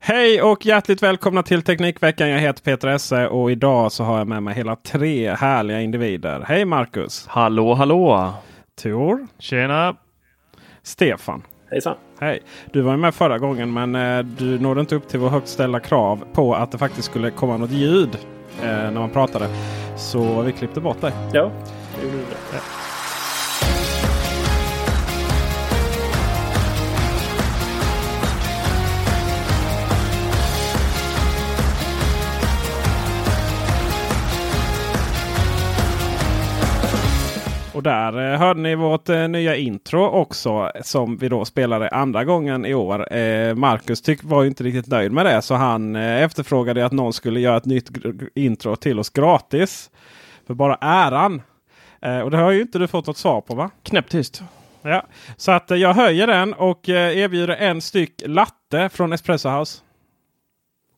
Hej 0.00 0.42
och 0.42 0.66
hjärtligt 0.66 1.02
välkomna 1.02 1.42
till 1.42 1.62
Teknikveckan. 1.62 2.28
Jag 2.28 2.38
heter 2.38 2.62
Peter 2.62 2.88
Esse 2.88 3.28
och 3.28 3.50
idag 3.50 3.92
så 3.92 4.04
har 4.04 4.18
jag 4.18 4.26
med 4.28 4.42
mig 4.42 4.54
hela 4.54 4.76
tre 4.76 5.34
härliga 5.34 5.80
individer. 5.80 6.44
Hej 6.48 6.64
Marcus! 6.64 7.26
Hallå 7.26 7.74
hallå! 7.74 8.32
Tor! 8.82 9.26
Tjena! 9.38 9.96
Stefan! 10.82 11.42
Hejsan! 11.70 11.94
Hej! 12.20 12.42
Du 12.72 12.80
var 12.80 12.92
ju 12.92 12.98
med 12.98 13.14
förra 13.14 13.38
gången 13.38 13.72
men 13.72 13.94
eh, 13.94 14.18
du 14.24 14.58
nådde 14.58 14.80
inte 14.80 14.94
upp 14.94 15.08
till 15.08 15.20
vår 15.20 15.28
högt 15.28 15.48
ställda 15.48 15.80
krav 15.80 16.24
på 16.32 16.54
att 16.54 16.72
det 16.72 16.78
faktiskt 16.78 17.10
skulle 17.10 17.30
komma 17.30 17.56
något 17.56 17.70
ljud 17.70 18.18
eh, 18.62 18.66
när 18.66 19.00
man 19.00 19.10
pratade. 19.10 19.48
Så 19.96 20.42
vi 20.42 20.52
klippte 20.52 20.80
bort 20.80 21.00
dig. 21.00 21.12
Ja, 21.32 21.50
det 21.96 22.06
gjorde 22.06 22.16
du 22.18 22.24
Och 37.78 37.84
där 37.84 38.32
eh, 38.32 38.38
hörde 38.38 38.60
ni 38.60 38.74
vårt 38.74 39.08
eh, 39.08 39.28
nya 39.28 39.56
intro 39.56 40.04
också 40.04 40.70
som 40.82 41.16
vi 41.16 41.28
då 41.28 41.44
spelade 41.44 41.88
andra 41.88 42.24
gången 42.24 42.66
i 42.66 42.74
år. 42.74 43.12
Eh, 43.14 43.54
Marcus 43.54 44.02
tyck, 44.02 44.24
var 44.24 44.42
ju 44.42 44.48
inte 44.48 44.64
riktigt 44.64 44.86
nöjd 44.86 45.12
med 45.12 45.26
det 45.26 45.42
så 45.42 45.54
han 45.54 45.96
efterfrågade 45.96 46.86
att 46.86 46.92
någon 46.92 47.12
skulle 47.12 47.40
göra 47.40 47.56
ett 47.56 47.64
nytt 47.64 47.90
intro 48.34 48.76
till 48.76 48.98
oss 48.98 49.10
gratis. 49.10 49.90
För 50.46 50.54
bara 50.54 50.74
äran. 50.80 51.42
Och 52.24 52.30
det 52.30 52.36
har 52.36 52.50
ju 52.50 52.60
inte 52.60 52.78
du 52.78 52.86
fått 52.86 53.06
något 53.06 53.16
svar 53.16 53.40
på 53.40 53.54
va? 53.54 53.70
Knäpptyst. 53.82 54.42
Ja, 54.82 55.06
så 55.36 55.52
att 55.52 55.70
jag 55.70 55.94
höjer 55.94 56.26
den 56.26 56.54
och 56.54 56.88
erbjuder 56.88 57.56
en 57.56 57.80
styck 57.80 58.22
latte 58.26 58.88
från 58.88 59.12
Espresso 59.12 59.48
House. 59.48 59.80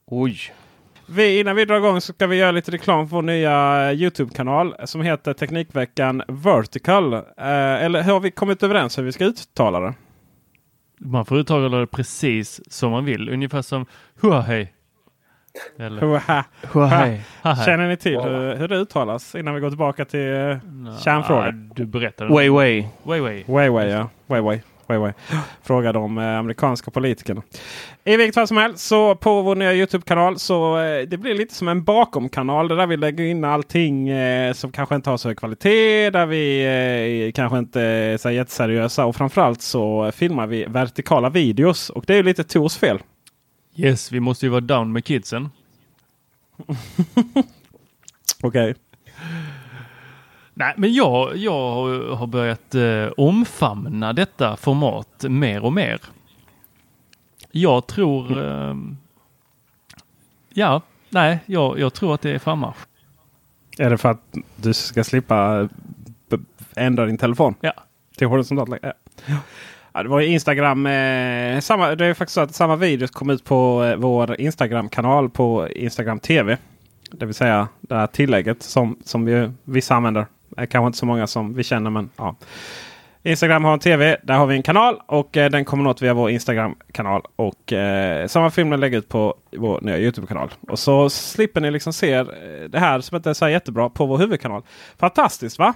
Oj! 0.06 0.52
Vi, 1.12 1.40
innan 1.40 1.56
vi 1.56 1.64
drar 1.64 1.76
igång 1.76 2.00
så 2.00 2.12
ska 2.12 2.26
vi 2.26 2.36
göra 2.36 2.50
lite 2.50 2.70
reklam 2.70 3.08
för 3.08 3.16
vår 3.16 3.22
nya 3.22 3.88
eh, 3.90 4.02
Youtube-kanal 4.02 4.74
som 4.84 5.00
heter 5.00 5.32
Teknikveckan 5.32 6.22
Vertical. 6.28 7.14
Eh, 7.14 7.22
eller 7.84 8.02
har 8.02 8.20
vi 8.20 8.30
kommit 8.30 8.62
överens 8.62 8.98
hur 8.98 9.02
vi 9.02 9.12
ska 9.12 9.24
uttala 9.24 9.80
det? 9.80 9.94
Man 11.00 11.24
får 11.24 11.38
uttala 11.38 11.78
det 11.78 11.86
precis 11.86 12.72
som 12.72 12.90
man 12.90 13.04
vill. 13.04 13.28
Ungefär 13.28 13.62
som 13.62 13.86
Huahej. 14.20 14.74
Eller. 15.78 16.00
Huahej. 16.00 17.20
Hahaj. 17.42 17.66
Känner 17.66 17.88
ni 17.88 17.96
till 17.96 18.20
hur, 18.20 18.56
hur 18.56 18.68
det 18.68 18.76
uttalas 18.76 19.34
innan 19.34 19.54
vi 19.54 19.60
går 19.60 19.68
tillbaka 19.68 20.04
till 20.04 20.58
Nå, 20.64 20.98
kärnfrågan? 20.98 21.72
Du 21.74 21.84
way. 22.50 22.84
Way 23.02 23.20
way. 23.20 23.44
Weiwei, 23.46 23.90
ja. 23.90 24.08
Weiwei. 24.26 24.62
Weiwei. 24.90 25.12
Fråga 25.62 25.92
de 25.92 26.18
eh, 26.18 26.38
amerikanska 26.38 26.90
politikerna. 26.90 27.42
I 28.04 28.16
vilket 28.16 28.34
fall 28.34 28.48
som 28.48 28.56
helst 28.56 28.86
så 28.86 29.14
på 29.14 29.42
vår 29.42 29.56
nya 29.56 29.74
Youtube-kanal 29.74 30.38
så 30.38 30.78
eh, 30.78 31.08
det 31.08 31.16
blir 31.16 31.34
lite 31.34 31.54
som 31.54 31.68
en 31.68 31.84
bakom-kanal. 31.84 32.68
Där 32.68 32.86
vi 32.86 32.96
lägger 32.96 33.24
in 33.24 33.44
allting 33.44 34.08
eh, 34.08 34.52
som 34.52 34.72
kanske 34.72 34.94
inte 34.94 35.10
har 35.10 35.16
så 35.16 35.28
hög 35.28 35.38
kvalitet. 35.38 36.10
Där 36.10 36.26
vi 36.26 37.32
kanske 37.34 37.58
inte 37.58 37.80
är 37.80 38.16
så 38.16 38.30
jätteseriösa. 38.30 39.06
Och 39.06 39.16
framförallt 39.16 39.62
så 39.62 40.12
filmar 40.12 40.46
vi 40.46 40.64
vertikala 40.64 41.30
videos. 41.30 41.90
Och 41.90 42.04
det 42.06 42.12
är 42.12 42.16
ju 42.16 42.22
lite 42.22 42.44
Tors 42.44 42.76
fel. 42.76 42.98
Yes, 43.76 44.12
vi 44.12 44.20
måste 44.20 44.46
ju 44.46 44.50
vara 44.50 44.60
down 44.60 44.92
med 44.92 45.04
kidsen. 45.04 45.48
Okej. 48.42 48.74
Nej, 50.60 50.74
men 50.76 50.92
jag, 50.92 51.36
jag 51.36 51.52
har- 52.16 52.26
börjat 52.26 52.74
eh, 52.74 53.06
omfamna 53.16 54.12
detta 54.12 54.56
format 54.56 55.24
mer 55.28 55.64
och 55.64 55.72
mer. 55.72 56.00
Jag 57.50 57.86
tror... 57.86 58.44
Eh, 58.44 58.74
ja, 60.52 60.80
nej, 61.08 61.38
jag, 61.46 61.78
jag 61.78 61.94
tror 61.94 62.14
att 62.14 62.20
det 62.20 62.30
är 62.30 62.38
frammarsch. 62.38 62.76
Är 63.78 63.90
det 63.90 63.98
för 63.98 64.08
att 64.10 64.34
du 64.56 64.72
ska 64.74 65.04
slippa 65.04 65.68
b- 66.28 66.36
ändra 66.76 67.06
din 67.06 67.18
telefon? 67.18 67.54
Ja. 67.60 67.72
Till 68.16 68.26
horisontalt 68.26 68.68
läge? 68.70 68.92
Ja. 69.26 69.36
Ja, 69.92 70.02
det 70.02 70.08
var 70.08 70.20
ju 70.20 70.26
Instagram. 70.26 70.86
Eh, 70.86 71.60
samma, 71.60 71.94
det 71.94 72.06
är 72.06 72.14
faktiskt 72.14 72.34
så 72.34 72.40
att 72.40 72.54
samma 72.54 72.76
video 72.76 73.08
kom 73.08 73.30
ut 73.30 73.44
på 73.44 73.84
eh, 73.84 73.96
vår 73.96 74.40
Instagram-kanal 74.40 75.30
på 75.30 75.68
Instagram 75.68 76.18
TV. 76.20 76.56
Det 77.10 77.26
vill 77.26 77.34
säga 77.34 77.68
det 77.80 77.94
här 77.94 78.06
tillägget 78.06 78.62
som, 78.62 78.96
som 79.04 79.24
vi, 79.24 79.50
vissa 79.64 79.94
använder. 79.94 80.26
Det 80.50 80.62
är 80.62 80.66
kanske 80.66 80.86
inte 80.86 80.98
så 80.98 81.06
många 81.06 81.26
som 81.26 81.54
vi 81.54 81.64
känner 81.64 81.90
men 81.90 82.10
ja. 82.16 82.36
Instagram 83.22 83.64
har 83.64 83.72
en 83.72 83.78
TV. 83.78 84.16
Där 84.22 84.34
har 84.34 84.46
vi 84.46 84.56
en 84.56 84.62
kanal 84.62 85.00
och 85.06 85.36
eh, 85.36 85.50
den 85.50 85.64
kommer 85.64 85.84
något 85.84 86.02
via 86.02 86.14
vår 86.14 86.30
Instagram-kanal. 86.30 87.22
Och 87.36 87.72
eh, 87.72 88.26
samma 88.26 88.50
film 88.50 88.72
lägger 88.72 88.98
ut 88.98 89.08
på 89.08 89.34
vår 89.56 89.80
nya 89.82 89.98
Youtube-kanal. 89.98 90.50
Och 90.68 90.78
så 90.78 91.10
slipper 91.10 91.60
ni 91.60 91.70
liksom 91.70 91.92
se 91.92 92.12
eh, 92.12 92.24
det 92.68 92.78
här 92.78 93.00
som 93.00 93.16
inte 93.16 93.30
är 93.30 93.34
så 93.34 93.48
jättebra 93.48 93.90
på 93.90 94.06
vår 94.06 94.18
huvudkanal. 94.18 94.62
Fantastiskt 94.98 95.58
va? 95.58 95.74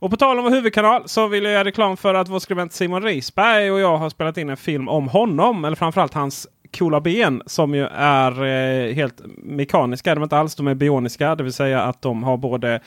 Och 0.00 0.10
på 0.10 0.16
tal 0.16 0.38
om 0.38 0.44
vår 0.44 0.50
huvudkanal 0.50 1.02
så 1.06 1.26
vill 1.26 1.44
jag 1.44 1.52
göra 1.52 1.64
reklam 1.64 1.96
för 1.96 2.14
att 2.14 2.28
vår 2.28 2.38
skribent 2.38 2.72
Simon 2.72 3.02
Risberg 3.02 3.70
och 3.70 3.80
jag 3.80 3.96
har 3.96 4.10
spelat 4.10 4.38
in 4.38 4.50
en 4.50 4.56
film 4.56 4.88
om 4.88 5.08
honom. 5.08 5.64
Eller 5.64 5.76
framförallt 5.76 6.14
hans 6.14 6.46
coola 6.78 7.00
ben 7.00 7.42
som 7.46 7.74
ju 7.74 7.86
är 7.92 8.44
eh, 8.44 8.94
helt 8.94 9.20
mekaniska. 9.36 10.14
De 10.14 10.20
är 10.20 10.24
inte 10.24 10.38
alls 10.38 10.54
de 10.54 10.66
är 10.66 10.74
bioniska. 10.74 11.34
Det 11.34 11.42
vill 11.42 11.52
säga 11.52 11.82
att 11.82 12.02
de 12.02 12.22
har 12.22 12.36
både 12.36 12.80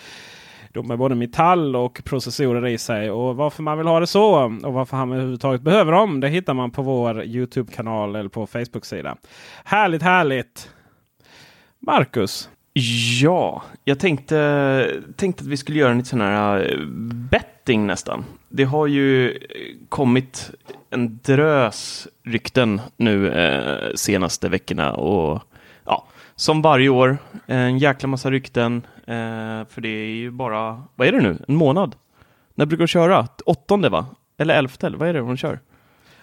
de 0.74 0.92
är 0.92 0.98
både 0.98 1.16
metall 1.16 1.76
och 1.76 2.02
processorer 2.04 2.68
i 2.68 2.78
sig. 2.78 3.12
Och 3.12 3.36
varför 3.36 3.64
man 3.64 3.78
vill 3.78 3.88
ha 3.88 4.00
det 4.00 4.08
så 4.08 4.44
och 4.64 4.74
varför 4.74 4.98
han 4.98 5.12
överhuvudtaget 5.12 5.62
behöver 5.62 5.92
dem. 5.92 6.20
Det 6.20 6.30
hittar 6.30 6.54
man 6.54 6.72
på 6.72 6.82
vår 6.82 7.24
Youtube-kanal 7.24 8.16
eller 8.16 8.30
på 8.30 8.48
Facebook-sida. 8.48 9.18
Härligt, 9.64 10.02
härligt! 10.02 10.70
Marcus, 11.80 12.50
Ja, 12.74 13.64
jag 13.84 14.00
tänkte, 14.00 15.02
tänkte 15.16 15.44
att 15.44 15.48
vi 15.48 15.58
skulle 15.58 15.80
göra 15.80 15.92
en 15.92 15.98
lite 15.98 16.10
sån 16.10 16.22
här 16.22 16.72
eh, 16.72 16.86
betting 17.32 17.88
nästan. 17.88 18.26
Det 18.50 18.64
har 18.64 18.88
ju 18.88 19.32
eh, 19.32 19.38
kommit 19.90 20.52
en 20.90 21.20
drös 21.24 22.08
rykten 22.24 22.82
nu 22.98 23.30
eh, 23.30 23.94
senaste 23.96 24.50
veckorna 24.50 24.94
och 24.94 25.42
ja, 25.86 26.08
som 26.36 26.62
varje 26.62 26.90
år 26.90 27.18
en 27.46 27.78
jäkla 27.78 28.08
massa 28.08 28.32
rykten. 28.32 28.86
Eh, 29.08 29.68
för 29.70 29.82
det 29.82 29.90
är 29.90 30.06
ju 30.10 30.32
bara, 30.32 30.84
vad 30.96 31.08
är 31.08 31.12
det 31.12 31.22
nu, 31.22 31.38
en 31.48 31.56
månad? 31.56 31.96
När 32.56 32.66
brukar 32.66 32.84
du 32.84 32.88
köra? 32.88 33.28
Åttonde 33.46 33.90
va? 33.90 34.06
Eller 34.38 34.54
elfte, 34.56 34.88
eller 34.88 34.98
vad 34.98 35.10
är 35.10 35.14
det 35.14 35.20
de 35.20 35.38
kör? 35.38 35.60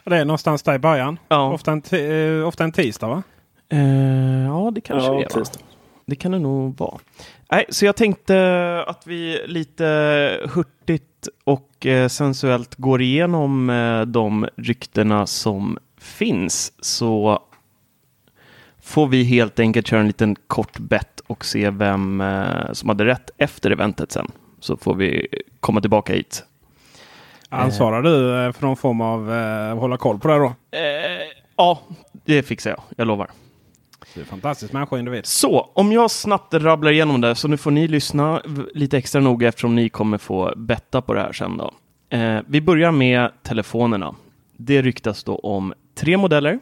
det 0.04 0.16
är 0.16 0.24
någonstans 0.24 0.62
där 0.62 0.74
i 0.74 0.78
början. 0.78 1.18
Ja, 1.28 1.52
Ofta, 1.52 1.72
en 1.72 1.82
eh, 2.40 2.46
ofta 2.48 2.64
en 2.64 2.72
tisdag 2.72 3.08
va? 3.08 3.22
eh, 3.68 4.44
ja 4.44 4.70
det 4.74 4.80
kanske 4.80 5.08
Ja, 5.08 5.14
det 5.18 5.34
är. 5.34 5.38
Va? 5.38 5.44
Det 6.06 6.16
kan 6.16 6.32
det 6.32 6.38
nog 6.38 6.78
vara. 6.78 6.98
Nej, 7.50 7.64
så 7.68 7.84
jag 7.84 7.96
tänkte 7.96 8.84
att 8.86 9.06
vi 9.06 9.40
lite 9.46 9.84
hurtigt 10.54 11.28
och 11.44 11.86
eh, 11.86 12.08
sensuellt 12.08 12.74
går 12.74 13.02
igenom 13.02 13.70
eh, 13.70 14.00
de 14.00 14.48
ryktena 14.56 15.26
som 15.26 15.78
finns. 16.00 16.72
Så 16.80 17.42
får 18.88 19.06
vi 19.06 19.24
helt 19.24 19.60
enkelt 19.60 19.86
köra 19.86 20.00
en 20.00 20.06
liten 20.06 20.36
kort 20.46 20.78
bett 20.78 21.20
och 21.26 21.44
se 21.44 21.70
vem 21.70 22.20
eh, 22.20 22.72
som 22.72 22.88
hade 22.88 23.04
rätt 23.04 23.30
efter 23.38 23.70
eventet 23.70 24.12
sen. 24.12 24.26
Så 24.60 24.76
får 24.76 24.94
vi 24.94 25.26
komma 25.60 25.80
tillbaka 25.80 26.12
hit. 26.12 26.44
Ansvarar 27.48 28.02
du 28.02 28.44
eh, 28.46 28.52
för 28.52 28.66
någon 28.66 28.76
form 28.76 29.00
av 29.00 29.32
eh, 29.32 29.78
hålla 29.78 29.96
koll 29.96 30.18
på 30.18 30.28
det 30.28 30.34
då? 30.38 30.46
Eh, 30.70 30.82
ja, 31.56 31.80
det 32.24 32.42
fixar 32.42 32.70
jag. 32.70 32.80
Jag 32.96 33.06
lovar. 33.06 33.30
Det 34.14 34.20
är 34.20 34.24
fantastiskt 34.24 34.72
människa 34.72 34.94
och 34.94 34.98
individ. 34.98 35.26
Så, 35.26 35.70
om 35.74 35.92
jag 35.92 36.10
snabbt 36.10 36.54
rabblar 36.54 36.90
igenom 36.90 37.20
det, 37.20 37.34
så 37.34 37.48
nu 37.48 37.56
får 37.56 37.70
ni 37.70 37.88
lyssna 37.88 38.42
lite 38.74 38.98
extra 38.98 39.20
noga 39.20 39.48
eftersom 39.48 39.74
ni 39.74 39.88
kommer 39.88 40.18
få 40.18 40.52
betta 40.56 41.02
på 41.02 41.14
det 41.14 41.20
här 41.20 41.32
sen 41.32 41.56
då. 41.56 41.72
Eh, 42.16 42.40
vi 42.46 42.60
börjar 42.60 42.92
med 42.92 43.30
telefonerna. 43.42 44.14
Det 44.56 44.82
ryktas 44.82 45.24
då 45.24 45.36
om 45.36 45.74
tre 45.94 46.16
modeller, 46.16 46.58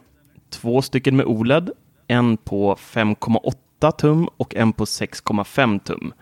två 0.50 0.82
stycken 0.82 1.16
med 1.16 1.26
OLED, 1.26 1.70
en 2.06 2.36
på 2.36 2.74
5,8 2.74 3.90
tum 3.90 4.28
och 4.36 4.54
en 4.54 4.72
på 4.72 4.84
6,5 4.84 5.78
tum. 5.78 6.12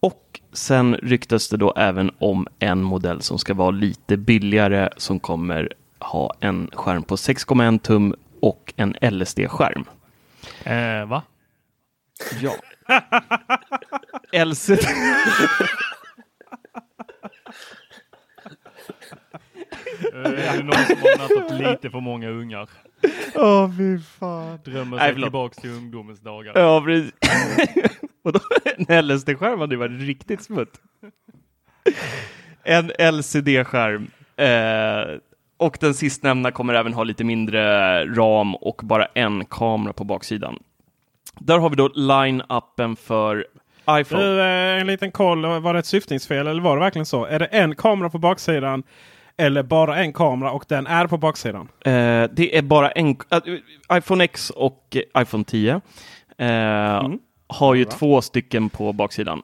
Och 0.00 0.40
sen 0.52 0.94
ryktas 0.94 1.48
det 1.48 1.56
då 1.56 1.72
även 1.76 2.10
om 2.18 2.46
en 2.58 2.82
modell 2.82 3.22
som 3.22 3.38
ska 3.38 3.54
vara 3.54 3.70
lite 3.70 4.16
billigare 4.16 4.88
som 4.96 5.20
kommer 5.20 5.72
ha 5.98 6.34
en 6.40 6.70
skärm 6.72 7.02
på 7.02 7.16
6,1 7.16 7.78
tum 7.78 8.14
och 8.40 8.74
en 8.76 8.96
LSD-skärm. 9.00 9.84
Eh, 10.64 11.06
va? 11.08 11.22
Ja. 12.40 12.52
LCD. 14.44 14.80
Eh, 20.14 20.50
är 20.50 20.56
det 20.56 20.62
någon 20.62 20.74
som 20.74 20.96
har 20.96 21.18
nattat 21.18 21.58
lite 21.58 21.90
för 21.90 22.00
många 22.00 22.28
ungar? 22.28 22.68
Åh, 23.34 23.70
fy 23.78 23.98
fan. 23.98 24.58
Drömmer 24.64 24.98
sig 24.98 25.14
tillbaks 25.14 25.56
till 25.56 25.70
ungdomens 25.70 26.20
dagar. 26.20 26.52
Ja, 26.54 26.82
precis. 26.84 27.12
Vadå? 28.22 28.40
En 28.88 29.06
LSD-skärm 29.06 29.60
hade 29.60 29.74
ju 29.74 29.78
varit 29.78 30.00
riktigt 30.00 30.42
smutt. 30.42 30.80
En 32.62 32.90
LCD-skärm. 32.98 34.10
Eh, 34.36 35.18
och 35.56 35.78
den 35.80 35.94
sistnämnda 35.94 36.50
kommer 36.50 36.74
även 36.74 36.92
ha 36.94 37.04
lite 37.04 37.24
mindre 37.24 38.04
ram 38.04 38.54
och 38.54 38.80
bara 38.84 39.06
en 39.06 39.44
kamera 39.44 39.92
på 39.92 40.04
baksidan. 40.04 40.58
Där 41.38 41.58
har 41.58 41.70
vi 41.70 41.76
då 41.76 41.88
line-upen 41.88 42.96
för 42.96 43.46
iPhone. 43.90 44.22
Du, 44.22 44.40
eh, 44.40 44.80
en 44.80 44.86
liten 44.86 45.12
koll. 45.12 45.46
Var 45.46 45.72
det 45.72 45.78
ett 45.78 45.86
syftningsfel 45.86 46.46
eller 46.46 46.62
var 46.62 46.76
det 46.76 46.80
verkligen 46.80 47.06
så? 47.06 47.24
Är 47.24 47.38
det 47.38 47.46
en 47.46 47.74
kamera 47.74 48.10
på 48.10 48.18
baksidan 48.18 48.82
eller 49.36 49.62
bara 49.62 49.96
en 49.96 50.12
kamera 50.12 50.50
och 50.52 50.64
den 50.68 50.86
är 50.86 51.06
på 51.06 51.16
baksidan? 51.18 51.68
Eh, 51.84 52.24
det 52.32 52.56
är 52.56 52.62
bara 52.62 52.90
en... 52.90 53.16
äh, 53.30 53.98
iPhone 53.98 54.24
X 54.24 54.50
och 54.50 54.96
eh, 55.14 55.22
iPhone 55.22 55.44
10 55.44 55.80
eh, 56.38 57.08
har 57.46 57.74
ju 57.74 57.84
Bra. 57.84 57.92
två 57.92 58.20
stycken 58.22 58.68
på 58.68 58.92
baksidan. 58.92 59.42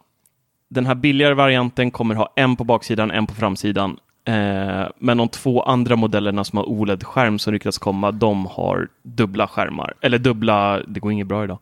Den 0.70 0.86
här 0.86 0.94
billigare 0.94 1.34
varianten 1.34 1.90
kommer 1.90 2.14
ha 2.14 2.32
en 2.36 2.56
på 2.56 2.64
baksidan, 2.64 3.10
en 3.10 3.26
på 3.26 3.34
framsidan. 3.34 3.96
Eh, 4.24 4.86
men 4.98 5.16
de 5.16 5.28
två 5.28 5.62
andra 5.62 5.96
modellerna 5.96 6.44
som 6.44 6.56
har 6.56 6.64
OLED-skärm 6.64 7.38
som 7.38 7.52
ryktas 7.52 7.78
komma, 7.78 8.10
de 8.12 8.46
har 8.46 8.88
dubbla 9.02 9.46
skärmar. 9.48 9.94
Eller 10.00 10.18
dubbla, 10.18 10.80
det 10.86 11.00
går 11.00 11.12
inget 11.12 11.26
bra 11.26 11.44
idag. 11.44 11.58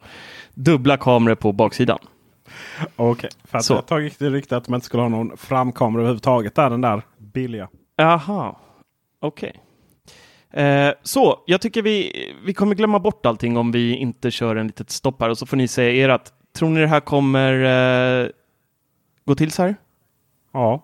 Dubbla 0.54 0.96
kameror 0.96 1.34
på 1.34 1.52
baksidan. 1.52 1.98
Okej, 2.96 3.30
för 3.44 3.58
att 3.58 3.64
Så. 3.64 3.78
ett 3.78 3.86
tag 3.86 4.02
gick 4.02 4.18
det 4.18 4.30
rykte 4.30 4.56
att 4.56 4.68
man 4.68 4.76
inte 4.78 4.86
skulle 4.86 5.02
ha 5.02 5.08
någon 5.08 5.36
framkamera 5.36 6.00
överhuvudtaget. 6.02 6.54
Där, 6.54 6.70
den 6.70 6.80
där 6.80 7.02
billiga. 7.18 7.68
Jaha, 7.96 8.56
okej. 9.20 9.60
Eh, 10.50 10.94
så, 11.02 11.42
jag 11.46 11.60
tycker 11.60 11.82
vi, 11.82 12.12
vi 12.44 12.54
kommer 12.54 12.74
glömma 12.74 12.98
bort 12.98 13.26
allting 13.26 13.56
om 13.56 13.72
vi 13.72 13.96
inte 13.96 14.30
kör 14.30 14.56
en 14.56 14.66
litet 14.66 14.90
stopp 14.90 15.20
här 15.20 15.28
och 15.28 15.38
så 15.38 15.46
får 15.46 15.56
ni 15.56 15.68
säga 15.68 16.14
ert. 16.14 16.32
Tror 16.52 16.68
ni 16.68 16.80
det 16.80 16.86
här 16.86 17.00
kommer 17.00 17.52
eh, 18.22 18.28
gå 19.24 19.34
till 19.34 19.50
så 19.50 19.62
här? 19.62 19.76
Ja. 20.52 20.82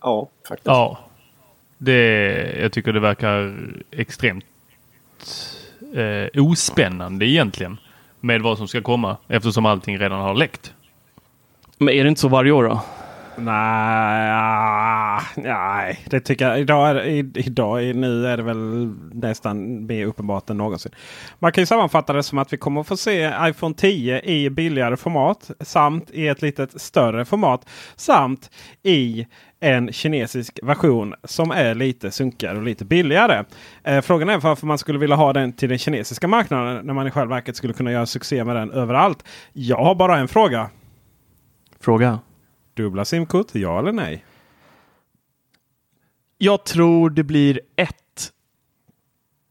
Ja, 0.00 0.28
faktiskt. 0.48 0.66
Ja. 0.66 0.98
Det, 1.78 2.60
jag 2.60 2.72
tycker 2.72 2.92
det 2.92 3.00
verkar 3.00 3.56
extremt 3.90 4.44
eh, 5.94 6.42
ospännande 6.42 7.26
egentligen. 7.26 7.78
Med 8.20 8.42
vad 8.42 8.58
som 8.58 8.68
ska 8.68 8.82
komma 8.82 9.16
eftersom 9.28 9.66
allting 9.66 9.98
redan 9.98 10.20
har 10.20 10.34
läckt. 10.34 10.74
Men 11.78 11.94
är 11.94 12.04
det 12.04 12.08
inte 12.08 12.20
så 12.20 12.28
varje 12.28 12.52
år 12.52 12.64
då? 12.64 12.80
Nej, 13.38 14.30
ah, 14.32 15.20
nej, 15.36 16.00
det 16.10 16.20
tycker 16.20 16.48
jag. 16.48 16.60
Idag 16.60 16.90
är, 16.90 16.94
det- 16.94 17.40
idag 17.40 17.96
nu 17.96 18.26
är 18.26 18.36
det 18.36 18.42
väl 18.42 18.86
nästan 19.12 19.86
mer 19.86 20.06
uppenbart 20.06 20.50
än 20.50 20.56
någonsin. 20.56 20.92
Man 21.38 21.52
kan 21.52 21.62
ju 21.62 21.66
sammanfatta 21.66 22.12
det 22.12 22.22
som 22.22 22.38
att 22.38 22.52
vi 22.52 22.56
kommer 22.56 22.80
att 22.80 22.86
få 22.86 22.96
se 22.96 23.32
iPhone 23.40 23.74
10 23.74 24.20
i 24.20 24.50
billigare 24.50 24.96
format 24.96 25.50
samt 25.60 26.10
i 26.10 26.28
ett 26.28 26.42
litet 26.42 26.80
större 26.80 27.24
format 27.24 27.68
samt 27.96 28.50
i 28.82 29.26
en 29.60 29.92
kinesisk 29.92 30.58
version 30.62 31.14
som 31.24 31.50
är 31.50 31.74
lite 31.74 32.10
sunkigare 32.10 32.56
och 32.56 32.62
lite 32.64 32.84
billigare. 32.84 33.44
Eh, 33.84 34.00
frågan 34.00 34.28
är 34.28 34.38
varför 34.38 34.66
man 34.66 34.78
skulle 34.78 34.98
vilja 34.98 35.16
ha 35.16 35.32
den 35.32 35.52
till 35.52 35.68
den 35.68 35.78
kinesiska 35.78 36.28
marknaden 36.28 36.86
när 36.86 36.94
man 36.94 37.06
i 37.06 37.10
själva 37.10 37.34
verket 37.34 37.56
skulle 37.56 37.72
kunna 37.72 37.92
göra 37.92 38.06
succé 38.06 38.44
med 38.44 38.56
den 38.56 38.70
överallt. 38.70 39.24
Jag 39.52 39.76
har 39.84 39.94
bara 39.94 40.18
en 40.18 40.28
fråga. 40.28 40.70
Fråga. 41.80 42.18
Dubbla 42.76 43.04
simkort, 43.04 43.54
ja 43.54 43.78
eller 43.78 43.92
nej? 43.92 44.24
Jag 46.38 46.64
tror 46.64 47.10
det 47.10 47.22
blir 47.24 47.60
ett 47.76 48.32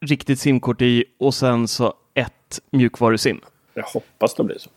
riktigt 0.01 0.39
simkort 0.39 0.81
i 0.81 1.05
och 1.19 1.33
sen 1.33 1.67
så 1.67 1.93
ett 2.13 2.59
mjukvarusim. 2.71 3.41
Jag 3.73 3.83
hoppas 3.83 4.35
det 4.35 4.43
blir 4.43 4.57
så. 4.57 4.69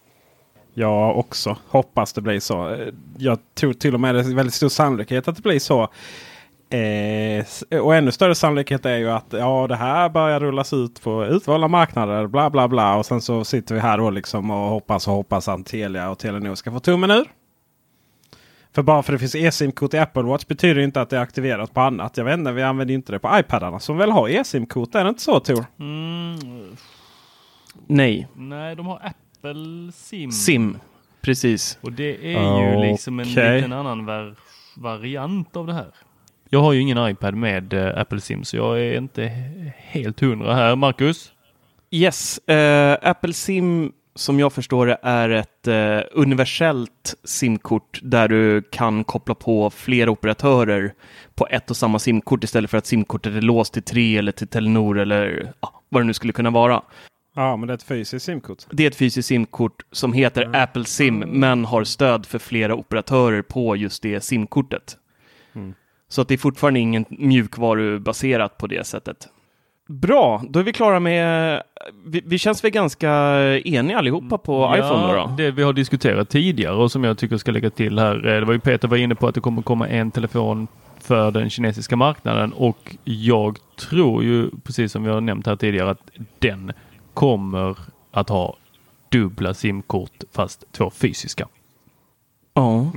Jag 0.74 1.18
också 1.18 1.56
hoppas 1.66 2.12
det 2.12 2.20
blir 2.20 2.40
så. 2.40 2.86
Jag 3.18 3.38
tror 3.54 3.72
till 3.72 3.94
och 3.94 4.00
med 4.00 4.14
det 4.14 4.20
är 4.20 4.34
väldigt 4.34 4.54
stor 4.54 4.68
sannolikhet 4.68 5.28
att 5.28 5.36
det 5.36 5.42
blir 5.42 5.58
så. 5.58 5.88
Eh, 6.70 7.80
och 7.80 7.94
ännu 7.94 8.12
större 8.12 8.34
sannolikhet 8.34 8.86
är 8.86 8.96
ju 8.96 9.10
att 9.10 9.26
ja, 9.30 9.66
det 9.66 9.76
här 9.76 10.08
börjar 10.08 10.40
rullas 10.40 10.72
ut 10.72 11.02
på 11.02 11.26
utvalda 11.26 11.68
marknader. 11.68 12.26
Bla 12.26 12.50
bla 12.50 12.68
bla. 12.68 12.96
Och 12.96 13.06
sen 13.06 13.20
så 13.20 13.44
sitter 13.44 13.74
vi 13.74 13.80
här 13.80 13.98
då 13.98 14.10
liksom 14.10 14.50
och 14.50 14.68
hoppas 14.70 15.08
och 15.08 15.14
hoppas 15.14 15.48
att 15.48 15.66
Telia 15.66 16.10
och 16.10 16.18
Telenor 16.18 16.54
ska 16.54 16.72
få 16.72 16.80
tummen 16.80 17.10
ur. 17.10 17.26
För 18.78 18.82
bara 18.82 19.02
för 19.02 19.12
det 19.12 19.18
finns 19.18 19.34
eSIM-kort 19.34 19.94
i 19.94 19.98
Apple 19.98 20.22
Watch 20.22 20.46
betyder 20.46 20.74
det 20.74 20.84
inte 20.84 21.00
att 21.00 21.10
det 21.10 21.16
är 21.16 21.20
aktiverat 21.20 21.74
på 21.74 21.80
annat. 21.80 22.16
Jag 22.16 22.24
vet 22.24 22.38
inte, 22.38 22.52
vi 22.52 22.62
använder 22.62 22.94
inte 22.94 23.12
det 23.12 23.18
på 23.18 23.38
iPadarna 23.38 23.80
som 23.80 23.96
väl 23.96 24.10
har 24.10 24.28
eSIM-kort. 24.28 24.94
Är 24.94 25.04
det 25.04 25.08
inte 25.10 25.22
så 25.22 25.40
Tor? 25.40 25.64
Mm, 25.80 26.76
Nej, 27.86 28.28
nej, 28.36 28.76
de 28.76 28.86
har 28.86 28.96
Apple 28.96 29.92
Sim. 29.92 30.30
sim. 30.32 30.78
Precis. 31.20 31.78
Och 31.80 31.92
det 31.92 32.34
är 32.36 32.60
ju 32.82 32.90
liksom 32.90 33.20
en 33.20 33.26
Okej. 33.32 33.56
liten 33.56 33.72
annan 33.72 34.06
var 34.06 34.34
variant 34.76 35.56
av 35.56 35.66
det 35.66 35.74
här. 35.74 35.90
Jag 36.48 36.60
har 36.60 36.72
ju 36.72 36.80
ingen 36.80 37.08
iPad 37.10 37.34
med 37.34 37.72
eh, 37.72 38.00
Apple 38.00 38.20
Sim 38.20 38.44
så 38.44 38.56
jag 38.56 38.80
är 38.80 38.98
inte 38.98 39.22
he- 39.22 39.72
helt 39.76 40.20
hundra 40.20 40.54
här. 40.54 40.76
Marcus? 40.76 41.32
Yes, 41.90 42.38
eh, 42.48 42.98
Apple 43.02 43.32
Sim 43.32 43.92
som 44.18 44.40
jag 44.40 44.52
förstår 44.52 44.86
det 44.86 44.98
är 45.02 45.28
ett 45.28 45.68
eh, 45.68 46.00
universellt 46.12 47.14
simkort 47.24 48.00
där 48.02 48.28
du 48.28 48.62
kan 48.62 49.04
koppla 49.04 49.34
på 49.34 49.70
flera 49.70 50.10
operatörer 50.10 50.94
på 51.34 51.46
ett 51.50 51.70
och 51.70 51.76
samma 51.76 51.98
simkort 51.98 52.44
istället 52.44 52.70
för 52.70 52.78
att 52.78 52.86
simkortet 52.86 53.34
är 53.34 53.40
låst 53.40 53.72
till 53.72 53.82
tre 53.82 54.18
eller 54.18 54.32
till 54.32 54.48
Telenor 54.48 54.98
eller 54.98 55.52
ja, 55.60 55.82
vad 55.88 56.02
det 56.02 56.06
nu 56.06 56.14
skulle 56.14 56.32
kunna 56.32 56.50
vara. 56.50 56.82
Ja, 57.34 57.56
men 57.56 57.66
det 57.66 57.72
är 57.72 57.74
ett 57.74 57.82
fysiskt 57.82 58.26
simkort. 58.26 58.66
Det 58.70 58.82
är 58.82 58.88
ett 58.88 58.96
fysiskt 58.96 59.28
simkort 59.28 59.82
som 59.92 60.12
heter 60.12 60.56
Apple 60.56 60.84
Sim 60.84 61.18
men 61.18 61.64
har 61.64 61.84
stöd 61.84 62.26
för 62.26 62.38
flera 62.38 62.74
operatörer 62.74 63.42
på 63.42 63.76
just 63.76 64.02
det 64.02 64.20
simkortet. 64.20 64.96
Så 66.08 66.22
att 66.22 66.28
det 66.28 66.34
är 66.34 66.38
fortfarande 66.38 66.80
ingen 66.80 67.04
mjukvaru 67.08 67.98
baserat 67.98 68.58
på 68.58 68.66
det 68.66 68.86
sättet. 68.86 69.28
Bra, 69.88 70.42
då 70.50 70.58
är 70.60 70.64
vi 70.64 70.72
klara 70.72 71.00
med... 71.00 71.62
Vi, 72.04 72.22
vi 72.26 72.38
känns 72.38 72.64
väl 72.64 72.70
ganska 72.70 73.10
eniga 73.58 73.98
allihopa 73.98 74.38
på 74.38 74.74
iPhone 74.78 75.06
då? 75.06 75.12
då? 75.12 75.34
det 75.36 75.50
vi 75.50 75.62
har 75.62 75.72
diskuterat 75.72 76.28
tidigare 76.28 76.74
och 76.74 76.92
som 76.92 77.04
jag 77.04 77.18
tycker 77.18 77.36
ska 77.36 77.52
lägga 77.52 77.70
till 77.70 77.98
här. 77.98 78.26
eh, 78.26 78.40
Det 78.40 78.44
var 78.44 78.52
ju 78.52 78.60
Peter 78.60 78.88
var 78.88 78.96
inne 78.96 79.14
på 79.14 79.28
att 79.28 79.34
det 79.34 79.40
kommer 79.40 79.62
komma 79.62 79.88
en 79.88 80.10
telefon 80.10 80.68
för 81.00 81.30
den 81.30 81.50
kinesiska 81.50 81.96
marknaden 81.96 82.52
och 82.52 82.96
jag 83.04 83.58
tror 83.76 84.24
ju 84.24 84.50
precis 84.64 84.92
som 84.92 85.04
vi 85.04 85.10
har 85.10 85.20
nämnt 85.20 85.46
här 85.46 85.56
tidigare 85.56 85.90
att 85.90 86.10
den 86.38 86.72
kommer 87.14 87.76
att 88.10 88.28
ha 88.28 88.56
dubbla 89.08 89.54
simkort 89.54 90.22
fast 90.32 90.72
två 90.72 90.90
fysiska. 90.90 91.48
Ja. 92.54 92.90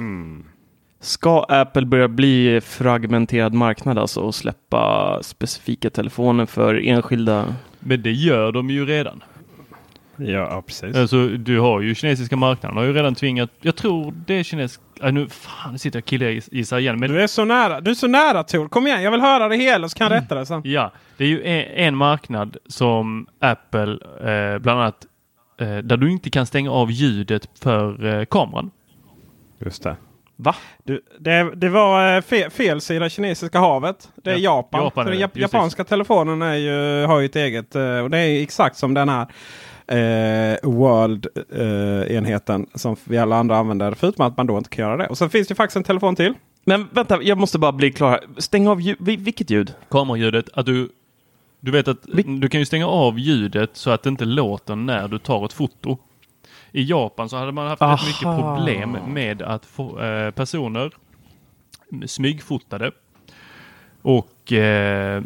Ska 1.03 1.43
Apple 1.49 1.85
börja 1.85 2.07
bli 2.07 2.61
fragmenterad 2.61 3.53
marknad 3.53 3.97
alltså 3.97 4.19
och 4.21 4.35
släppa 4.35 5.19
specifika 5.23 5.89
telefoner 5.89 6.45
för 6.45 6.87
enskilda? 6.87 7.55
Men 7.79 8.01
det 8.01 8.11
gör 8.11 8.51
de 8.51 8.69
ju 8.69 8.85
redan. 8.85 9.23
Ja, 10.17 10.63
precis. 10.67 10.95
Alltså 10.95 11.27
du 11.27 11.59
har 11.59 11.81
ju 11.81 11.95
kinesiska 11.95 12.35
marknaden 12.35 12.77
har 12.77 12.83
ju 12.83 12.93
redan 12.93 13.15
tvingat. 13.15 13.49
Jag 13.61 13.75
tror 13.75 14.13
det 14.25 14.33
är 14.33 14.43
kinesisk. 14.43 14.81
Äh, 15.01 15.11
nu 15.13 15.29
fan 15.29 15.71
nu 15.71 15.77
sitter 15.77 15.97
jag 15.97 16.01
och 16.01 16.07
killgissar 16.07 16.79
igen. 16.79 16.99
Men 16.99 17.11
Du 17.11 17.21
är 17.21 17.27
så 17.27 17.45
nära. 17.45 17.81
Du 17.81 17.91
är 17.91 17.95
så 17.95 18.07
nära 18.07 18.43
Tor. 18.43 18.67
Kom 18.67 18.87
igen, 18.87 19.01
jag 19.03 19.11
vill 19.11 19.21
höra 19.21 19.47
det 19.47 19.55
hela 19.55 19.89
så 19.89 19.97
kan 19.97 20.11
jag 20.11 20.21
rätta 20.21 20.35
det 20.35 20.45
sen. 20.45 20.61
Ja, 20.65 20.91
det 21.17 21.23
är 21.23 21.27
ju 21.27 21.43
en, 21.43 21.85
en 21.85 21.95
marknad 21.95 22.57
som 22.67 23.27
Apple 23.39 23.91
eh, 24.23 24.59
bland 24.59 24.79
annat 24.81 25.05
eh, 25.59 25.77
där 25.77 25.97
du 25.97 26.11
inte 26.11 26.29
kan 26.29 26.45
stänga 26.45 26.71
av 26.71 26.91
ljudet 26.91 27.49
för 27.61 28.05
eh, 28.05 28.25
kameran. 28.25 28.71
Just 29.59 29.83
det. 29.83 29.95
Va? 30.43 30.55
Du, 30.83 31.01
det, 31.19 31.51
det 31.55 31.69
var 31.69 32.15
eh, 32.15 32.21
fel, 32.21 32.49
fel 32.49 32.81
sida 32.81 33.09
kinesiska 33.09 33.59
havet. 33.59 34.09
Det 34.15 34.31
är 34.31 34.35
Ja, 34.37 34.55
Japan. 34.57 34.83
Japan 34.83 35.07
är 35.07 35.11
det, 35.11 35.17
jap- 35.17 35.29
just 35.33 35.53
japanska 35.53 35.83
telefonen 35.83 36.41
är 36.41 36.55
ju, 36.55 37.05
har 37.05 37.19
ju 37.19 37.25
ett 37.25 37.35
eget. 37.35 37.75
eh, 37.75 37.97
Och 37.99 38.09
det 38.09 38.17
är 38.17 38.41
exakt 38.43 38.77
som 38.77 38.93
den 38.93 39.09
här. 39.09 39.21
eh, 39.87 40.57
World-enheten 40.63 42.65
som 42.75 42.95
vi 43.03 43.17
alla 43.17 43.35
andra 43.37 43.57
använder. 43.57 43.91
Förutom 43.93 44.25
att 44.25 44.37
man 44.37 44.47
då 44.47 44.57
inte 44.57 44.69
kan 44.69 44.85
göra 44.85 44.97
det. 44.97 45.07
Och 45.07 45.17
sen 45.17 45.29
finns 45.29 45.47
det 45.47 45.55
faktiskt 45.55 45.77
en 45.77 45.83
telefon 45.83 46.15
till. 46.15 46.33
Men 46.65 46.87
vänta, 46.91 47.21
jag 47.21 47.37
måste 47.37 47.59
bara 47.59 47.71
bli 47.71 47.91
klar. 47.91 48.09
här. 48.09 48.19
Stäng 48.37 48.67
av 48.67 48.81
ljud. 48.81 48.97
vil- 48.99 49.23
Vilket 49.23 49.49
ljud? 49.49 49.73
Kameraljudet, 49.89 50.49
att 50.53 50.65
du 50.65 50.89
du 51.59 51.71
vet 51.71 51.87
att 51.87 51.97
du 52.41 52.49
kan 52.49 52.59
ju 52.59 52.65
stänga 52.65 52.87
av 52.87 53.19
ljudet 53.19 53.69
så 53.73 53.91
att 53.91 54.03
det 54.03 54.09
inte 54.09 54.25
låter 54.25 54.75
när 54.75 55.07
du 55.07 55.19
tar 55.19 55.45
ett 55.45 55.53
foto. 55.53 55.97
I 56.71 56.83
Japan 56.83 57.29
så 57.29 57.37
hade 57.37 57.51
man 57.51 57.67
haft 57.67 57.81
rätt 57.81 58.07
mycket 58.07 58.25
Aha. 58.25 58.55
problem 58.55 58.97
med 59.07 59.41
att 59.41 59.65
få, 59.65 59.99
eh, 59.99 60.31
personer 60.31 60.91
smygfotade 62.05 62.91
och 64.01 64.53
eh, 64.53 65.23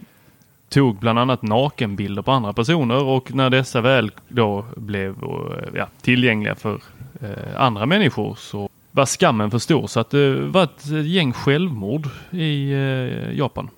tog 0.70 1.00
bland 1.00 1.20
annat 1.20 1.42
nakenbilder 1.42 2.22
på 2.22 2.32
andra 2.32 2.54
personer 2.54 3.04
och 3.04 3.36
när 3.36 3.50
dessa 3.50 3.82
väl 3.82 4.12
då 4.28 4.66
blev 4.75 5.12
eh, 5.12 5.70
ja, 5.75 5.88
tillgängliga 6.02 6.56
för 6.56 6.82
eh, 7.22 7.62
andra 7.62 7.86
människor 7.86 8.36
så 8.36 8.70
var 8.92 9.06
skammen 9.06 9.52
för 9.52 9.60
stor 9.60 9.88
så 9.88 10.00
att 10.00 10.10
det 10.10 10.36
var 10.36 10.64
ett 10.64 10.86
gäng 11.06 11.34
självmord 11.34 12.08
i 12.32 12.72
eh, 12.72 13.38
Japan. 13.38 13.70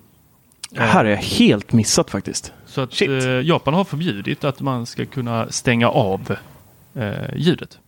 Det 0.70 0.80
här 0.80 1.04
är 1.04 1.10
jag 1.10 1.16
helt 1.16 1.72
missat 1.72 2.10
faktiskt. 2.10 2.52
Så 2.66 2.80
att 2.80 3.00
eh, 3.02 3.08
Japan 3.24 3.74
har 3.74 3.84
förbjudit 3.84 4.44
att 4.44 4.60
man 4.60 4.86
ska 4.86 5.06
kunna 5.06 5.50
stänga 5.50 5.88
av 5.88 6.36
eh, 6.98 7.36
ljudet. 7.36 7.78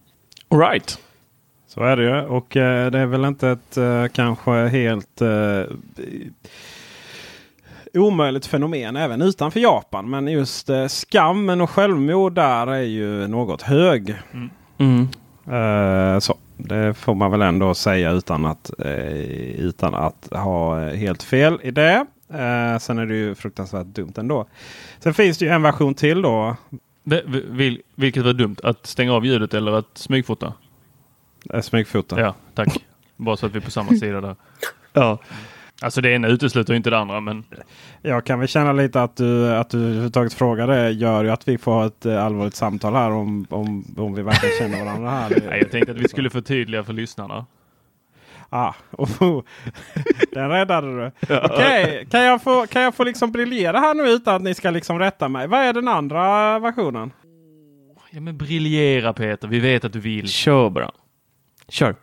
All 0.48 0.58
right. 0.58 0.98
Så 1.66 1.80
är 1.80 1.96
det 1.96 2.02
ju. 2.02 2.20
Och 2.20 2.56
eh, 2.56 2.90
det 2.90 2.98
är 2.98 3.06
väl 3.06 3.24
inte 3.24 3.48
ett 3.48 3.76
eh, 3.76 4.06
kanske 4.06 4.50
helt 4.50 5.20
eh, 5.20 5.62
omöjligt 7.94 8.46
fenomen 8.46 8.96
även 8.96 9.22
utanför 9.22 9.60
Japan. 9.60 10.10
Men 10.10 10.28
just 10.28 10.70
eh, 10.70 10.86
skammen 10.88 11.60
och 11.60 11.70
självmord 11.70 12.34
där 12.34 12.66
är 12.66 12.82
ju 12.82 13.28
något 13.28 13.62
hög. 13.62 14.14
Mm. 14.78 15.08
Eh, 15.46 16.18
så. 16.18 16.36
Det 16.56 16.94
får 16.94 17.14
man 17.14 17.30
väl 17.30 17.42
ändå 17.42 17.74
säga 17.74 18.10
utan 18.10 18.46
att, 18.46 18.70
eh, 18.78 19.60
utan 19.60 19.94
att 19.94 20.28
ha 20.32 20.88
helt 20.88 21.22
fel 21.22 21.58
i 21.62 21.70
det. 21.70 22.06
Eh, 22.32 22.78
sen 22.78 22.98
är 22.98 23.06
det 23.06 23.14
ju 23.14 23.34
fruktansvärt 23.34 23.86
dumt 23.86 24.12
ändå. 24.16 24.46
Sen 24.98 25.14
finns 25.14 25.38
det 25.38 25.44
ju 25.44 25.50
en 25.50 25.62
version 25.62 25.94
till 25.94 26.22
då. 26.22 26.56
Vil, 27.26 27.82
vilket 27.94 28.24
var 28.24 28.32
dumt? 28.32 28.56
Att 28.62 28.86
stänga 28.86 29.12
av 29.12 29.26
ljudet 29.26 29.54
eller 29.54 29.72
att 29.72 29.98
smygfota? 29.98 30.52
Eh, 31.54 31.60
smygfota. 31.60 32.20
Ja, 32.20 32.34
tack. 32.54 32.84
Bara 33.16 33.36
så 33.36 33.46
att 33.46 33.54
vi 33.54 33.56
är 33.56 33.62
på 33.62 33.70
samma 33.70 33.90
sida 33.90 34.20
där. 34.20 34.36
Ja. 34.92 35.18
Alltså 35.82 36.00
det 36.00 36.10
ena 36.10 36.28
utesluter 36.28 36.74
inte 36.74 36.90
det 36.90 36.98
andra 36.98 37.20
men 37.20 37.44
Jag 38.02 38.26
kan 38.26 38.38
väl 38.38 38.48
känna 38.48 38.72
lite 38.72 39.02
att 39.02 39.16
du, 39.16 39.54
att 39.54 39.70
du 39.70 39.78
överhuvudtaget 39.78 40.34
frågar 40.34 40.66
det 40.66 40.90
gör 40.90 41.24
ju 41.24 41.30
att 41.30 41.48
vi 41.48 41.58
får 41.58 41.72
ha 41.72 41.86
ett 41.86 42.06
eh, 42.06 42.24
allvarligt 42.24 42.54
samtal 42.54 42.94
här 42.94 43.10
om, 43.10 43.46
om, 43.50 43.94
om 43.96 44.14
vi 44.14 44.22
verkligen 44.22 44.58
känner 44.58 44.84
varandra 44.84 45.10
här. 45.10 45.42
nej, 45.48 45.58
jag 45.58 45.70
tänkte 45.70 45.92
att 45.92 45.98
vi 45.98 46.08
skulle 46.08 46.30
förtydliga 46.30 46.84
för 46.84 46.92
lyssnarna. 46.92 47.46
Ah, 48.52 48.74
oh, 48.90 49.42
den 50.32 50.48
räddade 50.48 50.86
du. 50.86 51.36
Okej, 51.36 52.06
kan 52.10 52.22
jag 52.22 52.42
få, 52.42 52.66
kan 52.66 52.82
jag 52.82 52.94
få 52.94 53.04
liksom 53.04 53.32
briljera 53.32 53.78
här 53.78 53.94
nu 53.94 54.02
utan 54.02 54.34
att 54.34 54.42
ni 54.42 54.54
ska 54.54 54.70
liksom 54.70 54.98
rätta 54.98 55.28
mig? 55.28 55.46
Vad 55.46 55.60
är 55.60 55.72
den 55.72 55.88
andra 55.88 56.58
versionen? 56.58 57.12
Ja 58.10 58.20
men 58.20 58.36
briljera 58.36 59.12
Peter, 59.12 59.48
vi 59.48 59.60
vet 59.60 59.84
att 59.84 59.92
du 59.92 60.00
vill. 60.00 60.28
Kör 60.28 60.70
bara. 60.70 60.90
Kör. 61.68 61.94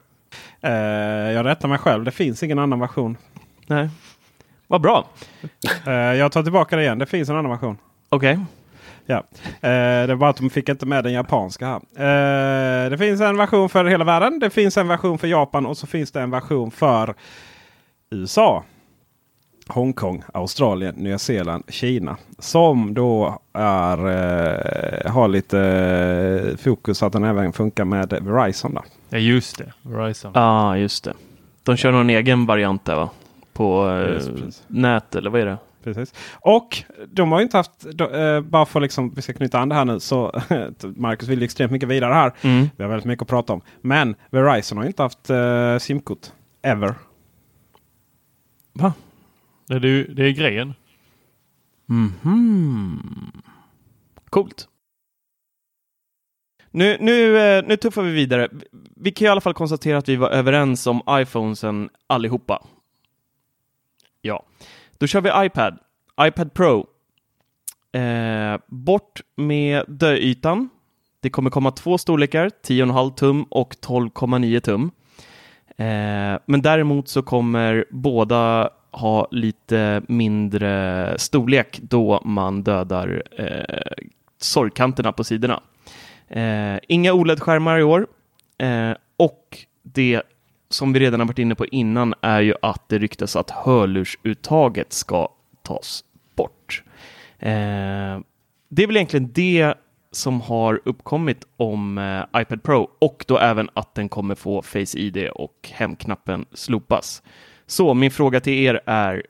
Eh, 0.61 0.71
jag 1.31 1.45
rättar 1.45 1.67
mig 1.67 1.77
själv. 1.77 2.03
Det 2.03 2.11
finns 2.11 2.43
ingen 2.43 2.59
annan 2.59 2.79
version. 2.79 3.17
Nej. 3.67 3.89
Vad 4.67 4.81
bra. 4.81 5.07
Eh, 5.85 5.93
jag 5.93 6.31
tar 6.31 6.43
tillbaka 6.43 6.75
det 6.75 6.81
igen. 6.81 6.99
Det 6.99 7.05
finns 7.05 7.29
en 7.29 7.35
annan 7.35 7.51
version. 7.51 7.77
Okej. 8.09 8.39
Ja. 9.09 9.23
Eh, 9.69 10.07
det 10.07 10.15
bara 10.15 10.29
att 10.29 10.37
de 10.37 10.49
fick 10.49 10.69
inte 10.69 10.85
med 10.85 11.03
den 11.03 11.13
japanska 11.13 11.65
här. 11.65 12.85
Eh, 12.85 12.89
det 12.89 12.97
finns 12.97 13.21
en 13.21 13.37
version 13.37 13.69
för 13.69 13.85
hela 13.85 14.03
världen. 14.03 14.39
Det 14.39 14.49
finns 14.49 14.77
en 14.77 14.87
version 14.87 15.17
för 15.17 15.27
Japan 15.27 15.65
och 15.65 15.77
så 15.77 15.87
finns 15.87 16.11
det 16.11 16.21
en 16.21 16.31
version 16.31 16.71
för 16.71 17.15
USA. 18.09 18.63
Hongkong, 19.67 20.23
Australien, 20.33 20.95
Nya 20.95 21.19
Zeeland, 21.19 21.63
Kina. 21.67 22.17
Som 22.39 22.93
då 22.93 23.41
är, 23.53 23.97
eh, 23.97 25.11
har 25.11 25.27
lite 25.27 25.59
eh, 25.59 26.57
fokus 26.57 27.03
att 27.03 27.13
den 27.13 27.23
även 27.23 27.53
funkar 27.53 27.85
med 27.85 28.09
Verizon. 28.21 28.73
Då. 28.73 28.83
Ja 29.09 29.17
just 29.17 29.57
det, 29.57 29.73
Verizon. 29.81 30.31
Ja, 30.35 30.41
ah, 30.41 30.77
just 30.77 31.03
det. 31.03 31.13
De 31.63 31.77
kör 31.77 31.91
någon 31.91 32.09
egen 32.09 32.45
variant 32.45 32.85
där 32.85 32.95
va? 32.95 33.09
På 33.53 33.89
eh, 33.89 34.13
Yes, 34.13 34.63
nät 34.67 35.15
eller 35.15 35.29
vad 35.29 35.41
är 35.41 35.45
det? 35.45 35.57
Precis. 35.93 36.13
Och 36.33 36.83
de 37.07 37.31
har 37.31 37.39
ju 37.39 37.43
inte 37.43 37.57
haft, 37.57 37.79
då, 37.81 38.09
eh, 38.09 38.41
bara 38.41 38.65
för 38.65 38.79
liksom, 38.79 39.13
vi 39.13 39.21
ska 39.21 39.33
knyta 39.33 39.59
an 39.59 39.69
det 39.69 39.75
här 39.75 39.85
nu, 39.85 39.99
så 39.99 40.41
Marcus 40.95 41.29
vill 41.29 41.39
ju 41.39 41.45
extremt 41.45 41.71
mycket 41.71 41.89
vidare 41.89 42.13
här. 42.13 42.33
Mm. 42.41 42.67
Vi 42.77 42.83
har 42.83 42.89
väldigt 42.89 43.05
mycket 43.05 43.21
att 43.21 43.27
prata 43.29 43.53
om. 43.53 43.61
Men 43.81 44.15
Verizon 44.29 44.77
har 44.77 44.85
ju 44.85 44.87
inte 44.89 45.03
haft 45.03 45.29
eh, 45.29 45.77
simkort. 45.77 46.27
Ever. 46.61 46.95
Va? 48.73 48.93
Det, 49.67 49.73
är, 49.75 49.85
ju- 49.85 50.13
det 50.13 50.23
är 50.25 50.31
grejen. 50.31 50.73
Mhm. 51.85 53.31
Coolt. 54.29 54.67
Nu, 56.71 56.97
nu, 56.99 57.37
eh, 57.39 57.63
nu 57.67 57.77
tuffar 57.77 58.01
vi 58.01 58.11
vidare. 58.11 58.49
Vi 58.95 59.11
kan 59.11 59.25
i 59.25 59.29
alla 59.29 59.41
fall 59.41 59.53
konstatera 59.53 59.97
att 59.97 60.09
vi 60.09 60.15
var 60.15 60.29
överens 60.29 60.87
om 60.87 61.01
iPhonesen 61.09 61.89
allihopa. 62.07 62.63
Ja, 64.21 64.45
då 64.97 65.07
kör 65.07 65.21
vi 65.21 65.45
iPad. 65.45 65.77
iPad 66.21 66.53
Pro. 66.53 66.87
Eh, 67.91 68.59
bort 68.67 69.21
med 69.35 69.83
döytan. 69.87 70.69
Det 71.19 71.29
kommer 71.29 71.49
komma 71.49 71.71
två 71.71 71.97
storlekar, 71.97 72.49
10,5 72.67 73.15
tum 73.15 73.43
och 73.43 73.75
12,9 73.75 74.59
tum. 74.59 74.91
Eh, 75.77 76.39
men 76.45 76.61
däremot 76.61 77.07
så 77.07 77.21
kommer 77.21 77.85
båda 77.91 78.69
ha 78.91 79.27
lite 79.31 80.01
mindre 80.07 81.13
storlek 81.17 81.79
då 81.81 82.21
man 82.25 82.63
dödar 82.63 83.23
eh, 83.37 84.05
sorgkanterna 84.37 85.11
på 85.11 85.23
sidorna. 85.23 85.61
Eh, 86.27 86.79
inga 86.87 87.13
OLED-skärmar 87.13 87.79
i 87.79 87.83
år. 87.83 88.07
Eh, 88.57 88.91
och 89.17 89.57
det 89.83 90.21
som 90.69 90.93
vi 90.93 90.99
redan 90.99 91.19
har 91.19 91.27
varit 91.27 91.39
inne 91.39 91.55
på 91.55 91.65
innan 91.65 92.13
är 92.21 92.41
ju 92.41 92.53
att 92.61 92.89
det 92.89 92.97
ryktas 92.97 93.35
att 93.35 93.49
hörlursuttaget 93.49 94.93
ska 94.93 95.29
tas 95.63 96.03
bort. 96.35 96.83
Eh, 97.39 98.19
det 98.69 98.83
är 98.83 98.87
väl 98.87 98.97
egentligen 98.97 99.31
det 99.33 99.73
som 100.11 100.41
har 100.41 100.81
uppkommit 100.85 101.47
om 101.57 101.97
eh, 101.97 102.41
iPad 102.41 102.63
Pro 102.63 102.89
och 102.99 103.25
då 103.27 103.37
även 103.37 103.69
att 103.73 103.95
den 103.95 104.09
kommer 104.09 104.35
få 104.35 104.61
Face 104.61 104.97
ID 104.97 105.29
och 105.29 105.69
hemknappen 105.73 106.45
slopas. 106.53 107.23
Så 107.65 107.93
min 107.93 108.11
fråga 108.11 108.39
till 108.39 108.53
er 108.53 108.81
är 108.85 109.23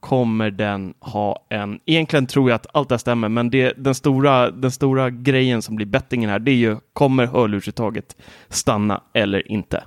kommer 0.00 0.50
den 0.50 0.94
ha 1.00 1.46
en... 1.48 1.80
Egentligen 1.86 2.26
tror 2.26 2.50
jag 2.50 2.56
att 2.56 2.66
allt 2.72 2.88
det 2.88 2.92
här 2.92 2.98
stämmer, 2.98 3.28
men 3.28 3.50
det, 3.50 3.72
den, 3.76 3.94
stora, 3.94 4.50
den 4.50 4.70
stora 4.70 5.10
grejen 5.10 5.62
som 5.62 5.76
blir 5.76 5.86
bettingen 5.86 6.30
här, 6.30 6.38
det 6.38 6.50
är 6.50 6.56
ju 6.56 6.76
kommer 6.92 7.26
hörlursuttaget 7.26 8.16
stanna 8.48 9.02
eller 9.12 9.52
inte? 9.52 9.84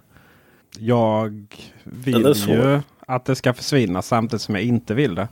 Jag 0.80 1.46
vill 1.84 2.34
ju 2.48 2.82
att 3.08 3.26
det 3.26 3.36
ska 3.36 3.54
försvinna 3.54 4.02
samtidigt 4.02 4.42
som 4.42 4.56
jag 4.56 4.64
inte 4.64 4.94
vill 4.94 5.16
det. 5.16 5.28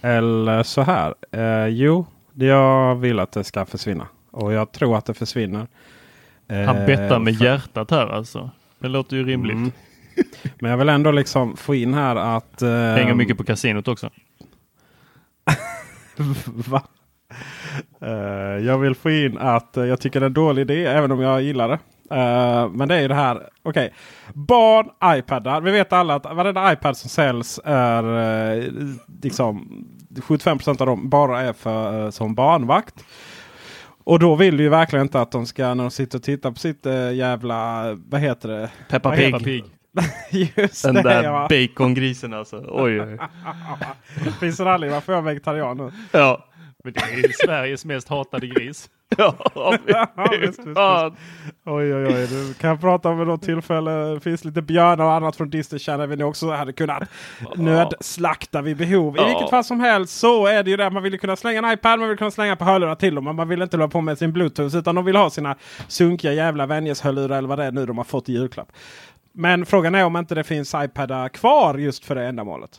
Eller 0.00 0.62
så 0.62 0.82
här. 0.82 1.14
Eh, 1.30 1.66
jo, 1.66 2.06
jag 2.34 2.94
vill 2.94 3.18
att 3.20 3.32
det 3.32 3.44
ska 3.44 3.64
försvinna. 3.64 4.06
Och 4.30 4.52
jag 4.52 4.72
tror 4.72 4.96
att 4.98 5.04
det 5.06 5.14
försvinner. 5.14 5.66
Han 6.48 6.76
Eh, 6.76 6.86
bettar 6.86 7.18
med 7.18 7.38
för- 7.38 7.44
hjärtat 7.44 7.90
här 7.90 8.06
alltså. 8.06 8.50
Det 8.78 8.88
låter 8.88 9.16
ju 9.16 9.24
rimligt. 9.26 9.54
Mm. 9.56 9.72
Men 10.58 10.70
jag 10.70 10.78
vill 10.78 10.88
ändå 10.88 11.10
liksom 11.10 11.56
få 11.56 11.74
in 11.74 11.94
här 11.94 12.16
att... 12.16 12.62
Eh, 12.62 12.70
Hänger 12.70 13.14
mycket 13.14 13.36
på 13.36 13.44
kasinot 13.44 13.88
också. 13.88 14.10
Va? 16.46 16.82
Eh, 18.00 18.64
jag 18.66 18.78
vill 18.78 18.94
få 18.94 19.10
in 19.10 19.38
att 19.38 19.76
eh, 19.76 19.84
jag 19.84 20.00
tycker 20.00 20.20
det 20.20 20.24
är 20.24 20.28
en 20.28 20.34
dålig 20.34 20.62
idé 20.62 20.86
även 20.86 21.12
om 21.12 21.20
jag 21.20 21.42
gillar 21.42 21.68
det. 21.68 21.78
Eh, 22.10 22.68
men 22.68 22.88
det 22.88 22.94
är 22.94 23.00
ju 23.00 23.08
det 23.08 23.14
här. 23.14 23.48
Okej. 23.62 23.94
Barn, 24.34 25.16
iPadar. 25.18 25.60
Vi 25.60 25.70
vet 25.70 25.92
alla 25.92 26.14
att 26.14 26.24
varenda 26.24 26.72
iPad 26.72 26.96
som 26.96 27.10
säljs 27.10 27.60
är 27.64 28.04
uh, 28.04 28.72
liksom 29.22 29.84
75% 30.14 30.80
av 30.80 30.86
dem 30.86 31.08
bara 31.08 31.40
är 31.40 31.52
för, 31.52 32.04
eh, 32.04 32.10
som 32.10 32.34
barnvakt. 32.34 33.04
Och 34.04 34.18
då 34.18 34.34
vill 34.34 34.56
du 34.56 34.62
ju 34.62 34.68
verkligen 34.68 35.04
inte 35.04 35.20
att 35.20 35.32
de 35.32 35.46
ska 35.46 35.74
när 35.74 35.84
de 35.84 35.90
sitter 35.90 36.18
och 36.18 36.24
tittar 36.24 36.50
på 36.50 36.58
sitt 36.58 36.86
jävla, 37.12 37.84
vad 37.94 38.20
heter 38.20 38.48
det? 38.48 38.70
Peppa 38.88 39.10
Pig. 39.10 39.24
heter 39.24 39.44
Pig. 39.44 39.64
Just 40.56 40.84
Den 40.84 40.94
det 40.94 41.02
där 41.02 41.22
ja. 41.22 41.48
bacongrisen 41.50 42.34
alltså. 42.34 42.64
Oj, 42.68 43.02
oj. 43.02 43.18
Finns 44.40 44.56
det 44.56 44.72
aldrig 44.72 44.92
varför 44.92 45.12
jag 45.12 45.18
är 45.18 45.24
vegetarian 45.24 45.76
nu. 45.76 45.92
Ja. 46.12 46.48
Men 46.84 46.92
det 46.92 47.00
är 47.00 47.46
Sveriges 47.46 47.84
mest 47.84 48.08
hatade 48.08 48.46
gris. 48.46 48.90
Ja, 49.18 49.34
Ja, 49.86 50.06
visst, 50.40 50.58
visst, 50.58 50.74
fan. 50.74 51.16
Oj, 51.64 51.94
oj, 51.94 52.06
oj. 52.06 52.26
Du 52.26 52.54
kan 52.54 52.78
prata 52.78 53.08
om 53.08 53.18
vid 53.18 53.26
något 53.26 53.42
tillfälle. 53.42 53.90
Det 53.90 54.20
finns 54.20 54.44
lite 54.44 54.62
björnar 54.62 55.04
och 55.04 55.12
annat 55.12 55.36
från 55.36 55.50
Disney 55.50 55.78
Channel 55.78 56.08
vi 56.08 56.16
nu 56.16 56.24
också 56.24 56.50
hade 56.50 56.72
kunnat 56.72 57.02
nödslakta 57.56 58.62
vid 58.62 58.76
behov. 58.76 59.16
I 59.16 59.20
Ja. 59.20 59.26
vilket 59.26 59.50
fall 59.50 59.64
som 59.64 59.80
helst 59.80 60.18
så 60.18 60.46
är 60.46 60.62
det 60.62 60.70
ju 60.70 60.76
det. 60.76 60.90
Man 60.90 61.02
vill 61.02 61.20
kunna 61.20 61.36
slänga 61.36 61.58
en 61.58 61.72
iPad, 61.72 61.98
man 62.00 62.08
vill 62.08 62.18
kunna 62.18 62.30
slänga 62.30 62.56
på 62.56 62.64
hörlurar 62.64 62.94
till 62.94 63.14
dem. 63.14 63.24
Men 63.24 63.36
man 63.36 63.48
vill 63.48 63.62
inte 63.62 63.76
hålla 63.76 63.88
på 63.88 64.00
med 64.00 64.18
sin 64.18 64.32
Bluetooth 64.32 64.76
utan 64.76 64.94
de 64.94 65.04
vill 65.04 65.16
ha 65.16 65.30
sina 65.30 65.56
sunkiga 65.88 66.32
jävla 66.32 66.66
Venjes-hörlurar 66.66 67.38
eller 67.38 67.48
vad 67.48 67.58
det 67.58 67.64
är 67.64 67.72
nu 67.72 67.86
de 67.86 67.96
har 67.98 68.04
fått 68.04 68.28
i 68.28 68.32
julklapp. 68.32 68.68
Men 69.32 69.66
frågan 69.66 69.94
är 69.94 70.04
om 70.04 70.16
inte 70.16 70.34
det 70.34 70.44
finns 70.44 70.74
iPadar 70.76 71.28
kvar 71.28 71.74
just 71.78 72.04
för 72.04 72.14
det 72.14 72.24
ändamålet. 72.26 72.70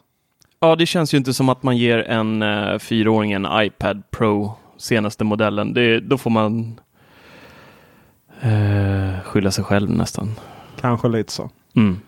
Ja, 0.59 0.75
det 0.75 0.85
känns 0.85 1.13
ju 1.13 1.17
inte 1.17 1.33
som 1.33 1.49
att 1.49 1.63
man 1.63 1.77
ger 1.77 1.97
en 1.97 2.41
uh, 2.43 2.77
fyraåring 2.79 3.31
en 3.31 3.47
iPad 3.51 4.03
Pro 4.11 4.53
senaste 4.77 5.23
modellen. 5.23 5.73
Det, 5.73 5.99
då 5.99 6.17
får 6.17 6.29
man 6.29 6.79
uh, 8.45 9.19
skylla 9.23 9.51
sig 9.51 9.63
själv 9.63 9.89
nästan. 9.89 10.31
Kanske 10.81 11.07
lite 11.07 11.31
så. 11.31 11.49
Mm. 11.75 11.99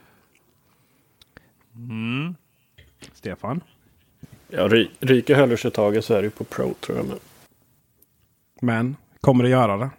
Mm. 1.76 2.36
Stefan? 3.14 3.62
Ja, 4.48 4.68
ry 4.68 4.88
ryker 5.00 5.36
hörlursuttaget 5.36 6.06
så 6.06 6.14
är 6.14 6.18
det 6.18 6.24
ju 6.24 6.30
på 6.30 6.44
Pro 6.44 6.74
tror 6.82 6.98
jag. 6.98 7.06
Men, 7.06 7.18
Men 8.62 8.96
kommer 9.22 9.44
det 9.44 9.50
göra 9.50 9.78
det? 9.78 9.90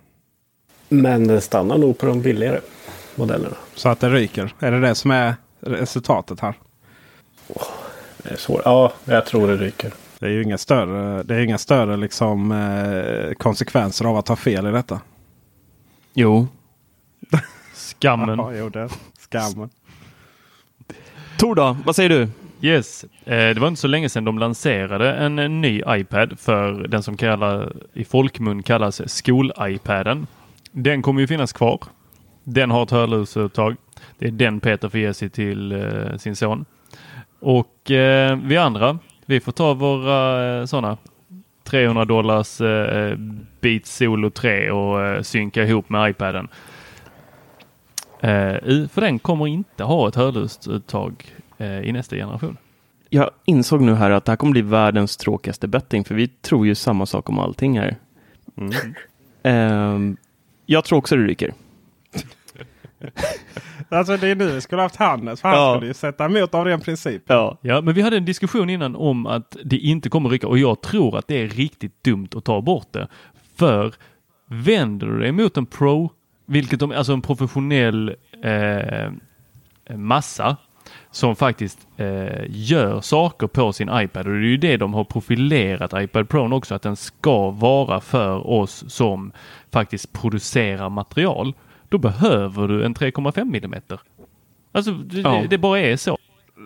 men 0.88 1.28
det 1.28 1.40
stannar 1.40 1.78
nog 1.78 1.98
på 1.98 2.06
de 2.06 2.22
billigare 2.22 2.60
modellerna. 3.14 3.56
Så 3.74 3.88
att 3.88 4.00
det 4.00 4.10
ryker? 4.10 4.54
Är 4.58 4.70
det 4.70 4.80
det 4.80 4.94
som 4.94 5.10
är 5.10 5.34
resultatet 5.60 6.40
här? 6.40 6.54
Det 8.22 8.30
är 8.30 8.36
svårt. 8.36 8.62
Ja, 8.64 8.92
jag 9.04 9.26
tror 9.26 9.48
det 9.48 9.56
ryker. 9.56 9.92
Det 10.20 10.26
är 10.26 10.30
ju 10.30 10.42
inga 10.42 10.58
större, 10.58 11.22
det 11.22 11.34
är 11.34 11.40
inga 11.40 11.58
större 11.58 11.96
liksom, 11.96 12.52
eh, 12.52 13.34
konsekvenser 13.34 14.04
av 14.04 14.16
att 14.16 14.28
ha 14.28 14.36
fel 14.36 14.66
i 14.66 14.70
detta. 14.70 15.00
Jo. 16.14 16.48
Skammen. 17.74 18.38
Ja, 18.38 18.52
jo, 18.54 18.68
det. 18.68 18.88
Skammen. 19.18 19.70
Tor 21.38 21.54
då, 21.54 21.76
vad 21.84 21.96
säger 21.96 22.08
du? 22.08 22.28
Yes, 22.60 23.04
eh, 23.24 23.54
det 23.54 23.60
var 23.60 23.68
inte 23.68 23.80
så 23.80 23.88
länge 23.88 24.08
sedan 24.08 24.24
de 24.24 24.38
lanserade 24.38 25.12
en, 25.12 25.38
en 25.38 25.60
ny 25.60 25.82
iPad 25.88 26.38
för 26.38 26.72
den 26.72 27.02
som 27.02 27.16
kallar, 27.16 27.72
i 27.92 28.04
folkmun 28.04 28.62
kallas 28.62 29.00
skol-iPaden. 29.08 30.26
Den 30.72 31.02
kommer 31.02 31.20
ju 31.20 31.26
finnas 31.26 31.52
kvar. 31.52 31.80
Den 32.44 32.70
har 32.70 32.82
ett 32.82 32.90
hörlursuttag. 32.90 33.76
Det 34.18 34.26
är 34.26 34.30
den 34.30 34.60
Peter 34.60 34.88
får 34.88 35.00
ge 35.00 35.14
sig 35.14 35.30
till 35.30 35.72
eh, 35.72 36.16
sin 36.18 36.36
son. 36.36 36.64
Och 37.40 37.90
eh, 37.90 38.36
vi 38.36 38.56
andra, 38.56 38.98
vi 39.28 39.40
får 39.40 39.52
ta 39.52 39.74
våra 39.74 40.58
eh, 40.60 40.64
sådana 40.64 40.96
300 41.64 42.04
dollars 42.04 42.60
eh, 42.60 43.18
Beats 43.60 43.96
Solo 43.96 44.30
3 44.30 44.70
och 44.70 45.02
eh, 45.02 45.22
synka 45.22 45.64
ihop 45.64 45.88
med 45.88 46.10
iPaden. 46.10 46.48
Eh, 48.20 48.88
för 48.88 49.00
den 49.00 49.18
kommer 49.18 49.46
inte 49.46 49.84
ha 49.84 50.08
ett 50.08 50.14
eh, 51.58 51.80
i 51.80 51.92
nästa 51.92 52.16
generation. 52.16 52.56
Jag 53.08 53.30
insåg 53.44 53.80
nu 53.80 53.94
här 53.94 54.10
att 54.10 54.24
det 54.24 54.32
här 54.32 54.36
kommer 54.36 54.52
bli 54.52 54.62
världens 54.62 55.16
tråkigaste 55.16 55.68
betting, 55.68 56.04
för 56.04 56.14
vi 56.14 56.28
tror 56.28 56.66
ju 56.66 56.74
samma 56.74 57.06
sak 57.06 57.28
om 57.28 57.38
allting 57.38 57.78
här. 57.78 57.96
Ehm, 59.42 60.16
jag 60.66 60.84
tror 60.84 60.98
också 60.98 61.16
det 61.16 61.22
ryker. 61.22 61.54
Alltså 63.88 64.16
det 64.16 64.28
är 64.28 64.36
nu 64.36 64.52
vi 64.52 64.60
skulle 64.60 64.82
haft 64.82 64.96
Hannes. 64.96 65.40
För 65.40 65.48
han 65.48 65.58
Ja. 65.58 65.74
skulle 65.74 65.86
ju 65.86 65.94
sätta 65.94 66.24
emot 66.24 66.54
av 66.54 66.64
ren 66.64 66.80
princip. 66.80 67.22
Ja. 67.26 67.58
Ja, 67.62 67.80
men 67.80 67.94
vi 67.94 68.02
hade 68.02 68.16
en 68.16 68.24
diskussion 68.24 68.70
innan 68.70 68.96
om 68.96 69.26
att 69.26 69.56
det 69.64 69.76
inte 69.78 70.08
kommer 70.08 70.28
rycka 70.28 70.46
och 70.48 70.58
jag 70.58 70.80
tror 70.80 71.18
att 71.18 71.28
det 71.28 71.42
är 71.42 71.48
riktigt 71.48 72.04
dumt 72.04 72.28
att 72.36 72.44
ta 72.44 72.60
bort 72.60 72.92
det. 72.92 73.08
För 73.56 73.94
vänder 74.46 75.06
du 75.06 75.18
dig 75.18 75.32
mot 75.32 75.56
en 75.56 75.66
pro, 75.66 76.10
vilket 76.46 76.80
de, 76.80 76.92
alltså 76.92 77.12
en 77.12 77.22
professionell 77.22 78.14
eh, 78.44 79.10
massa 79.96 80.56
som 81.10 81.36
faktiskt 81.36 81.78
eh, 81.96 82.44
gör 82.48 83.00
saker 83.00 83.46
på 83.46 83.72
sin 83.72 83.90
iPad 83.92 84.26
och 84.26 84.32
det 84.32 84.38
är 84.38 84.50
ju 84.50 84.56
det 84.56 84.76
de 84.76 84.94
har 84.94 85.04
profilerat 85.04 85.92
iPad 86.02 86.28
Pro 86.28 86.54
också 86.54 86.74
att 86.74 86.82
den 86.82 86.96
ska 86.96 87.50
vara 87.50 88.00
för 88.00 88.46
oss 88.50 88.84
som 88.88 89.32
faktiskt 89.72 90.12
producerar 90.12 90.90
material. 90.90 91.54
Då 91.88 91.98
behöver 91.98 92.68
du 92.68 92.84
en 92.84 92.94
3,5 92.94 93.44
millimeter. 93.44 94.00
Alltså 94.72 94.90
det, 94.92 95.20
Ja. 95.20 95.44
det, 95.50 95.58
bara 95.58 95.80
är 95.80 95.96
så. 95.96 96.18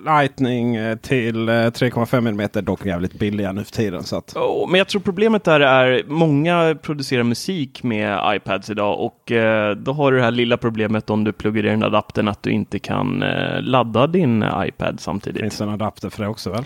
Lightning 0.07 0.77
eh, 0.77 0.97
till 0.97 1.49
eh, 1.49 1.53
3,5 1.53 2.19
mm 2.19 2.41
är 2.41 2.63
dock 2.63 2.87
jävligt 2.87 3.19
billiga 3.19 3.53
nu 3.53 3.65
för 3.65 3.73
tiden. 3.73 4.03
Så 4.03 4.17
att, 4.17 4.37
Oh, 4.37 4.71
men 4.71 4.79
jag 4.79 4.89
tror 4.89 5.01
problemet 5.03 5.45
där 5.45 5.61
är 5.61 6.03
många 6.07 6.77
producerar 6.83 7.23
musik 7.23 7.83
med 7.83 8.19
iPads 8.37 8.71
idag 8.71 9.01
och 9.01 9.33
eh, 9.33 9.77
då 9.77 9.93
har 9.93 10.13
du 10.13 10.19
det 10.19 10.25
här 10.25 10.31
lilla 10.31 10.57
problemet 10.57 11.11
om 11.11 11.25
du 11.25 11.33
pluggar 11.33 11.67
i 11.67 11.69
den 11.69 11.83
adaptern 11.83 12.29
att 12.29 12.43
du 12.43 12.51
inte 12.51 12.79
kan 12.79 13.23
eh, 13.23 13.63
ladda 13.63 14.07
din 14.07 14.45
iPad 14.57 15.01
samtidigt. 15.01 15.41
finns 15.41 15.59
det 15.59 15.65
en 15.65 15.71
adapter 15.71 16.11
för 16.11 16.23
det 16.23 16.29
också 16.29 16.51
väl? 16.51 16.65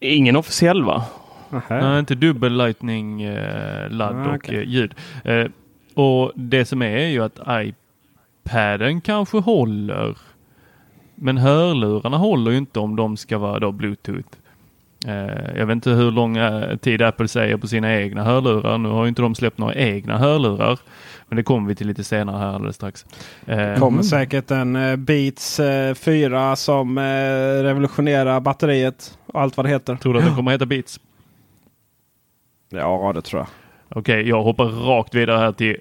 Ingen 0.00 0.36
officiell 0.36 0.84
va? 0.84 1.04
Nähä. 1.50 1.80
Nej, 1.88 1.98
inte 1.98 2.14
dubbel 2.14 2.56
lightning 2.56 3.22
eh, 3.22 3.90
ladd 3.90 4.16
Ah, 4.16 4.28
och 4.28 4.34
okej. 4.34 4.56
eh, 4.56 4.62
ljud. 4.68 4.94
Och 5.94 6.32
det 6.34 6.64
som 6.64 6.82
är 6.82 6.86
är 6.86 7.08
ju 7.08 7.24
att 7.24 7.38
iPaden 7.48 9.00
kanske 9.00 9.38
håller. 9.38 10.16
Men 11.14 11.38
hörlurarna 11.38 12.16
håller 12.16 12.50
ju 12.50 12.58
inte 12.58 12.80
om 12.80 12.96
de 12.96 13.16
ska 13.16 13.38
vara 13.38 13.58
då 13.58 13.72
bluetooth. 13.72 14.28
Eh, 15.06 15.56
jag 15.58 15.66
vet 15.66 15.74
inte 15.74 15.90
hur 15.90 16.10
lång 16.10 16.36
eh, 16.36 16.76
tid 16.76 17.02
Apple 17.02 17.28
säger 17.28 17.56
på 17.56 17.66
sina 17.66 17.94
egna 17.94 18.24
hörlurar. 18.24 18.78
Nu 18.78 18.88
har 18.88 19.04
ju 19.04 19.08
inte 19.08 19.22
de 19.22 19.34
släppt 19.34 19.58
några 19.58 19.74
egna 19.74 20.18
hörlurar. 20.18 20.78
Men 21.28 21.36
det 21.36 21.42
kommer 21.42 21.68
vi 21.68 21.74
till 21.74 21.86
lite 21.86 22.04
senare 22.04 22.38
här 22.38 22.54
alldeles 22.54 22.76
strax. 22.76 23.06
Eh, 23.46 23.78
kommer 23.78 24.02
säkert 24.02 24.50
en 24.50 24.76
eh, 24.76 24.96
Beats 24.96 25.60
eh, 25.60 25.94
4 25.94 26.56
som 26.56 26.98
eh, 26.98 27.02
revolutionerar 27.62 28.40
batteriet 28.40 29.18
och 29.26 29.40
allt 29.40 29.56
vad 29.56 29.66
det 29.66 29.70
heter. 29.70 29.96
Tror 29.96 30.12
du 30.14 30.18
att 30.18 30.26
den 30.26 30.36
kommer 30.36 30.50
heta 30.50 30.66
Beats? 30.66 31.00
Ja, 32.68 33.12
det 33.14 33.22
tror 33.22 33.40
jag. 33.40 33.48
Okej, 33.94 34.28
jag 34.28 34.42
hoppar 34.42 34.64
rakt 34.64 35.14
vidare 35.14 35.38
här 35.38 35.52
till 35.52 35.76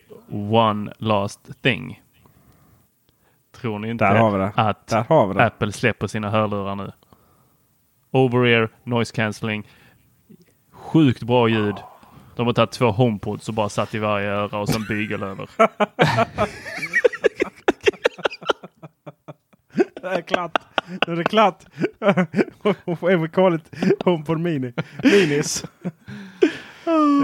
One 0.51 0.93
Last 0.97 1.61
Thing. 1.61 2.01
Tror 3.55 3.79
ni 3.79 3.89
inte 3.89 4.05
Där 4.05 4.15
har 4.15 4.31
vi 4.31 4.37
det. 4.37 4.51
att 4.55 4.87
Där 4.87 5.05
har 5.09 5.27
vi 5.27 5.33
det. 5.33 5.45
Apple 5.45 5.71
släpper 5.71 6.07
sina 6.07 6.29
hörlurar 6.29 6.75
nu? 6.75 6.91
Over-ear, 8.11 8.69
noise 8.83 9.15
cancelling. 9.15 9.67
Sjukt 10.71 11.23
bra 11.23 11.47
ljud. 11.49 11.75
De 12.35 12.45
har 12.45 12.53
tagit 12.53 12.71
två 12.71 12.91
HomePods 12.91 13.47
och 13.47 13.53
bara 13.53 13.69
satt 13.69 13.95
i 13.95 13.99
varje 13.99 14.29
öra 14.29 14.59
och 14.59 14.69
sen 14.69 14.83
bygel 14.89 15.23
över. 15.23 15.49
Det 20.01 20.07
är 20.07 20.21
klart. 20.21 20.57
Nu 21.07 21.13
är 21.13 21.17
det 21.17 21.23
klart. 21.23 21.63
We 23.21 23.27
call 23.27 23.55
it 23.55 23.71
HomePod 24.05 24.39
Mini. 24.39 24.73
Minis. 25.03 25.65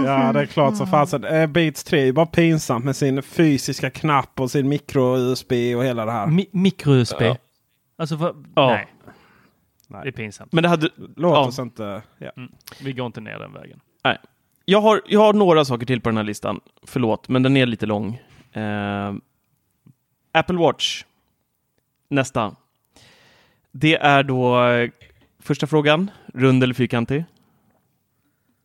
Ja, 0.04 0.32
det 0.32 0.40
är 0.40 0.46
klart 0.46 0.76
som 0.76 0.86
fasen. 0.86 1.24
Eh, 1.24 1.46
Beats 1.46 1.84
3 1.84 2.08
är 2.08 2.12
bara 2.12 2.26
pinsamt 2.26 2.84
med 2.84 2.96
sin 2.96 3.22
fysiska 3.22 3.90
knapp 3.90 4.40
och 4.40 4.50
sin 4.50 4.68
micro-USB 4.68 5.52
och 5.76 5.84
hela 5.84 6.04
det 6.04 6.12
här. 6.12 6.26
Mi- 6.26 6.48
Micro-USB. 6.52 7.20
Ja. 7.22 7.36
Alltså, 7.96 8.16
vad? 8.16 8.46
Ja. 8.54 8.66
Nej. 8.70 8.86
Nej. 9.88 10.00
Det 10.02 10.08
är 10.08 10.12
pinsamt. 10.12 10.52
Men 10.52 10.62
det 10.62 10.68
hade, 10.68 10.88
Låt 11.16 11.34
ja. 11.34 11.46
oss 11.46 11.58
inte... 11.58 12.02
Ja. 12.18 12.30
Vi 12.82 12.92
går 12.92 13.06
inte 13.06 13.20
ner 13.20 13.38
den 13.38 13.52
vägen. 13.52 13.80
Nej. 14.04 14.18
Jag 14.64 14.80
har, 14.80 15.00
jag 15.06 15.20
har 15.20 15.32
några 15.32 15.64
saker 15.64 15.86
till 15.86 16.00
på 16.00 16.08
den 16.08 16.16
här 16.16 16.24
listan. 16.24 16.60
Förlåt, 16.82 17.28
men 17.28 17.42
den 17.42 17.56
är 17.56 17.66
lite 17.66 17.86
lång. 17.86 18.20
Eh, 18.52 19.14
Apple 20.32 20.56
Watch. 20.58 21.04
Nästa. 22.08 22.56
Det 23.72 23.96
är 23.96 24.22
då 24.22 24.64
eh, 24.66 24.90
första 25.42 25.66
frågan. 25.66 26.10
Rund 26.34 26.62
eller 26.62 26.74
fyrkantig? 26.74 27.24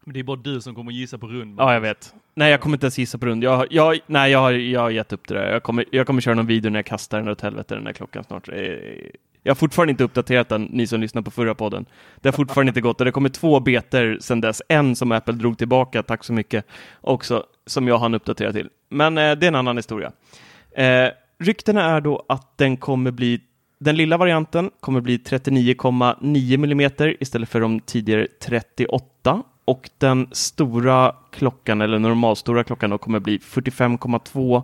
Men 0.06 0.14
det 0.14 0.20
är 0.20 0.24
bara 0.24 0.38
du 0.38 0.62
som 0.62 0.76
kommer 0.76 0.92
gissa 0.92 1.18
på 1.18 1.28
rund. 1.28 1.60
Ja, 1.60 1.74
jag 1.74 1.82
vet. 1.82 2.14
Nej, 2.36 2.52
jag 2.52 2.62
kommer 2.62 2.76
inte 2.76 2.86
ens 2.86 2.98
gissa 2.98 3.18
på 3.18 3.26
rund. 3.26 3.44
Jag, 3.44 3.68
jag, 3.70 4.00
nej, 4.08 4.32
jag 4.32 4.40
har, 4.40 4.52
jag 4.52 4.82
har 4.82 4.90
gett 4.90 5.14
upp 5.14 5.28
det 5.28 5.34
där. 5.34 5.52
Jag 5.52 5.64
kommer, 5.64 5.86
jag 5.92 6.08
kommer 6.08 6.22
köra 6.22 6.36
någon 6.36 6.48
video 6.48 6.72
när 6.72 6.80
jag 6.80 6.86
kastar 6.86 7.20
den 7.20 7.28
åt 7.30 7.42
helvete 7.42 7.76
den 7.76 7.84
där 7.84 7.94
klockan 7.94 8.24
snart. 8.24 8.50
Eh, 8.50 8.56
Jag 9.44 9.50
har 9.52 9.56
fortfarande 9.56 9.92
inte 9.92 10.04
uppdaterat 10.04 10.50
den, 10.50 10.64
ni 10.64 10.88
som 10.88 11.02
lyssnar 11.02 11.22
på 11.22 11.32
förra 11.32 11.56
podden. 11.56 11.86
Det 12.22 12.28
har 12.30 12.34
fortfarande 12.34 12.70
inte 12.70 12.82
gått 12.82 13.02
och 13.02 13.06
det 13.06 13.12
kommer 13.12 13.30
två 13.30 13.60
beter 13.60 14.18
sedan 14.22 14.42
dess. 14.42 14.62
En 14.70 14.96
som 14.96 15.12
Apple 15.12 15.34
drog 15.34 15.58
tillbaka, 15.58 16.04
tack 16.04 16.24
så 16.24 16.34
mycket, 16.34 16.66
också 17.02 17.44
som 17.66 17.88
jag 17.88 17.98
hann 17.98 18.14
uppdatera 18.14 18.54
till. 18.54 18.70
Men 18.90 19.18
eh, 19.18 19.32
det 19.32 19.46
är 19.46 19.48
en 19.48 19.56
annan 19.56 19.78
historia. 19.78 20.12
Eh, 20.72 21.08
ryktena 21.40 21.84
är 21.84 22.02
då 22.02 22.26
att 22.30 22.58
den 22.58 22.78
kommer 22.78 23.12
bli 23.12 23.42
den 23.80 23.96
lilla 23.96 24.18
varianten 24.18 24.70
kommer 24.80 25.02
bli 25.02 25.18
39,9 25.18 26.54
mm 26.54 27.16
istället 27.20 27.50
för 27.50 27.62
de 27.62 27.80
tidigare 27.80 28.28
38 28.42 29.44
och 29.66 29.90
den 29.98 30.28
stora 30.32 31.16
klockan 31.32 31.82
eller 31.82 32.00
normalstora 32.00 32.64
klockan 32.64 32.90
då 32.90 32.98
kommer 32.98 33.20
bli 33.20 33.38
45,2 33.38 34.64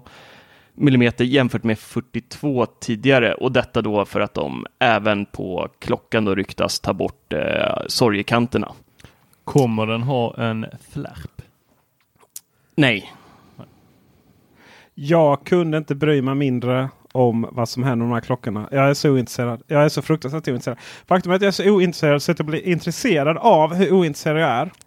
mm 0.77 1.11
jämfört 1.17 1.63
med 1.63 1.79
42 1.79 2.65
tidigare 2.65 3.33
och 3.33 3.51
detta 3.51 3.81
då 3.81 4.05
för 4.05 4.19
att 4.19 4.33
de 4.33 4.65
även 4.79 5.25
på 5.25 5.67
klockan 5.79 6.25
då 6.25 6.35
ryktas 6.35 6.79
ta 6.79 6.93
bort 6.93 7.33
eh, 7.33 7.77
sorgekanterna. 7.87 8.71
Kommer 9.43 9.87
den 9.87 10.03
ha 10.03 10.35
en 10.37 10.65
flärp? 10.91 11.41
Nej, 12.75 13.13
Jag 15.01 15.45
kunde 15.45 15.77
inte 15.77 15.95
bry 15.95 16.21
mig 16.21 16.35
mindre 16.35 16.89
om 17.19 17.49
vad 17.51 17.69
som 17.69 17.83
händer 17.83 18.05
med 18.05 18.11
de 18.11 18.13
här 18.13 18.21
klockorna. 18.21 18.67
Jag 18.71 18.89
är 18.89 18.93
så 18.93 19.11
ointresserad. 19.11 19.61
Jag 19.67 19.85
är 19.85 19.89
så 19.89 20.01
fruktansvärt 20.01 20.47
ointresserad. 20.47 20.77
Faktum 21.07 21.31
är 21.31 21.35
att 21.35 21.41
jag 21.41 21.47
är 21.47 21.51
så 21.51 21.69
ointresserad 21.69 22.21
så 22.21 22.31
att 22.31 22.39
jag 22.39 22.45
blir 22.45 22.67
intresserad 22.67 23.37
av 23.37 23.73
hur 23.73 23.91
ointresserad 23.91 24.41
jag 24.41 24.49
är. 24.49 24.71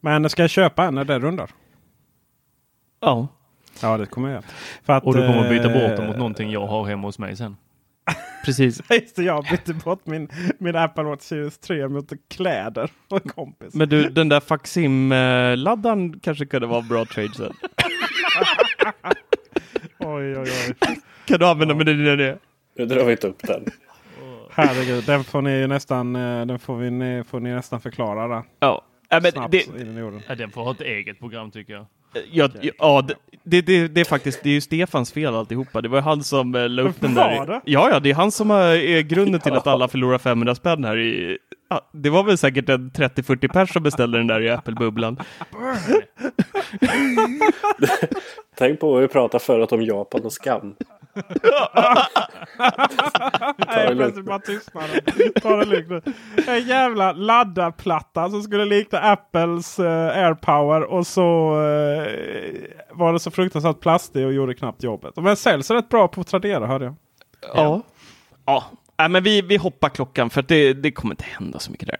Men 0.00 0.30
ska 0.30 0.42
jag 0.42 0.50
köpa 0.50 0.84
en 0.84 0.94
när 0.94 1.04
det 1.04 1.18
rundar? 1.18 1.50
Ja. 3.00 3.28
Ja, 3.82 3.96
det 3.96 4.06
kommer 4.06 4.28
jag 4.28 4.44
göra. 4.86 5.00
Och 5.00 5.14
du 5.14 5.26
kommer 5.26 5.42
att 5.42 5.50
byta 5.50 5.68
bort 5.68 5.90
eh, 5.90 5.96
dem 5.96 6.06
mot 6.06 6.16
någonting 6.16 6.50
jag 6.50 6.66
har 6.66 6.86
hemma 6.86 7.08
hos 7.08 7.18
mig 7.18 7.36
sen. 7.36 7.56
Precis. 8.44 8.80
Just 8.90 9.16
det, 9.16 9.22
jag 9.22 9.44
bytte 9.50 9.74
bort 9.74 10.06
min, 10.06 10.28
min 10.58 10.76
Apple 10.76 11.04
Watch 11.04 11.22
Series 11.22 11.58
3 11.58 11.88
mot 11.88 12.12
kläder 12.30 12.90
en 13.10 13.20
kompis. 13.20 13.74
Men 13.74 13.88
du, 13.88 14.08
den 14.10 14.28
där 14.28 14.40
Faxim-laddaren 14.40 16.20
kanske 16.20 16.46
kunde 16.46 16.66
vara 16.66 16.82
bra 16.82 17.04
trade 17.04 17.34
sen. 17.34 17.52
Oj, 20.04 20.38
oj, 20.38 20.50
oj. 20.68 20.96
Kan 21.26 21.38
du 21.38 21.46
använda 21.46 21.74
med 21.74 21.86
det? 21.86 22.16
det? 22.16 22.38
Nu 22.76 22.86
drar 22.86 23.04
vi 23.04 23.12
inte 23.12 23.26
upp 23.28 23.42
den. 23.42 23.64
Herregud, 24.50 25.04
den 25.04 25.24
får 25.24 25.42
ni 25.42 25.50
ju 25.58 25.66
nästan, 25.66 26.16
eh, 26.16 26.46
den 26.46 26.58
får, 26.58 26.76
vi, 26.76 26.90
ni- 26.90 27.24
får 27.24 27.40
ni 27.40 27.50
nästan 27.54 27.80
förklara. 27.80 28.28
Där. 28.28 28.42
Ja. 28.60 28.82
Ja, 29.08 29.20
men 29.22 29.32
Snabbt 29.32 29.50
det, 29.52 29.98
gjorde. 30.00 30.20
Ja, 30.28 30.34
den 30.34 30.50
får 30.50 30.62
ha 30.64 30.70
ett 30.72 30.80
eget 30.80 31.18
program 31.18 31.50
tycker 31.50 31.72
jag. 31.72 31.86
Ja, 32.32 32.48
ja, 32.78 33.02
det, 33.44 33.60
det, 33.60 33.88
det, 33.88 34.00
är 34.00 34.04
faktiskt 34.04 34.42
det 34.42 34.48
är 34.48 34.54
ju 34.54 34.60
Stefans 34.60 35.12
fel 35.12 35.34
alltihopa. 35.34 35.80
Det 35.80 35.88
var 35.88 36.00
han 36.00 36.24
som 36.24 36.54
eh, 36.54 36.68
la 36.68 36.82
upp 36.82 37.00
den 37.00 37.14
där. 37.14 37.46
det? 37.46 37.60
Ja, 37.64 37.90
ja, 37.90 38.00
det 38.00 38.10
är 38.10 38.14
han 38.14 38.32
som 38.32 38.50
är, 38.50 38.74
är 38.74 39.00
grunden 39.00 39.40
till 39.40 39.52
att 39.52 39.66
alla 39.66 39.88
förlorar 39.88 40.18
500 40.18 40.54
spänn 40.54 40.84
här 40.84 40.98
i... 40.98 41.38
Ja, 41.68 41.80
det 41.92 42.10
var 42.10 42.22
väl 42.22 42.38
säkert 42.38 42.68
en 42.68 42.90
30-40 42.90 43.52
pers 43.52 43.72
som 43.72 43.82
beställde 43.82 44.18
den 44.18 44.26
där 44.26 44.40
i 44.40 44.50
Apple-bubblan. 44.50 45.18
Tänk 48.58 48.80
på 48.80 48.92
vad 48.92 49.00
vi 49.00 49.08
pratade 49.08 49.44
förut 49.44 49.72
om 49.72 49.82
Japan 49.82 50.20
och 50.24 50.32
skam. 50.32 50.74
Nej, 53.66 53.88
det 53.88 53.96
plötsligt 53.96 54.24
bara 54.24 54.38
tystnaden. 54.38 55.00
Ta 55.42 55.56
det 55.56 55.64
lugnt 55.64 55.88
nu. 55.88 56.02
En 56.46 56.66
jävla 56.66 57.12
laddarplatta 57.12 58.30
som 58.30 58.42
skulle 58.42 58.64
likna 58.64 58.98
Apples 58.98 59.78
uh, 59.78 59.86
AirPower 59.86 60.82
och 60.82 61.06
så 61.06 61.52
eh, 61.52 62.12
var 62.90 63.12
det 63.12 63.20
så 63.20 63.30
fruktansvärt 63.30 63.80
plastig 63.80 64.26
och 64.26 64.32
gjorde 64.32 64.54
knappt 64.54 64.82
jobbet. 64.82 65.16
Men 65.16 65.36
säljs 65.36 65.70
rätt 65.70 65.88
bra 65.88 66.08
på 66.08 66.24
Tradera 66.24 66.66
hörde 66.66 66.84
jag. 66.84 66.94
Ja. 67.54 67.82
Ja, 68.46 68.64
Nej, 68.98 69.08
men 69.08 69.22
vi, 69.22 69.42
vi 69.42 69.56
hoppar 69.56 69.88
klockan 69.88 70.30
för 70.30 70.40
att 70.40 70.48
det, 70.48 70.72
det 70.72 70.92
kommer 70.92 71.12
inte 71.12 71.24
hända 71.24 71.58
så 71.58 71.70
mycket 71.70 71.88
där. 71.88 71.96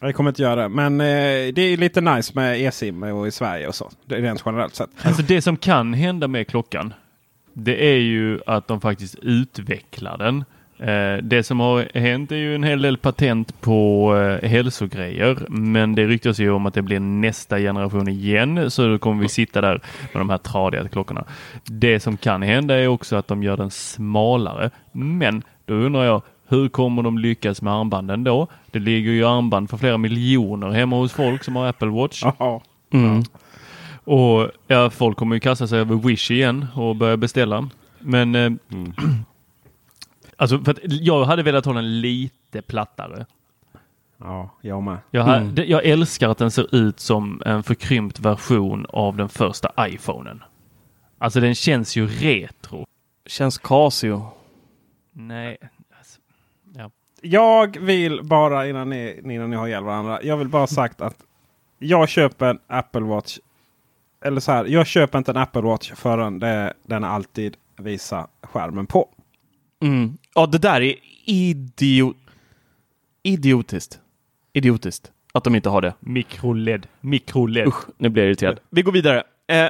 Jag 0.00 0.14
kommer 0.14 0.30
inte 0.30 0.42
göra 0.42 0.62
det. 0.62 0.68
Men 0.68 1.00
eh, 1.00 1.54
det 1.54 1.62
är 1.62 1.76
lite 1.76 2.00
nice 2.00 2.32
med 2.34 2.60
e-sim 2.60 3.02
och 3.02 3.28
i 3.28 3.30
Sverige 3.30 3.68
och 3.68 3.74
så. 3.74 3.90
Det 4.04 4.14
är 4.14 4.20
rent 4.20 4.42
generellt 4.46 4.74
sett. 4.74 4.90
Alltså 5.02 5.22
det 5.22 5.42
som 5.42 5.56
kan 5.56 5.94
hända 5.94 6.28
med 6.28 6.48
klockan. 6.48 6.94
Det 7.52 7.92
är 7.92 7.98
ju 7.98 8.40
att 8.46 8.68
de 8.68 8.80
faktiskt 8.80 9.14
utvecklar 9.22 10.18
den. 10.18 10.44
Eh, 10.78 11.22
det 11.22 11.42
som 11.42 11.60
har 11.60 11.98
hänt 11.98 12.32
är 12.32 12.36
ju 12.36 12.54
en 12.54 12.62
hel 12.62 12.82
del 12.82 12.96
patent 12.96 13.60
på 13.60 14.16
eh, 14.16 14.48
hälsogrejer. 14.48 15.46
Men 15.48 15.94
det 15.94 16.06
ryktas 16.06 16.38
ju 16.38 16.50
om 16.50 16.66
att 16.66 16.74
det 16.74 16.82
blir 16.82 17.00
nästa 17.00 17.58
generation 17.58 18.08
igen. 18.08 18.70
Så 18.70 18.86
då 18.86 18.98
kommer 18.98 19.22
vi 19.22 19.28
sitta 19.28 19.60
där 19.60 19.80
med 20.12 20.20
de 20.20 20.30
här 20.30 20.38
tradiga 20.38 20.88
klockorna. 20.88 21.24
Det 21.64 22.00
som 22.00 22.16
kan 22.16 22.42
hända 22.42 22.74
är 22.74 22.86
också 22.86 23.16
att 23.16 23.28
de 23.28 23.42
gör 23.42 23.56
den 23.56 23.70
smalare. 23.70 24.70
Men 24.92 25.42
då 25.64 25.74
undrar 25.74 26.04
jag, 26.04 26.22
hur 26.48 26.68
kommer 26.68 27.02
de 27.02 27.18
lyckas 27.18 27.62
med 27.62 27.72
armbanden 27.72 28.24
då? 28.24 28.46
Det 28.70 28.78
ligger 28.78 29.10
ju 29.10 29.24
armband 29.24 29.70
för 29.70 29.76
flera 29.76 29.98
miljoner 29.98 30.70
hemma 30.70 30.96
hos 30.96 31.12
folk 31.12 31.44
som 31.44 31.56
har 31.56 31.66
Apple 31.66 31.88
Watch. 31.88 32.24
Mm. 32.92 33.22
Och 34.04 34.50
ja, 34.66 34.90
folk 34.90 35.16
kommer 35.18 35.36
ju 35.36 35.40
kasta 35.40 35.66
sig 35.66 35.78
över 35.80 35.96
Wish 35.96 36.30
igen 36.30 36.66
och 36.74 36.96
börja 36.96 37.16
beställa. 37.16 37.68
Men 37.98 38.34
eh, 38.34 38.50
alltså 40.36 40.58
för 40.58 40.72
att 40.72 40.78
jag 40.82 41.24
hade 41.24 41.42
velat 41.42 41.64
ha 41.64 41.72
den 41.72 42.00
lite 42.00 42.62
plattare. 42.62 43.26
ja, 44.18 44.50
jag 44.60 44.82
med. 44.82 44.98
Jag, 45.10 45.22
ha, 45.24 45.36
Mm. 45.36 45.54
jag 45.68 45.84
älskar 45.84 46.28
att 46.28 46.38
den 46.38 46.50
ser 46.50 46.74
ut 46.74 47.00
som 47.00 47.42
en 47.46 47.62
förkrympt 47.62 48.18
version 48.20 48.86
av 48.88 49.16
den 49.16 49.28
första 49.28 49.72
iPhonen. 49.78 50.42
Alltså 51.18 51.40
den 51.40 51.54
känns 51.54 51.96
ju 51.96 52.06
retro. 52.06 52.86
Känns 53.26 53.58
Casio. 53.58 54.26
Nej. 55.12 55.58
Alltså, 55.98 56.20
ja. 56.76 56.90
Jag 57.22 57.78
vill 57.80 58.20
bara 58.24 58.66
innan 58.68 58.90
ni, 58.90 59.20
innan 59.24 59.50
ni 59.50 59.56
har 59.56 59.66
ihjäl 59.68 59.84
varandra. 59.84 60.22
Jag 60.22 60.36
vill 60.36 60.48
bara 60.48 60.66
sagt 60.66 61.00
att 61.00 61.16
jag 61.78 62.08
köper 62.08 62.46
en 62.46 62.58
Apple 62.66 63.00
Watch. 63.00 63.38
Eller 64.20 64.40
så 64.40 64.52
här, 64.52 64.64
jag 64.64 64.86
köper 64.86 65.18
inte 65.18 65.30
en 65.30 65.36
Apple 65.36 65.62
Watch 65.62 65.92
förrän 65.92 66.38
det, 66.38 66.72
den 66.82 67.04
alltid 67.04 67.56
visar 67.76 68.26
skärmen 68.42 68.86
på. 68.86 69.08
Mm. 69.82 70.18
Ja, 70.34 70.46
det 70.46 70.58
där 70.58 70.80
är 70.80 70.94
idiot... 71.24 72.16
idiotiskt. 73.22 74.00
Idiotiskt 74.52 75.12
att 75.32 75.44
de 75.44 75.54
inte 75.54 75.68
har 75.68 75.82
det. 75.82 75.94
Mikroled. 76.00 76.86
Mikroled. 77.00 77.66
Usch, 77.68 77.84
nu 77.98 78.08
blir 78.08 78.22
jag 78.22 78.28
irriterad. 78.28 78.60
Vi 78.70 78.82
går 78.82 78.92
vidare. 78.92 79.22
Eh, 79.46 79.68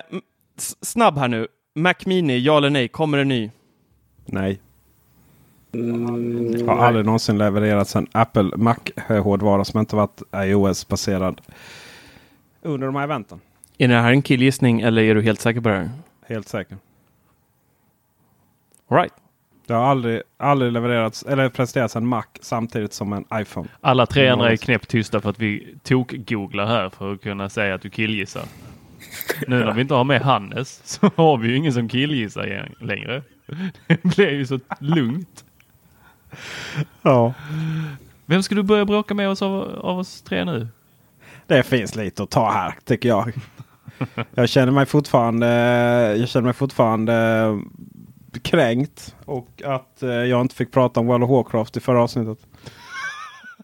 snabb 0.82 1.18
här 1.18 1.28
nu. 1.28 1.48
Mac 1.74 1.94
Mini, 2.06 2.38
ja 2.38 2.56
eller 2.56 2.70
nej? 2.70 2.88
Kommer 2.88 3.18
en 3.18 3.28
ny? 3.28 3.50
Nej. 4.26 4.60
Mm, 5.72 6.68
Har 6.68 6.76
nej. 6.76 6.84
aldrig 6.86 7.06
någonsin 7.06 7.38
levererats 7.38 7.96
en 7.96 8.06
Apple 8.12 8.56
Mac-hårdvara 8.56 9.64
som 9.64 9.80
inte 9.80 9.96
varit 9.96 10.22
iOS-baserad 10.34 11.40
under 12.62 12.86
de 12.86 12.96
här 12.96 13.04
eventen. 13.04 13.40
Är 13.80 13.88
det 13.88 13.94
här 13.94 14.10
en 14.10 14.22
killgissning 14.22 14.80
eller 14.80 15.02
är 15.02 15.14
du 15.14 15.22
helt 15.22 15.40
säker 15.40 15.60
på 15.60 15.68
det 15.68 15.74
här? 15.74 15.90
Helt 16.26 16.48
säker. 16.48 16.78
All 18.88 18.98
right. 18.98 19.12
Det 19.66 19.72
har 19.72 19.84
aldrig, 19.84 20.22
aldrig 20.36 20.72
levererats 20.72 21.22
eller 21.22 21.48
presenterats 21.48 21.96
en 21.96 22.06
Mac 22.06 22.24
samtidigt 22.40 22.92
som 22.92 23.12
en 23.12 23.24
iPhone. 23.34 23.68
Alla 23.80 24.06
tre 24.06 24.28
andra 24.28 24.52
är 24.52 24.56
knäpptysta 24.56 25.20
för 25.20 25.30
att 25.30 25.38
vi 25.38 25.74
tok-googlar 25.82 26.66
här 26.66 26.88
för 26.88 27.12
att 27.12 27.22
kunna 27.22 27.48
säga 27.48 27.74
att 27.74 27.82
du 27.82 27.90
killgissar. 27.90 28.42
Nu 29.46 29.64
när 29.64 29.72
vi 29.72 29.80
inte 29.80 29.94
har 29.94 30.04
med 30.04 30.22
Hannes 30.22 30.80
så 30.84 31.10
har 31.16 31.36
vi 31.36 31.48
ju 31.48 31.56
ingen 31.56 31.72
som 31.72 31.88
killgissar 31.88 32.68
längre. 32.80 33.22
Det 33.86 34.02
blir 34.02 34.30
ju 34.30 34.46
så 34.46 34.60
lugnt. 34.80 35.44
Ja. 37.02 37.34
Vem 38.26 38.42
ska 38.42 38.54
du 38.54 38.62
börja 38.62 38.84
bråka 38.84 39.14
med 39.14 39.28
oss 39.28 39.42
av, 39.42 39.78
av 39.78 39.98
oss 39.98 40.22
tre 40.22 40.44
nu? 40.44 40.68
Det 41.46 41.62
finns 41.62 41.96
lite 41.96 42.22
att 42.22 42.30
ta 42.30 42.50
här 42.52 42.74
tycker 42.84 43.08
jag. 43.08 43.32
Jag 44.34 44.48
känner 44.48 44.72
mig 44.72 44.86
fortfarande, 44.86 45.46
jag 46.18 46.28
känner 46.28 46.44
mig 46.44 46.54
fortfarande 46.54 47.58
kränkt. 48.42 49.16
Och 49.24 49.62
att 49.64 50.02
eh, 50.02 50.10
jag 50.10 50.40
inte 50.40 50.54
fick 50.54 50.72
prata 50.72 51.00
om 51.00 51.06
World 51.06 51.24
of 51.24 51.30
Warcraft 51.30 51.76
i 51.76 51.80
förra 51.80 52.02
avsnittet. 52.02 52.38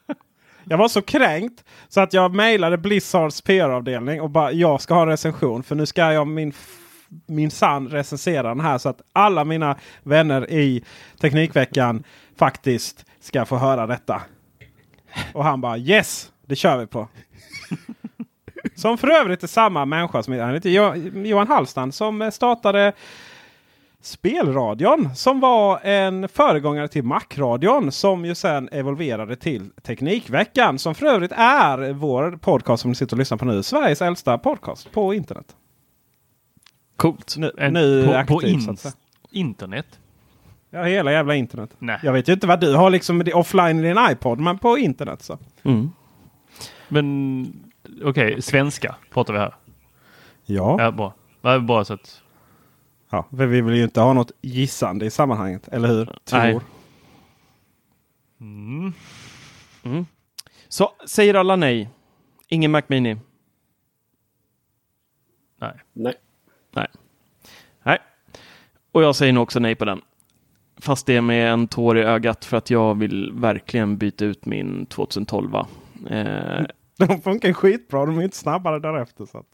Jag 0.64 0.79
var 0.79 0.88
så 0.88 1.03
kränkt 1.03 1.64
så 1.88 2.01
att 2.01 2.12
jag 2.12 2.35
mejlade 2.35 2.79
Blizzards 2.79 3.40
PR-avdelning 3.40 4.20
och 4.20 4.31
bara 4.31 4.53
jag 4.53 4.81
ska 4.81 4.94
ha 4.94 5.03
en 5.03 5.09
recension. 5.09 5.62
För 5.62 5.75
nu 5.75 5.87
ska 5.87 6.12
jag 6.12 6.27
min, 6.27 6.53
min 7.27 7.51
sann 7.51 7.88
recensera 7.88 8.49
den 8.49 8.61
här 8.61 8.79
så 8.79 8.88
att 8.88 9.03
alla 9.12 9.44
mina 9.44 9.77
vänner 10.03 10.51
i 10.51 10.85
Teknikveckan 11.20 12.05
faktiskt 12.37 13.05
ska 13.20 13.44
få 13.44 13.57
höra 13.57 13.87
detta. 13.87 14.22
Och 15.33 15.44
han 15.44 15.61
bara 15.61 15.79
yes, 15.79 16.33
det 16.46 16.57
kör 16.57 16.79
vi 16.79 16.87
på. 16.87 17.09
Som 18.74 18.98
för 18.98 19.09
övrigt 19.09 19.42
är 19.42 19.46
samma 19.46 19.85
människa 19.85 20.22
som 20.22 20.38
han 20.40 20.55
heter 20.55 20.70
Jo- 20.70 20.94
Johan 21.26 21.48
Hallstrand 21.48 21.94
som 21.94 22.31
startade 22.33 22.92
Spelradion 24.00 25.14
som 25.14 25.40
var 25.40 25.81
en 25.83 26.29
föregångare 26.29 26.88
till 26.88 27.02
Macradion 27.05 27.92
som 27.92 28.24
ju 28.24 28.35
sen 28.35 28.68
evolverade 28.72 29.37
till 29.37 29.70
Teknikveckan 29.83 30.79
som 30.79 30.94
för 30.94 31.07
övrigt 31.07 31.33
är 31.37 31.92
vår 31.92 32.38
podcast 32.42 32.81
som 32.83 32.90
ni 32.90 32.94
sitter 32.94 33.14
och 33.14 33.18
lyssnar 33.18 33.38
på 33.38 33.44
nu. 33.44 33.62
Sveriges 33.62 34.02
äldsta 34.02 34.38
podcast 34.38 34.92
på 34.92 35.14
internet. 35.14 35.57
Coolt. 36.96 37.35
Nu, 37.38 37.50
En- 37.59 37.72
nu 37.72 38.07
på, 38.07 38.12
aktiv, 38.14 38.35
på 38.35 38.42
in, 38.42 38.76
internet? 39.31 39.98
Ja, 40.70 40.83
hela 40.83 41.12
jävla 41.12 41.35
internet. 41.35 41.70
Nej. 41.79 41.98
Jag 42.02 42.12
vet 42.12 42.29
ju 42.29 42.33
inte 42.33 42.46
vad 42.46 42.61
du 42.61 42.74
har 42.74 42.90
liksom 42.90 43.18
det 43.24 43.35
offline 43.35 43.79
i 43.79 43.83
din 43.83 43.98
iPod 44.11 44.40
men 44.40 44.59
på 44.59 44.79
internet 44.79 45.22
så. 45.22 45.38
Mm. 45.64 45.90
Men 46.88 47.62
okej, 48.02 48.42
svenska 48.42 48.94
pratar 49.11 49.32
vi 49.32 49.38
här. 49.38 49.54
Ja. 50.44 50.76
Ja, 50.78 50.90
bra. 50.90 51.14
Ja, 51.42 51.59
bara 51.59 51.85
så 51.85 51.94
att... 51.94 52.22
ja. 53.11 53.26
Vi 53.30 53.46
vill 53.46 53.74
ju 53.74 53.85
inte 53.85 54.00
ha 54.00 54.12
något 54.12 54.32
gissande 54.40 55.06
i 55.06 55.11
sammanhanget. 55.11 55.68
Eller 55.68 55.88
hur? 55.88 56.04
Tror. 56.04 56.40
Nej. 56.40 56.61
Mm. 58.40 58.92
Mm. 59.82 60.06
Så 60.68 60.92
säger 61.06 61.35
alla 61.35 61.56
nej. 61.56 61.88
Ingen 62.48 62.70
Mac 62.70 62.82
Mini. 62.87 63.16
Nej. 65.59 65.80
Nej. 65.92 66.14
Nej. 66.72 66.87
Och 68.92 69.02
jag 69.02 69.16
säger 69.16 69.32
nog 69.32 69.42
också 69.42 69.59
nej 69.59 69.74
på 69.74 69.85
den. 69.85 70.00
Fast 70.76 71.06
det 71.06 71.16
är 71.16 71.20
med 71.20 71.52
en 71.52 71.68
tår 71.68 71.98
i 71.98 72.02
ögat 72.02 72.44
för 72.44 72.56
att 72.56 72.70
jag 72.70 72.94
vill 72.94 73.32
verkligen 73.32 73.96
byta 73.96 74.24
ut 74.24 74.46
min 74.46 74.87
2012. 74.87 75.50
va. 75.50 75.66
Eh, 76.11 76.64
De 77.09 77.22
funkar 77.22 77.52
skitbra. 77.52 78.06
De 78.06 78.18
är 78.18 78.22
inte 78.22 78.37
snabbare 78.37 78.78
därefter. 78.78 79.26
Så 79.26 79.38
att. 79.38 79.46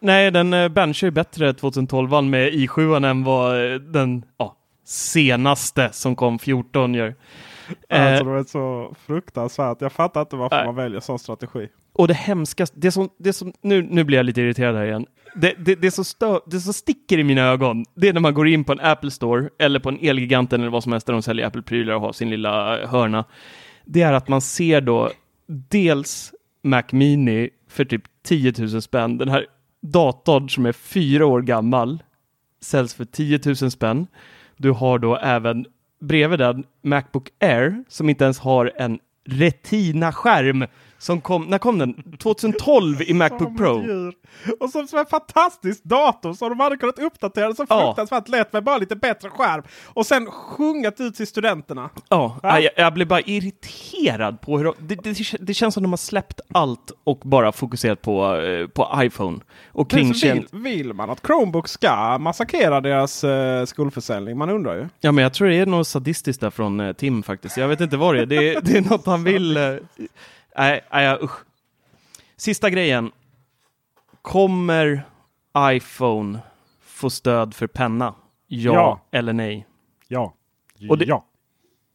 Nej, 0.00 0.30
den 0.30 0.54
uh, 0.54 0.68
benchar 0.68 1.06
ju 1.06 1.10
bättre 1.10 1.54
2012 1.54 2.24
med 2.24 2.52
i7 2.52 3.06
än 3.06 3.24
vad 3.24 3.72
eh, 3.72 3.80
den 3.80 4.24
ja, 4.36 4.56
senaste 4.84 5.88
som 5.92 6.16
kom 6.16 6.38
14 6.38 6.94
gör. 6.94 7.06
Alltså 7.06 8.24
Eh, 8.24 8.32
det 8.32 8.38
är 8.38 8.44
så 8.44 8.94
fruktansvärt. 9.06 9.80
Jag 9.80 9.92
fattar 9.92 10.20
inte 10.20 10.36
varför 10.36 10.64
man 10.64 10.74
väljer 10.74 11.00
sån 11.00 11.18
strategi. 11.18 11.68
och 11.92 12.08
det 12.08 12.14
hemskaste, 12.14 12.76
det 12.80 12.92
som, 12.92 13.08
det 13.18 13.32
som, 13.32 13.52
nu, 13.62 13.82
nu 13.82 14.04
blir 14.04 14.18
jag 14.18 14.26
lite 14.26 14.40
irriterad 14.40 14.76
här 14.76 14.84
igen. 14.84 15.06
Det, 15.34 15.54
det, 15.58 15.74
det, 15.74 15.90
som 15.90 16.04
stö, 16.04 16.38
det 16.46 16.60
som 16.60 16.72
sticker 16.72 17.18
i 17.18 17.24
mina 17.24 17.42
ögon, 17.42 17.84
det 17.94 18.08
är 18.08 18.12
när 18.12 18.20
man 18.20 18.34
går 18.34 18.48
in 18.48 18.64
på 18.64 18.72
en 18.72 18.80
Apple 18.80 19.10
Store 19.10 19.48
eller 19.58 19.80
på 19.80 19.88
en 19.88 19.98
Elgiganten 20.02 20.60
eller 20.60 20.70
vad 20.70 20.82
som 20.82 20.92
helst 20.92 21.06
där 21.06 21.12
de 21.12 21.22
säljer 21.22 21.46
Apple-prylar 21.46 21.94
och 21.94 22.00
har 22.00 22.12
sin 22.12 22.30
lilla 22.30 22.80
eh, 22.80 22.88
hörna. 22.88 23.24
Det 23.84 24.02
är 24.02 24.12
att 24.12 24.28
man 24.28 24.40
ser 24.40 24.80
då 24.80 25.10
dels 25.46 26.32
Mac 26.66 26.82
Mini 26.92 27.50
för 27.68 27.84
typ 27.84 28.02
10 28.22 28.52
000 28.58 28.82
spänn. 28.82 29.18
Den 29.18 29.28
här 29.28 29.46
datorn 29.80 30.48
som 30.48 30.66
är 30.66 30.72
fyra 30.72 31.26
år 31.26 31.42
gammal 31.42 32.02
säljs 32.60 32.94
för 32.94 33.04
10 33.04 33.40
000 33.44 33.56
spänn. 33.56 34.06
Du 34.56 34.70
har 34.70 34.98
då 34.98 35.16
även 35.16 35.66
bredvid 36.00 36.38
den 36.38 36.64
Macbook 36.82 37.28
Air 37.40 37.84
som 37.88 38.10
inte 38.10 38.24
ens 38.24 38.38
har 38.38 38.72
en 38.76 38.98
Retina-skärm. 39.24 40.66
Som 41.06 41.20
kom, 41.20 41.42
när 41.44 41.58
kom 41.58 41.78
den? 41.78 42.02
2012 42.18 43.02
i 43.02 43.14
Macbook 43.14 43.56
Pro. 43.58 43.82
Och 44.60 44.70
som, 44.70 44.86
som 44.86 44.98
en 44.98 45.06
fantastisk 45.06 45.84
dator 45.84 46.32
som 46.34 46.48
de 46.48 46.60
hade 46.60 46.76
kunnat 46.76 46.98
uppdatera 46.98 47.54
så 47.54 47.66
Ja. 47.68 47.86
fruktansvärt 47.86 48.28
lätt 48.28 48.52
med 48.52 48.64
bara 48.64 48.78
lite 48.78 48.96
bättre 48.96 49.30
skärm. 49.30 49.62
Och 49.84 50.06
sen 50.06 50.26
sjungat 50.26 51.00
ut 51.00 51.14
till 51.14 51.26
studenterna. 51.26 51.90
Ja, 52.08 52.38
Va? 52.42 52.60
jag, 52.60 52.72
jag 52.76 52.94
blev 52.94 53.08
bara 53.08 53.20
irriterad 53.20 54.40
på 54.40 54.58
hur 54.58 54.64
de, 54.64 54.74
det, 54.78 54.94
det, 54.94 55.16
det 55.40 55.54
känns 55.54 55.74
som 55.74 55.82
de 55.82 55.92
har 55.92 55.96
släppt 55.96 56.40
allt 56.52 56.92
och 57.04 57.18
bara 57.24 57.52
fokuserat 57.52 58.02
på, 58.02 58.36
eh, 58.36 58.66
på 58.66 58.90
iPhone. 59.02 59.38
Och 59.68 59.90
kringkänd... 59.90 60.46
vill, 60.52 60.62
vill 60.62 60.92
man 60.92 61.10
att 61.10 61.26
Chromebook 61.26 61.68
ska 61.68 62.18
massakrera 62.18 62.80
deras 62.80 63.24
uh, 63.24 63.64
skolförsäljning? 63.64 64.38
Man 64.38 64.50
undrar 64.50 64.74
ju. 64.74 64.88
Ja, 65.00 65.12
men 65.12 65.22
jag 65.22 65.34
tror 65.34 65.48
det 65.48 65.56
är 65.56 65.66
något 65.66 65.88
sadistiskt 65.88 66.40
där 66.40 66.50
från 66.50 66.80
eh, 66.80 66.92
Tim 66.92 67.22
faktiskt. 67.22 67.56
Jag 67.56 67.68
vet 67.68 67.80
inte 67.80 67.96
vad 67.96 68.14
det 68.14 68.22
är. 68.22 68.26
Det, 68.26 68.60
det 68.60 68.76
är 68.78 68.90
något 68.90 69.06
han 69.06 69.24
vill. 69.24 69.56
eh, 69.56 69.62
Nej, 70.58 70.80
nej, 70.92 71.18
usch. 71.22 71.44
Sista 72.36 72.70
grejen. 72.70 73.12
Kommer 74.22 75.02
iPhone 75.58 76.38
få 76.82 77.10
stöd 77.10 77.54
för 77.54 77.66
penna? 77.66 78.14
Ja, 78.46 78.72
Ja. 78.74 79.00
eller 79.18 79.32
nej? 79.32 79.66
Ja. 80.08 80.34
Och 80.88 80.98
det- 80.98 81.04
ja. 81.04 81.24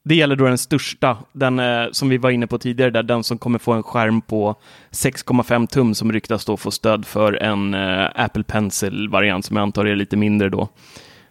Det 0.03 0.15
gäller 0.15 0.35
då 0.35 0.45
den 0.45 0.57
största, 0.57 1.17
den 1.33 1.59
eh, 1.59 1.87
som 1.91 2.09
vi 2.09 2.17
var 2.17 2.29
inne 2.29 2.47
på 2.47 2.57
tidigare, 2.57 2.91
där 2.91 3.03
den 3.03 3.23
som 3.23 3.37
kommer 3.37 3.59
få 3.59 3.71
en 3.73 3.83
skärm 3.83 4.21
på 4.21 4.55
6,5 4.91 5.67
tum 5.67 5.95
som 5.95 6.11
ryktas 6.11 6.45
då 6.45 6.57
få 6.57 6.71
stöd 6.71 7.05
för 7.05 7.33
en 7.33 7.73
eh, 7.73 8.09
Apple 8.15 8.43
Pencil-variant 8.43 9.45
som 9.45 9.55
jag 9.57 9.63
antar 9.63 9.85
är 9.85 9.95
lite 9.95 10.17
mindre 10.17 10.49
då. 10.49 10.69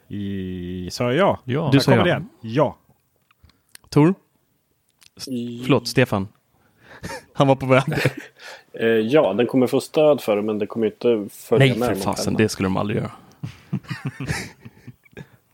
I, 0.09 0.89
sa 0.93 1.05
jag 1.13 1.15
ja? 1.15 1.41
Du 1.45 1.61
Här 1.61 1.79
sa 1.79 1.91
kommer 1.91 1.97
ja. 1.99 2.05
det 2.05 2.11
igen. 2.11 2.29
Ja. 2.41 2.77
Tor? 3.89 4.15
Förlåt, 5.65 5.89
Stefan. 5.89 6.29
Han 7.33 7.47
var 7.49 7.57
på 7.57 7.67
väg. 7.67 7.83
Eh, 8.73 8.87
ja, 8.87 9.33
den 9.33 9.47
kommer 9.47 9.67
få 9.67 9.81
stöd 9.81 10.21
för 10.21 10.37
det, 10.37 10.43
men 10.43 10.59
det 10.59 10.67
kommer 10.67 10.87
inte 10.87 11.29
följa 11.31 11.67
Nej, 11.67 11.79
med 11.79 11.89
för 11.89 11.95
någon 11.95 12.03
fasen, 12.03 12.35
det 12.35 12.49
skulle 12.49 12.67
de 12.67 12.77
aldrig 12.77 12.99
göra. 12.99 13.11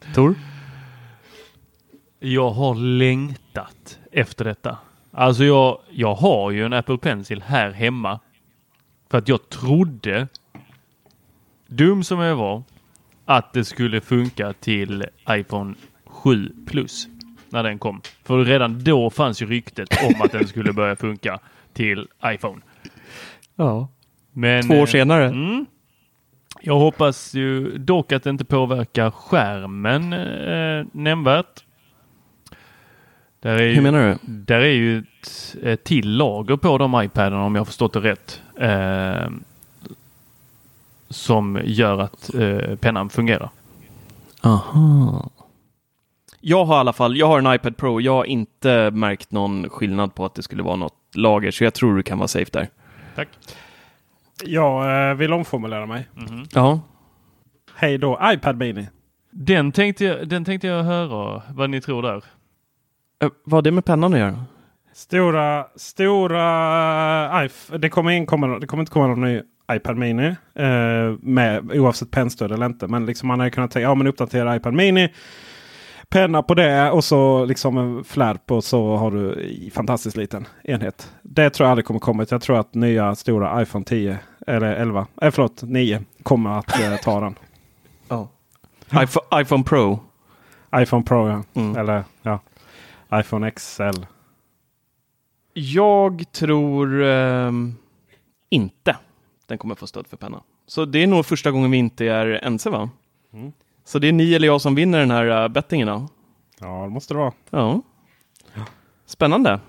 Tor? 0.15 0.35
Jag 2.19 2.51
har 2.51 2.75
längtat 2.75 3.99
efter 4.13 4.45
detta. 4.45 4.79
Alltså 5.11 5.45
jag, 5.45 5.79
jag 5.91 6.15
har 6.15 6.51
ju 6.51 6.65
en 6.65 6.73
Apple 6.73 6.99
Pencil 6.99 7.43
här 7.43 7.71
hemma. 7.71 8.21
För 9.11 9.19
att 9.19 9.29
jag 9.29 9.49
trodde, 9.49 10.29
dum 11.67 12.05
som 12.05 12.21
jag 12.21 12.37
var, 12.37 12.63
att 13.25 13.53
det 13.53 13.65
skulle 13.65 14.01
funka 14.01 14.53
till 14.53 15.05
iPhone 15.31 15.75
7 16.07 16.53
Plus. 16.67 17.09
När 17.49 17.63
den 17.63 17.79
kom. 17.79 18.01
För 18.25 18.45
redan 18.45 18.85
då 18.85 19.11
fanns 19.11 19.43
ju 19.43 19.47
ryktet 19.47 19.89
om 20.05 20.23
att 20.23 20.33
den 20.33 20.47
skulle 20.49 20.73
börja 20.73 20.97
funka 20.97 21.39
till 21.73 22.09
iPhone. 22.25 22.61
Ja. 23.57 23.89
Men, 24.33 24.63
Två 24.69 24.75
år 24.75 24.79
eh, 24.81 24.87
senare. 24.87 25.25
Mm. 25.25 25.67
Jag 26.61 26.79
hoppas 26.79 27.35
ju 27.35 27.79
dock 27.79 28.13
att 28.13 28.23
det 28.23 28.31
inte 28.31 28.45
påverkar 28.45 29.11
skärmen 29.11 30.13
eh, 30.13 30.87
nämnvärt. 30.93 31.65
Där 33.41 33.55
är, 33.55 33.59
Hur 33.69 33.75
ju, 33.75 33.81
menar 33.81 34.09
du? 34.09 34.19
där 34.23 34.61
är 34.61 34.73
ju 34.73 34.99
ett, 34.99 35.57
ett 35.63 35.85
till 35.85 36.17
lager 36.17 36.57
på 36.57 36.79
de 36.79 37.03
iPaderna 37.03 37.45
om 37.45 37.55
jag 37.55 37.67
förstått 37.67 37.93
det 37.93 38.01
rätt. 38.01 38.43
Eh, 38.61 39.31
som 41.09 41.61
gör 41.65 41.99
att 41.99 42.35
eh, 42.35 42.77
pennan 42.77 43.11
fungerar. 43.11 43.51
Aha. 44.41 45.31
Jag 46.49 46.65
har 46.65 46.77
i 46.77 46.79
alla 46.79 46.93
fall, 46.93 47.17
jag 47.17 47.27
har 47.27 47.39
en 47.39 47.55
iPad 47.55 47.77
Pro. 47.77 48.01
Jag 48.01 48.13
har 48.13 48.25
inte 48.25 48.91
märkt 48.91 49.31
någon 49.31 49.69
skillnad 49.69 50.15
på 50.15 50.25
att 50.25 50.35
det 50.35 50.43
skulle 50.43 50.63
vara 50.63 50.77
något 50.77 50.95
lager, 51.15 51.51
så 51.51 51.65
jag 51.65 51.75
tror 51.75 51.97
du 51.97 52.03
kan 52.03 52.19
vara 52.19 52.29
safe 52.29 52.51
där. 52.53 52.69
Tack. 53.15 53.29
Jag 54.45 55.11
eh, 55.11 55.17
vill 55.17 55.33
omformulera 55.33 55.87
mig. 55.87 56.09
Ja. 56.53 56.81
Hej 57.75 57.99
då 57.99 58.21
iPad 58.23 58.57
Mini. 58.57 58.89
Den 59.31 59.73
tänkte, 59.73 60.05
jag, 60.05 60.29
den 60.29 60.45
tänkte 60.45 60.67
jag 60.67 60.83
höra 60.83 61.43
vad 61.51 61.71
ni 61.71 61.81
tror 61.81 62.03
där. 62.03 62.25
Eh, 63.23 63.31
vad 63.45 63.53
har 63.53 63.63
det 63.63 63.71
med 63.71 63.85
pennan 63.85 64.15
att 64.15 64.21
göra? 64.21 64.45
Stora, 64.93 65.67
stora 65.77 67.45
iPhone. 67.45 67.79
Det 67.79 67.89
kommer, 67.89 68.11
in, 68.11 68.27
kommer, 68.27 68.61
det 68.61 68.67
kommer 68.67 68.83
inte 68.83 68.93
komma 68.93 69.07
någon 69.07 69.21
ny 69.21 69.43
iPad 69.73 69.97
Mini. 69.97 70.27
Eh, 70.55 71.15
med, 71.21 71.71
oavsett 71.73 72.11
pennstöd 72.11 72.53
eller 72.53 72.67
inte. 72.67 72.87
Men 72.87 73.07
liksom 73.07 73.29
man 73.29 73.41
hade 73.41 73.51
kunnat 73.51 73.71
tänka, 73.71 73.83
ja 73.89 73.95
men 73.95 74.07
uppdatera 74.07 74.57
iPad 74.57 74.75
Mini. 74.75 75.13
Penna 76.17 76.43
på 76.43 76.55
det 76.55 76.91
och 76.91 77.05
så 77.05 77.45
liksom 77.45 77.79
en 77.79 78.05
flärp 78.05 78.51
och 78.51 78.65
så 78.65 78.97
har 78.97 79.11
du 79.11 79.71
fantastiskt 79.71 80.17
liten 80.17 80.47
enhet. 80.65 81.13
Det 81.23 81.51
tror 81.51 81.65
jag 81.65 81.71
aldrig 81.71 81.85
kommer 81.87 82.01
komma. 82.01 82.27
Jag 82.29 82.43
tror 82.43 82.59
att 82.59 82.75
nya 82.75 83.15
stora 83.15 83.63
iPhone 83.63 83.85
10 83.85 84.19
eller 84.47 84.75
11, 84.75 85.07
eh, 85.23 85.31
förlåt 85.31 85.63
9 85.63 86.03
kommer 86.23 86.59
att 86.59 86.81
eh, 86.81 86.97
ta 86.97 87.21
den. 87.21 87.35
Ja. 88.09 88.29
iPhone, 88.93 89.43
iPhone 89.43 89.65
Pro. 89.65 89.99
iPhone 90.77 91.03
Pro 91.05 91.29
ja. 91.29 91.43
Mm. 91.55 91.77
Eller 91.77 92.05
ja. 92.23 92.41
iPhone 93.15 93.51
XL. 93.51 94.05
Jag 95.53 96.33
tror 96.33 97.03
ehm, 97.03 97.75
inte 98.51 98.97
den 99.47 99.59
kommer 99.59 99.75
få 99.75 99.87
stöd 99.87 100.07
för 100.07 100.17
penna. 100.17 100.43
Så 100.67 100.85
det 100.85 101.03
är 101.03 101.07
nog 101.07 101.27
första 101.27 101.51
gången 101.51 101.71
vi 101.71 101.77
inte 101.77 102.07
är 102.07 102.27
ense 102.45 102.71
va? 102.71 102.91
Mm. 103.33 103.53
Så 103.87 103.99
det 103.99 104.09
är 104.09 104.13
ni 104.13 104.35
eller 104.35 104.47
jag 104.47 104.61
som 104.61 104.75
vinner 104.75 104.99
den 104.99 105.11
här 105.11 105.43
uh, 105.43 105.49
bettingen 105.49 105.89
då? 105.89 106.09
Ja 106.61 106.83
det 106.83 106.91
måste 106.91 107.15
det 107.15 107.19
vara. 107.19 107.33
Ja. 107.51 107.83
Spännande. 109.07 109.61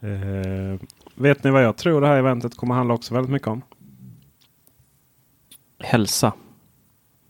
Eh, 0.00 0.80
vet 1.14 1.44
ni 1.44 1.50
vad 1.50 1.64
jag 1.64 1.76
tror 1.76 2.00
det 2.00 2.06
här 2.06 2.16
eventet 2.16 2.56
kommer 2.56 2.74
handla 2.74 2.94
också 2.94 3.14
väldigt 3.14 3.32
mycket 3.32 3.48
om? 3.48 3.62
Hälsa. 5.78 6.32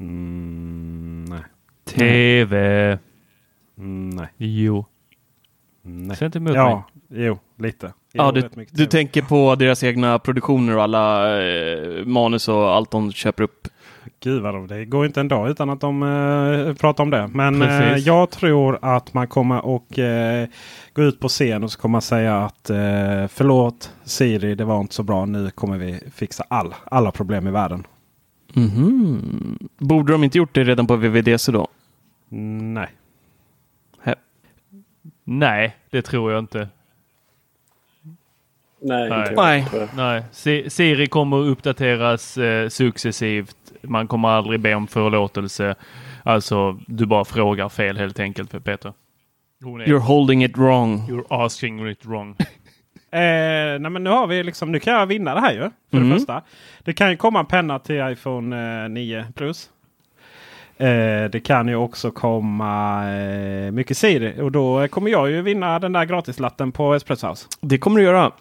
Mm, 0.01 1.25
nej. 1.29 1.43
TV. 1.85 2.99
Mm, 3.79 4.11
nej. 4.11 4.29
Jo. 4.37 4.87
nej. 5.83 6.17
Säg 6.17 6.27
inte 6.27 6.39
emot 6.39 6.53
mig. 6.53 6.57
Ja, 6.61 6.85
jo, 7.09 7.39
lite. 7.59 7.87
Jo, 7.87 8.23
Ja, 8.23 8.33
du, 8.33 8.49
du 8.71 8.87
tänker 8.87 9.23
på 9.23 9.55
deras 9.55 9.85
egna 9.85 10.19
produktioner 10.19 10.77
och 10.77 10.83
alla 10.83 11.37
eh, 11.43 12.05
manus 12.05 12.49
och 12.49 12.75
allt 12.75 12.91
de 12.91 13.13
köper 13.13 13.43
upp. 13.43 13.69
Gud 14.21 14.43
vad 14.43 14.55
de, 14.55 14.67
det 14.67 14.85
går 14.85 15.07
inte 15.07 15.21
en 15.21 15.29
dag 15.29 15.51
utan 15.51 15.71
att 15.71 15.81
de 15.81 16.03
eh, 16.03 16.75
pratar 16.75 17.05
om 17.05 17.11
det. 17.11 17.31
Men 17.33 17.63
eh, 17.63 17.97
jag 17.97 18.31
tror 18.31 18.79
att 18.83 19.15
man 19.15 19.29
kommer 19.29 19.67
och 19.67 19.99
eh, 19.99 20.49
gå 20.93 21.03
ut 21.03 21.21
på 21.21 21.29
scen 21.29 21.65
och 21.65 21.73
så 21.73 21.81
kommer 21.81 21.93
man 21.93 22.03
säga 22.03 22.37
att 22.37 22.71
eh, 22.71 23.27
förlåt 23.29 23.93
Siri, 24.05 24.55
det 24.55 24.65
var 24.65 24.81
inte 24.81 24.95
så 24.95 25.03
bra. 25.03 25.25
Nu 25.25 25.51
kommer 25.51 25.79
vi 25.79 26.01
fixa 26.15 26.45
all, 26.49 26.75
alla 26.85 27.11
problem 27.13 27.49
i 27.49 27.51
världen. 27.51 27.87
Mhm. 28.53 29.59
Borde 29.79 30.13
de 30.13 30.25
inte 30.25 30.39
gjort 30.39 30.55
det 30.55 30.65
redan 30.65 30.87
på 30.87 30.97
VVDC 30.97 31.53
då? 31.53 31.69
Mm, 32.33 32.75
nej. 32.75 32.89
Nej, 35.25 35.77
det 35.91 36.03
tror 36.03 36.33
jag 36.33 36.39
inte. 36.39 36.69
Nej, 38.85 39.09
Nej. 39.11 39.35
Nej. 39.37 39.89
Nej, 39.97 40.23
Si- 40.33 40.71
Siri 40.71 41.07
kommer 41.07 41.41
att 41.43 41.47
uppdateras 41.49 42.39
eh, 42.39 42.69
successivt. 42.69 43.57
Man 43.83 44.07
kommer 44.09 44.29
aldrig 44.29 44.61
be 44.61 44.75
om 44.75 44.87
förlåtelse. 44.87 45.75
Alltså, 46.23 46.79
du 46.87 47.07
bara 47.07 47.25
frågar 47.25 47.69
fel 47.69 47.99
helt 47.99 48.21
enkelt 48.21 48.51
för 48.51 48.61
Peter. 48.61 48.93
You're 49.65 49.99
holding 49.99 50.45
it 50.45 50.59
wrong. 50.59 51.09
you're 51.11 51.45
asking 51.45 51.89
it 51.89 52.07
wrong. 52.07 52.37
Eh, 53.11 53.21
nej 53.81 53.91
men 53.91 54.05
nu 54.05 54.11
har 54.11 54.27
vi 54.27 54.43
liksom, 54.43 54.73
nu 54.73 54.81
kan 54.81 54.95
jag 54.95 55.07
vinna 55.07 55.35
det 55.35 55.41
här 55.41 55.53
ju. 55.53 55.59
För 55.91 55.97
Mm. 55.97 56.09
det 56.11 56.15
första. 56.17 56.43
Det 56.85 56.93
kan 56.93 57.11
ju 57.11 57.17
komma 57.17 57.41
en 57.41 57.47
penna 57.47 57.79
till 57.79 58.09
iPhone 58.13 58.83
eh, 58.85 58.89
9 58.89 59.25
Plus. 59.35 59.71
Eh, 60.77 61.31
det 61.31 61.41
kan 61.45 61.69
ju 61.69 61.75
också 61.77 62.11
komma 62.11 63.05
eh, 63.15 63.71
mycket 63.71 63.97
Siri. 63.97 64.41
Och 64.41 64.53
då 64.53 64.89
kommer 64.89 65.11
jag 65.11 65.31
ju 65.31 65.43
vinna 65.43 65.79
den 65.79 65.93
där 65.93 66.05
gratislatten 66.05 66.73
på 66.73 66.95
Espresso 66.95 67.27
House. 67.29 67.47
Det 67.61 67.79
kommer 67.79 68.01
du 68.01 68.07
göra. 68.07 68.33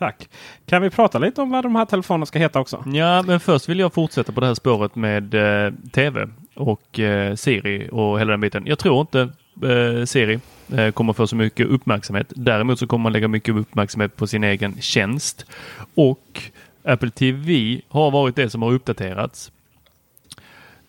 Tack. 0.00 0.28
Kan 0.66 0.82
vi 0.82 0.90
prata 0.90 1.18
lite 1.18 1.42
om 1.42 1.50
vad 1.50 1.64
de 1.64 1.76
här 1.76 1.84
telefonerna 1.84 2.26
ska 2.26 2.38
heta 2.38 2.60
också? 2.60 2.84
Ja, 2.86 3.22
men 3.22 3.40
först 3.40 3.68
vill 3.68 3.78
jag 3.78 3.92
fortsätta 3.92 4.32
på 4.32 4.40
det 4.40 4.46
här 4.46 4.54
spåret 4.54 4.94
med 4.94 5.34
eh, 5.34 5.72
tv 5.92 6.28
och 6.54 7.00
eh, 7.00 7.34
Siri 7.34 7.88
och 7.92 8.20
hela 8.20 8.30
den 8.30 8.40
biten. 8.40 8.62
Jag 8.66 8.78
tror 8.78 9.00
inte 9.00 9.20
eh, 9.62 10.04
Siri 10.04 10.40
eh, 10.72 10.90
kommer 10.90 11.12
få 11.12 11.26
så 11.26 11.36
mycket 11.36 11.66
uppmärksamhet. 11.66 12.32
Däremot 12.36 12.78
så 12.78 12.86
kommer 12.86 13.02
man 13.02 13.12
lägga 13.12 13.28
mycket 13.28 13.54
uppmärksamhet 13.54 14.16
på 14.16 14.26
sin 14.26 14.44
egen 14.44 14.80
tjänst 14.80 15.46
och 15.94 16.42
Apple 16.84 17.10
TV 17.10 17.80
har 17.88 18.10
varit 18.10 18.36
det 18.36 18.50
som 18.50 18.62
har 18.62 18.72
uppdaterats. 18.72 19.52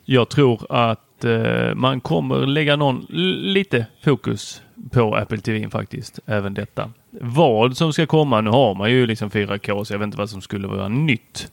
Jag 0.05 0.29
tror 0.29 0.65
att 0.69 1.23
eh, 1.23 1.75
man 1.75 2.01
kommer 2.01 2.45
lägga 2.45 2.75
någon 2.75 3.05
lite 3.09 3.85
fokus 4.03 4.61
på 4.91 5.15
Apple 5.15 5.37
TV 5.37 5.69
faktiskt, 5.69 6.19
även 6.25 6.53
detta. 6.53 6.91
Vad 7.11 7.77
som 7.77 7.93
ska 7.93 8.05
komma, 8.05 8.41
nu 8.41 8.49
har 8.49 8.75
man 8.75 8.91
ju 8.91 9.07
liksom 9.07 9.29
4K 9.29 9.83
så 9.83 9.93
jag 9.93 9.99
vet 9.99 10.05
inte 10.05 10.17
vad 10.17 10.29
som 10.29 10.41
skulle 10.41 10.67
vara 10.67 10.87
nytt. 10.87 11.51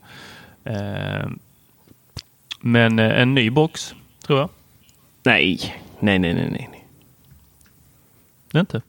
Eh, 0.63 1.29
men 2.61 2.99
eh, 2.99 3.21
en 3.21 3.35
ny 3.35 3.49
box, 3.49 3.95
tror 4.25 4.39
jag. 4.39 4.49
Nej, 5.23 5.59
nej, 5.99 6.19
nej, 6.19 6.33
nej, 6.33 6.49
nej. 6.51 6.85
Det 8.51 8.59
inte. 8.59 8.81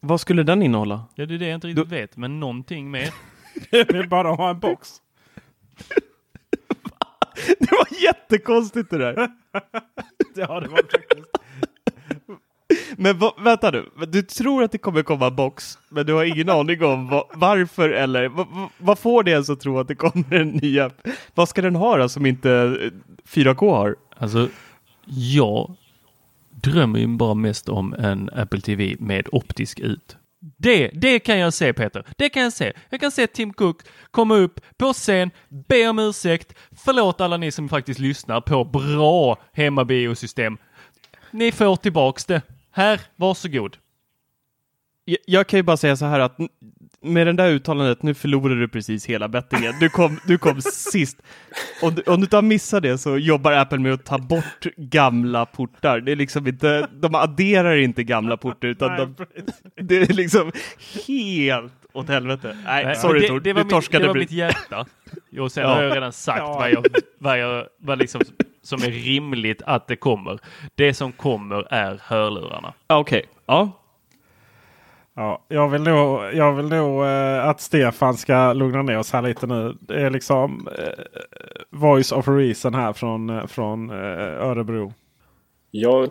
Vad 0.00 0.20
skulle 0.20 0.42
den 0.42 0.62
innehålla? 0.62 1.04
Ja, 1.14 1.26
det 1.26 1.34
är 1.34 1.38
det 1.38 1.46
jag 1.46 1.54
inte 1.54 1.66
riktigt 1.66 1.88
vet, 1.88 2.16
men 2.16 2.40
någonting 2.40 2.90
mer. 2.90 3.10
Jag 3.70 3.92
vill 3.92 4.08
bara 4.08 4.28
ha 4.32 4.50
en 4.50 4.58
box. 4.58 4.88
Det 7.58 7.70
var 7.70 8.02
jättekonstigt 8.02 8.90
det 8.90 8.98
där. 8.98 9.14
Ja, 10.34 10.60
det 10.60 10.68
var 10.68 10.76
faktiskt. 10.76 11.28
Men 12.96 13.18
va, 13.18 13.34
vänta 13.38 13.70
nu, 13.70 13.90
du 14.08 14.22
tror 14.22 14.62
att 14.62 14.72
det 14.72 14.78
kommer 14.78 15.02
komma 15.02 15.30
box, 15.30 15.78
men 15.88 16.06
du 16.06 16.12
har 16.12 16.24
ingen 16.24 16.48
aning 16.58 16.84
om 16.84 17.08
va, 17.08 17.24
varför 17.34 17.90
eller 17.90 18.28
va, 18.28 18.46
va, 18.50 18.70
vad 18.78 18.98
får 18.98 19.22
det 19.22 19.30
ens 19.30 19.50
att 19.50 19.60
tro 19.60 19.78
att 19.78 19.88
det 19.88 19.94
kommer 19.94 20.34
en 20.34 20.48
ny 20.48 20.80
app? 20.80 21.08
Vad 21.34 21.48
ska 21.48 21.62
den 21.62 21.76
ha 21.76 21.96
då 21.96 22.08
som 22.08 22.26
inte 22.26 22.50
eh, 22.50 22.90
4K 23.28 23.70
har? 23.70 23.96
Alltså, 24.18 24.48
jag 25.06 25.76
drömmer 26.50 26.98
ju 26.98 27.06
bara 27.06 27.34
mest 27.34 27.68
om 27.68 27.94
en 27.94 28.30
Apple 28.32 28.60
TV 28.60 28.96
med 28.98 29.28
optisk 29.32 29.80
ut. 29.80 30.16
Det, 30.58 30.88
det 30.88 31.18
kan 31.18 31.38
jag 31.38 31.54
se 31.54 31.72
Peter. 31.72 32.04
Det 32.16 32.28
kan 32.28 32.42
jag 32.42 32.52
se. 32.52 32.72
Jag 32.90 33.00
kan 33.00 33.10
se 33.10 33.26
Tim 33.26 33.52
Cook 33.52 33.82
komma 34.10 34.34
upp 34.36 34.60
på 34.76 34.92
scen, 34.92 35.30
be 35.68 35.88
om 35.88 35.98
ursäkt, 35.98 36.54
förlåt 36.76 37.20
alla 37.20 37.36
ni 37.36 37.52
som 37.52 37.68
faktiskt 37.68 38.00
lyssnar 38.00 38.40
på 38.40 38.64
bra 38.64 39.38
hemmabiosystem. 39.52 40.58
Ni 41.30 41.52
får 41.52 41.76
tillbaks 41.76 42.24
det. 42.24 42.42
Här, 42.76 43.00
varsågod. 43.16 43.76
Jag, 45.04 45.18
jag 45.26 45.46
kan 45.46 45.58
ju 45.58 45.62
bara 45.62 45.76
säga 45.76 45.96
så 45.96 46.04
här 46.04 46.20
att 46.20 46.38
med 47.00 47.26
det 47.26 47.32
där 47.32 47.50
uttalandet, 47.50 48.02
nu 48.02 48.14
förlorar 48.14 48.54
du 48.54 48.68
precis 48.68 49.06
hela 49.06 49.28
bettingen. 49.28 49.74
Du 49.80 49.88
kom, 49.88 50.20
du 50.26 50.38
kom 50.38 50.60
sist. 50.92 51.22
Om 51.82 51.94
du, 51.94 52.02
om 52.02 52.16
du 52.16 52.22
inte 52.24 52.36
har 52.36 52.42
missat 52.42 52.82
det 52.82 52.98
så 52.98 53.18
jobbar 53.18 53.52
Apple 53.52 53.78
med 53.78 53.92
att 53.92 54.04
ta 54.04 54.18
bort 54.18 54.66
gamla 54.76 55.46
portar. 55.46 56.00
Det 56.00 56.12
är 56.12 56.16
liksom 56.16 56.46
inte, 56.46 56.88
de 56.92 57.14
adderar 57.14 57.76
inte 57.76 58.04
gamla 58.04 58.36
portar 58.36 58.68
utan 58.68 58.96
de, 58.96 59.26
det 59.82 59.96
är 59.96 60.12
liksom 60.14 60.52
helt 61.06 61.72
åt 61.92 62.08
helvete. 62.08 62.56
Nej, 62.64 62.84
Nej, 62.84 62.96
sorry 62.96 63.20
det, 63.20 63.28
Tor, 63.28 63.40
det 63.40 63.52
var, 63.52 63.60
du 63.60 63.64
mitt, 63.64 63.70
torskade. 63.74 64.04
det 64.04 64.08
var 64.08 64.14
mitt 64.14 64.30
hjärta. 64.32 64.86
Och 65.40 65.52
sen 65.52 65.62
Ja. 65.62 65.74
har 65.74 65.82
jag 65.82 65.96
redan 65.96 66.12
sagt 66.12 66.38
Ja. 66.38 66.54
vad, 66.58 66.70
jag, 66.70 66.86
vad, 67.18 67.38
jag, 67.38 67.66
vad 67.78 67.98
liksom 67.98 68.20
som 68.66 68.82
är 68.82 68.90
rimligt 68.90 69.62
att 69.62 69.86
det 69.86 69.96
kommer. 69.96 70.38
Det 70.74 70.94
som 70.94 71.12
kommer 71.12 71.72
är 71.74 72.00
hörlurarna. 72.02 72.74
Ja, 72.88 72.98
Okej, 72.98 73.26
ja. 73.46 73.70
Ja, 75.14 75.44
jag 75.48 75.68
vill 75.68 75.82
nog, 75.82 76.20
jag 76.34 76.52
vill 76.52 76.68
nog 76.68 77.04
eh, 77.04 77.48
att 77.48 77.60
Stefan 77.60 78.16
ska 78.16 78.52
lugna 78.52 78.82
ner 78.82 78.98
oss 78.98 79.12
här 79.12 79.22
lite 79.22 79.46
nu. 79.46 79.76
Det 79.80 80.00
är 80.00 80.10
liksom 80.10 80.68
eh, 80.78 81.04
voice 81.70 82.12
of 82.12 82.28
reason 82.28 82.74
här 82.74 82.92
från, 82.92 83.30
eh, 83.30 83.46
från 83.46 83.90
eh, 83.90 83.96
Örebro. 84.46 84.92
Jag 85.70 86.10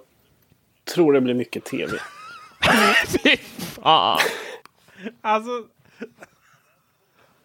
tror 0.93 1.13
det 1.13 1.21
blir 1.21 1.33
mycket 1.33 1.65
tv. 1.65 1.97
Ah. 3.81 4.17
Alltså, 5.21 5.51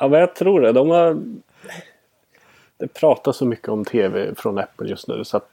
Ja, 0.00 0.08
men 0.08 0.20
jag 0.20 0.34
tror 0.34 0.60
det. 0.60 0.72
De 0.72 0.90
har... 0.90 1.22
Det 2.80 2.94
pratas 2.94 3.36
så 3.36 3.46
mycket 3.46 3.68
om 3.68 3.84
tv 3.84 4.34
från 4.36 4.58
Apple 4.58 4.88
just 4.88 5.08
nu 5.08 5.24
så 5.24 5.36
att 5.36 5.48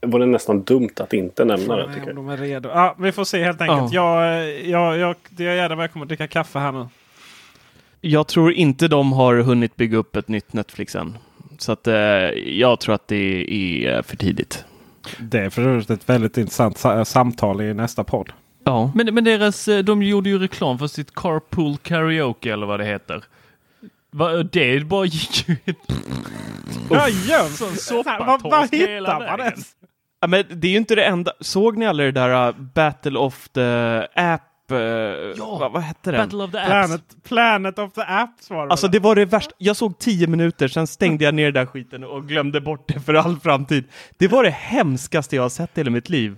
det 0.00 0.06
vore 0.06 0.26
nästan 0.26 0.62
dumt 0.62 0.90
att 1.00 1.12
inte 1.12 1.44
nämna 1.44 1.76
det. 1.76 1.94
Tycker 1.94 2.06
jag. 2.06 2.16
de 2.16 2.28
är 2.28 2.36
redo. 2.36 2.68
Ja, 2.68 2.96
vi 2.98 3.12
får 3.12 3.24
se 3.24 3.44
helt 3.44 3.60
enkelt. 3.60 3.92
Jag, 3.92 4.24
eh, 4.24 4.70
jag, 4.70 4.98
jag, 4.98 5.16
jag 5.36 5.56
jag 5.56 5.92
kommer 5.92 6.04
att 6.04 6.08
dricka 6.08 6.26
kaffe 6.26 6.58
här 6.58 6.72
nu. 6.72 6.88
Jag 8.00 8.26
tror 8.26 8.52
inte 8.52 8.88
de 8.88 9.12
har 9.12 9.34
hunnit 9.36 9.76
bygga 9.76 9.98
upp 9.98 10.16
ett 10.16 10.28
nytt 10.28 10.52
Netflix 10.52 10.94
än. 10.94 11.18
Så 11.58 11.72
att 11.72 11.86
eh, 11.86 11.94
jag 12.34 12.80
tror 12.80 12.94
att 12.94 13.08
det 13.08 13.46
är 13.86 14.02
för 14.02 14.16
tidigt. 14.16 14.64
Det 15.20 15.38
är 15.38 15.50
för 15.50 15.62
övrigt 15.62 15.90
ett 15.90 16.08
väldigt 16.08 16.38
intressant 16.38 16.78
sa- 16.78 17.04
samtal 17.04 17.60
i 17.60 17.74
nästa 17.74 18.04
podd. 18.04 18.32
Ja. 18.64 18.92
Men, 18.94 19.14
men 19.14 19.24
deras, 19.24 19.68
eh, 19.68 19.78
de 19.78 20.02
gjorde 20.02 20.30
ju 20.30 20.38
reklam 20.38 20.78
för 20.78 20.86
sitt 20.86 21.14
Carpool 21.14 21.76
Karaoke 21.76 22.52
eller 22.52 22.66
vad 22.66 22.80
det 22.80 22.86
heter. 22.86 23.24
Va, 24.12 24.42
det 24.42 24.86
bara 24.86 25.04
gick 25.04 25.48
ju 25.48 25.56
Ja, 26.90 27.08
jöns! 27.08 27.84
Sån 27.84 28.02
Vad 28.42 28.74
hittar 28.74 29.28
man 29.28 29.40
ens? 29.40 29.72
Ja, 30.20 30.26
men 30.26 30.44
det 30.50 30.66
är 30.66 30.70
ju 30.70 30.76
inte 30.76 30.94
det 30.94 31.04
enda. 31.04 31.32
Såg 31.40 31.76
ni 31.78 31.86
alla 31.86 32.02
det 32.02 32.12
där 32.12 32.48
uh, 32.48 32.56
Battle 32.74 33.18
of 33.18 33.48
the 33.48 33.62
App? 34.14 34.42
Uh, 34.72 34.78
Ja. 34.78 35.58
vad, 35.60 35.72
vad 35.72 35.82
hette 35.82 36.10
den? 36.10 36.20
Battle 36.20 36.44
of 36.44 36.50
the 36.50 36.58
Apps. 36.58 36.68
Planet, 36.68 37.02
Planet 37.22 37.78
of 37.78 37.92
the 37.92 38.02
Apps 38.06 38.50
var 38.50 38.66
det 38.66 38.70
Alltså 38.70 38.88
det 38.88 38.98
var 38.98 39.14
det 39.16 39.24
värsta. 39.24 39.54
Jag 39.58 39.76
såg 39.76 39.98
tio 39.98 40.26
minuter, 40.26 40.68
sen 40.68 40.86
stängde 40.86 41.24
jag 41.24 41.34
ner 41.34 41.44
den 41.44 41.54
där 41.54 41.66
skiten 41.66 42.04
och 42.04 42.28
glömde 42.28 42.60
bort 42.60 42.88
det 42.88 43.00
för 43.00 43.14
all 43.14 43.40
framtid. 43.40 43.84
Det 44.18 44.28
var 44.28 44.44
det 44.44 44.50
hemskaste 44.50 45.36
jag 45.36 45.42
har 45.42 45.48
sett 45.48 45.78
i 45.78 45.80
hela 45.80 45.90
mitt 45.90 46.08
liv. 46.08 46.36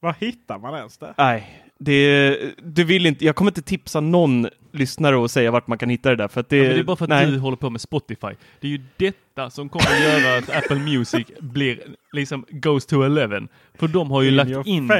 Vad 0.00 0.14
hittar 0.18 0.58
man 0.58 0.74
ens 0.74 0.98
det? 0.98 1.14
Nej, 1.18 1.64
det, 1.78 2.36
du 2.62 2.84
vill 2.84 3.06
inte, 3.06 3.24
jag 3.24 3.36
kommer 3.36 3.50
inte 3.50 3.62
tipsa 3.62 4.00
någon 4.00 4.48
lyssnare 4.74 5.16
och 5.16 5.30
säga 5.30 5.50
vart 5.50 5.66
man 5.66 5.78
kan 5.78 5.88
hitta 5.90 6.10
det 6.10 6.16
där 6.16 6.28
för 6.28 6.40
att 6.40 6.48
det, 6.48 6.56
Ja, 6.56 6.62
men 6.62 6.72
det 6.74 6.78
är 6.80 6.84
bara 6.84 6.96
för 6.96 7.04
att 7.04 7.08
nej. 7.08 7.26
du 7.30 7.38
håller 7.38 7.56
på 7.56 7.70
med 7.70 7.80
Spotify. 7.80 8.28
Det 8.60 8.66
är 8.66 8.70
ju 8.70 8.80
detta 8.96 9.50
som 9.50 9.68
kommer 9.68 9.86
att 9.86 10.02
göra 10.02 10.38
att 10.38 10.56
Apple 10.56 10.78
Music 10.78 11.26
blir 11.40 11.78
liksom 12.12 12.44
goes 12.50 12.86
to 12.86 13.02
11. 13.02 13.48
För 13.74 13.88
de 13.88 14.10
har 14.10 14.22
ju 14.22 14.28
In 14.28 14.36
lagt 14.36 14.66
in 14.66 14.88
face, 14.88 14.96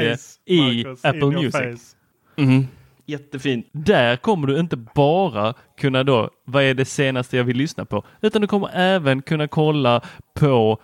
det 0.46 0.52
i 0.54 0.84
Marcus, 0.84 1.04
Apple 1.04 1.26
Music. 1.26 1.96
Mhm. 2.37 2.68
Jättefint. 3.06 3.66
Där 3.72 4.16
kommer 4.16 4.46
du 4.46 4.60
inte 4.60 4.76
bara 4.76 5.54
kunna 5.80 6.02
då, 6.04 6.30
vad 6.44 6.62
är 6.62 6.74
det 6.74 6.84
senaste 6.84 7.37
jag 7.37 7.44
vill 7.44 7.56
lyssna 7.56 7.84
på? 7.84 8.04
Utan 8.20 8.40
du 8.40 8.46
kommer 8.46 8.70
även 8.74 9.22
kunna 9.22 9.48
kolla 9.48 10.00
på 10.34 10.78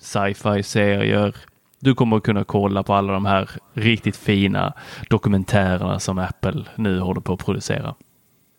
sci-fi 0.00 0.62
serier. 0.62 1.36
Du 1.80 1.94
kommer 1.94 2.20
kunna 2.20 2.44
kolla 2.44 2.82
på 2.82 2.94
alla 2.94 3.12
de 3.12 3.26
här 3.26 3.50
riktigt 3.74 4.16
fina 4.16 4.72
dokumentärerna 5.10 5.98
som 5.98 6.18
Apple 6.18 6.64
nu 6.76 7.00
håller 7.00 7.20
på 7.20 7.32
att 7.32 7.44
producera. 7.44 7.94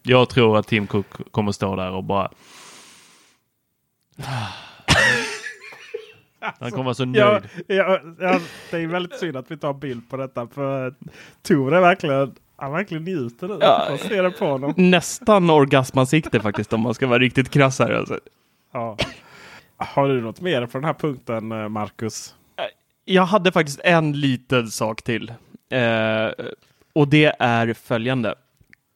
Jag 0.04 0.30
tror 0.30 0.58
att 0.58 0.68
Tim 0.68 0.88
Cook 0.88 1.32
kommer 1.32 1.52
stå 1.52 1.76
där 1.76 1.92
och 1.92 2.04
bara 2.04 2.32
Han 6.60 6.72
kommer 6.72 6.84
vara 6.84 6.94
så 6.94 7.06
nöjd. 7.06 7.18
Ja, 7.18 7.42
ja, 7.68 8.00
ja, 8.20 8.40
det 8.72 8.78
är 8.78 8.88
väldigt 8.88 9.20
synd 9.20 9.38
att 9.38 9.52
vi 9.52 9.58
tar 9.58 9.74
bild 9.74 10.10
på 10.10 10.18
detta. 10.18 10.48
För 10.48 10.94
Tor 11.42 11.74
är 11.74 11.82
verkligen, 11.82 12.36
han 12.56 12.72
verkligen 12.72 13.04
njuter 13.04 13.48
nu. 13.48 13.58
Ja. 13.62 13.86
Man 13.90 13.98
ser 13.98 14.24
det 14.24 14.32
på 14.32 14.46
honom. 14.46 14.74
Nästan 14.78 15.50
orgasmansikte 15.50 16.40
faktiskt 16.40 16.74
om 16.74 16.82
man 16.82 16.94
ska 16.94 17.08
vara 17.08 17.20
riktigt 17.20 17.50
krass 17.50 17.80
här. 17.80 17.92
Alltså. 17.92 18.20
Ja. 18.74 18.98
Har 19.78 20.08
du 20.08 20.22
något 20.22 20.42
mer 20.42 20.66
på 20.66 20.78
den 20.78 20.86
här 20.86 20.94
punkten 20.94 21.52
eh, 21.52 21.70
Marcus? 21.70 22.36
Jag 23.06 23.24
hade 23.24 23.52
faktiskt 23.52 23.80
en 23.84 24.20
liten 24.20 24.68
sak 24.68 25.02
till. 25.02 25.34
Eh, 25.70 26.28
och 26.94 27.08
det 27.08 27.36
är 27.40 27.74
följande. 27.74 28.36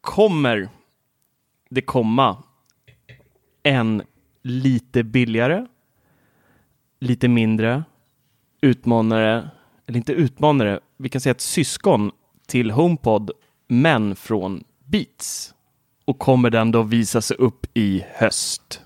Kommer 0.01 0.69
det 1.73 1.81
komma 1.81 2.43
en 3.63 4.03
lite 4.41 5.03
billigare, 5.03 5.65
lite 6.99 7.27
mindre 7.27 7.83
utmanare, 8.61 9.49
eller 9.85 9.97
inte 9.97 10.13
utmanare, 10.13 10.79
vi 10.97 11.09
kan 11.09 11.21
säga 11.21 11.31
ett 11.31 11.41
syskon 11.41 12.11
till 12.47 12.71
HomePod, 12.71 13.31
men 13.67 14.15
från 14.15 14.63
Beats. 14.85 15.53
Och 16.05 16.19
kommer 16.19 16.49
den 16.49 16.71
då 16.71 16.83
visa 16.83 17.21
sig 17.21 17.37
upp 17.37 17.65
i 17.73 18.05
höst? 18.13 18.81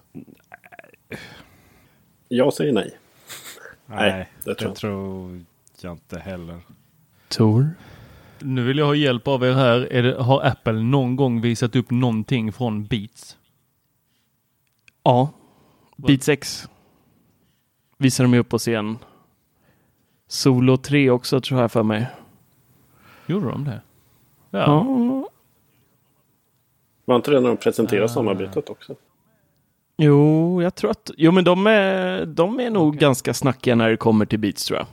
Jag 2.27 2.53
säger 2.53 2.73
nej. 2.73 2.97
Nej, 3.85 4.11
Nej, 4.11 4.29
det 4.43 4.49
det 4.51 4.55
tror 4.55 4.73
tror, 4.73 5.31
jag. 5.31 5.45
jag 5.81 5.93
inte 5.93 6.19
heller. 6.19 6.59
Tor? 7.27 7.69
Nu 8.41 8.63
vill 8.63 8.77
jag 8.77 8.85
ha 8.85 8.95
hjälp 8.95 9.27
av 9.27 9.43
er 9.43 9.51
här. 9.51 9.93
Är 9.93 10.03
det, 10.03 10.21
har 10.23 10.41
Apple 10.45 10.73
någon 10.73 11.15
gång 11.15 11.41
visat 11.41 11.75
upp 11.75 11.91
någonting 11.91 12.53
från 12.53 12.85
Beats? 12.85 13.37
Ja, 15.03 15.29
Beats 15.97 16.29
X 16.29 16.67
visar 17.97 18.23
de 18.23 18.33
upp 18.37 18.49
på 18.49 18.57
scen. 18.57 18.97
Solo 20.27 20.77
3 20.77 21.09
också 21.09 21.41
tror 21.41 21.61
jag 21.61 21.71
för 21.71 21.83
mig. 21.83 22.07
Gjorde 23.25 23.49
de 23.49 23.63
det? 23.63 23.81
Ja. 24.49 24.59
Ja. 24.59 25.29
Var 27.05 27.15
inte 27.15 27.31
det 27.31 27.39
när 27.39 27.47
de 27.47 27.57
presenterade 27.57 28.09
samarbetet 28.09 28.69
också? 28.69 28.95
Jo, 29.97 30.61
jag 30.61 30.75
tror 30.75 30.91
att... 30.91 31.11
Jo, 31.17 31.31
men 31.31 31.43
de 31.43 31.67
är, 31.67 32.25
de 32.25 32.59
är 32.59 32.69
nog 32.69 32.97
ganska 32.97 33.33
snackiga 33.33 33.75
när 33.75 33.89
det 33.89 33.97
kommer 33.97 34.25
till 34.25 34.39
Beats 34.39 34.65
tror 34.65 34.79
jag. 34.79 34.87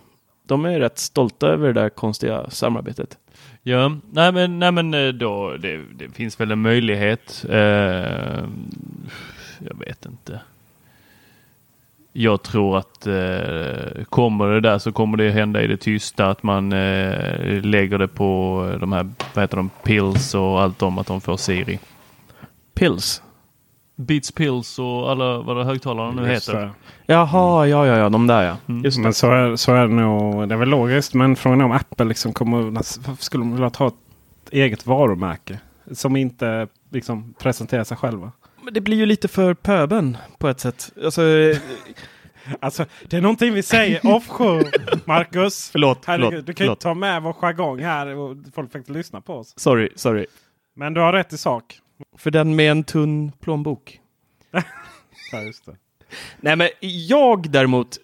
De 0.46 0.64
är 0.64 0.80
rätt 0.80 0.98
stolta 0.98 1.46
över 1.46 1.66
det 1.66 1.80
där 1.80 1.88
konstiga 1.88 2.50
samarbetet. 2.50 3.18
Ja, 3.66 3.96
nej 4.10 4.32
men, 4.32 4.58
nej 4.58 4.72
men 4.72 4.94
eh, 4.94 5.08
då, 5.08 5.56
det, 5.56 5.80
det 5.94 6.08
finns 6.08 6.40
väl 6.40 6.50
en 6.50 6.62
möjlighet. 6.62 7.44
Eh, 7.48 8.44
jag 9.58 9.78
vet 9.78 10.06
inte. 10.06 10.40
Jag 12.12 12.42
tror 12.42 12.78
att 12.78 13.06
eh, 13.06 14.04
kommer 14.04 14.48
det 14.48 14.60
där 14.60 14.78
så 14.78 14.92
kommer 14.92 15.16
det 15.16 15.30
hända 15.30 15.62
i 15.62 15.66
det 15.66 15.76
tysta 15.76 16.30
att 16.30 16.42
man 16.42 16.72
eh, 16.72 17.62
lägger 17.62 17.98
det 17.98 18.08
på 18.08 18.76
de 18.80 18.92
här, 18.92 19.10
vad 19.34 19.42
heter 19.42 19.56
de, 19.56 19.70
pills 19.82 20.34
och 20.34 20.60
allt 20.60 20.82
om 20.82 20.98
att 20.98 21.06
de 21.06 21.20
får 21.20 21.36
Siri. 21.36 21.78
Pills. 22.74 23.22
Beats 23.96 24.32
Pills 24.32 24.78
och 24.78 25.10
alla 25.10 25.38
vad 25.38 25.56
det 25.56 25.64
högtalarna 25.64 26.22
nu 26.22 26.32
Just 26.32 26.48
heter. 26.48 26.60
det. 26.60 26.70
Jaha, 27.06 27.66
ja, 27.66 27.86
ja, 27.86 27.98
ja, 27.98 28.08
de 28.08 28.26
där 28.26 28.42
ja. 28.42 28.56
Mm. 28.68 28.84
Just 28.84 28.96
det. 28.96 29.02
Men 29.02 29.14
så 29.14 29.30
är, 29.30 29.56
så 29.56 29.72
är 29.74 29.88
det 29.88 29.94
nog. 29.94 30.48
Det 30.48 30.54
är 30.54 30.58
väl 30.58 30.68
logiskt. 30.68 31.14
Men 31.14 31.36
frågan 31.36 31.60
är 31.60 31.64
om 31.64 31.72
Apple 31.72 32.04
liksom 32.06 32.32
kommer... 32.32 32.62
Varför 32.62 33.24
skulle 33.24 33.42
de 33.42 33.52
vilja 33.52 33.70
ta 33.70 33.86
ett 33.88 33.94
eget 34.50 34.86
varumärke? 34.86 35.58
Som 35.92 36.16
inte 36.16 36.68
liksom 36.90 37.34
presenterar 37.38 37.84
sig 37.84 37.96
själva. 37.96 38.32
Men 38.62 38.74
det 38.74 38.80
blir 38.80 38.96
ju 38.96 39.06
lite 39.06 39.28
för 39.28 39.54
pöben 39.54 40.16
på 40.38 40.48
ett 40.48 40.60
sätt. 40.60 40.92
Alltså, 41.04 41.22
Alltså 42.60 42.84
det 43.08 43.16
är 43.16 43.20
någonting 43.20 43.54
vi 43.54 43.62
säger 43.62 44.06
offshore. 44.14 44.70
Marcus. 45.04 45.70
förlåt, 45.70 46.04
Herregud, 46.06 46.30
förlåt, 46.30 46.46
du 46.46 46.52
kan 46.54 46.64
ju 46.64 46.68
förlåt. 46.68 46.80
ta 46.80 46.94
med 46.94 47.22
vår 47.22 47.32
jargong 47.32 47.80
här 47.80 48.06
och 48.16 48.36
folk 48.54 48.72
fick 48.72 48.88
lyssna 48.88 49.20
på 49.20 49.34
oss. 49.34 49.54
Sorry, 49.56 49.88
sorry. 49.96 50.26
Men 50.76 50.94
du 50.94 51.00
har 51.00 51.12
rätt 51.12 51.32
i 51.32 51.38
sak. 51.38 51.78
För 52.16 52.30
den 52.30 52.56
med 52.56 52.70
en 52.70 52.84
tunn 52.84 53.32
plånbok. 53.40 54.00
Ja, 55.32 55.40
just 55.40 55.66
det. 55.66 55.76
Nej, 56.40 56.56
men 56.56 56.68
jag 56.80 57.50
däremot. 57.50 57.98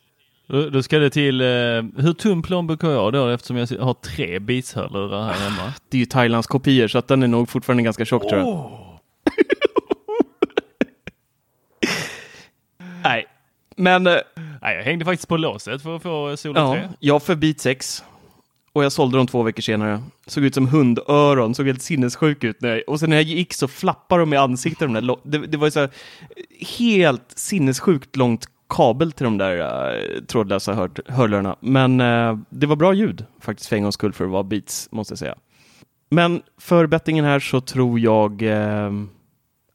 Då, 0.47 0.71
då 0.71 0.83
ska 0.83 0.99
det 0.99 1.11
till, 1.11 1.41
eh, 1.41 1.47
hur 1.97 2.13
tunn 2.13 2.43
plånbok 2.43 2.83
har 2.83 2.91
jag 2.91 3.13
då 3.13 3.29
eftersom 3.29 3.57
jag 3.57 3.67
har 3.67 3.95
tre 3.95 4.39
Beats-hörlurar 4.39 5.25
här 5.25 5.51
hemma? 5.51 5.73
Det 5.89 5.97
är 5.97 5.99
ju 5.99 6.07
Thailands 6.07 6.47
kopior 6.47 6.89
så 6.89 6.99
att 6.99 7.09
den 7.09 7.23
är 7.23 7.29
nog 7.29 7.49
fortfarande 7.49 7.83
ganska 7.83 8.05
tjock 8.05 8.29
tror 8.29 8.41
jag. 8.41 8.71
Nej, 13.05 13.27
men 13.77 14.07
eh, 14.07 14.17
Nej, 14.63 14.77
jag 14.77 14.85
hängde 14.85 15.05
faktiskt 15.05 15.29
på 15.29 15.37
låset 15.37 15.83
för 15.83 15.97
att 15.97 16.03
få 16.03 16.37
Solo 16.37 16.61
ja, 16.61 16.75
3. 16.75 16.89
jag 16.99 17.23
för 17.23 17.35
Beat 17.35 17.61
6. 17.61 18.05
Och 18.73 18.85
jag 18.85 18.93
sålde 18.93 19.17
dem 19.17 19.27
två 19.27 19.43
veckor 19.43 19.63
senare. 19.63 20.03
Såg 20.27 20.45
ut 20.45 20.55
som 20.55 20.69
hundöron, 20.69 21.55
såg 21.55 21.67
helt 21.67 21.83
sinnessjuk 21.83 22.45
ut. 22.45 22.61
När 22.61 22.69
jag, 22.69 22.83
och 22.87 23.01
sen 23.01 23.11
när 23.11 23.17
jag 23.17 23.25
gick 23.25 23.55
så 23.55 23.69
flappade 23.69 24.23
de 24.23 24.33
i 24.33 24.37
ansiktet. 24.37 24.89
De 24.89 24.93
där, 24.93 25.17
det, 25.23 25.39
det 25.47 25.57
var 25.57 25.67
ju 25.67 25.71
så 25.71 25.81
här, 25.81 25.91
helt 26.79 27.33
sinnessjukt 27.37 28.17
långt 28.17 28.47
kabel 28.69 29.13
till 29.13 29.25
de 29.25 29.39
där 29.39 29.59
uh, 29.59 30.25
trådlösa 30.25 30.75
hör, 30.75 30.91
hörlurarna. 31.07 31.57
Men 31.61 32.01
uh, 32.01 32.39
det 32.51 32.67
var 32.67 32.77
bra 32.77 32.95
ljud 32.95 33.25
faktiskt 33.41 33.69
för 33.69 33.77
en 33.77 33.83
gångs 33.83 33.95
skull 33.95 34.13
för 34.13 34.25
att 34.25 34.31
vara 34.31 34.43
Beats, 34.43 34.89
måste 34.93 35.13
jag 35.13 35.19
säga. 35.19 35.35
Men 36.11 36.43
för 36.59 36.87
bettingen 36.87 37.25
här 37.25 37.41
så 37.41 37.61
tror 37.61 38.01
jag... 38.01 38.43
Uh, 38.43 38.51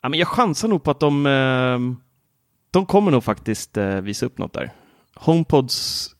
ja, 0.02 0.10
men 0.10 0.14
jag 0.14 0.28
chansar 0.28 0.68
nog 0.68 0.84
på 0.84 0.92
att 0.92 1.00
de... 1.00 1.98
de 2.72 2.86
kommer 2.86 3.12
nog 3.12 3.24
faktiskt 3.24 3.78
visa 4.02 4.26
upp 4.26 4.38
något 4.38 4.54
där. 4.54 4.72
HomePods 5.16 6.15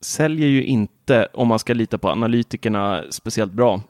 säljer 0.00 0.48
ju 0.48 0.64
inte, 0.64 1.28
om 1.32 1.48
man 1.48 1.58
ska 1.58 1.74
lita 1.74 1.98
på 1.98 2.08
analytikerna, 2.08 3.04
speciellt 3.10 3.52
bra. 3.52 3.80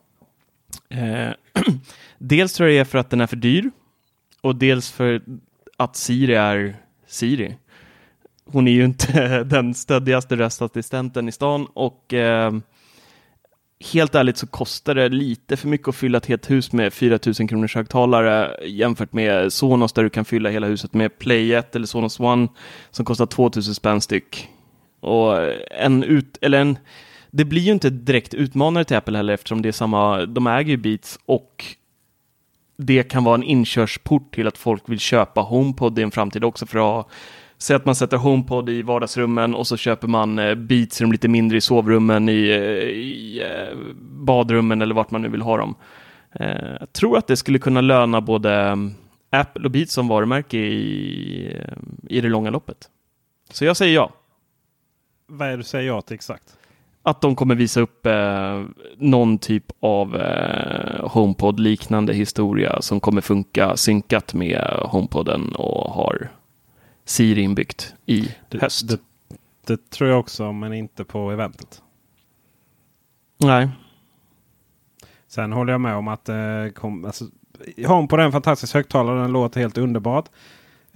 Eh, 0.89 1.31
dels 2.19 2.53
tror 2.53 2.69
jag 2.69 2.77
det 2.77 2.81
är 2.81 2.85
för 2.85 2.99
att 2.99 3.11
den 3.11 3.21
är 3.21 3.27
för 3.27 3.37
dyr 3.37 3.71
och 4.41 4.57
dels 4.57 4.91
för 4.91 5.23
att 5.77 5.97
Siri 5.97 6.35
är 6.35 6.77
Siri. 7.07 7.57
Hon 8.45 8.69
är 8.69 8.73
ju 8.73 8.85
inte 8.85 9.45
den 9.51 9.75
stöddigaste 9.75 10.37
röstassistenten 10.37 11.29
i 11.29 11.33
stan 11.33 11.67
och 11.75 12.15
eh, 12.15 12.53
helt 13.93 14.15
ärligt 14.15 14.37
så 14.37 14.47
kostar 14.47 14.95
det 14.95 15.09
lite 15.09 15.57
för 15.57 15.69
mycket 15.69 15.89
att 15.89 15.97
fylla 15.97 16.19
ett 16.19 16.27
helt 16.27 16.51
hus 16.51 16.73
med 16.73 16.93
4000 16.93 17.49
kronors 17.49 17.75
högtalare 17.75 18.67
jämfört 18.67 19.13
med 19.13 19.53
Sonos 19.53 19.93
där 19.93 20.03
du 20.03 20.11
kan 20.11 20.25
fylla 20.25 20.51
hela 20.51 20.67
huset 20.67 20.95
med 20.95 21.19
Play 21.19 21.55
1 21.55 21.77
eller 21.77 21.87
Sonos 21.87 22.21
One 22.21 22.49
som 22.91 23.05
kostar 23.05 23.27
2000 23.27 23.75
spänn 23.75 24.01
styck. 24.01 24.49
Och 25.01 25.39
en 25.71 26.03
ut, 26.03 26.39
eller 26.41 26.61
en, 26.61 26.79
det 27.31 27.45
blir 27.45 27.63
ju 27.63 27.73
inte 27.73 27.91
direkt 27.91 28.35
utmanare 28.35 28.85
till 28.85 28.97
Apple 28.97 29.17
heller 29.17 29.35
eftersom 29.35 29.63
det 29.63 29.69
är 29.69 29.73
samma, 29.73 30.27
de 30.27 30.47
äger 30.47 30.71
ju 30.71 30.77
Beats 30.77 31.19
och 31.27 31.65
det 32.77 33.03
kan 33.03 33.25
vara 33.25 33.35
en 33.35 33.43
inkörsport 33.43 34.35
till 34.35 34.47
att 34.47 34.59
folk 34.59 34.89
vill 34.89 34.99
köpa 34.99 35.41
HomePod 35.41 35.99
i 35.99 36.03
en 36.03 36.11
framtid 36.11 36.45
också 36.45 36.67
för 36.67 36.79
att 36.79 36.85
ha 36.85 37.09
Säg 37.59 37.77
att 37.77 37.85
man 37.85 37.95
sätter 37.95 38.17
HomePod 38.17 38.69
i 38.69 38.83
vardagsrummen 38.83 39.55
och 39.55 39.67
så 39.67 39.77
köper 39.77 40.09
man 40.09 40.39
eh, 40.39 40.55
Beats 40.55 41.01
i 41.01 41.05
de 41.05 41.13
lite 41.13 41.29
mindre 41.29 41.59
i 41.59 41.61
sovrummen, 41.61 42.29
i, 42.29 42.33
i 42.33 43.43
eh, 43.43 43.77
badrummen 44.01 44.83
eller 44.83 44.95
vart 44.95 45.11
man 45.11 45.23
nu 45.23 45.29
vill 45.29 45.43
ha 45.43 45.57
dem. 45.57 45.75
Eh, 46.33 46.77
jag 46.81 46.93
tror 46.93 47.19
att 47.19 47.27
det 47.27 47.37
skulle 47.37 47.59
kunna 47.59 47.81
löna 47.81 48.21
både 48.21 48.55
mm, 48.55 48.95
Apple 49.31 49.65
och 49.65 49.71
Beats 49.71 49.93
som 49.93 50.09
varumärke 50.09 50.59
i, 50.59 51.63
i 52.09 52.21
det 52.21 52.29
långa 52.29 52.51
loppet. 52.51 52.89
Så 53.51 53.65
jag 53.65 53.77
säger 53.77 53.95
ja. 53.95 54.13
Vad 55.27 55.49
är 55.49 55.51
det 55.51 55.57
du 55.57 55.62
säger 55.62 55.87
ja 55.89 56.03
till 56.03 56.14
exakt? 56.14 56.59
Att 57.03 57.20
de 57.20 57.37
kommer 57.37 57.55
visa 57.55 57.81
upp 57.81 58.07
eh, 58.07 58.64
någon 58.97 59.39
typ 59.39 59.64
av 59.81 60.16
eh, 60.16 61.09
HomePod-liknande 61.09 62.12
historia 62.14 62.83
som 62.83 63.01
kommer 63.01 63.20
funka 63.20 63.77
synkat 63.77 64.35
med 64.35 64.61
HomePoden 64.85 65.55
och 65.55 65.91
har 65.93 66.29
Siri 67.05 67.41
inbyggt 67.43 67.95
i 68.07 68.35
Det, 68.49 68.59
höst. 68.62 68.89
det, 68.89 69.01
det 69.66 69.91
tror 69.91 70.11
jag 70.11 70.20
också, 70.20 70.53
men 70.53 70.72
inte 70.72 71.05
på 71.05 71.31
eventet. 71.31 71.83
Nej. 73.39 73.68
Sen 75.29 75.53
håller 75.53 75.72
jag 75.72 75.81
med 75.81 75.95
om 75.97 76.09
att 76.09 76.29
eh, 76.29 76.68
kom, 76.74 77.05
alltså, 77.05 77.24
HomePod 77.87 78.20
är 78.20 78.24
en 78.24 78.33
fantastisk 78.33 78.74
högtalare. 78.74 79.20
Den 79.20 79.33
låter 79.33 79.61
helt 79.61 79.79
underbart. 79.79 80.29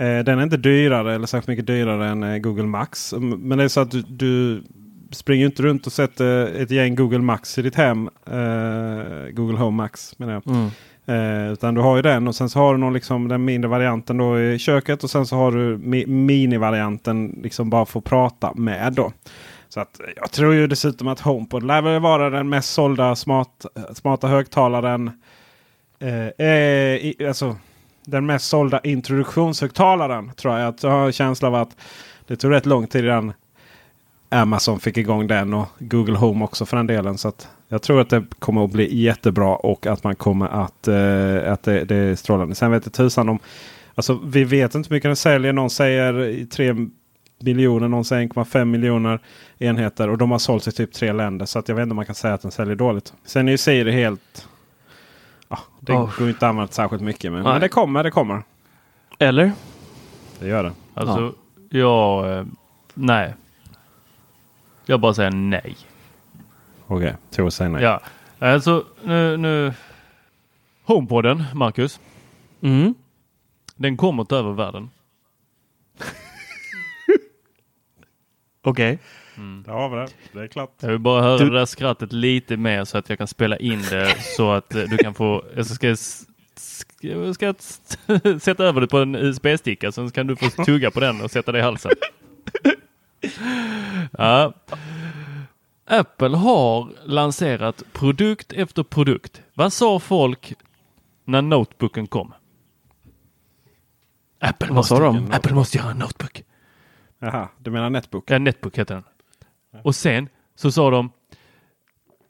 Eh, 0.00 0.18
den 0.24 0.38
är 0.38 0.42
inte 0.42 0.56
dyrare 0.56 1.14
eller 1.14 1.26
särskilt 1.26 1.48
mycket 1.48 1.66
dyrare 1.66 2.08
än 2.08 2.22
eh, 2.22 2.38
Google 2.38 2.66
Max. 2.66 3.14
Men 3.18 3.58
det 3.58 3.64
är 3.64 3.68
så 3.68 3.80
att 3.80 3.90
du, 3.90 4.02
du 4.02 4.62
springer 5.10 5.46
inte 5.46 5.62
runt 5.62 5.86
och 5.86 5.92
sätter 5.92 6.62
ett 6.62 6.70
gäng 6.70 6.94
Google 6.94 7.18
Max 7.18 7.58
i 7.58 7.62
ditt 7.62 7.74
hem. 7.74 8.10
Eh, 8.26 9.30
Google 9.32 9.58
Home 9.58 9.76
Max 9.76 10.18
menar 10.18 10.32
jag. 10.32 10.46
Mm. 10.46 10.70
Eh, 11.06 11.52
utan 11.52 11.74
du 11.74 11.80
har 11.80 11.96
ju 11.96 12.02
den 12.02 12.28
och 12.28 12.34
sen 12.34 12.48
så 12.48 12.58
har 12.58 12.74
du 12.74 12.80
någon, 12.80 12.92
liksom, 12.92 13.28
den 13.28 13.44
mindre 13.44 13.68
varianten 13.68 14.16
då 14.16 14.40
i 14.40 14.58
köket 14.58 15.04
och 15.04 15.10
sen 15.10 15.26
så 15.26 15.36
har 15.36 15.52
du 15.52 15.78
mi 15.78 16.06
mini-varianten 16.06 17.40
liksom 17.42 17.70
bara 17.70 17.86
för 17.86 17.98
att 17.98 18.04
prata 18.04 18.54
med. 18.54 18.92
Då. 18.92 19.12
Så 19.68 19.80
att 19.80 20.00
jag 20.16 20.30
tror 20.30 20.54
ju 20.54 20.66
dessutom 20.66 21.08
att 21.08 21.20
HomePod 21.20 21.62
lär 21.62 21.82
väl 21.82 22.00
vara 22.00 22.30
den 22.30 22.48
mest 22.48 22.72
sålda 22.72 23.16
smart, 23.16 23.66
smarta 23.94 24.28
högtalaren. 24.28 25.10
Eh, 25.98 26.46
eh, 26.46 26.96
i, 26.96 27.16
alltså, 27.28 27.56
den 28.04 28.26
mest 28.26 28.48
sålda 28.48 28.80
introduktionshögtalaren 28.80 30.32
tror 30.36 30.58
jag. 30.58 30.74
Jag 30.82 30.90
har 30.90 31.06
en 31.06 31.12
känsla 31.12 31.48
av 31.48 31.54
att 31.54 31.76
det 32.26 32.36
tog 32.36 32.52
rätt 32.52 32.66
lång 32.66 32.86
tid 32.86 33.04
innan 33.04 33.32
Amazon 34.28 34.80
fick 34.80 34.96
igång 34.96 35.26
den 35.26 35.54
och 35.54 35.66
Google 35.78 36.18
Home 36.18 36.44
också 36.44 36.66
för 36.66 36.76
den 36.76 36.86
delen. 36.86 37.18
Så 37.18 37.28
att 37.28 37.48
jag 37.68 37.82
tror 37.82 38.00
att 38.00 38.10
det 38.10 38.24
kommer 38.38 38.64
att 38.64 38.70
bli 38.70 39.02
jättebra 39.02 39.56
och 39.56 39.86
att 39.86 40.04
man 40.04 40.16
kommer 40.16 40.48
att, 40.48 40.88
eh, 40.88 41.52
att 41.52 41.62
det, 41.62 41.84
det 41.84 41.96
är 41.96 42.14
strålande. 42.14 42.54
Sen 42.54 42.70
vet 42.70 42.86
jag 42.86 42.92
tusan 42.92 43.28
om... 43.28 43.38
Alltså 43.94 44.20
vi 44.24 44.44
vet 44.44 44.74
inte 44.74 44.88
hur 44.88 44.96
mycket 44.96 45.08
den 45.08 45.16
säljer. 45.16 45.52
Någon 45.52 45.70
säger 45.70 46.46
3 46.46 46.74
miljoner, 47.40 47.88
någon 47.88 48.04
säger 48.04 48.28
1,5 48.28 48.64
miljoner 48.64 49.20
enheter. 49.58 50.08
Och 50.08 50.18
de 50.18 50.30
har 50.30 50.38
sålts 50.38 50.68
i 50.68 50.72
typ 50.72 50.92
tre 50.92 51.12
länder. 51.12 51.46
Så 51.46 51.58
att 51.58 51.68
jag 51.68 51.76
vet 51.76 51.82
inte 51.82 51.92
om 51.92 51.96
man 51.96 52.06
kan 52.06 52.14
säga 52.14 52.34
att 52.34 52.42
den 52.42 52.50
säljer 52.50 52.74
dåligt. 52.74 53.12
Sen 53.24 53.48
är 53.48 53.52
ju 53.52 53.58
Siri 53.58 53.92
helt... 53.92 54.46
Ja, 55.50 55.58
det 55.80 55.92
Oh. 55.92 56.18
går 56.18 56.28
inte 56.28 56.46
att 56.46 56.50
använda 56.50 56.72
särskilt 56.72 57.02
mycket. 57.02 57.32
Men, 57.32 57.42
men 57.42 57.60
det 57.60 57.68
kommer, 57.68 58.02
det 58.04 58.10
kommer. 58.10 58.42
Eller? 59.18 59.52
Det 60.38 60.48
gör 60.48 60.62
det. 60.64 60.72
Alltså, 60.94 61.34
jag... 61.70 62.38
eh, 62.38 62.44
Nej. 62.94 63.34
Jag 64.86 65.00
bara 65.00 65.14
säger 65.14 65.30
nej. 65.30 65.76
Okej, 66.86 67.16
Tor 67.30 67.50
säger 67.50 67.70
nej. 67.70 67.82
Ja, 67.82 68.00
alltså 68.38 68.84
nu... 69.02 69.36
nu 69.36 69.72
HomePoden, 70.84 71.44
Marcus. 71.54 72.00
Mm. 72.60 72.94
Den 73.76 73.96
kommer 73.96 74.24
ta 74.24 74.36
över 74.36 74.52
världen. 74.52 74.90
Okej. 78.62 78.90
Där 78.92 78.98
har 79.66 79.88
vi 79.88 79.96
det. 79.96 80.08
Det 80.32 80.40
är 80.42 80.46
klart. 80.48 80.74
Jag 80.80 80.88
vill 80.88 80.98
bara 80.98 81.22
höra 81.22 81.38
Du- 81.38 81.50
det 81.50 81.58
där 81.58 81.66
skrattet 81.66 82.12
lite 82.12 82.56
mer 82.56 82.84
så 82.84 82.98
att 82.98 83.08
jag 83.08 83.18
kan 83.18 83.26
spela 83.26 83.56
in 83.58 83.82
det 83.90 84.16
så 84.36 84.50
att 84.52 84.74
eh, 84.74 84.82
du 84.82 84.96
kan 84.98 85.14
få... 85.14 85.44
Jag 85.56 85.66
ska, 85.66 85.96
ska, 86.56 87.34
ska 87.34 87.54
sätta 88.40 88.64
över 88.64 88.80
det 88.80 88.86
på 88.86 88.98
en 88.98 89.14
USB-sticka 89.14 89.92
så 89.92 90.10
kan 90.10 90.26
du 90.26 90.36
få 90.36 90.64
tugga 90.64 90.90
på 90.90 91.00
den 91.00 91.20
och 91.22 91.30
sätta 91.30 91.52
det 91.52 91.58
i 91.58 91.62
halsen. 91.62 91.90
Ja. 94.18 94.52
Apple 95.86 96.36
har 96.36 96.88
lanserat 97.04 97.82
produkt 97.92 98.52
efter 98.52 98.82
produkt. 98.82 99.42
Vad 99.54 99.72
sa 99.72 99.98
folk 99.98 100.54
när 101.24 101.42
notebooken 101.42 102.06
kom. 102.06 102.32
Apple 104.40 104.68
Vad 104.68 104.74
måste, 104.76 104.94
sa 104.96 105.00
de? 105.02 105.30
Apple 105.32 105.54
måste 105.54 105.78
göra 105.78 105.90
en 105.90 105.98
notebook. 105.98 106.42
Jaha, 107.18 107.48
du 107.58 107.70
menar 107.70 107.90
Netbook? 107.90 108.30
Ja, 108.30 108.38
Netbook 108.38 108.78
heter 108.78 108.94
den. 108.94 109.04
Och 109.82 109.94
sen 109.94 110.28
så 110.54 110.72
sa 110.72 110.90
de 110.90 111.12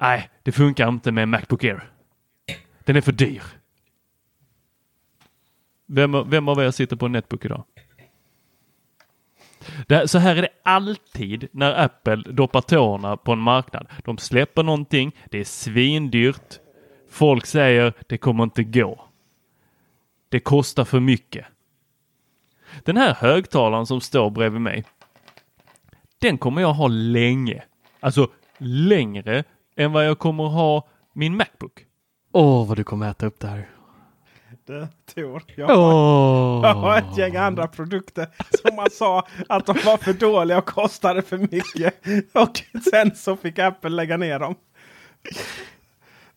Nej, 0.00 0.30
det 0.42 0.52
funkar 0.52 0.88
inte 0.88 1.12
med 1.12 1.28
Macbook 1.28 1.64
Air. 1.64 1.90
Den 2.84 2.96
är 2.96 3.00
för 3.00 3.12
dyr. 3.12 3.42
Vem, 5.92 6.30
vem 6.30 6.48
av 6.48 6.60
er 6.60 6.70
sitter 6.70 6.96
på 6.96 7.06
en 7.06 7.12
Netbook 7.12 7.44
idag? 7.44 7.64
Det, 9.86 10.08
så 10.08 10.18
här 10.18 10.36
är 10.36 10.42
det 10.42 10.48
alltid 10.62 11.48
när 11.52 11.84
Apple 11.84 12.16
doppar 12.16 12.60
tårna 12.60 13.16
på 13.16 13.32
en 13.32 13.38
marknad. 13.38 13.86
De 14.04 14.18
släpper 14.18 14.62
någonting, 14.62 15.16
det 15.30 15.38
är 15.38 15.44
svindyrt. 15.44 16.58
Folk 17.10 17.46
säger 17.46 17.92
det 18.06 18.18
kommer 18.18 18.44
inte 18.44 18.64
gå. 18.64 19.04
Det 20.28 20.40
kostar 20.40 20.84
för 20.84 21.00
mycket. 21.00 21.46
Den 22.84 22.96
här 22.96 23.14
högtalaren 23.14 23.86
som 23.86 24.00
står 24.00 24.30
bredvid 24.30 24.60
mig. 24.60 24.84
Den 26.20 26.38
kommer 26.38 26.60
jag 26.62 26.72
ha 26.72 26.88
länge. 26.88 27.62
Alltså 28.00 28.28
längre 28.58 29.44
än 29.76 29.92
vad 29.92 30.06
jag 30.06 30.18
kommer 30.18 30.44
ha 30.44 30.88
min 31.12 31.36
Macbook. 31.36 31.84
Åh, 32.32 32.68
vad 32.68 32.76
du 32.76 32.84
kommer 32.84 33.10
äta 33.10 33.26
upp 33.26 33.40
det 33.40 33.48
här. 33.48 33.70
Det, 34.66 34.88
Tor, 35.14 35.42
jag, 35.56 35.66
har, 35.66 36.68
jag 36.68 36.74
har 36.74 36.98
ett 36.98 37.18
gäng 37.18 37.36
andra 37.36 37.66
produkter 37.68 38.26
som 38.62 38.76
man 38.76 38.90
sa 38.90 39.26
att 39.48 39.66
de 39.66 39.76
var 39.84 39.96
för 39.96 40.12
dåliga 40.12 40.58
och 40.58 40.66
kostade 40.66 41.22
för 41.22 41.38
mycket. 41.38 41.94
Och 42.32 42.82
sen 42.90 43.16
så 43.16 43.36
fick 43.36 43.58
Apple 43.58 43.90
lägga 43.90 44.16
ner 44.16 44.38
dem. 44.38 44.54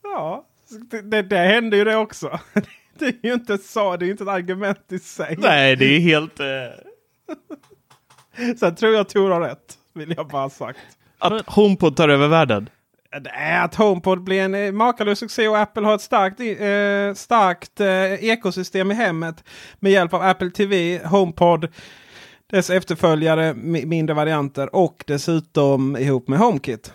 Ja, 0.03 0.45
det, 0.91 1.01
det, 1.01 1.21
det 1.21 1.37
hände 1.37 1.77
ju 1.77 1.83
det 1.83 1.95
också. 1.95 2.39
Det 2.99 3.05
är 3.05 3.27
ju 3.27 3.33
inte 3.33 3.57
så, 3.57 3.97
det 3.97 4.05
är 4.05 4.07
ju 4.07 4.11
inte 4.11 4.23
ett 4.23 4.29
argument 4.29 4.91
i 4.91 4.99
sig. 4.99 5.35
Nej, 5.37 5.75
det 5.75 5.85
är 5.85 5.99
helt... 5.99 6.39
Eh... 6.39 6.45
Sen 8.59 8.75
tror 8.75 8.93
jag 8.93 9.09
Tor 9.09 9.29
har 9.31 9.41
rätt, 9.41 9.77
vill 9.93 10.13
jag 10.17 10.27
bara 10.27 10.41
ha 10.41 10.49
sagt. 10.49 10.79
Att 11.19 11.45
HomePod 11.47 11.95
tar 11.95 12.09
över 12.09 12.27
världen. 12.27 12.69
Det 13.23 13.29
är 13.29 13.65
att 13.65 13.75
HomePod 13.75 14.23
blir 14.23 14.41
en 14.41 14.55
eh, 14.55 14.71
makalös 14.71 15.19
succé 15.19 15.47
och 15.47 15.57
Apple 15.59 15.85
har 15.85 15.95
ett 15.95 16.01
starkt, 16.01 16.39
eh, 16.39 17.15
starkt 17.23 17.79
eh, 17.79 18.29
ekosystem 18.29 18.91
i 18.91 18.93
hemmet. 18.93 19.43
Med 19.79 19.91
hjälp 19.91 20.13
av 20.13 20.21
Apple 20.21 20.49
TV, 20.51 20.99
HomePod, 21.05 21.67
dess 22.51 22.69
efterföljare, 22.69 23.53
mi- 23.53 23.85
mindre 23.85 24.13
varianter 24.13 24.75
och 24.75 25.03
dessutom 25.07 25.97
ihop 25.97 26.27
med 26.27 26.39
HomeKit. 26.39 26.93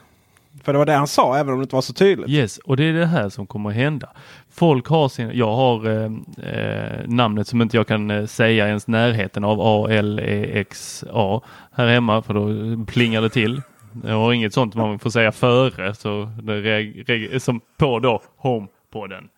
För 0.65 0.73
det 0.73 0.79
var 0.79 0.87
det 0.87 0.93
han 0.93 1.07
sa 1.07 1.37
även 1.37 1.53
om 1.53 1.59
det 1.59 1.63
inte 1.63 1.75
var 1.75 1.83
så 1.83 1.93
tydligt. 1.93 2.29
Yes, 2.29 2.59
och 2.59 2.77
det 2.77 2.85
är 2.85 2.93
det 2.93 3.07
här 3.07 3.29
som 3.29 3.47
kommer 3.47 3.71
att 3.71 3.77
hända. 3.77 4.09
Folk 4.51 4.87
har 4.87 5.09
sin, 5.09 5.31
jag 5.35 5.55
har 5.55 5.87
eh, 5.87 6.11
eh, 6.53 7.07
namnet 7.07 7.49
som 7.49 7.63
inte 7.63 7.77
jag 7.77 7.87
kan 7.87 8.11
eh, 8.11 8.27
säga 8.27 8.67
ens 8.67 8.87
närheten 8.87 9.45
av 9.45 9.61
A-L-E-X-A 9.61 11.41
här 11.73 11.87
hemma 11.87 12.23
för 12.23 12.35
då 12.35 12.85
plingar 12.85 13.23
det 13.23 13.31
till. 13.31 13.63
Jag 14.05 14.15
har 14.15 14.33
inget 14.33 14.55
sånt 14.55 14.75
man 14.75 14.99
får 14.99 15.11
säga 15.11 15.33
före 15.33 15.95
så 15.95 16.33
det 16.43 16.61
reg, 16.61 17.09
reg, 17.09 17.43
som 17.43 17.61
på 17.77 17.99
då 17.99 18.23
HomePoden. 18.37 19.29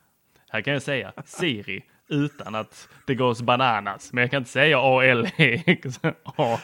Här 0.51 0.61
kan 0.61 0.73
jag 0.73 0.83
säga 0.83 1.12
Siri 1.25 1.83
utan 2.09 2.55
att 2.55 2.89
det 3.07 3.14
går 3.14 3.35
så 3.35 3.45
bananas. 3.45 4.12
Men 4.12 4.23
jag 4.23 4.31
kan 4.31 4.39
inte 4.39 4.51
säga 4.51 4.79
A-L-E-X-A. 4.81 6.59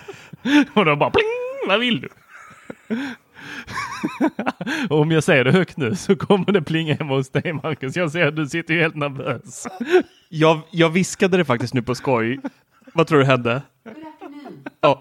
Och 0.74 0.84
då 0.84 0.96
bara 0.96 1.10
pling, 1.10 1.68
vad 1.68 1.80
vill 1.80 2.00
du? 2.00 2.08
Och 4.88 5.00
om 5.00 5.10
jag 5.10 5.24
säger 5.24 5.44
det 5.44 5.52
högt 5.52 5.76
nu 5.76 5.94
så 5.94 6.16
kommer 6.16 6.52
det 6.52 6.62
plinga 6.62 6.94
hemma 6.94 7.14
hos 7.14 7.30
dig 7.30 7.52
Marcus. 7.52 7.96
Jag 7.96 8.12
ser 8.12 8.26
att 8.26 8.36
du 8.36 8.46
sitter 8.46 8.74
ju 8.74 8.80
helt 8.80 8.94
nervös. 8.94 9.66
Jag, 10.28 10.60
jag 10.70 10.90
viskade 10.90 11.36
det 11.36 11.44
faktiskt 11.44 11.74
nu 11.74 11.82
på 11.82 11.94
skoj. 11.94 12.40
Vad 12.92 13.06
tror 13.06 13.18
du 13.18 13.24
hände? 13.24 13.62
Ja, 14.80 15.00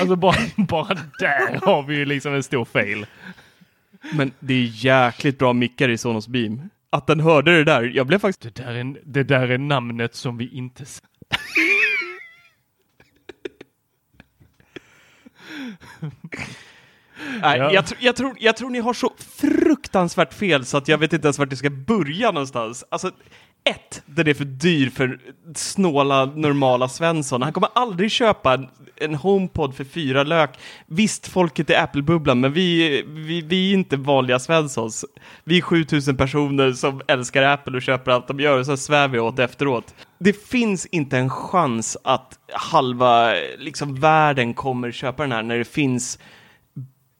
Alltså 0.00 0.16
bara, 0.16 0.36
bara 0.56 0.98
där 1.18 1.66
har 1.66 1.82
vi 1.82 1.96
ju 1.96 2.04
liksom 2.04 2.34
en 2.34 2.42
stor 2.42 2.64
fail. 2.64 3.06
men 4.12 4.32
det 4.40 4.54
är 4.54 4.84
jäkligt 4.84 5.38
bra 5.38 5.52
mickar 5.52 5.88
i 5.88 5.98
Sonos 5.98 6.28
Beam. 6.28 6.62
Att 6.90 7.06
den 7.06 7.20
hörde 7.20 7.56
det 7.56 7.64
där, 7.64 7.82
jag 7.82 8.06
blev 8.06 8.18
faktiskt... 8.18 8.54
Det 8.54 8.64
där 8.64 8.74
är, 8.74 8.96
det 9.04 9.22
där 9.22 9.48
är 9.48 9.58
namnet 9.58 10.14
som 10.14 10.38
vi 10.38 10.48
inte... 10.48 10.84
Nej, 17.40 17.58
Ja. 17.58 17.72
jag, 17.72 17.84
tr- 17.84 17.96
jag, 18.00 18.16
tror, 18.16 18.36
jag 18.40 18.56
tror 18.56 18.70
ni 18.70 18.80
har 18.80 18.94
så 18.94 19.12
fruktansvärt 19.18 20.34
fel 20.34 20.64
så 20.66 20.76
att 20.76 20.88
jag 20.88 20.98
vet 20.98 21.12
inte 21.12 21.26
ens 21.26 21.38
vart 21.38 21.50
jag 21.50 21.58
ska 21.58 21.70
börja 21.70 22.30
någonstans. 22.30 22.84
Alltså, 22.88 23.10
ett, 23.64 24.02
den 24.06 24.28
är 24.28 24.34
för 24.34 24.44
dyr 24.44 24.90
för 24.90 25.20
snåla 25.54 26.24
normala 26.24 26.88
Svensson. 26.88 27.42
Han 27.42 27.52
kommer 27.52 27.68
aldrig 27.74 28.10
köpa 28.10 28.54
en, 28.54 28.68
en 28.96 29.14
HomePod 29.14 29.74
för 29.74 29.84
fyra 29.84 30.22
lök. 30.22 30.50
Visst, 30.86 31.26
folket 31.26 31.70
är 31.70 31.82
Apple-bubblan, 31.82 32.40
men 32.40 32.52
vi, 32.52 33.02
vi, 33.06 33.40
vi 33.40 33.70
är 33.70 33.74
inte 33.74 33.96
vanliga 33.96 34.38
Svenssons. 34.38 35.04
Vi 35.44 35.56
är 35.58 35.62
7000 35.62 36.16
personer 36.16 36.72
som 36.72 37.00
älskar 37.06 37.42
Apple 37.42 37.76
och 37.76 37.82
köper 37.82 38.10
allt 38.10 38.28
de 38.28 38.40
gör 38.40 38.58
och 38.58 38.66
så 38.66 38.76
svär 38.76 39.08
vi 39.08 39.18
åt 39.18 39.38
efteråt. 39.38 39.94
Det 40.18 40.46
finns 40.46 40.86
inte 40.86 41.18
en 41.18 41.30
chans 41.30 41.96
att 42.04 42.38
halva 42.52 43.32
liksom, 43.58 43.94
världen 43.94 44.54
kommer 44.54 44.92
köpa 44.92 45.22
den 45.22 45.32
här 45.32 45.42
när 45.42 45.58
det 45.58 45.64
finns 45.64 46.18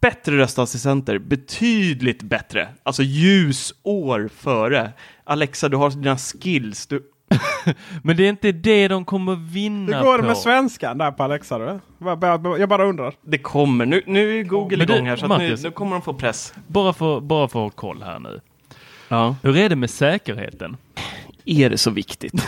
bättre 0.04 0.38
röstassistenter, 0.38 1.18
betydligt 1.18 2.22
bättre, 2.22 2.68
alltså 2.82 3.02
ljusår 3.02 4.28
före. 4.36 4.92
Alexa, 5.24 5.68
du 5.68 5.76
har 5.76 5.90
dina 5.90 6.16
skills. 6.16 6.86
Du... 6.86 7.02
Men 8.02 8.16
det 8.16 8.24
är 8.24 8.28
inte 8.28 8.52
det 8.52 8.88
de 8.88 9.04
kommer 9.04 9.34
vinna 9.36 9.96
Hur 9.98 10.04
går 10.04 10.16
det 10.16 10.22
på. 10.22 10.28
med 10.28 10.36
svenskan 10.38 10.98
där 10.98 11.10
på 11.12 11.22
Alexa? 11.22 11.58
Du? 11.58 11.80
Jag 12.58 12.68
bara- 12.68 12.84
undrar. 12.84 13.14
Det 13.22 13.38
kommer. 13.38 13.86
Nu, 13.86 14.02
nu 14.06 14.40
är 14.40 14.44
Google 14.44 14.82
igång 14.84 15.06
här, 15.06 15.16
så 15.16 15.24
att 15.24 15.30
nu, 15.30 15.44
Marcus. 15.44 15.62
nu 15.62 15.70
kommer 15.70 15.92
de 15.92 16.02
få 16.02 16.14
press. 16.14 16.54
Bara 16.66 16.92
för, 16.92 17.20
bara 17.20 17.48
för 17.48 17.58
att 17.66 17.72
ha 17.74 17.80
koll 17.80 18.02
här 18.02 18.18
nu. 18.18 18.40
Ja. 19.08 19.36
Hur 19.42 19.56
är 19.56 19.68
det 19.68 19.76
med 19.76 19.90
säkerheten? 19.90 20.76
Är 21.44 21.70
det 21.70 21.78
så 21.78 21.90
viktigt? 21.90 22.32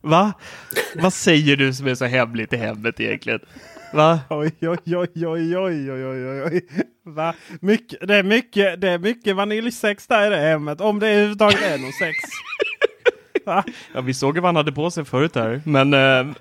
Va? 0.00 0.32
Vad 0.94 1.12
säger 1.12 1.56
du 1.56 1.74
som 1.74 1.86
är 1.86 1.94
så 1.94 2.04
hemligt 2.04 2.52
i 2.52 2.56
hemmet 2.56 3.00
egentligen? 3.00 3.40
Va? 3.92 4.20
Oj, 4.30 4.52
oj, 4.60 4.78
oj, 4.86 5.26
oj, 5.26 5.56
oj, 5.56 5.92
oj, 5.92 6.06
oj, 6.06 6.42
oj. 6.42 6.66
Va? 7.04 7.34
Mycket, 7.60 8.08
det, 8.08 8.14
är 8.14 8.22
mycket, 8.22 8.80
det 8.80 8.88
är 8.90 8.98
mycket 8.98 9.36
vaniljsex 9.36 10.06
där 10.06 10.26
i 10.26 10.30
det 10.30 10.40
hemmet. 10.40 10.80
Om 10.80 10.98
det 10.98 11.08
överhuvudtaget 11.08 11.62
är 11.62 11.78
någon 11.78 11.92
sex. 11.92 12.16
Va? 13.46 13.64
Ja, 13.94 14.00
vi 14.00 14.14
såg 14.14 14.36
ju 14.36 14.40
vad 14.40 14.48
han 14.48 14.56
hade 14.56 14.72
på 14.72 14.90
sig 14.90 15.04
förut 15.04 15.34
här, 15.34 15.60
men 15.64 15.94
eh, 15.94 16.36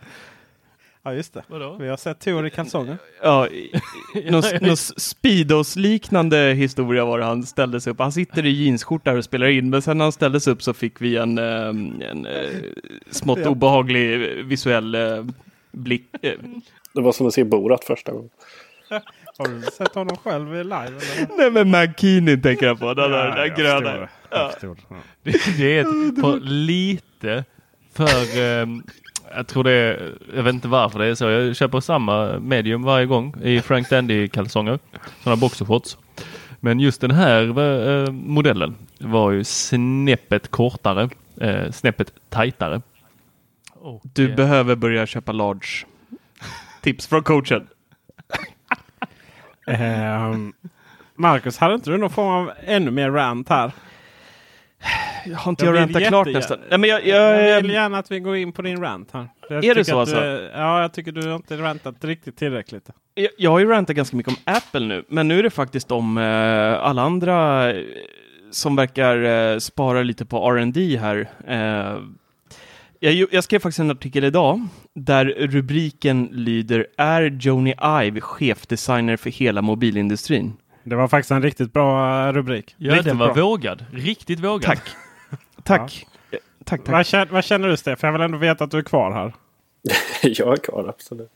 Ja, 1.08 1.14
just 1.14 1.34
det. 1.34 1.44
Vadå? 1.48 1.78
Vi 1.80 1.88
har 1.88 1.98
sett 1.98 2.20
Tor 2.20 2.48
i 2.48 2.50
kalsonger. 2.50 2.98
ja, 3.24 3.48
någon, 4.30 4.44
någon 4.62 4.78
Speedos-liknande 4.78 6.54
historia 6.54 7.06
var 7.06 7.20
det 7.20 7.26
han 7.26 7.44
ställde 7.44 7.82
sig 7.82 7.92
upp. 7.92 8.00
Han 8.00 8.12
sitter 8.12 8.46
i 8.46 8.50
jeansskjorta 8.50 9.14
och 9.14 9.24
spelar 9.24 9.48
in, 9.48 9.70
men 9.70 9.82
sen 9.82 9.98
när 9.98 10.06
han 10.06 10.12
ställde 10.12 10.40
sig 10.40 10.54
upp 10.54 10.64
så 10.64 10.74
fick 10.74 11.02
vi 11.02 11.18
en, 11.18 11.38
eh, 11.38 11.68
en 12.10 12.26
eh, 12.26 12.50
smått 13.12 13.40
Ja. 13.40 13.50
obehaglig 13.50 14.20
visuell 14.46 14.96
eh, 14.96 15.26
blick. 15.72 16.04
Det 16.98 17.04
var 17.04 17.12
som 17.12 17.28
att 17.28 17.34
se 17.34 17.44
Borat 17.44 17.84
första 17.86 18.12
gången. 18.12 18.30
Har 19.38 19.48
du 19.48 19.62
sett 19.62 19.96
honom 19.96 20.18
själv 20.18 20.56
i 20.56 20.64
live? 20.64 20.76
Eller? 20.78 21.38
Nej 21.38 21.52
men 21.52 21.72
McKinney 21.72 22.38
tänker 22.42 22.66
jag 22.66 22.80
på, 22.80 22.94
den 22.94 23.12
där, 23.12 23.38
Ja, 23.48 23.56
gröna. 23.56 24.08
förstår 24.30 24.50
förstår. 24.50 24.78
Ja. 24.90 24.96
Det, 25.24 25.58
det 25.58 25.78
är 25.78 25.82
ett, 25.82 26.22
för 26.22 26.40
lite 26.40 27.44
för... 27.94 28.40
ehm, 28.40 28.84
jag 29.36 29.48
tror 29.48 29.64
det 29.64 29.72
är, 29.72 30.12
jag 30.36 30.44
vet 30.44 30.54
inte 30.54 30.68
varför 30.68 31.00
det 31.00 31.06
är 31.06 31.16
så. 31.16 31.26
Jag 31.30 31.56
köper 31.56 31.80
samma 31.80 32.40
medium 32.40 32.84
varje 32.84 33.06
gång 33.06 33.36
i 33.44 33.62
Frank 33.62 33.90
Dandy-kalsonger. 33.90 34.80
Sådana 35.24 35.36
boxershorts. 35.40 35.98
Men 36.60 36.80
just 36.80 37.02
den 37.02 37.12
här 37.12 37.60
eh, 37.60 38.12
modellen 38.12 38.76
var 39.00 39.32
ju 39.32 39.44
snäppet 39.44 40.52
kortare, 40.52 41.10
eh, 41.42 41.72
snäppet 41.72 42.14
tajtare. 42.30 42.82
Och, 43.74 44.02
Du 44.14 44.30
eh, 44.30 44.36
behöver 44.36 44.76
börja 44.76 45.06
köpa 45.06 45.32
large. 45.32 45.86
Tips 46.88 47.08
från 47.08 47.24
coachen. 47.24 47.68
Ehm, 49.68 50.54
Marcus, 51.16 51.58
hade 51.58 51.76
inte 51.76 51.90
du 51.90 51.98
någon 51.98 52.10
form 52.10 52.28
av 52.28 52.52
ännu 52.66 52.92
mer 52.92 53.12
rant 53.12 53.50
här? 53.50 53.72
Har 55.36 55.50
inte 55.50 55.66
Jag 55.66 55.76
jag, 55.76 55.82
rantat 55.82 56.08
klart 56.08 56.28
nästan? 56.28 56.60
Nej, 56.70 56.80
men 56.80 56.90
jag, 56.90 57.08
jag, 57.08 57.50
Jag 57.50 57.62
vill 57.62 57.72
gärna 57.72 57.98
att 57.98 58.12
vi 58.12 58.20
går 58.20 58.36
in 58.36 58.52
på 58.52 58.62
din 58.62 58.82
rant 58.82 59.12
här. 59.12 59.30
Jag 59.50 59.66
Är 59.66 59.76
det 59.76 59.86
så 59.86 60.00
att 60.00 60.10
du, 60.10 60.16
alltså? 60.16 60.50
Ja, 60.54 60.82
jag 60.82 60.94
tycker 60.94 61.12
du 61.12 61.28
har 61.28 61.36
inte 61.36 61.58
rantat 61.58 62.04
riktigt 62.04 62.38
tillräckligt. 62.38 62.90
Jag, 63.14 63.30
jag 63.38 63.52
har 63.52 63.60
ju 63.60 63.70
rantat 63.70 63.96
ganska 63.96 64.18
mycket 64.18 64.34
om 64.34 64.54
Apple 64.54 64.88
nu, 64.88 65.06
men 65.08 65.28
nu 65.28 65.40
är 65.40 65.44
det 65.44 65.50
faktiskt 65.50 65.92
om 65.92 66.18
eh, 66.18 66.84
alla 66.84 67.02
andra 67.02 67.70
eh, 67.74 67.84
som 68.52 68.76
verkar 68.76 69.24
eh, 69.24 69.58
spara 69.58 70.04
lite 70.04 70.26
på 70.26 70.52
R&D 70.52 70.98
här. 70.98 71.30
Eh, 71.48 72.02
jag, 73.00 73.28
jag 73.32 73.44
skrev 73.44 73.60
faktiskt 73.60 73.80
en 73.80 73.92
artikel 73.92 74.24
idag 74.24 74.68
där 74.94 75.26
rubriken 75.26 76.30
lyder 76.32 76.88
Är 76.98 77.22
Joni 77.40 77.76
Ive 78.04 78.22
chefdesigner 78.22 79.18
för 79.18 79.30
hela 79.30 79.62
mobilindustrin? 79.62 80.54
Det 80.84 80.96
var 80.96 81.08
faktiskt 81.08 81.32
en 81.32 81.42
riktigt 81.42 81.74
bra 81.74 82.28
eh, 82.28 82.34
rubrik. 82.34 82.76
Ja, 82.78 82.92
riktigt 82.94 83.06
den 83.06 83.18
var 83.18 83.34
bra. 83.34 83.44
vågad. 83.44 83.86
Riktigt 83.92 84.40
vågad. 84.40 84.62
Tack. 84.64 84.90
Tack. 85.64 86.08
Tack, 86.66 86.84
tack. 86.84 86.88
Vad 86.88 87.06
känner, 87.06 87.26
vad 87.26 87.44
känner 87.44 87.68
du 87.68 87.78
Stefan? 87.78 88.08
Jag 88.08 88.14
vill 88.14 88.22
ändå 88.22 88.38
veta 88.38 88.64
att 88.64 88.72
du 88.72 88.78
är 88.78 88.82
kvar 88.84 89.12
här. 89.12 89.34
jag 90.24 90.54
är 90.54 90.58
kvar, 90.58 90.88
absolut. 90.90 91.32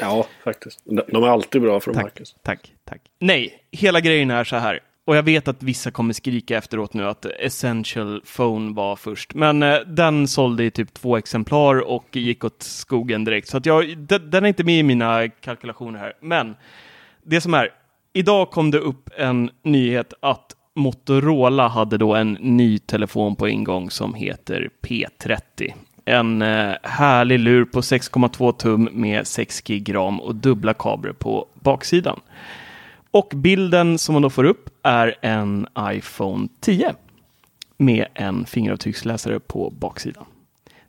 Ja, 0.00 0.26
faktiskt. 0.44 0.80
De 0.84 1.02
de 1.08 1.22
är 1.22 1.28
alltid 1.28 1.62
bra 1.62 1.80
från 1.80 1.94
Tack, 1.94 2.02
Marcus. 2.02 2.36
tack, 2.42 2.72
tack. 2.84 3.00
Nej, 3.18 3.58
hela 3.70 4.00
grejen 4.00 4.30
är 4.30 4.44
så 4.44 4.56
här. 4.56 4.80
Och 5.04 5.16
jag 5.16 5.22
vet 5.22 5.48
att 5.48 5.62
vissa 5.62 5.90
kommer 5.90 6.12
skrika 6.12 6.58
efteråt 6.58 6.94
nu 6.94 7.08
att 7.08 7.24
Essential 7.24 8.22
Phone 8.36 8.74
var 8.74 8.96
först. 8.96 9.34
Men 9.34 9.62
eh, 9.62 9.78
den 9.86 10.28
sålde 10.28 10.64
i 10.64 10.70
typ 10.70 10.94
två 10.94 11.16
exemplar 11.16 11.90
och 11.90 12.16
gick 12.16 12.44
åt 12.44 12.62
skogen 12.62 13.24
direkt. 13.24 13.48
Så 13.48 13.56
att 13.56 13.66
jag, 13.66 13.98
den, 13.98 14.30
den 14.30 14.44
är 14.44 14.48
inte 14.48 14.64
med 14.64 14.78
i 14.78 14.82
mina 14.82 15.28
kalkylationer 15.28 15.98
här. 15.98 16.12
Men 16.20 16.56
det 17.22 17.40
som 17.40 17.54
är, 17.54 17.68
idag 18.12 18.50
kom 18.50 18.70
det 18.70 18.78
upp 18.78 19.10
en 19.18 19.50
nyhet 19.62 20.12
att 20.20 20.56
Motorola 20.74 21.68
hade 21.68 21.98
då 21.98 22.14
en 22.14 22.32
ny 22.32 22.78
telefon 22.78 23.36
på 23.36 23.48
ingång 23.48 23.90
som 23.90 24.14
heter 24.14 24.68
P30. 24.82 25.72
En 26.04 26.42
eh, 26.42 26.74
härlig 26.82 27.38
lur 27.38 27.64
på 27.64 27.80
6,2 27.80 28.52
tum 28.52 28.88
med 28.92 29.26
6 29.26 29.60
gig 29.60 29.94
ram 29.94 30.20
och 30.20 30.34
dubbla 30.34 30.74
kablar 30.74 31.12
på 31.12 31.46
baksidan. 31.54 32.20
Och 33.12 33.32
bilden 33.36 33.98
som 33.98 34.12
man 34.12 34.22
då 34.22 34.30
får 34.30 34.44
upp 34.44 34.70
är 34.82 35.14
en 35.22 35.66
iPhone 35.80 36.48
10 36.60 36.94
med 37.76 38.06
en 38.14 38.46
fingeravtrycksläsare 38.46 39.40
på 39.40 39.70
baksidan. 39.70 40.24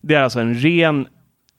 Det 0.02 0.16
är 0.16 0.22
alltså 0.22 0.40
en 0.40 0.54
ren, 0.54 1.08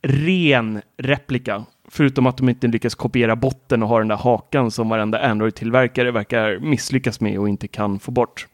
ren 0.03 0.83
replika. 0.97 1.65
Förutom 1.89 2.27
att 2.27 2.37
de 2.37 2.49
inte 2.49 2.67
lyckas 2.67 2.95
kopiera 2.95 3.37
botten 3.37 3.83
och 3.83 3.89
ha 3.89 3.99
den 3.99 4.09
där 4.09 4.17
hakan 4.17 4.71
som 4.71 4.89
varenda 4.89 5.19
Android-tillverkare 5.19 6.11
verkar 6.11 6.59
misslyckas 6.59 7.21
med 7.21 7.39
och 7.39 7.49
inte 7.49 7.69
kan 7.69 7.99
få 7.99 8.11
bort. 8.11 8.47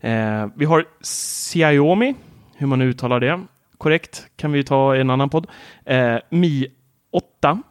Eh, 0.00 0.46
vi 0.54 0.64
har 0.64 0.84
Xiaomi, 1.02 2.14
hur 2.56 2.66
man 2.66 2.82
uttalar 2.82 3.20
det. 3.20 3.40
Korrekt, 3.78 4.26
kan 4.36 4.52
vi 4.52 4.64
ta 4.64 4.96
i 4.96 5.00
en 5.00 5.10
annan 5.10 5.30
podd. 5.30 5.46
Eh, 5.84 6.16
Mi 6.30 6.66
8. 7.10 7.62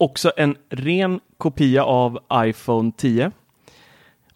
Också 0.00 0.32
en 0.36 0.56
ren 0.70 1.20
kopia 1.38 1.84
av 1.84 2.18
iPhone 2.34 2.92
10. 2.96 3.30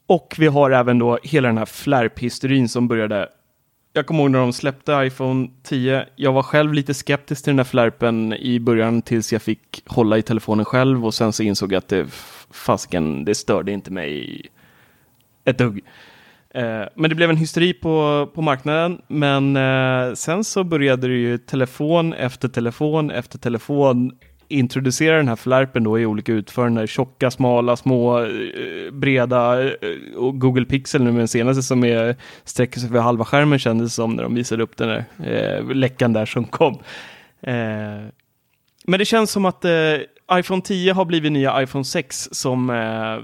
Och 0.06 0.34
vi 0.38 0.46
har 0.46 0.70
även 0.70 0.98
då 0.98 1.18
hela 1.22 1.48
den 1.48 1.58
här 1.58 1.64
flärphysterin 1.64 2.68
som 2.68 2.88
började 2.88 3.28
jag 3.92 4.06
kommer 4.06 4.20
ihåg 4.20 4.30
när 4.30 4.38
de 4.38 4.52
släppte 4.52 4.92
iPhone 4.92 5.48
10. 5.62 6.06
Jag 6.16 6.32
var 6.32 6.42
själv 6.42 6.74
lite 6.74 6.94
skeptisk 6.94 7.44
till 7.44 7.50
den 7.50 7.58
här 7.58 7.64
flärpen 7.64 8.32
i 8.32 8.60
början 8.60 9.02
tills 9.02 9.32
jag 9.32 9.42
fick 9.42 9.82
hålla 9.86 10.18
i 10.18 10.22
telefonen 10.22 10.64
själv 10.64 11.06
och 11.06 11.14
sen 11.14 11.32
så 11.32 11.42
insåg 11.42 11.72
jag 11.72 11.78
att 11.78 11.88
det 11.88 12.06
fasken, 12.50 13.24
det 13.24 13.34
störde 13.34 13.72
inte 13.72 13.92
mig 13.92 14.40
ett 15.44 15.58
dugg. 15.58 15.84
Eh, 16.54 16.82
men 16.94 17.10
det 17.10 17.14
blev 17.14 17.30
en 17.30 17.36
hysteri 17.36 17.72
på, 17.72 18.26
på 18.34 18.42
marknaden. 18.42 19.02
Men 19.08 19.56
eh, 19.56 20.14
sen 20.14 20.44
så 20.44 20.64
började 20.64 21.08
det 21.08 21.14
ju 21.14 21.38
telefon 21.38 22.12
efter 22.12 22.48
telefon 22.48 23.10
efter 23.10 23.38
telefon 23.38 24.12
introducera 24.48 25.16
den 25.16 25.28
här 25.28 25.36
flärpen 25.36 25.84
då 25.84 25.98
i 25.98 26.06
olika 26.06 26.32
utföranden. 26.32 26.86
Tjocka, 26.86 27.30
smala, 27.30 27.76
små, 27.76 28.20
eh, 28.20 28.90
breda 28.92 29.64
eh, 29.64 29.74
och 30.16 30.40
Google 30.40 30.64
Pixel 30.64 31.02
nu 31.02 31.12
med 31.12 31.20
den 31.20 31.28
senaste 31.28 31.62
som 31.62 31.84
är, 31.84 32.16
sträcker 32.44 32.80
sig 32.80 32.88
för 32.88 32.98
halva 32.98 33.24
skärmen 33.24 33.58
kändes 33.58 33.90
det 33.90 33.94
som 33.94 34.14
när 34.14 34.22
de 34.22 34.34
visade 34.34 34.62
upp 34.62 34.76
den 34.76 34.88
där 34.88 35.04
eh, 35.24 35.74
läckan 35.74 36.12
där 36.12 36.26
som 36.26 36.44
kom. 36.44 36.74
Eh, 37.40 38.04
men 38.86 38.98
det 38.98 39.04
känns 39.04 39.30
som 39.30 39.44
att 39.44 39.64
eh, 39.64 39.70
iPhone 40.32 40.62
10 40.62 40.92
har 40.92 41.04
blivit 41.04 41.32
nya 41.32 41.62
iPhone 41.62 41.84
6 41.84 42.28
som 42.32 42.70
eh, 42.70 43.18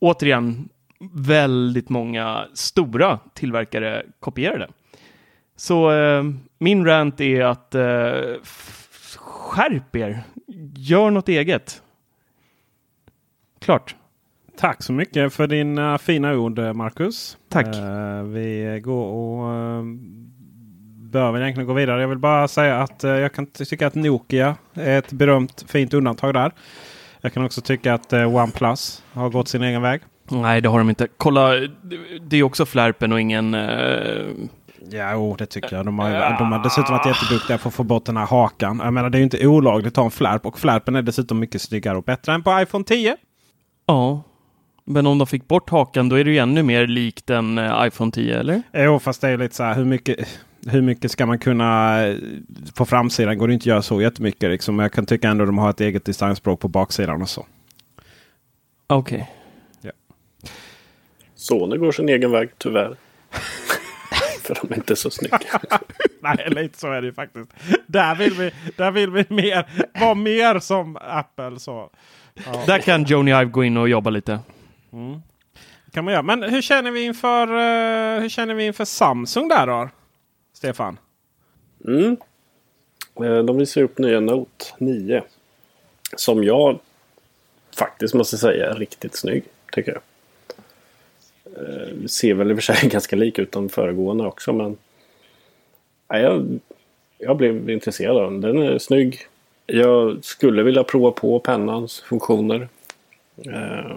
återigen 0.00 0.68
väldigt 1.12 1.88
många 1.88 2.46
stora 2.54 3.18
tillverkare 3.34 4.02
kopierade. 4.20 4.68
Så 5.56 5.92
eh, 5.92 6.24
min 6.58 6.86
rant 6.86 7.20
är 7.20 7.44
att 7.44 7.74
eh, 7.74 8.42
skärp 9.48 9.96
er. 9.96 10.22
Gör 10.76 11.10
något 11.10 11.28
eget. 11.28 11.82
Klart. 13.60 13.94
Tack 14.58 14.82
så 14.82 14.92
mycket 14.92 15.32
för 15.32 15.46
dina 15.46 15.98
fina 15.98 16.34
ord 16.34 16.58
eh, 16.58 16.72
Marcus. 16.72 17.36
Tack. 17.48 17.66
Eh, 17.76 18.22
vi 18.22 18.80
går 18.84 19.04
och 19.06 19.48
uh, 19.52 19.82
bör 21.10 21.32
väl 21.32 21.42
egentligen 21.42 21.66
gå 21.66 21.72
vidare. 21.72 22.00
Jag 22.00 22.08
vill 22.08 22.18
bara 22.18 22.48
säga 22.48 22.82
att 22.82 23.04
eh, 23.04 23.10
jag 23.10 23.32
kan 23.32 23.46
ty- 23.46 23.64
tycka 23.64 23.86
att 23.86 23.94
Nokia 23.94 24.56
är 24.74 24.98
ett 24.98 25.12
berömt 25.12 25.64
fint 25.68 25.94
undantag 25.94 26.34
där. 26.34 26.52
Jag 27.20 27.32
kan 27.32 27.44
också 27.44 27.60
tycka 27.60 27.94
att 27.94 28.12
uh, 28.12 28.34
OnePlus 28.36 29.04
har 29.12 29.30
gått 29.30 29.48
sin 29.48 29.62
egen 29.62 29.82
väg. 29.82 30.00
Nej, 30.30 30.60
det 30.60 30.68
har 30.68 30.78
de 30.78 30.88
inte. 30.88 31.08
Kolla, 31.16 31.50
det- 31.52 32.18
det 32.28 32.36
är 32.36 32.42
också 32.42 32.66
flärpen 32.66 33.12
och 33.12 33.20
ingen... 33.20 33.54
Eh, 34.82 34.88
Ja, 34.98 35.12
jo, 35.12 35.36
det 35.38 35.46
tycker 35.46 35.76
jag. 35.76 35.84
De 35.86 35.98
har, 35.98 36.10
de 36.38 36.52
har 36.52 36.62
dessutom 36.64 36.92
varit 36.96 37.06
jätteduktiga 37.06 37.58
på 37.58 37.68
att 37.68 37.74
få 37.74 37.82
bort 37.84 38.04
den 38.04 38.16
här 38.16 38.26
hakan. 38.26 38.80
Jag 38.84 38.92
menar, 38.92 39.10
det 39.10 39.16
är 39.16 39.20
ju 39.20 39.24
inte 39.24 39.46
olagligt 39.46 39.92
att 39.92 39.96
ha 39.96 40.04
en 40.04 40.10
flärp 40.10 40.46
och 40.46 40.58
flärpen 40.58 40.96
är 40.96 41.02
dessutom 41.02 41.38
mycket 41.38 41.62
snyggare 41.62 41.96
och 41.98 42.04
bättre 42.04 42.32
än 42.32 42.42
på 42.42 42.60
iPhone 42.60 42.84
10. 42.84 43.16
ja. 43.86 44.22
Men 44.90 45.06
om 45.06 45.18
de 45.18 45.26
fick 45.26 45.48
bort 45.48 45.70
hakan, 45.70 46.08
då 46.08 46.16
är 46.16 46.24
det 46.24 46.30
ju 46.30 46.38
ännu 46.38 46.62
mer 46.62 46.86
likt 46.86 47.30
en 47.30 47.58
eh, 47.58 47.86
iPhone 47.86 48.10
10, 48.12 48.38
eller? 48.40 48.62
Jo, 48.72 48.98
fast 48.98 49.20
det 49.20 49.28
är 49.28 49.38
lite 49.38 49.54
så 49.54 49.62
här 49.62 49.74
hur 49.74 49.84
mycket, 49.84 50.28
hur 50.66 50.82
mycket 50.82 51.10
ska 51.10 51.26
man 51.26 51.38
kunna... 51.38 52.00
eh, 52.06 52.16
På 52.74 52.84
framsidan 52.84 53.38
går 53.38 53.48
det 53.48 53.54
inte 53.54 53.62
att 53.62 53.66
göra 53.66 53.82
så 53.82 54.02
jättemycket. 54.02 54.50
Liksom. 54.50 54.78
Jag 54.78 54.92
kan 54.92 55.06
tycka 55.06 55.28
ändå 55.28 55.44
att 55.44 55.48
de 55.48 55.58
har 55.58 55.70
ett 55.70 55.80
eget 55.80 56.04
designspråk 56.04 56.60
på 56.60 56.68
baksidan 56.68 57.22
och 57.22 57.28
så. 57.28 57.46
Okej. 58.86 59.30
Sony 61.34 61.76
går 61.76 61.92
sin 61.92 62.08
egen 62.08 62.30
väg, 62.30 62.48
tyvärr. 62.58 62.96
För 64.48 64.58
de 64.62 64.72
är 64.72 64.76
inte 64.76 64.96
så 64.96 65.10
snygga. 65.10 65.38
Nej, 66.20 66.46
lite 66.50 66.78
så 66.78 66.92
är 66.92 67.00
det 67.00 67.06
ju 67.06 67.12
faktiskt. 67.12 67.50
Där 67.86 68.14
vill 68.14 68.34
vi, 68.34 68.50
där 68.76 68.90
vill 68.90 69.10
vi 69.10 69.24
mer, 69.28 69.66
vara 70.00 70.14
mer 70.14 70.58
som 70.58 70.96
Apple. 71.00 71.58
Så. 71.58 71.90
Där 72.66 72.78
kan 72.78 73.04
Joni 73.04 73.30
Ive 73.30 73.44
gå 73.44 73.64
in 73.64 73.76
och 73.76 73.88
jobba 73.88 74.10
lite. 74.10 74.40
kan 75.92 76.04
man 76.04 76.12
göra. 76.12 76.22
Men 76.22 76.42
hur 76.42 76.62
känner 76.62 76.90
vi 76.90 77.02
inför, 77.02 77.42
eh, 77.48 78.20
hur 78.20 78.28
känner 78.28 78.54
vi 78.54 78.66
inför 78.66 78.84
Samsung 78.84 79.48
där 79.48 79.66
då? 79.66 79.88
Stefan? 80.52 80.98
Mm. 81.84 82.16
Eh, 83.24 83.38
De 83.44 83.56
visar 83.58 83.82
upp 83.82 83.98
nya 83.98 84.20
Note 84.20 84.64
9. 84.78 85.22
Som 86.16 86.44
jag 86.44 86.78
faktiskt 87.78 88.14
måste 88.14 88.36
säga 88.38 88.70
är 88.70 88.74
riktigt 88.74 89.16
snygg. 89.16 89.44
Tycker 89.72 89.92
jag. 89.92 90.00
Eh, 91.58 92.06
Ser 92.06 92.34
väl 92.34 92.50
i 92.50 92.54
och 92.54 92.56
för 92.56 92.62
sig 92.74 92.88
ganska 92.90 93.16
lik 93.16 93.38
ut 93.38 93.52
de 93.52 93.68
föregående 93.68 94.24
också 94.26 94.52
men. 94.52 94.76
Nej, 96.10 96.22
jag, 96.22 96.58
jag 97.18 97.36
blev 97.36 97.70
intresserad 97.70 98.16
av 98.16 98.30
den. 98.32 98.40
Den 98.40 98.58
är 98.62 98.78
snygg. 98.78 99.18
Jag 99.66 100.24
skulle 100.24 100.62
vilja 100.62 100.84
prova 100.84 101.10
på 101.10 101.38
pennans 101.40 102.00
funktioner. 102.00 102.68
Eh, 103.46 103.96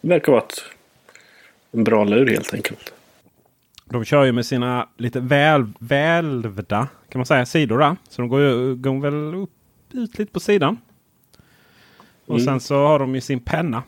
verkar 0.00 0.32
vara 0.32 0.42
ett, 0.42 0.62
en 1.72 1.84
bra 1.84 2.04
lur 2.04 2.26
helt 2.26 2.54
enkelt. 2.54 2.92
De 3.84 4.04
kör 4.04 4.24
ju 4.24 4.32
med 4.32 4.46
sina 4.46 4.88
lite 4.96 5.20
väl, 5.20 5.66
välvda 5.78 6.88
kan 7.08 7.18
man 7.18 7.26
säga, 7.26 7.46
sidor 7.46 7.78
där. 7.78 7.96
Så 8.08 8.22
de 8.22 8.28
går, 8.28 8.40
ju, 8.40 8.74
går 8.74 9.00
väl 9.00 9.34
upp, 9.34 9.50
ut 9.92 10.18
lite 10.18 10.32
på 10.32 10.40
sidan. 10.40 10.76
Och 12.26 12.34
Mm. 12.34 12.44
sen 12.46 12.60
så 12.60 12.74
har 12.74 12.98
de 12.98 13.14
ju 13.14 13.20
sin 13.20 13.40
penna. 13.40 13.82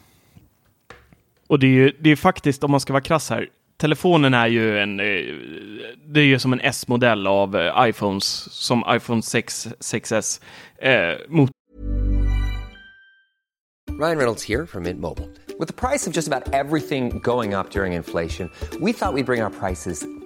Och 1.48 1.58
det 1.58 1.66
är 1.66 1.70
ju 1.70 1.92
det 2.00 2.10
är 2.10 2.16
faktiskt, 2.16 2.64
om 2.64 2.70
man 2.70 2.80
ska 2.80 2.92
vara 2.92 3.02
krass 3.02 3.30
här, 3.30 3.48
telefonen 3.76 4.34
är 4.34 4.46
ju 4.46 4.78
en, 4.78 5.00
eh, 5.00 5.06
det 6.06 6.20
är 6.20 6.24
ju 6.24 6.38
som 6.38 6.52
en 6.52 6.60
S-modell 6.60 7.26
av 7.26 7.56
eh, 7.56 7.88
iPhones, 7.88 8.24
som 8.52 8.84
iPhone 8.88 9.22
6, 9.22 9.68
6S. 9.80 10.40
Eh, 10.78 11.18
mot 11.28 11.50
Ryan 14.00 14.16
Reynolds 14.16 14.48
här 14.48 14.66
från 14.66 14.82
Mint 14.82 15.00
Mobile. 15.00 15.28
Med 15.58 15.76
priset 15.76 16.14
på 16.14 16.16
nästan 16.16 16.42
allt 16.54 16.72
som 16.88 17.20
går 17.20 17.58
upp 17.58 17.76
under 17.76 17.86
inflationen, 17.86 18.50
trodde 18.70 18.84
vi 18.84 18.90
att 18.90 19.14
vi 19.14 19.22
skulle 19.22 19.24
bring 19.24 19.42
våra 19.42 19.50
priser 19.50 20.17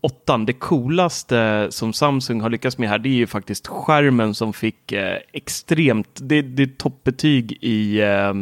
åttan, 0.00 0.46
det 0.46 0.52
coolaste 0.52 1.66
som 1.70 1.92
Samsung 1.92 2.40
har 2.40 2.50
lyckats 2.50 2.78
med 2.78 2.88
här, 2.88 2.98
det 2.98 3.08
är 3.08 3.14
ju 3.14 3.26
faktiskt 3.26 3.66
skärmen 3.66 4.34
som 4.34 4.52
fick 4.52 4.92
eh, 4.92 5.18
extremt, 5.32 6.18
det, 6.22 6.42
det 6.42 6.62
är 6.62 6.66
toppbetyg 6.66 7.58
i 7.60 8.00
eh, 8.00 8.32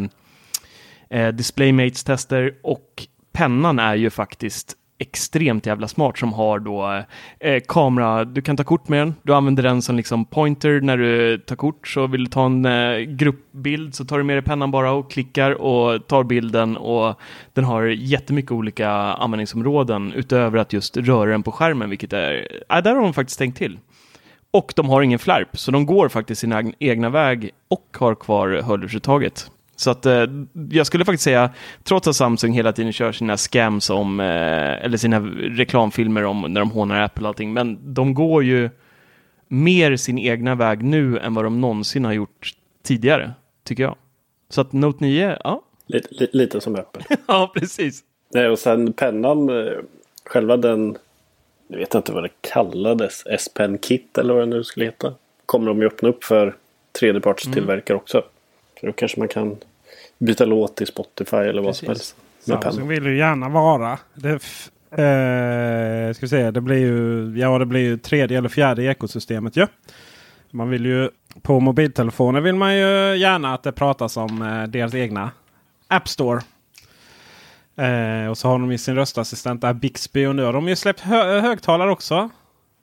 eh 1.10 1.28
DisplayMates 1.28 2.04
tester 2.04 2.54
och 2.62 3.06
pennan 3.32 3.78
är 3.78 3.94
ju 3.94 4.10
faktiskt 4.10 4.76
extremt 5.02 5.66
jävla 5.66 5.88
smart 5.88 6.18
som 6.18 6.32
har 6.32 6.58
då 6.58 7.02
eh, 7.40 7.62
kamera, 7.68 8.24
du 8.24 8.42
kan 8.42 8.56
ta 8.56 8.64
kort 8.64 8.88
med 8.88 9.00
den, 9.00 9.14
du 9.22 9.34
använder 9.34 9.62
den 9.62 9.82
som 9.82 9.96
liksom 9.96 10.24
pointer 10.24 10.80
när 10.80 10.96
du 10.96 11.38
tar 11.38 11.56
kort, 11.56 11.88
så 11.88 12.06
vill 12.06 12.24
du 12.24 12.30
ta 12.30 12.46
en 12.46 12.64
eh, 12.64 12.98
gruppbild 12.98 13.94
så 13.94 14.04
tar 14.04 14.18
du 14.18 14.24
med 14.24 14.36
dig 14.36 14.42
pennan 14.42 14.70
bara 14.70 14.92
och 14.92 15.10
klickar 15.10 15.50
och 15.50 16.06
tar 16.06 16.24
bilden 16.24 16.76
och 16.76 17.20
den 17.52 17.64
har 17.64 17.82
jättemycket 17.84 18.52
olika 18.52 18.90
användningsområden 18.90 20.12
utöver 20.12 20.58
att 20.58 20.72
just 20.72 20.96
röra 20.96 21.30
den 21.30 21.42
på 21.42 21.52
skärmen, 21.52 21.90
vilket 21.90 22.12
är, 22.12 22.48
äh, 22.70 22.82
där 22.82 22.94
har 22.94 23.02
de 23.02 23.14
faktiskt 23.14 23.38
tänkt 23.38 23.58
till. 23.58 23.78
Och 24.50 24.72
de 24.76 24.88
har 24.88 25.02
ingen 25.02 25.18
flärp, 25.18 25.58
så 25.58 25.70
de 25.70 25.86
går 25.86 26.08
faktiskt 26.08 26.40
sin 26.40 26.74
egna 26.78 27.10
väg 27.10 27.50
och 27.68 27.96
har 27.98 28.14
kvar 28.14 28.62
hörlursuttaget. 28.64 29.50
Så 29.82 29.90
att 29.90 30.06
eh, 30.06 30.24
jag 30.70 30.86
skulle 30.86 31.04
faktiskt 31.04 31.24
säga, 31.24 31.50
trots 31.82 32.08
att 32.08 32.16
Samsung 32.16 32.52
hela 32.52 32.72
tiden 32.72 32.92
kör 32.92 33.12
sina 33.12 33.36
scams 33.36 33.90
om, 33.90 34.20
eh, 34.20 34.84
eller 34.84 34.96
sina 34.96 35.20
reklamfilmer 35.36 36.24
om 36.24 36.40
när 36.40 36.60
de 36.60 36.70
hånar 36.70 37.00
Apple 37.00 37.22
och 37.22 37.28
allting, 37.28 37.52
men 37.52 37.94
de 37.94 38.14
går 38.14 38.44
ju 38.44 38.70
mer 39.48 39.96
sin 39.96 40.18
egna 40.18 40.54
väg 40.54 40.82
nu 40.82 41.18
än 41.18 41.34
vad 41.34 41.44
de 41.44 41.60
någonsin 41.60 42.04
har 42.04 42.12
gjort 42.12 42.54
tidigare, 42.82 43.32
tycker 43.64 43.82
jag. 43.82 43.96
Så 44.48 44.60
att 44.60 44.72
Note 44.72 45.04
9, 45.04 45.38
ja. 45.44 45.62
Lite, 45.86 46.08
li, 46.10 46.28
lite 46.32 46.60
som 46.60 46.74
Apple. 46.76 47.04
ja, 47.26 47.52
precis. 47.54 48.00
Nej, 48.34 48.48
och 48.48 48.58
sen 48.58 48.92
pennan, 48.92 49.48
eh, 49.48 49.72
själva 50.24 50.56
den, 50.56 50.96
jag 51.68 51.78
vet 51.78 51.94
inte 51.94 52.12
vad 52.12 52.22
det 52.22 52.30
kallades, 52.40 53.22
S-Pen 53.26 53.78
Kit 53.78 54.18
eller 54.18 54.34
vad 54.34 54.42
det 54.42 54.56
nu 54.56 54.64
skulle 54.64 54.86
heta. 54.86 55.14
Kommer 55.46 55.66
de 55.66 55.80
ju 55.80 55.86
öppna 55.86 56.08
upp 56.08 56.24
för 56.24 56.56
tredjepartstillverkare 57.00 57.96
också. 57.96 58.22
Så 58.80 58.86
då 58.86 58.92
kanske 58.92 59.18
man 59.18 59.28
kan 59.28 59.56
byta 60.24 60.44
låt 60.44 60.80
i 60.80 60.86
Spotify 60.86 61.36
eller 61.36 61.62
vad 61.62 61.76
som 61.76 61.88
helst. 61.88 62.16
Med 62.44 62.62
Samsung 62.62 62.88
vill 62.88 63.06
ju 63.06 63.16
gärna 63.16 63.48
vara. 63.48 63.98
Det, 64.14 64.32
eh, 64.32 66.14
ska 66.14 66.26
vi 66.26 66.28
se, 66.28 66.50
det 66.50 66.60
blir 66.60 66.78
ju, 66.78 67.32
ja, 67.38 67.58
det 67.58 67.66
blir 67.66 67.80
ju 67.80 67.98
tredje 67.98 68.38
eller 68.38 68.48
fjärde 68.48 68.82
i 68.82 68.86
ekosystemet 68.86 69.56
ju. 69.56 69.66
Man 70.50 70.70
vill 70.70 70.86
ju 70.86 71.10
på 71.42 71.60
mobiltelefoner 71.60 72.40
vill 72.40 72.54
man 72.54 72.74
ju 72.74 73.16
gärna 73.16 73.54
att 73.54 73.62
det 73.62 73.72
pratas 73.72 74.16
om 74.16 74.42
eh, 74.42 74.62
deras 74.62 74.94
egna 74.94 75.30
App 75.88 76.08
Store. 76.08 76.40
Eh, 77.76 78.30
och 78.30 78.38
så 78.38 78.48
har 78.48 78.58
de 78.58 78.72
ju 78.72 78.78
sin 78.78 78.94
röstassistent 78.94 79.60
där 79.60 79.72
Bixby 79.72 80.26
och 80.26 80.36
nu 80.36 80.44
har 80.44 80.52
de 80.52 80.68
ju 80.68 80.76
släppt 80.76 81.00
hö 81.00 81.40
högtalare 81.40 81.90
också. 81.90 82.30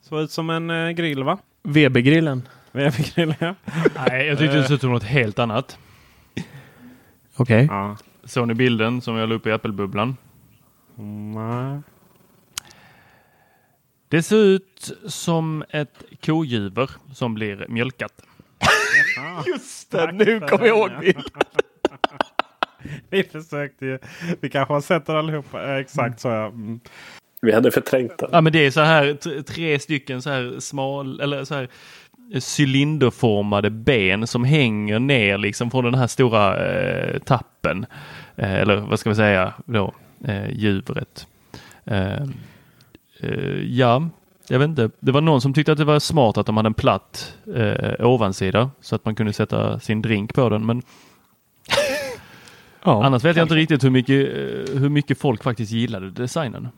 Såg 0.08 0.20
ut 0.20 0.30
som 0.30 0.50
en 0.50 0.70
eh, 0.70 0.90
grill 0.90 1.24
va? 1.24 1.38
VB-grillen. 1.62 2.48
VB-grill 2.72 3.34
ja. 3.38 3.54
Nej, 4.08 4.26
jag 4.26 4.38
tyckte 4.38 4.56
det 4.56 4.64
såg 4.64 4.74
ut 4.74 4.80
som 4.80 4.90
något 4.90 5.02
helt 5.02 5.38
annat. 5.38 5.78
Okej. 7.40 7.66
ja. 7.70 7.96
Såg 8.24 8.48
ni 8.48 8.54
bilden 8.54 9.00
som 9.00 9.16
jag 9.16 9.28
la 9.28 9.34
upp 9.34 9.46
i 9.46 9.52
Apple-bubblan? 9.52 10.16
Nej. 11.34 11.80
Det 14.08 14.22
ser 14.22 14.36
ut 14.36 14.92
som 15.06 15.64
ett 15.70 16.02
kojuver 16.24 16.90
som 17.14 17.34
blir 17.34 17.66
mjölkat. 17.68 18.12
Just 19.46 19.90
det, 19.90 20.12
nu 20.12 20.40
kommer 20.40 20.66
jag 20.66 20.78
ihåg 20.78 20.90
bilden. 21.00 21.24
Vi 23.10 23.22
försökte 23.22 23.86
ju. 23.86 23.98
Vi 24.40 24.50
kanske 24.50 24.74
har 24.74 24.80
sett 24.80 25.06
den 25.06 25.16
allihopa. 25.16 25.78
Exakt 25.78 26.20
så 26.20 26.28
ja. 26.28 26.46
Mm. 26.46 26.80
Vi 27.42 27.52
hade 27.52 27.70
förträngt 27.70 28.18
den. 28.18 28.28
Ja, 28.32 28.40
men 28.40 28.52
det 28.52 28.66
är 28.66 28.70
så 28.70 28.80
här 28.80 29.42
tre 29.42 29.78
stycken 29.78 30.22
så 30.22 30.30
här 30.30 30.60
smal 30.60 31.20
eller 31.20 31.44
så 31.44 31.54
här 31.54 31.68
cylinderformade 32.58 33.70
ben 33.70 34.26
som 34.26 34.44
hänger 34.44 34.98
ner 34.98 35.38
liksom 35.38 35.70
från 35.70 35.84
den 35.84 35.94
här 35.94 36.06
stora 36.06 36.66
eh, 36.66 37.18
tappen. 37.18 37.86
Eh, 38.36 38.54
eller 38.54 38.76
vad 38.76 39.00
ska 39.00 39.10
vi 39.10 39.16
säga 39.16 39.54
då? 39.64 39.94
Eh, 40.24 40.50
djuret. 40.50 41.26
Eh, 41.84 42.22
eh, 43.20 43.58
ja, 43.66 44.08
jag 44.48 44.58
vet 44.58 44.68
inte. 44.68 44.90
Det 45.00 45.12
var 45.12 45.20
någon 45.20 45.40
som 45.40 45.54
tyckte 45.54 45.72
att 45.72 45.78
det 45.78 45.84
var 45.84 45.98
smart 45.98 46.38
att 46.38 46.46
de 46.46 46.56
hade 46.56 46.66
en 46.66 46.74
platt 46.74 47.34
eh, 47.56 48.06
ovansida 48.06 48.70
så 48.80 48.96
att 48.96 49.04
man 49.04 49.14
kunde 49.14 49.32
sätta 49.32 49.80
sin 49.80 50.02
drink 50.02 50.34
på 50.34 50.48
den. 50.48 50.66
Men 50.66 50.82
Ja, 52.84 53.04
annars 53.04 53.24
vet 53.24 53.36
jag 53.36 53.44
inte 53.44 53.54
riktigt 53.54 53.84
hur 53.84 53.90
mycket, 53.90 54.28
hur 54.82 54.88
mycket 54.88 55.18
folk 55.18 55.42
faktiskt 55.42 55.72
gillade 55.72 56.10
designen. 56.10 56.68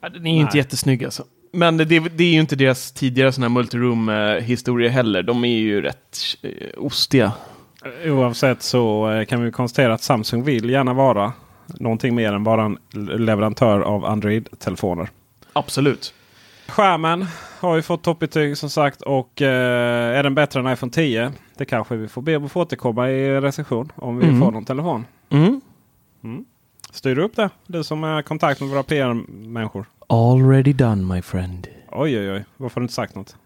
Ja, 0.00 0.08
Den 0.08 0.26
är 0.26 0.34
ju 0.34 0.40
inte 0.40 0.56
jättesnygg 0.56 1.04
alltså. 1.04 1.24
Men 1.58 1.76
det, 1.76 1.84
det 1.84 2.24
är 2.24 2.32
ju 2.32 2.40
inte 2.40 2.56
deras 2.56 2.92
tidigare 2.92 3.32
sådana 3.32 3.48
här 3.48 3.54
multiroom-historier 3.54 4.88
heller. 4.90 5.22
De 5.22 5.44
är 5.44 5.48
ju 5.58 5.80
rätt 5.82 6.18
eh, 6.42 6.50
ostiga. 6.76 7.32
Oavsett 8.06 8.62
så 8.62 9.10
eh, 9.10 9.24
kan 9.24 9.44
vi 9.44 9.50
konstatera 9.52 9.94
att 9.94 10.02
Samsung 10.02 10.42
vill 10.44 10.70
gärna 10.70 10.92
vara 10.92 11.32
någonting 11.66 12.14
mer 12.14 12.32
än 12.32 12.44
bara 12.44 12.64
en 12.64 12.78
leverantör 13.26 13.80
av 13.80 14.04
Android-telefoner. 14.04 15.08
Absolut. 15.52 16.14
Skärmen 16.68 17.26
har 17.60 17.76
ju 17.76 17.82
fått 17.82 18.02
toppbetyg 18.02 18.58
som 18.58 18.70
sagt 18.70 19.02
och 19.02 19.42
eh, 19.42 20.18
är 20.18 20.22
den 20.22 20.34
bättre 20.34 20.60
än 20.60 20.72
iPhone 20.72 20.92
10? 20.92 21.32
Det 21.56 21.64
kanske 21.64 21.96
vi 21.96 22.08
får 22.08 22.22
be 22.22 22.36
att 22.36 22.52
få 22.52 22.60
återkomma 22.60 23.10
i 23.10 23.40
recension 23.40 23.92
om 23.94 24.18
vi 24.18 24.26
Mm. 24.26 24.40
får 24.40 24.50
någon 24.50 24.64
telefon. 24.64 25.04
Mm. 25.30 25.60
Styr 26.92 27.14
du 27.16 27.22
upp 27.22 27.36
det? 27.36 27.50
Du 27.66 27.84
som 27.84 28.04
är 28.04 28.22
kontakt 28.22 28.60
med 28.60 28.70
våra 28.70 28.82
PR-människor. 28.82 29.86
Already 30.08 30.72
done 30.72 31.14
my 31.14 31.22
friend. 31.22 31.66
Oj 31.92 32.18
oj 32.18 32.32
oj, 32.32 32.44
varför 32.56 32.74
har 32.74 32.80
du 32.80 32.84
inte 32.84 32.94
sagt 32.94 33.14
något? 33.14 33.36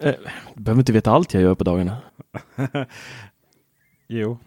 Eh, 0.00 0.12
du 0.54 0.62
behöver 0.62 0.80
inte 0.80 0.92
veta 0.92 1.10
allt 1.10 1.34
jag 1.34 1.42
gör 1.42 1.54
på 1.54 1.64
dagarna. 1.64 1.96
Jo. 4.08 4.38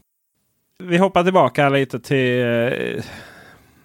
Vi 0.83 0.97
hoppar 0.97 1.23
tillbaka 1.23 1.69
lite 1.69 1.99
till 1.99 2.41
eh, 2.41 3.03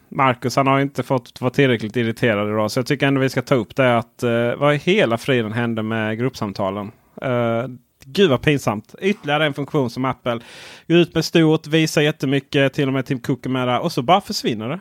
Marcus. 0.08 0.56
Han 0.56 0.66
har 0.66 0.80
inte 0.80 1.02
fått 1.02 1.40
vara 1.40 1.50
tillräckligt 1.50 1.96
irriterad 1.96 2.48
idag. 2.48 2.70
Så 2.70 2.78
jag 2.78 2.86
tycker 2.86 3.06
ändå 3.06 3.20
vi 3.20 3.28
ska 3.28 3.42
ta 3.42 3.54
upp 3.54 3.76
det. 3.76 3.98
att 3.98 4.22
eh, 4.22 4.54
Vad 4.54 4.74
i 4.74 4.78
hela 4.78 5.18
friden 5.18 5.52
hände 5.52 5.82
med 5.82 6.18
gruppsamtalen? 6.18 6.92
Gud 8.04 8.30
vad 8.30 8.42
pinsamt. 8.42 8.94
Ytterligare 9.00 9.46
en 9.46 9.54
funktion 9.54 9.90
som 9.90 10.04
Apple 10.04 10.40
går 10.88 10.96
ut 10.98 11.14
med 11.14 11.24
stort, 11.24 11.66
visar 11.66 12.02
jättemycket. 12.02 12.72
Till 12.72 12.86
och 12.88 12.92
med 12.92 13.06
Tim 13.06 13.20
Cook 13.20 13.46
är 13.46 13.50
med 13.50 13.68
där. 13.68 13.80
Och 13.80 13.92
så 13.92 14.02
bara 14.02 14.20
försvinner 14.20 14.68
det. 14.68 14.80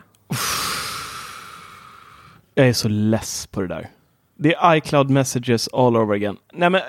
Jag 2.60 2.68
är 2.68 2.72
så 2.72 2.88
less 2.88 3.46
på 3.46 3.60
det 3.60 3.66
där. 3.66 3.88
Det 4.36 4.54
är 4.54 4.74
iCloud 4.76 5.10
messages 5.10 5.68
all 5.72 5.96
over 5.96 6.14
again. 6.14 6.36
Nej 6.52 6.70
men, 6.70 6.80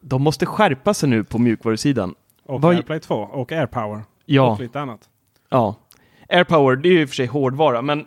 de 0.00 0.22
måste 0.22 0.46
skärpa 0.46 0.94
sig 0.94 1.08
nu 1.08 1.24
på 1.24 1.38
mjukvarusidan. 1.38 2.14
Och 2.46 2.62
Vad- 2.62 2.74
AirPlay 2.74 3.00
2 3.00 3.14
och 3.14 3.52
AirPower. 3.52 4.02
Ja. 4.24 4.50
Och 4.52 4.60
lite 4.60 4.80
annat. 4.80 5.08
Ja. 5.48 5.74
AirPower, 6.28 6.76
det 6.76 6.88
är 6.88 6.92
ju 6.92 7.02
i 7.02 7.04
och 7.04 7.08
för 7.08 7.16
sig 7.16 7.26
hårdvara, 7.26 7.82
men 7.82 8.00
eh, 8.00 8.06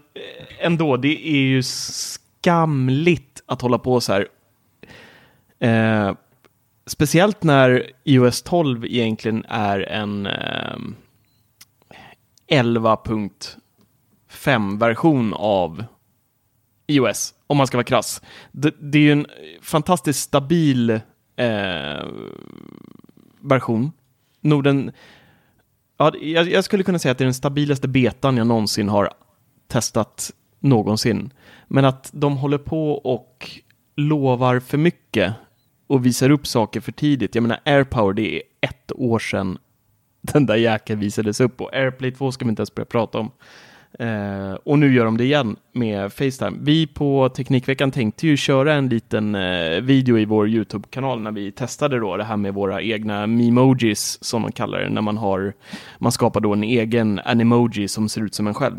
ändå, 0.65 0.97
det 0.97 1.28
är 1.30 1.41
ju 1.41 1.63
skamligt 1.63 3.43
att 3.45 3.61
hålla 3.61 3.78
på 3.78 4.01
så 4.01 4.13
här. 4.13 4.28
Eh, 5.59 6.15
speciellt 6.86 7.43
när 7.43 7.91
iOS 8.03 8.41
12 8.41 8.86
egentligen 8.86 9.45
är 9.49 9.80
en 9.80 10.26
eh, 10.26 10.76
11.5-version 12.47 15.34
av 15.34 15.84
iOS, 16.92 17.34
om 17.48 17.58
man 17.58 17.68
ska 17.68 17.78
vara 17.78 17.84
krass. 17.84 18.22
Det, 18.52 18.76
det 18.80 18.98
är 18.98 19.02
ju 19.02 19.12
en 19.12 19.28
fantastiskt 19.62 20.20
stabil 20.20 20.89
eh, 21.36 22.06
version. 23.42 23.92
Norden, 24.42 24.92
Ja, 26.02 26.12
jag, 26.22 26.50
jag 26.50 26.64
skulle 26.64 26.84
kunna 26.84 27.00
säga 27.00 27.12
att 27.12 27.18
det 27.18 27.24
är 27.24 27.26
den 27.26 27.34
stabilaste 27.34 27.88
betan 27.88 28.38
jag 28.38 28.48
någonsin 28.48 28.89
har 28.89 29.10
testat 29.68 30.32
någonsin. 30.60 31.34
Men 31.68 31.86
att 31.86 32.10
de 32.14 32.38
håller 32.38 32.58
på 32.58 32.92
och 32.92 33.52
lovar 33.96 34.60
för 34.60 34.78
mycket 34.78 35.34
och 35.88 36.06
visar 36.06 36.30
upp 36.30 36.48
saker 36.48 36.82
för 36.82 36.92
tidigt. 36.92 37.36
Jag 37.36 37.42
menar, 37.42 37.60
AirPower, 37.66 38.14
det 38.14 38.36
är 38.36 38.42
ett 38.62 38.92
år 38.96 39.20
sedan 39.20 39.58
den 40.22 40.46
där 40.46 40.56
jäkeln 40.56 41.00
visades 41.00 41.39
upp 41.39 41.62
och 41.62 41.74
AirPlay 41.74 42.12
2 42.12 42.32
ska 42.32 42.46
vi 42.46 42.50
inte 42.50 42.62
ens 42.62 42.76
börja 42.76 42.86
prata 42.86 43.18
om. 43.18 43.32
Eh, 44.00 44.54
och 44.64 44.80
nu 44.80 44.94
gör 44.94 45.06
de 45.06 45.18
det 45.18 45.24
igen 45.24 45.56
med 45.72 46.14
Facetime. 46.14 46.58
Vi 46.62 46.88
på 46.88 47.30
Teknikveckan 47.30 47.92
tänkte 47.92 48.28
ju 48.28 48.38
köra 48.38 48.74
en 48.74 48.89
liten 48.89 49.36
eh, 49.36 49.82
video 49.82 50.18
i 50.20 50.26
vår 50.26 50.50
YouTube-kanal 50.50 51.22
när 51.22 51.32
vi 51.32 51.52
testade 51.52 52.00
då 52.00 52.18
det 52.18 52.24
här 52.24 52.38
med 52.38 52.54
våra 52.54 52.82
egna 52.82 53.28
memojis 53.28 54.24
som 54.24 54.42
de 54.42 54.52
kallar 54.52 54.80
det, 54.80 54.89
när 54.89 55.02
man 55.02 55.18
har, 55.18 55.54
man 55.98 56.12
skapar 56.12 56.39
då 56.39 56.54
en 56.54 56.64
egen 56.64 57.20
animoji 57.26 57.88
som 57.88 58.10
ser 58.10 58.22
ut 58.22 58.36
som 58.36 58.48
en 58.48 58.54
själv. 58.54 58.76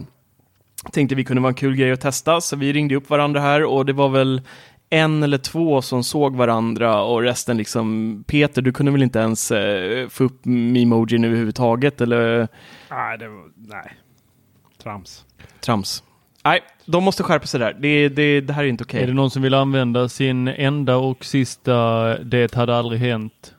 Tänkte 0.92 1.14
vi 1.14 1.24
kunde 1.24 1.42
vara 1.42 1.50
en 1.50 1.54
kul 1.54 1.76
grej 1.76 1.92
att 1.92 2.00
testa, 2.00 2.40
så 2.40 2.56
vi 2.56 2.72
ringde 2.72 2.96
upp 2.96 3.10
varandra 3.10 3.40
här 3.40 3.64
och 3.64 3.86
det 3.86 3.92
var 3.92 4.08
väl 4.08 4.42
en 4.90 5.22
eller 5.22 5.38
två 5.38 5.82
som 5.82 6.04
såg 6.04 6.36
varandra 6.36 7.02
och 7.02 7.22
resten 7.22 7.56
liksom, 7.56 8.24
Peter, 8.26 8.62
du 8.62 8.72
kunde 8.72 8.92
väl 8.92 9.02
inte 9.02 9.18
ens 9.18 9.50
eh, 9.50 10.08
få 10.08 10.24
upp 10.24 10.44
memojin 10.44 11.24
överhuvudtaget 11.24 12.00
eller? 12.00 12.48
Nej, 12.90 13.18
det 13.18 13.28
var, 13.28 13.44
nej. 13.56 13.92
Trams. 14.82 15.24
Trams. 15.60 16.02
Nej, 16.44 16.60
de 16.86 17.04
måste 17.04 17.22
skärpa 17.22 17.46
sig 17.46 17.60
där. 17.60 17.76
Det, 17.80 18.08
det, 18.08 18.40
det 18.40 18.52
här 18.52 18.64
är 18.64 18.68
inte 18.68 18.84
okej. 18.84 19.02
Är 19.02 19.06
det 19.06 19.12
någon 19.12 19.30
som 19.30 19.42
vill 19.42 19.54
använda 19.54 20.08
sin 20.08 20.48
enda 20.48 20.96
och 20.96 21.24
sista 21.24 21.72
Det 22.18 22.54
hade 22.54 22.76
aldrig 22.76 23.00
hänt? 23.00 23.54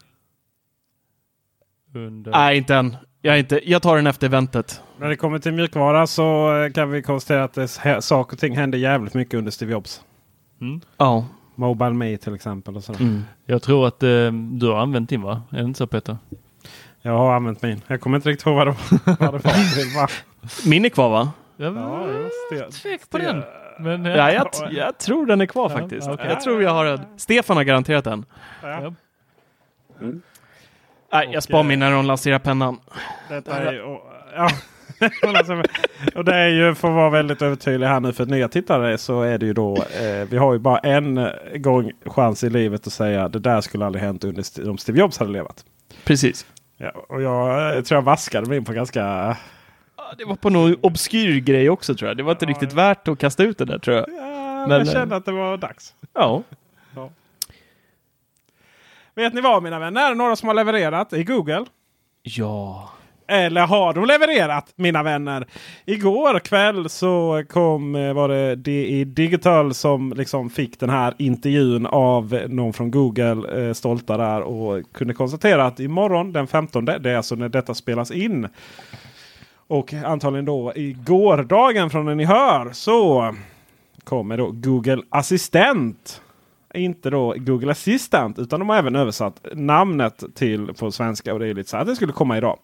Under... 1.96 2.32
Nej, 2.32 2.58
inte 2.58 2.76
än. 2.76 2.98
Jag, 3.22 3.40
inte, 3.40 3.72
jag 3.72 3.82
tar 3.82 3.96
den 3.96 4.08
efter 4.08 4.28
eventet. 4.28 4.82
När 5.00 5.10
det 5.10 5.16
kommer 5.16 5.40
till 5.40 5.52
mjukvara 5.52 6.08
så 6.08 6.58
eh, 6.64 6.72
kan 6.72 6.92
vi 6.92 7.02
konstatera 7.02 7.44
att 7.44 7.54
det, 7.54 7.68
saker 8.02 8.36
och 8.36 8.40
ting 8.40 8.58
hände 8.58 8.78
jävligt 8.78 9.14
mycket 9.14 9.34
under 9.34 9.52
Steve 9.52 9.72
Jobs. 9.72 10.02
Ja. 10.98 11.26
Mobile 11.56 11.94
Me 11.94 12.18
till 12.18 12.36
exempel. 12.36 12.76
Och 12.76 12.84
sådär. 12.84 13.02
Mm. 13.02 13.24
Jag 13.46 13.62
tror 13.62 13.88
att 13.88 14.04
eh, 14.04 14.32
du 14.32 14.68
har 14.68 14.80
använt 14.80 15.10
din 15.10 15.22
va? 15.22 15.42
Är 15.50 15.58
det 15.58 15.64
inte 15.64 15.78
så 15.78 15.88
Peter? 15.88 16.18
Jag 17.02 17.18
har 17.18 17.36
använt 17.36 17.62
min. 17.62 17.82
Jag 17.88 18.02
kommer 18.02 18.18
inte 18.18 18.30
riktigt 18.30 18.48
ihåg 18.48 18.56
vad 18.56 18.68
det 19.06 19.96
var. 19.96 20.12
Min 20.66 20.86
är 20.86 20.90
kvar 20.90 21.10
va? 21.10 21.32
Ja, 21.58 22.08
Ja, 22.52 22.70
tvek 22.72 23.10
på 23.10 23.18
den. 23.18 23.44
Men, 23.80 24.06
Ja, 24.06 24.32
jag, 24.32 24.48
jag 24.72 24.98
tror 24.98 25.26
den 25.26 25.42
är 25.42 25.46
kvar 25.46 25.70
faktiskt. 25.70 26.08
okej. 26.08 26.26
Jag 26.30 26.42
tror 26.42 26.64
jag 26.64 26.72
har 26.72 26.86
den. 26.86 27.00
Stefan 27.18 27.58
har 27.58 27.64
garanterat 27.64 28.04
den. 28.04 28.26
ja. 28.62 28.94
Nej, 31.14 31.30
jag 31.34 31.44
spar 31.44 31.64
min 31.64 31.80
när 31.80 31.92
de 31.92 32.06
lanserar 32.06 32.40
pennan. 32.40 32.80
Detta 33.30 33.58
är, 33.60 33.82
och, 33.82 34.00
ja. 34.36 34.50
Alltså, 35.38 35.64
och 36.16 36.26
det 36.26 36.36
är 36.36 36.48
ju 36.48 36.76
för 36.76 36.88
att 36.88 36.94
vara 36.96 37.10
väldigt 37.10 37.42
övertydlig 37.42 37.88
här 37.88 38.00
nu 38.00 38.14
för 38.14 38.26
nya 38.26 38.48
tittare 38.48 38.98
så 38.98 39.22
är 39.22 39.38
det 39.38 39.46
ju 39.46 39.54
då. 39.54 39.76
Eh, 39.76 40.28
vi 40.30 40.38
har 40.38 40.54
ju 40.54 40.60
bara 40.60 40.78
en 40.78 41.30
gång 41.56 41.92
chans 42.06 42.44
i 42.44 42.50
livet 42.50 42.88
att 42.88 42.94
säga 42.94 43.30
det 43.30 43.40
där 43.40 43.62
skulle 43.62 43.86
aldrig 43.86 44.04
hänt 44.04 44.24
under 44.24 44.70
om 44.70 44.78
Steve 44.78 45.00
Jobs 45.00 45.18
hade 45.18 45.32
levat. 45.32 45.66
Precis. 46.04 46.46
Ja, 46.78 46.90
och 47.10 47.22
jag 47.22 47.76
eh, 47.78 47.82
tror 47.84 47.98
jag 47.98 48.02
vaskade 48.02 48.48
mig 48.48 48.58
in 48.58 48.66
på 48.66 48.74
ganska... 48.74 49.38
Ja, 50.14 50.18
Det 50.18 50.26
var 50.26 50.36
på 50.36 50.50
någon 50.50 50.76
obskyr 50.82 51.40
grej 51.40 51.70
också 51.70 51.96
tror 51.96 52.08
jag. 52.08 52.18
Det 52.18 52.24
var 52.24 52.32
inte 52.32 52.46
riktigt 52.46 52.74
värt 52.74 53.08
att 53.08 53.20
kasta 53.20 53.44
ut 53.44 53.58
det 53.58 53.66
där 53.66 53.80
tror 53.80 53.96
jag. 53.96 54.06
Ja, 54.10 54.68
Men, 54.68 54.78
jag 54.78 54.88
kände 54.88 55.16
att 55.16 55.26
det 55.26 55.32
var 55.32 55.58
dags. 55.58 55.94
Ja. 56.14 56.44
Vet 59.16 59.34
ni 59.34 59.42
vad 59.42 59.64
mina 59.64 59.80
vänner? 59.80 60.16
Några 60.16 60.36
som 60.36 60.48
har 60.48 60.56
levererat 60.56 61.14
i 61.14 61.24
Google? 61.24 61.66
Ja. 62.24 62.90
Eller 63.28 63.62
har 63.68 63.94
de 63.94 64.06
levererat 64.06 64.74
mina 64.76 65.04
vänner? 65.04 65.48
Igår 65.86 66.40
kväll 66.40 66.90
så 66.90 67.44
kom, 67.50 67.96
eh, 67.96 68.14
var 68.14 68.30
det 68.30 68.56
DI 68.56 69.04
Digital 69.06 69.74
som 69.74 70.14
liksom 70.14 70.50
fick 70.50 70.80
den 70.80 70.90
här 70.90 71.14
intervjun 71.18 71.86
av 71.86 72.40
någon 72.48 72.74
från 72.74 72.92
Google. 72.92 73.68
Eh, 73.68 73.74
stolta 73.74 74.18
där 74.18 74.42
och 74.42 74.84
kunde 74.94 75.14
konstatera 75.14 75.66
att 75.66 75.80
imorgon 75.80 76.34
den 76.34 76.48
15, 76.48 76.86
det 76.86 77.12
är 77.12 77.18
alltså 77.18 77.36
när 77.36 77.50
detta 77.50 77.74
spelas 77.74 78.12
in. 78.12 78.48
Och 79.74 79.94
antagligen 79.94 80.46
då 80.46 80.74
i 80.76 80.94
gårdagen 80.94 81.90
från 81.90 82.06
när 82.06 82.16
ni 82.16 82.26
hör 82.26 82.72
så 82.74 83.36
kommer 84.04 84.38
då 84.38 84.52
Google 84.52 85.04
Assistent. 85.10 86.22
Inte 86.74 87.10
då 87.10 87.36
Google 87.38 87.72
Assistant 87.72 88.40
utan 88.40 88.60
de 88.60 88.70
har 88.70 88.78
även 88.78 88.96
översatt 88.96 89.48
namnet 89.54 90.24
till 90.36 90.74
på 90.74 90.92
svenska 90.92 91.34
och 91.34 91.40
det 91.40 91.48
är 91.48 91.54
lite 91.54 91.70
så 91.70 91.78
att 91.78 91.88
det 91.88 91.96
skulle 91.96 92.14
komma 92.14 92.38
idag. 92.38 92.60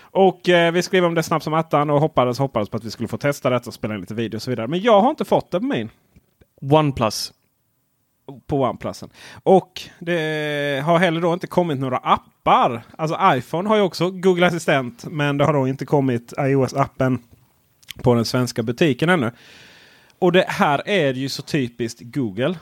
Och 0.00 0.48
eh, 0.48 0.72
vi 0.72 0.82
skrev 0.82 1.04
om 1.04 1.14
det 1.14 1.22
snabbt 1.22 1.44
som 1.44 1.54
attan 1.54 1.90
och 1.90 2.00
hoppades, 2.00 2.38
hoppades 2.38 2.68
på 2.68 2.76
att 2.76 2.84
vi 2.84 2.90
skulle 2.90 3.08
få 3.08 3.18
testa 3.18 3.50
detta 3.50 3.70
och 3.70 3.74
spela 3.74 3.94
in 3.94 4.00
lite 4.00 4.14
video 4.14 4.38
och 4.38 4.42
så 4.42 4.50
vidare. 4.50 4.68
Men 4.68 4.80
jag 4.80 5.00
har 5.00 5.10
inte 5.10 5.24
fått 5.24 5.50
det 5.50 5.60
på 5.60 5.66
min. 5.66 5.90
OnePlus. 6.60 7.32
På 8.46 8.62
OnePlusen. 8.62 9.08
Och 9.42 9.82
det 9.98 10.82
har 10.84 10.98
heller 10.98 11.20
då 11.20 11.32
inte 11.32 11.46
kommit 11.46 11.78
några 11.78 11.96
appar. 11.96 12.82
Alltså 12.98 13.18
iPhone 13.22 13.68
har 13.68 13.76
ju 13.76 13.82
också 13.82 14.10
Google 14.10 14.46
Assistent. 14.46 15.04
Men 15.10 15.38
det 15.38 15.44
har 15.44 15.52
då 15.52 15.68
inte 15.68 15.86
kommit 15.86 16.32
iOS-appen 16.38 17.18
på 18.02 18.14
den 18.14 18.24
svenska 18.24 18.62
butiken 18.62 19.08
ännu. 19.08 19.30
Och 20.18 20.32
det 20.32 20.44
här 20.48 20.82
är 20.86 21.14
ju 21.14 21.28
så 21.28 21.42
typiskt 21.42 22.00
Google. 22.02 22.56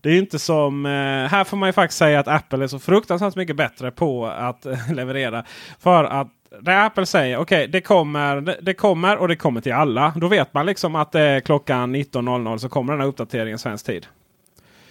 Det 0.00 0.08
är 0.08 0.12
ju 0.12 0.18
inte 0.18 0.38
som... 0.38 0.86
Eh, 0.86 0.90
här 1.30 1.44
får 1.44 1.56
man 1.56 1.68
ju 1.68 1.72
faktiskt 1.72 1.98
säga 1.98 2.20
att 2.20 2.28
Apple 2.28 2.64
är 2.64 2.68
så 2.68 2.78
fruktansvärt 2.78 3.36
mycket 3.36 3.56
bättre 3.56 3.90
på 3.90 4.26
att 4.26 4.66
eh, 4.66 4.92
leverera. 4.92 5.44
För 5.78 6.04
att 6.04 6.28
när 6.60 6.86
Apple 6.86 7.06
säger 7.06 7.36
okej 7.36 7.68
det, 7.68 7.80
kommer, 7.80 8.40
det, 8.40 8.58
det 8.62 8.74
kommer 8.74 9.16
och 9.16 9.28
det 9.28 9.36
kommer 9.36 9.60
till 9.60 9.72
alla. 9.72 10.12
Då 10.16 10.28
vet 10.28 10.54
man 10.54 10.66
liksom 10.66 10.96
att 10.96 11.12
det 11.12 11.20
är 11.20 11.40
klockan 11.40 11.96
19.00 11.96 12.58
så 12.58 12.68
kommer 12.68 12.92
den 12.92 13.00
här 13.00 13.08
uppdateringen 13.08 13.58
svensk 13.58 13.86
tid. 13.86 14.06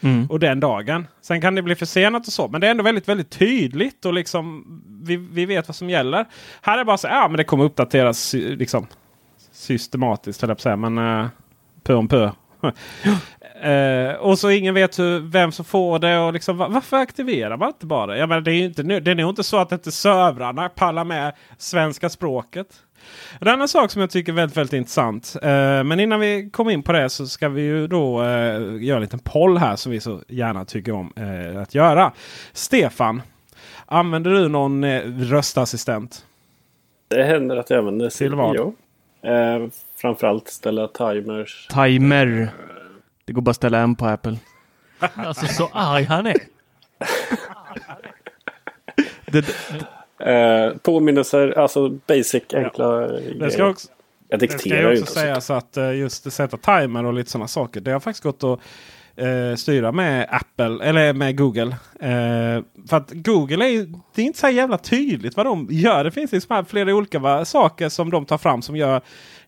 Mm. 0.01 0.27
Och 0.29 0.39
den 0.39 0.59
dagen. 0.59 1.07
Sen 1.21 1.41
kan 1.41 1.55
det 1.55 1.61
bli 1.61 1.75
försenat 1.75 2.27
och 2.27 2.33
så. 2.33 2.47
Men 2.47 2.61
det 2.61 2.67
är 2.67 2.71
ändå 2.71 2.83
väldigt, 2.83 3.07
väldigt 3.07 3.29
tydligt. 3.29 4.05
Och 4.05 4.13
liksom 4.13 4.65
vi, 5.03 5.15
vi 5.15 5.45
vet 5.45 5.67
vad 5.67 5.75
som 5.75 5.89
gäller. 5.89 6.25
Här 6.61 6.73
är 6.73 6.77
det 6.77 6.85
bara 6.85 6.97
så 6.97 7.07
ja 7.07 7.27
men 7.27 7.37
det 7.37 7.43
kommer 7.43 7.63
uppdateras 7.63 8.33
eh, 8.33 8.41
liksom, 8.41 8.87
systematiskt 9.51 10.41
höll 10.41 10.49
jag 10.49 10.57
på 10.57 10.59
att 10.59 10.63
säga. 10.63 10.75
Men 10.75 10.97
uh, 10.97 11.27
pö 11.83 11.93
om 11.93 12.07
pö. 12.07 12.31
Eh, 13.61 14.13
och 14.13 14.39
så 14.39 14.49
ingen 14.49 14.73
vet 14.73 14.99
hur, 14.99 15.19
vem 15.19 15.51
som 15.51 15.65
får 15.65 15.99
det. 15.99 16.19
Och 16.19 16.33
liksom, 16.33 16.57
va- 16.57 16.67
varför 16.69 16.97
aktiverar 16.97 17.57
man 17.57 17.67
inte 17.67 17.85
bara? 17.85 18.17
Jag 18.17 18.29
menar, 18.29 18.41
det 18.41 18.51
är 18.51 18.55
ju 18.55 18.65
inte, 18.65 18.83
det 18.83 19.11
är 19.11 19.15
nog 19.15 19.29
inte 19.29 19.43
så 19.43 19.57
att 19.57 19.71
inte 19.71 19.91
servrarna 19.91 20.69
pallar 20.69 21.03
med 21.03 21.33
svenska 21.57 22.09
språket. 22.09 22.67
En 23.39 23.47
annan 23.47 23.67
sak 23.67 23.91
som 23.91 24.01
jag 24.01 24.09
tycker 24.09 24.31
är 24.31 24.35
väldigt, 24.35 24.57
väldigt 24.57 24.73
intressant. 24.73 25.35
Eh, 25.41 25.83
men 25.83 25.99
innan 25.99 26.19
vi 26.19 26.49
kommer 26.49 26.71
in 26.71 26.83
på 26.83 26.91
det 26.91 27.09
så 27.09 27.27
ska 27.27 27.49
vi 27.49 27.61
ju 27.61 27.87
då 27.87 28.21
eh, 28.21 28.27
göra 28.83 28.95
en 28.95 29.01
liten 29.01 29.19
poll 29.19 29.57
här 29.57 29.75
som 29.75 29.91
vi 29.91 29.99
så 29.99 30.21
gärna 30.27 30.65
tycker 30.65 30.91
om 30.91 31.13
att 31.61 31.75
göra. 31.75 32.11
Stefan, 32.53 33.21
använder 33.85 34.31
du 34.31 34.49
någon 34.49 34.85
röstassistent? 35.23 36.25
Det 37.07 37.23
händer 37.23 37.57
att 37.57 37.69
jag 37.69 37.79
använder 37.79 38.09
Till 38.09 38.35
vad? 38.35 38.55
Jo. 38.55 38.75
Framförallt 40.01 40.47
ställa 40.47 40.87
timers. 40.87 41.67
Timer. 41.67 42.49
Det 43.25 43.33
går 43.33 43.41
bara 43.41 43.49
att 43.51 43.55
ställa 43.55 43.79
en 43.79 43.95
på 43.95 44.05
Apple. 44.05 44.37
Alltså 45.15 45.45
så 45.45 45.69
arg 45.73 46.03
han 46.03 46.27
är. 46.27 46.37
Det, 49.25 49.45
Eh, 50.25 50.73
påminnelser, 50.77 51.59
alltså 51.59 51.89
basic 51.89 52.43
enkla 52.53 52.87
Det 52.97 53.21
ska 53.51 53.57
grejer. 53.57 53.69
också, 53.69 53.87
Jag 54.27 54.39
Det 54.39 54.47
ska 54.47 54.57
dikterar 54.57 54.91
ju 54.91 55.01
också 55.01 55.13
sägas 55.13 55.49
att 55.49 55.77
eh, 55.77 55.95
just 55.95 56.27
att 56.27 56.33
sätta 56.33 56.57
timer 56.57 57.05
och 57.05 57.13
lite 57.13 57.29
sådana 57.31 57.47
saker. 57.47 57.81
Det 57.81 57.91
har 57.91 57.99
faktiskt 57.99 58.23
gått 58.23 58.43
att 58.43 58.59
eh, 59.21 59.55
styra 59.55 59.91
med 59.91 60.27
Apple 60.31 60.85
eller 60.85 61.13
med 61.13 61.37
Google. 61.37 61.75
Eh, 61.99 62.63
för 62.89 62.97
att 62.97 63.11
Google 63.11 63.65
är 63.65 63.69
ju 63.69 63.85
det 64.15 64.21
är 64.21 64.25
inte 64.25 64.39
så 64.39 64.49
jävla 64.49 64.77
tydligt 64.77 65.37
vad 65.37 65.45
de 65.45 65.67
gör. 65.69 66.03
Det 66.03 66.11
finns 66.11 66.31
liksom 66.31 66.65
flera 66.65 66.95
olika 66.95 67.19
va, 67.19 67.45
saker 67.45 67.89
som 67.89 68.09
de 68.09 68.25
tar 68.25 68.37
fram 68.37 68.61
som 68.61 68.75
gör 68.75 69.01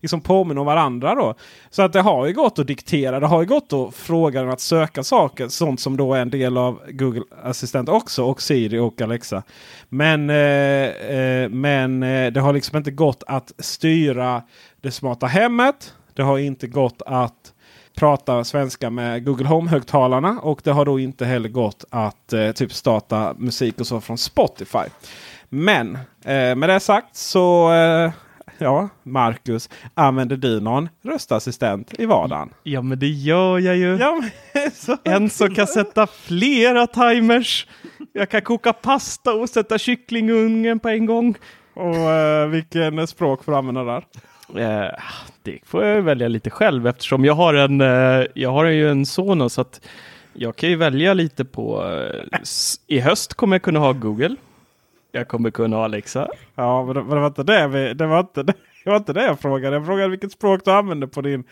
liksom 0.03 0.21
påminner 0.21 0.61
om 0.61 0.65
varandra. 0.65 1.15
Då. 1.15 1.35
Så 1.69 1.81
att 1.81 1.93
det 1.93 2.01
har 2.01 2.25
ju 2.27 2.33
gått 2.33 2.59
att 2.59 2.67
diktera. 2.67 3.19
Det 3.19 3.27
har 3.27 3.41
ju 3.41 3.47
gått 3.47 3.73
att 3.73 3.95
fråga 3.95 4.41
den 4.41 4.49
att 4.49 4.61
söka 4.61 5.03
saker. 5.03 5.47
Sånt 5.47 5.79
som 5.79 5.97
då 5.97 6.13
är 6.13 6.21
en 6.21 6.29
del 6.29 6.57
av 6.57 6.81
Google 6.89 7.23
Assistent 7.43 7.89
också. 7.89 8.23
Och 8.23 8.41
Siri 8.41 8.79
och 8.79 9.01
Alexa. 9.01 9.43
Men, 9.89 10.29
eh, 10.29 10.35
eh, 10.35 11.49
men 11.49 12.03
eh, 12.03 12.31
det 12.31 12.39
har 12.39 12.53
liksom 12.53 12.77
inte 12.77 12.91
gått 12.91 13.23
att 13.27 13.51
styra 13.57 14.41
det 14.81 14.91
smarta 14.91 15.25
hemmet. 15.27 15.93
Det 16.13 16.23
har 16.23 16.37
inte 16.37 16.67
gått 16.67 17.01
att 17.05 17.52
prata 17.95 18.43
svenska 18.43 18.89
med 18.89 19.25
Google 19.25 19.47
Home-högtalarna. 19.47 20.39
Och 20.41 20.61
det 20.63 20.71
har 20.71 20.85
då 20.85 20.99
inte 20.99 21.25
heller 21.25 21.49
gått 21.49 21.85
att 21.89 22.33
eh, 22.33 22.51
typ 22.51 22.73
starta 22.73 23.35
musik 23.37 23.79
och 23.79 23.87
så 23.87 24.01
från 24.01 24.17
Spotify. 24.17 24.85
Men 25.49 25.95
eh, 26.25 26.55
med 26.55 26.69
det 26.69 26.79
sagt 26.79 27.15
så 27.15 27.73
eh, 27.73 28.11
Ja, 28.57 28.89
Marcus, 29.03 29.69
använder 29.93 30.37
du 30.37 30.59
någon 30.59 30.89
röstassistent 31.03 31.99
i 31.99 32.05
vardagen? 32.05 32.49
ja, 32.63 32.81
men 32.81 32.99
det 32.99 33.07
gör 33.07 33.59
jag 33.59 33.75
ju. 33.77 33.97
Ja, 33.97 34.21
så. 34.73 34.97
En 35.03 35.29
som 35.29 35.55
kan 35.55 35.67
sätta 35.67 36.07
flera 36.07 36.87
timers. 36.87 37.67
Jag 38.13 38.29
kan 38.29 38.41
koka 38.41 38.73
pasta 38.73 39.33
och 39.33 39.49
sätta 39.49 39.77
kyckling 39.77 40.29
i 40.29 40.31
ugnen 40.31 40.79
på 40.79 40.89
en 40.89 41.05
gång. 41.05 41.35
Och 41.73 41.95
eh, 41.95 42.47
vilken 42.47 43.07
språk 43.07 43.43
får 43.43 43.51
du 43.51 43.57
använda 43.57 43.83
där? 43.83 44.05
Eh, 44.49 44.91
det 45.43 45.59
får 45.65 45.83
jag 45.83 46.01
välja 46.01 46.27
lite 46.27 46.49
själv 46.49 46.87
eftersom 46.87 47.25
jag 47.25 47.33
har 47.33 47.53
en, 47.53 47.81
eh, 47.81 48.25
jag 48.33 48.51
har 48.51 48.65
ju 48.65 48.89
en 48.89 49.05
son 49.05 49.49
så 49.49 49.61
att 49.61 49.81
jag 50.33 50.55
kan 50.55 50.69
ju 50.69 50.75
välja 50.75 51.13
lite 51.13 51.45
på, 51.45 51.91
eh, 51.91 52.39
i 52.87 52.99
höst 52.99 53.33
kommer 53.33 53.55
jag 53.55 53.61
kunna 53.61 53.79
ha 53.79 53.93
Google. 53.93 54.35
Jag 55.11 55.27
kommer 55.27 55.51
kunna 55.51 55.75
ha 55.75 55.83
Alexa. 55.83 56.27
Ja, 56.55 56.85
men 56.85 56.95
det, 56.95 57.03
men 57.03 57.09
det 57.09 57.19
var 57.19 57.27
inte 57.27 57.43
det, 57.43 57.67
vi, 57.67 57.93
det, 57.93 58.07
var 58.07 58.19
inte 58.19 58.43
det, 58.43 58.53
det 58.83 58.89
var 58.89 58.97
inte 58.97 59.13
det 59.13 59.25
jag 59.25 59.39
frågade. 59.39 59.75
Jag 59.75 59.85
frågade 59.85 60.09
vilket 60.09 60.31
språk 60.31 60.61
du 60.65 60.71
använder 60.71 61.07
på 61.07 61.21
din 61.21 61.43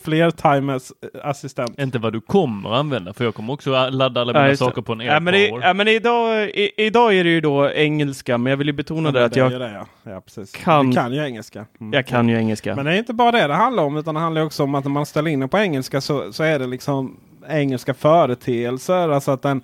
flertimers 0.00 0.92
eh, 1.14 1.28
assistent. 1.28 1.78
Inte 1.78 1.98
vad 1.98 2.12
du 2.12 2.20
kommer 2.20 2.74
använda 2.74 3.12
för 3.12 3.24
jag 3.24 3.34
kommer 3.34 3.52
också 3.52 3.70
ladda 3.90 4.20
alla 4.20 4.32
mina 4.32 4.48
Ja, 4.48 4.56
saker 4.56 4.82
på 4.82 4.92
en 4.92 5.00
Ja, 5.00 5.20
men, 5.20 5.34
AirPower. 5.34 5.66
ja, 5.66 5.74
men 5.74 5.88
idag, 5.88 6.48
i, 6.50 6.70
idag 6.76 7.14
är 7.14 7.24
det 7.24 7.30
ju 7.30 7.40
då 7.40 7.70
engelska, 7.70 8.38
men 8.38 8.50
jag 8.50 8.56
vill 8.56 8.66
ju 8.66 8.72
betona 8.72 9.10
det 9.10 9.24
att 9.24 9.32
det 9.32 9.40
är 9.40 9.50
jag, 9.50 9.60
det, 9.60 9.72
ja. 9.72 10.10
ja, 10.12 10.20
precis. 10.20 10.52
kan- 10.52 10.90
Du 10.90 10.96
kan 10.96 11.12
ju 11.12 11.24
engelska. 11.24 11.66
Mm. 11.80 11.92
jag 11.92 12.06
kan 12.06 12.28
ju 12.28 12.36
engelska. 12.36 12.76
Men 12.76 12.84
det 12.84 12.92
är 12.94 12.98
inte 12.98 13.12
bara 13.14 13.32
det 13.32 13.46
det 13.46 13.54
handlar 13.54 13.82
om. 13.82 13.96
Utan 13.96 14.14
det 14.14 14.20
handlar 14.20 14.42
också 14.42 14.62
om 14.62 14.74
att 14.74 14.84
när 14.84 14.90
man 14.92 15.06
ställer 15.06 15.30
in 15.30 15.40
det 15.40 15.48
på 15.48 15.58
engelska 15.58 16.00
så, 16.00 16.32
så 16.32 16.42
är 16.42 16.58
det 16.58 16.66
liksom 16.66 17.16
engelska 17.48 17.94
företeelser. 17.94 19.08
Alltså 19.08 19.30
att 19.30 19.42
den 19.42 19.62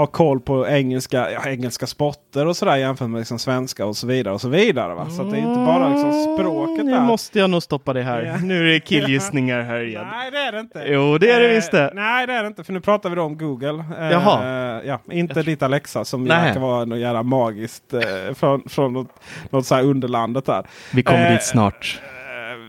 har 0.00 0.06
koll 0.06 0.40
på 0.40 0.66
engelska, 0.68 1.30
ja, 1.30 1.40
engelska 1.50 1.86
sporter 1.86 2.46
och 2.46 2.56
sådär 2.56 2.76
jämfört 2.76 3.08
med 3.10 3.18
liksom 3.18 3.38
svenska 3.38 3.86
och 3.86 3.96
så 3.96 4.06
vidare. 4.06 4.34
och 4.34 4.40
så 4.40 4.48
vidare 4.48 4.94
va? 4.94 5.06
Så 5.10 5.22
att 5.22 5.30
det 5.30 5.36
är 5.36 5.40
inte 5.40 5.60
bara 5.66 5.88
liksom 5.88 6.12
språket 6.36 6.84
Nu 6.84 6.90
där. 6.92 7.00
måste 7.00 7.38
jag 7.38 7.50
nog 7.50 7.62
stoppa 7.62 7.92
det 7.92 8.02
här. 8.02 8.22
Ja. 8.22 8.36
Nu 8.36 8.68
är 8.68 8.72
det 8.72 8.80
killgissningar 8.80 9.62
här 9.62 9.80
igen. 9.80 10.06
Nej 10.10 10.30
det 10.30 10.38
är 10.38 10.52
det 10.52 10.60
inte. 10.60 10.84
Jo, 10.86 11.18
det 11.18 11.30
är 11.30 11.40
det 11.40 11.48
Eh, 11.48 11.54
visst 11.54 11.70
det. 11.72 11.92
Nej 11.94 12.26
det 12.26 12.32
är 12.32 12.42
det 12.42 12.46
inte 12.48 12.64
för 12.64 12.72
nu 12.72 12.80
pratar 12.80 13.10
vi 13.10 13.16
då 13.16 13.22
om 13.22 13.38
Google. 13.38 13.84
Eh, 13.98 14.10
Jaha. 14.10 14.80
Ja, 14.84 14.98
inte 15.10 15.42
ditt 15.42 15.62
Alexa 15.62 16.04
som 16.04 16.24
verkar 16.24 16.60
vara 16.60 16.84
något 16.84 16.98
jävla 16.98 17.22
magiskt 17.22 17.94
eh, 17.94 18.34
från, 18.34 18.62
från 18.68 18.92
något, 18.92 19.08
något 19.50 19.66
så 19.66 19.74
här 19.74 19.82
underlandet 19.84 20.46
där. 20.46 20.66
Vi 20.94 21.02
kommer 21.02 21.26
Eh, 21.26 21.32
dit 21.32 21.42
snart. 21.42 22.00
Eh, 22.04 22.10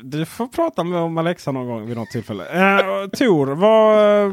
Du 0.03 0.25
får 0.25 0.47
prata 0.47 0.84
med 0.84 0.99
om 0.99 1.17
Alexa 1.17 1.51
någon 1.51 1.67
gång 1.67 1.86
vid 1.88 1.97
något 1.97 2.09
tillfälle. 2.09 2.43
Eh, 2.43 3.07
Tor, 3.07 3.47
vad, 3.47 4.32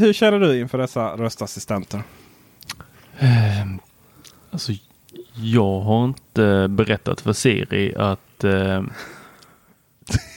hur 0.00 0.12
känner 0.12 0.40
du 0.40 0.60
inför 0.60 0.78
dessa 0.78 1.16
röstassistenter? 1.16 2.02
Ehm, 3.18 3.78
Alltså, 4.50 4.72
jag 5.36 5.80
har 5.80 6.04
inte 6.04 6.66
berättat 6.70 7.20
för 7.20 7.32
Siri 7.32 7.94
att 7.96 8.44
eh, 8.44 8.82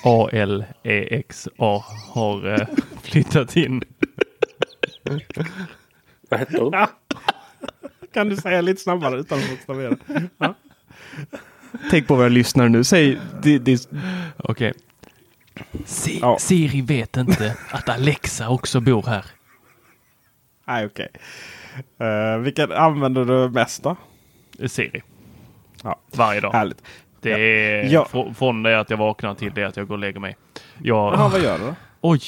ALEXA 0.03 1.49
har 2.09 2.53
eh, 2.53 2.67
flyttat 3.03 3.55
in. 3.55 3.81
Vad 6.29 6.39
hette 6.39 6.57
hon? 6.61 6.73
Kan 8.13 8.29
du 8.29 8.35
säga 8.37 8.61
lite 8.61 8.81
snabbare 8.81 9.19
utan 9.19 9.39
att 9.39 9.49
bokstavera? 9.49 9.95
Ja. 10.37 10.53
Tänk 11.91 12.07
på 12.07 12.15
våra 12.15 12.27
lyssnare 12.29 12.69
nu. 12.69 12.83
Säg, 12.83 13.19
Okej. 14.37 14.73
Si- 15.85 16.19
Ja. 16.21 16.37
Siri 16.39 16.81
vet 16.81 17.17
inte 17.17 17.57
att 17.71 17.89
Alexa 17.89 18.49
också 18.49 18.79
bor 18.79 19.03
här. 19.07 19.25
Nej, 20.67 20.85
okej. 20.85 21.07
Eh, 21.99 22.37
vilken 22.39 22.71
använder 22.71 23.25
du 23.25 23.49
mest 23.49 23.83
då? 23.83 23.95
Siri. 24.67 25.01
Ja. 25.83 25.99
Varje 26.15 26.41
dag. 26.41 26.51
Härligt. 26.53 26.83
Det 27.21 27.31
är 27.31 27.83
Ja. 27.93 28.07
fr- 28.11 28.33
från 28.33 28.63
det 28.63 28.79
att 28.79 28.89
jag 28.89 28.97
vaknar 28.97 29.35
till 29.35 29.51
det 29.55 29.63
att 29.63 29.77
jag 29.77 29.87
går 29.87 29.95
och 29.95 29.99
lägger 29.99 30.19
mig. 30.19 30.35
Jag, 30.83 31.13
Jaha, 31.13 31.29
vad 31.29 31.41
gör 31.43 31.57
du 31.57 31.63
då? 31.65 31.75
Oj! 32.01 32.21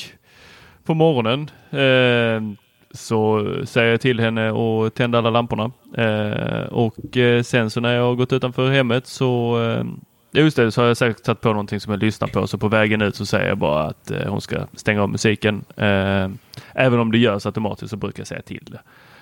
På 0.85 0.93
morgonen 0.93 1.49
eh, 1.71 2.55
så 2.91 3.45
säger 3.65 3.91
jag 3.91 4.01
till 4.01 4.19
henne 4.19 4.49
att 4.51 4.95
tända 4.95 5.17
alla 5.17 5.29
lamporna. 5.29 5.71
Eh, 5.97 6.63
och 6.69 7.17
eh, 7.17 7.43
sen 7.43 7.69
så 7.69 7.79
när 7.81 7.95
jag 7.95 8.03
har 8.03 8.15
gått 8.15 8.33
utanför 8.33 8.69
hemmet 8.71 9.07
så 9.07 9.61
eh, 9.63 9.83
Just 10.31 10.57
det, 10.57 10.71
så 10.71 10.81
har 10.81 10.87
jag 10.87 10.97
säkert 10.97 11.25
satt 11.25 11.41
på 11.41 11.49
någonting 11.49 11.79
som 11.79 11.91
jag 11.93 12.03
lyssnar 12.03 12.27
på. 12.27 12.47
Så 12.47 12.57
på 12.57 12.67
vägen 12.67 13.01
ut 13.01 13.15
så 13.15 13.25
säger 13.25 13.47
jag 13.47 13.57
bara 13.57 13.83
att 13.83 14.11
eh, 14.11 14.27
hon 14.27 14.41
ska 14.41 14.57
stänga 14.73 15.01
av 15.03 15.09
musiken. 15.09 15.63
Eh, 15.77 16.29
även 16.73 16.99
om 16.99 17.11
det 17.11 17.17
görs 17.17 17.45
automatiskt 17.45 17.89
så 17.89 17.97
brukar 17.97 18.19
jag 18.21 18.27
säga 18.27 18.41
till 18.41 18.77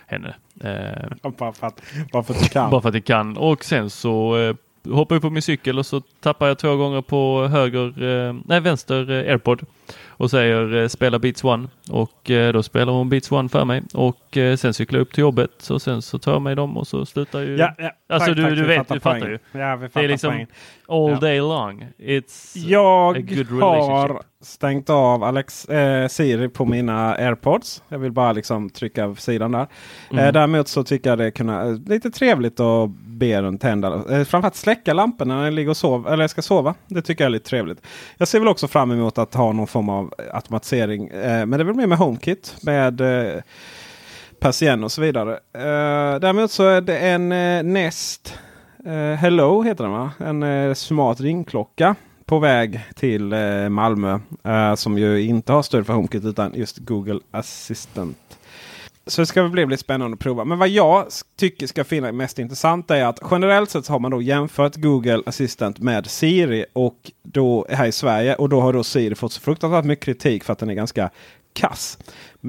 henne. 0.08 0.36
Eh, 0.62 1.30
Bara 1.38 1.54
för 1.54 1.68
att, 1.68 1.82
bara 2.12 2.24
för 2.24 2.34
att 2.34 2.44
du 2.44 2.50
kan. 2.50 2.72
bara 2.72 2.82
för 2.82 2.90
att 2.90 2.96
jag 2.96 3.06
kan. 3.06 3.38
Och 3.38 3.64
sen 3.66 3.90
så 3.90 4.38
hoppar 4.92 5.16
jag 5.16 5.22
på 5.22 5.30
min 5.30 5.42
cykel 5.42 5.80
och 5.80 5.86
så 5.86 6.02
tappar 6.02 6.48
jag 6.48 6.58
två 6.58 6.76
gånger 6.76 7.02
på 7.02 7.48
höger, 7.48 8.04
eh, 8.28 8.36
nej 8.46 8.60
vänster 8.60 9.10
eh, 9.12 9.18
airpod 9.32 9.62
och 10.08 10.30
säger 10.32 10.76
eh, 10.76 10.88
spela 10.88 11.20
Beats 11.20 11.44
One 11.44 11.68
och 11.90 12.32
eh, 12.32 12.54
då 12.54 12.64
spelar 12.64 12.94
hon 12.94 13.10
Beats 13.10 13.32
One 13.32 13.50
för 13.50 13.66
mig 13.66 13.84
och 13.94 14.38
eh, 14.38 14.56
sen 14.56 14.74
cyklar 14.74 14.98
jag 15.00 15.02
upp 15.02 15.14
till 15.14 15.22
jobbet 15.22 15.70
och 15.70 15.82
sen 15.82 16.02
så 16.02 16.20
tar 16.20 16.32
jag 16.32 16.42
mig 16.42 16.56
dem 16.56 16.78
och 16.78 16.88
så 16.88 17.06
slutar 17.06 17.40
ju 17.42 17.58
Ja, 17.58 17.74
ja. 17.78 17.92
Alltså, 18.10 18.34
du- 18.34 18.44
du 18.56 18.62
vi 18.62 18.68
vet, 18.68 18.78
fattar 18.78 18.96
du 18.96 19.02
fattar 19.02 19.28
ju. 19.30 19.40
Ja, 19.52 19.76
vi 19.76 19.84
Det 19.86 19.90
fattar 19.90 20.04
är 20.04 20.08
liksom 20.08 20.30
poängen. 20.32 20.48
all 21.16 21.20
day 21.22 21.40
long. 21.40 21.88
It's 22.00 22.58
a 22.58 22.64
Jag 22.68 23.28
good 23.28 23.48
har 23.62 23.78
relationship. 24.08 24.28
Stängt 24.48 24.90
av 24.90 25.24
Alex, 25.24 25.66
eh, 25.66 26.08
Siri 26.08 26.50
på 26.50 26.66
mina 26.66 27.16
airpods. 27.16 27.84
Jag 27.90 28.00
vill 28.00 28.12
bara 28.12 28.32
liksom 28.32 28.70
trycka 28.70 29.04
över 29.04 29.16
sidan 29.16 29.52
där. 29.52 29.68
Mm. 30.12 30.26
Eh, 30.26 30.32
däremot 30.32 30.68
så 30.68 30.84
tycker 30.84 31.10
jag 31.10 31.20
det 31.20 31.40
är 31.40 31.70
eh, 31.70 31.78
lite 31.86 32.12
trevligt 32.12 32.60
att 32.60 32.90
be 32.90 33.42
den 33.42 33.58
tända. 33.58 33.88
Eh, 33.88 34.24
framförallt 34.24 34.56
släcka 34.56 34.94
lamporna 34.94 35.36
när 35.36 35.44
jag 35.44 35.54
ligger 35.54 35.70
och 35.70 35.78
sov, 35.78 36.08
eller 36.08 36.24
jag 36.24 36.30
ska 36.30 36.42
sova. 36.42 36.76
Det 36.88 37.02
tycker 37.02 37.24
jag 37.24 37.30
är 37.30 37.32
lite 37.32 37.50
trevligt. 37.50 37.82
Jag 38.18 38.28
ser 38.28 38.40
väl 38.40 38.48
också 38.48 38.68
fram 38.68 38.92
emot 38.92 39.18
att 39.18 39.34
ha 39.34 39.52
någon 39.52 39.68
form 39.68 39.90
av 39.90 40.14
automatisering. 40.34 41.08
Eh, 41.08 41.46
men 41.46 41.52
det 41.52 41.60
är 41.60 41.64
väl 41.64 41.76
mer 41.76 41.88
med 41.88 41.98
HomeKit. 41.98 42.56
Med 42.62 43.02
eh, 43.02 43.42
Persien 44.40 44.84
och 44.84 44.92
så 44.92 45.02
vidare. 45.02 45.32
Eh, 45.54 46.20
däremot 46.20 46.52
så 46.52 46.64
är 46.64 46.82
det 46.82 46.98
en 46.98 47.32
eh, 47.32 47.64
Nest 47.64 48.40
eh, 48.86 48.94
Hello 48.94 49.64
heter 49.64 49.84
den 49.84 49.94
va? 49.94 50.12
En 50.20 50.44
eh, 50.44 50.74
smart 50.74 51.22
ringklocka 51.22 51.96
på 52.28 52.40
väg 52.40 52.80
till 52.96 53.34
eh, 53.34 53.70
Malmö. 53.70 54.20
Eh, 54.44 54.76
som 54.76 54.98
ju 54.98 55.22
inte 55.22 55.54
har 55.54 55.62
stöd 55.62 55.86
för 55.86 55.94
HomeKit 55.94 56.26
utan 56.26 56.54
just 56.56 56.78
Google 56.78 57.20
Assistant. 57.32 58.18
Så 59.08 59.22
det 59.22 59.26
ska 59.26 59.48
bli 59.48 59.66
lite 59.66 59.84
spännande 59.84 60.16
att 60.16 60.20
prova. 60.20 60.46
Men 60.46 60.60
vad 60.60 60.70
jag 60.70 61.06
tycker 61.38 61.68
ska 61.68 61.84
finnas 61.84 62.14
mest 62.14 62.40
intressant 62.40 62.92
är 62.92 63.06
att 63.06 63.20
generellt 63.32 63.70
sett 63.70 63.86
så 63.86 63.94
har 63.94 64.00
man 64.00 64.12
då 64.12 64.22
jämfört 64.22 64.76
Google 64.76 65.24
Assistant 65.26 65.80
med 65.80 66.06
Siri 66.08 66.66
och 66.74 67.12
då 67.24 67.66
här 67.70 67.88
i 67.88 67.92
Sverige. 67.92 68.36
Och 68.36 68.50
då 68.50 68.62
har 68.62 68.74
då 68.74 68.84
Siri 68.84 69.16
fått 69.16 69.32
så 69.32 69.42
fruktansvärt 69.42 69.86
mycket 69.86 70.06
kritik 70.06 70.44
för 70.44 70.54
att 70.54 70.60
den 70.60 70.70
är 70.70 70.74
ganska 70.74 71.10
kass. 71.54 71.98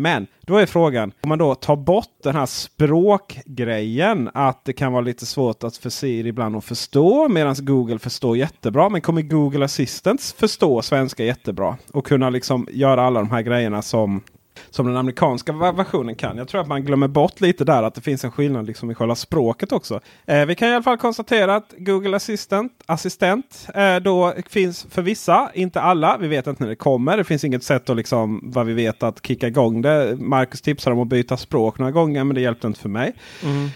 Men 0.03 0.27
då 0.41 0.57
är 0.57 0.67
frågan 0.67 1.13
om 1.21 1.29
man 1.29 1.39
då 1.39 1.55
tar 1.55 1.77
bort 1.77 2.23
den 2.23 2.35
här 2.35 2.47
språkgrejen. 2.47 4.31
Att 4.35 4.65
det 4.65 4.73
kan 4.73 4.93
vara 4.93 5.03
lite 5.03 5.27
svårt 5.27 5.65
att 5.65 5.77
för 5.77 5.91
Siri 5.91 6.29
ibland 6.29 6.57
att 6.57 6.65
förstå 6.65 7.29
medan 7.29 7.55
Google 7.59 7.99
förstår 7.99 8.37
jättebra. 8.37 8.89
Men 8.89 9.01
kommer 9.01 9.23
Google 9.23 9.65
Assistant 9.65 10.35
förstå 10.39 10.83
svenska 10.83 11.25
jättebra 11.25 11.77
och 11.93 12.07
kunna 12.07 12.31
liksom 12.31 12.69
göra 12.71 13.03
alla 13.03 13.21
de 13.21 13.31
här 13.31 13.43
grejerna 13.43 13.83
som 13.83 14.23
som 14.71 14.87
den 14.87 14.97
amerikanska 14.97 15.53
versionen 15.53 16.15
kan. 16.15 16.39
Jag 16.39 16.49
tror 16.49 16.61
att 16.61 16.69
man 16.69 16.85
glömmer 16.85 17.09
bort 17.09 17.41
lite 17.41 17.65
där 17.65 17.83
att 17.83 17.95
det 17.95 18.01
finns 18.01 18.25
en 18.25 18.31
skillnad 18.31 18.67
liksom 18.67 18.91
i 18.91 18.95
själva 18.95 19.15
språket 19.15 19.73
också. 19.73 20.01
Eh, 20.27 20.47
vi 20.47 20.55
kan 20.55 20.69
i 20.69 20.73
alla 20.73 20.83
fall 20.83 20.99
konstatera 20.99 21.57
att 21.57 21.75
Google 21.79 22.17
Assistant, 22.17 22.73
assistent 22.87 23.69
eh, 23.75 23.97
då 23.97 24.35
finns 24.51 24.87
för 24.91 25.03
vissa, 25.03 25.51
inte 25.55 25.81
alla. 25.81 26.17
Vi 26.21 26.29
vet 26.29 26.47
inte 26.47 26.63
när 26.63 26.71
det 26.71 26.77
kommer. 26.77 27.17
Det 27.17 27.25
finns 27.25 27.45
inget 27.45 27.63
sätt 27.63 27.91
att 27.91 27.97
liksom, 27.97 28.41
vad 28.45 28.67
vi 28.67 28.73
vet 28.73 29.03
att 29.03 29.27
kicka 29.27 29.47
igång 29.49 29.83
det. 29.83 30.17
Marcus 30.21 30.61
tipsade 30.61 30.97
om 30.97 31.03
att 31.03 31.09
byta 31.09 31.37
språk 31.37 31.79
några 31.79 31.93
gånger 31.93 32.25
men 32.25 32.35
det 32.35 32.41
hjälpte 32.41 32.67
inte 32.67 32.81
för 32.81 32.89
mig. 32.89 33.13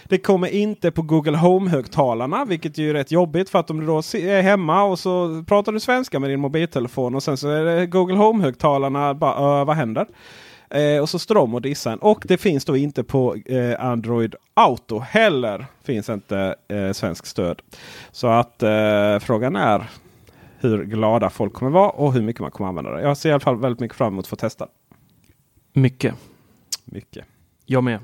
Det 0.09 0.18
kommer 0.18 0.49
inte 0.49 0.90
på 0.90 1.03
Google 1.03 1.36
Home-högtalarna 1.36 2.45
vilket 2.45 2.78
ju 2.78 2.90
är 2.90 2.95
rätt 2.95 3.12
jobbigt 3.12 3.51
för 3.51 3.59
att 3.59 3.70
om 3.70 3.80
du 3.80 3.86
då 3.86 3.99
är 3.99 4.43
hemma 4.43 4.82
och 4.82 4.99
så 4.99 5.45
pratar 5.49 5.72
du 5.72 5.80
svenska 5.80 6.20
med 6.20 6.30
din 6.30 6.40
mobiltelefon 6.40 7.14
och 7.14 7.22
sen 7.22 7.36
så 7.36 7.49
är 7.49 7.64
det 7.64 7.86
Google 7.86 8.16
Home-högtalarna. 8.16 9.14
Bara, 9.14 9.61
"Ö, 9.61 9.64
vad 9.64 9.76
händer? 9.76 10.07
Eh, 10.74 11.00
och 11.02 11.08
så 11.08 11.18
står 11.18 11.34
de 11.34 11.54
och 11.54 11.62
dissar. 11.62 12.04
Och 12.04 12.24
det 12.28 12.36
finns 12.38 12.64
då 12.64 12.76
inte 12.76 13.04
på 13.04 13.34
eh, 13.34 13.84
Android 13.84 14.34
Auto 14.54 14.98
heller. 14.98 15.66
Finns 15.84 16.08
inte 16.08 16.54
eh, 16.68 16.92
svensk 16.92 17.26
stöd. 17.26 17.62
Så 18.12 18.26
att 18.26 18.62
eh, 18.62 19.18
frågan 19.20 19.56
är 19.56 19.84
hur 20.60 20.84
glada 20.84 21.30
folk 21.30 21.52
kommer 21.52 21.70
vara 21.72 21.90
och 21.90 22.12
hur 22.12 22.22
mycket 22.22 22.40
man 22.42 22.50
kommer 22.50 22.68
använda 22.68 22.90
det. 22.90 23.02
Jag 23.02 23.16
ser 23.16 23.28
i 23.28 23.32
alla 23.32 23.40
fall 23.40 23.56
väldigt 23.60 23.80
mycket 23.80 23.96
fram 23.96 24.12
emot 24.12 24.24
att 24.24 24.28
få 24.28 24.36
testa. 24.36 24.66
mycket. 25.72 26.14
Mycket. 26.84 27.24
Jag 27.66 27.84
med. 27.84 27.98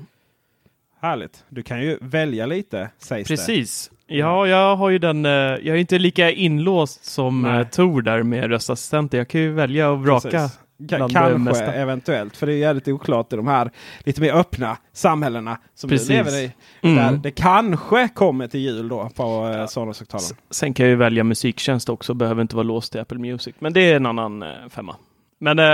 Härligt. 1.01 1.43
Du 1.49 1.63
kan 1.63 1.81
ju 1.81 1.97
välja 2.01 2.45
lite 2.45 2.89
sägs 2.97 3.27
det. 3.27 3.33
Precis. 3.35 3.91
Ja, 4.07 4.47
jag 4.47 4.75
har 4.75 4.89
ju 4.89 4.99
den. 4.99 5.25
eh, 5.25 5.31
Jag 5.31 5.67
är 5.67 5.75
inte 5.75 5.99
lika 5.99 6.31
inlåst 6.31 7.05
som 7.05 7.41
Nej. 7.41 7.59
eh, 7.61 7.67
Tor 7.67 8.01
där 8.01 8.23
med 8.23 8.49
röstassistenter. 8.49 9.17
Jag 9.17 9.27
kan 9.27 9.41
ju 9.41 9.51
välja 9.51 9.89
och 9.89 9.99
vraka. 10.03 10.29
Precis. 10.29 10.59
Kanske 10.87 11.61
eventuellt. 11.61 12.37
För 12.37 12.47
det 12.47 12.53
är 12.53 12.57
jävligt 12.57 12.87
oklart 12.87 13.33
i 13.33 13.35
de 13.35 13.47
här 13.47 13.71
lite 13.99 14.21
mer 14.21 14.33
öppna 14.33 14.77
samhällena 14.93 15.57
som 15.75 15.89
Precis. 15.89 16.07
du 16.07 16.13
lever 16.13 16.31
i. 16.31 16.51
Mm. 16.81 16.95
Där 16.95 17.11
det 17.23 17.31
kanske 17.31 18.07
kommer 18.07 18.47
till 18.47 18.59
jul 18.59 18.87
då 18.89 19.09
på 19.15 19.23
eh, 19.55 19.65
Sonos-högtalaren. 19.67 20.23
S- 20.31 20.33
Sen 20.49 20.73
kan 20.73 20.85
jag 20.85 20.89
ju 20.91 20.95
välja 20.95 21.23
musiktjänst 21.23 21.89
också. 21.89 22.13
Behöver 22.13 22.41
inte 22.41 22.55
vara 22.55 22.63
låst 22.63 22.91
till 22.91 23.01
Apple 23.01 23.17
Music. 23.19 23.55
Men 23.59 23.73
det 23.73 23.91
är 23.91 23.95
en 23.95 24.05
annan 24.05 24.43
eh, 24.43 24.49
femma. 24.69 24.95
Men 25.39 25.59
eh, 25.59 25.65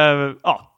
ja, 0.44 0.72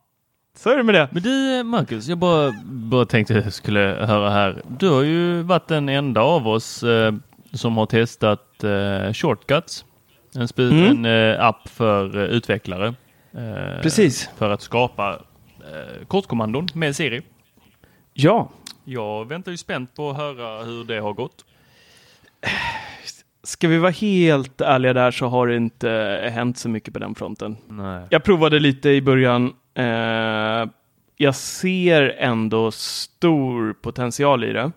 så 0.57 0.69
är 0.69 0.77
det 0.77 0.83
med 0.83 0.95
det. 0.95 1.07
Men 1.11 1.23
du 1.23 1.63
Marcus, 1.63 2.07
jag 2.07 2.17
bara, 2.17 2.53
bara 2.65 3.05
tänkte 3.05 3.33
jag 3.33 3.53
skulle 3.53 3.79
höra 4.07 4.29
här. 4.29 4.61
Du 4.67 4.89
har 4.89 5.01
ju 5.03 5.41
varit 5.41 5.67
den 5.67 5.89
enda 5.89 6.21
av 6.21 6.47
oss 6.47 6.83
eh, 6.83 7.13
som 7.53 7.77
har 7.77 7.85
testat 7.85 8.63
eh, 8.63 9.13
Shortcuts. 9.13 9.85
En, 10.35 10.47
Mm. 10.57 11.05
en 11.05 11.33
eh, 11.35 11.45
app 11.45 11.69
för 11.69 12.17
utvecklare. 12.17 12.93
Eh, 13.33 13.81
Precis. 13.81 14.29
För 14.37 14.49
att 14.49 14.61
skapa 14.61 15.19
eh, 15.59 16.05
kortkommandon 16.07 16.67
med 16.73 16.95
Siri. 16.95 17.21
Ja, 18.13 18.49
Jag 18.85 19.25
väntar 19.27 19.51
ju 19.51 19.57
spänt 19.57 19.95
på 19.95 20.09
att 20.09 20.17
höra 20.17 20.63
hur 20.63 20.83
det 20.83 20.99
har 20.99 21.13
gått. 21.13 21.45
ska 23.43 23.67
vi 23.67 23.77
vara 23.77 23.91
helt 23.91 24.61
ärliga 24.61 24.93
där 24.93 25.11
så 25.11 25.27
har 25.27 25.47
det 25.47 25.55
inte 25.55 25.89
hänt 26.33 26.57
så 26.57 26.69
mycket 26.69 26.93
på 26.93 26.99
den 26.99 27.15
fronten. 27.15 27.57
Nej. 27.67 28.03
Jag 28.09 28.23
provade 28.23 28.59
lite 28.59 28.89
i 28.89 29.01
början. 29.01 29.53
Eh, 29.73 30.65
jag 31.15 31.35
ser 31.35 32.15
ändå 32.19 32.71
stor 32.71 33.73
potential 33.73 34.43
i 34.43 34.53
det. 34.53 34.71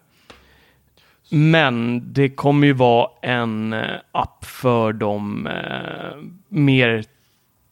Men 1.33 2.03
det 2.13 2.29
kommer 2.29 2.67
ju 2.67 2.73
vara 2.73 3.11
en 3.23 3.75
app 4.13 4.45
för 4.45 4.93
de 4.93 5.49
mer 6.49 7.05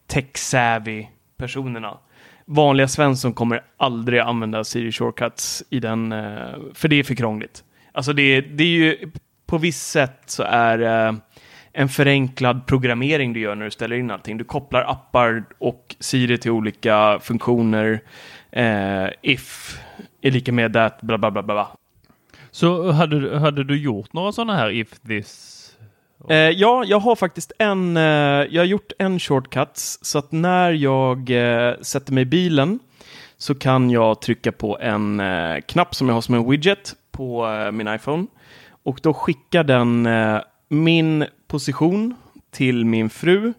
tech-savvy 0.09 1.07
personerna. 1.37 1.99
vanliga 2.45 2.89
Svensson 2.89 3.33
kommer 3.33 3.65
aldrig 3.77 4.21
använda 4.21 4.65
Siri 4.65 4.93
Shortcuts 4.93 5.63
i 5.71 5.81
den, 5.81 6.13
eh, 6.13 6.55
för 6.75 6.89
det 6.89 6.97
är 6.97 7.05
för 7.05 7.15
krångligt. 7.15 7.65
Alltså 7.93 8.13
det, 8.13 8.41
det 8.41 8.65
är 8.65 8.69
ju, 8.69 9.11
på 9.47 9.59
visst 9.59 9.91
sätt 9.91 10.23
så 10.27 10.43
är 10.43 10.79
det 10.79 11.17
en 11.73 11.89
förenklad 11.89 12.67
programmering 12.67 13.33
du 13.33 13.41
gör 13.41 13.55
när 13.55 13.65
du 13.65 13.71
ställer 13.71 13.97
in 13.97 14.11
allting. 14.11 14.39
Du 14.39 14.45
kopplar 14.45 14.83
appar 14.83 15.45
och 15.59 15.97
Siri 16.01 16.39
till 16.39 16.51
olika 16.51 17.19
funktioner. 17.23 18.01
Eh, 18.51 19.07
if 19.23 19.79
är 20.23 20.31
lika 20.31 20.53
med 20.53 20.73
that, 20.73 21.01
bla 21.01 21.19
bla 21.19 21.31
bla 21.31 21.43
bla. 21.43 21.69
Så 22.51 22.91
hade, 22.91 23.39
hade 23.39 23.65
du 23.65 23.79
gjort 23.79 24.13
några 24.13 24.33
sådana 24.33 24.57
här 24.57 24.71
if 24.71 25.01
this? 25.01 25.58
Eh, 26.29 26.37
ja, 26.37 26.85
jag 26.85 27.01
har 27.01 27.17
faktiskt 27.17 27.53
en, 27.59 27.97
eh, 27.97 28.03
jag 28.51 28.61
har 28.61 28.65
gjort 28.65 28.93
en 28.99 29.19
shortcuts 29.21 29.99
så 30.03 30.19
att 30.19 30.33
när 30.33 30.73
jag 30.73 31.31
eh, 31.31 31.75
sätter 31.81 32.13
mig 32.13 32.23
i 32.23 32.27
bilen 32.27 32.79
så 33.37 33.55
kan 33.55 33.91
jag 33.91 34.21
trycka 34.21 34.53
på 34.53 34.79
en 34.79 35.21
eh, 35.21 35.61
knapp 35.67 35.95
som 35.95 36.09
jag 36.09 36.15
har 36.15 36.21
som 36.21 36.35
en 36.35 36.51
widget 36.51 36.95
på 37.11 37.47
eh, 37.47 37.73
min 37.73 37.95
iPhone. 37.95 38.27
Och 38.83 39.01
då 39.03 39.15
skickar 39.15 39.65
den 39.65 40.07
eh, 40.07 40.41
min 40.69 41.25
position 41.47 42.15
till 42.51 42.85
min 42.85 43.11
fru 43.11 43.53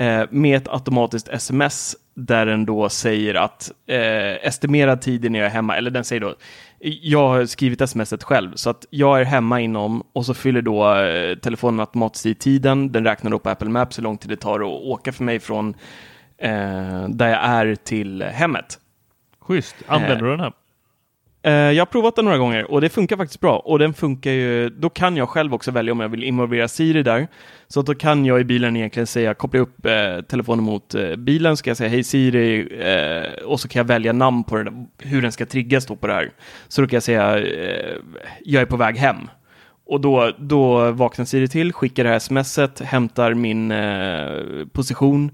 eh, 0.00 0.24
med 0.30 0.56
ett 0.56 0.68
automatiskt 0.68 1.28
sms 1.28 1.96
där 2.14 2.46
den 2.46 2.64
då 2.66 2.88
säger 2.88 3.34
att 3.34 3.72
eh, 3.86 4.46
estimerad 4.46 5.00
tid 5.00 5.30
när 5.30 5.38
jag 5.38 5.46
är 5.46 5.50
hemma, 5.50 5.76
eller 5.76 5.90
den 5.90 6.04
säger 6.04 6.20
då, 6.20 6.34
jag 6.80 7.28
har 7.28 7.46
skrivit 7.46 7.90
smset 7.90 8.22
själv, 8.22 8.52
så 8.54 8.70
att 8.70 8.86
jag 8.90 9.20
är 9.20 9.24
hemma 9.24 9.60
inom 9.60 10.02
och 10.12 10.26
så 10.26 10.34
fyller 10.34 10.62
då 10.62 10.94
eh, 10.94 11.36
telefonen 11.38 11.80
automatiskt 11.80 12.26
i 12.26 12.34
tiden. 12.34 12.92
Den 12.92 13.04
räknar 13.04 13.34
upp 13.34 13.42
på 13.42 13.50
Apple 13.50 13.68
Maps 13.68 13.98
hur 13.98 14.02
lång 14.02 14.18
tid 14.18 14.30
det 14.30 14.36
tar 14.36 14.60
att 14.60 14.66
åka 14.66 15.12
för 15.12 15.24
mig 15.24 15.40
från 15.40 15.74
eh, 16.38 17.08
där 17.08 17.28
jag 17.28 17.44
är 17.44 17.74
till 17.74 18.22
hemmet. 18.22 18.78
Schysst. 19.40 19.76
Använder 19.86 20.16
Eh. 20.16 20.22
du 20.22 20.30
den 20.30 20.40
här? 20.40 20.52
Eh, 21.42 21.52
jag 21.52 21.80
har 21.80 21.86
provat 21.86 22.16
den 22.16 22.24
några 22.24 22.38
gånger 22.38 22.70
och 22.70 22.80
det 22.80 22.88
funkar 22.88 23.16
faktiskt 23.16 23.40
bra. 23.40 23.58
Och 23.58 23.78
den 23.78 23.94
funkar 23.94 24.30
ju, 24.30 24.68
då 24.68 24.90
kan 24.90 25.16
jag 25.16 25.28
själv 25.28 25.54
också 25.54 25.70
välja 25.70 25.92
om 25.92 26.00
jag 26.00 26.08
vill 26.08 26.24
involvera 26.24 26.68
Siri 26.68 27.02
där. 27.02 27.28
Så 27.68 27.80
att 27.80 27.86
då 27.86 27.94
kan 27.94 28.24
jag 28.24 28.40
i 28.40 28.44
bilen 28.44 28.76
egentligen 28.76 29.06
säga, 29.06 29.34
koppla 29.34 29.60
upp 29.60 29.86
eh, 29.86 30.20
telefonen 30.28 30.64
mot 30.64 30.94
eh, 30.94 31.16
bilen, 31.16 31.56
ska 31.56 31.70
jag 31.70 31.76
säga 31.76 31.90
hej 31.90 32.04
Siri 32.04 32.78
eh, 32.80 33.44
och 33.44 33.60
så 33.60 33.68
kan 33.68 33.80
jag 33.80 33.84
välja 33.84 34.12
namn 34.12 34.44
på 34.44 34.56
den, 34.56 34.86
hur 34.98 35.22
den 35.22 35.32
ska 35.32 35.46
triggas 35.46 35.86
då 35.86 35.96
på 35.96 36.06
det 36.06 36.14
här. 36.14 36.32
Så 36.68 36.80
då 36.80 36.88
kan 36.88 36.96
jag 36.96 37.02
säga, 37.02 37.38
eh, 37.38 37.96
jag 38.44 38.62
är 38.62 38.66
på 38.66 38.76
väg 38.76 38.96
hem. 38.96 39.16
Och 39.86 40.00
då, 40.00 40.32
då 40.38 40.90
vaknar 40.90 41.24
Siri 41.24 41.48
till, 41.48 41.72
skickar 41.72 42.04
det 42.04 42.10
här 42.10 42.18
smset, 42.18 42.80
hämtar 42.80 43.34
min 43.34 43.70
eh, 43.70 44.66
position 44.72 45.30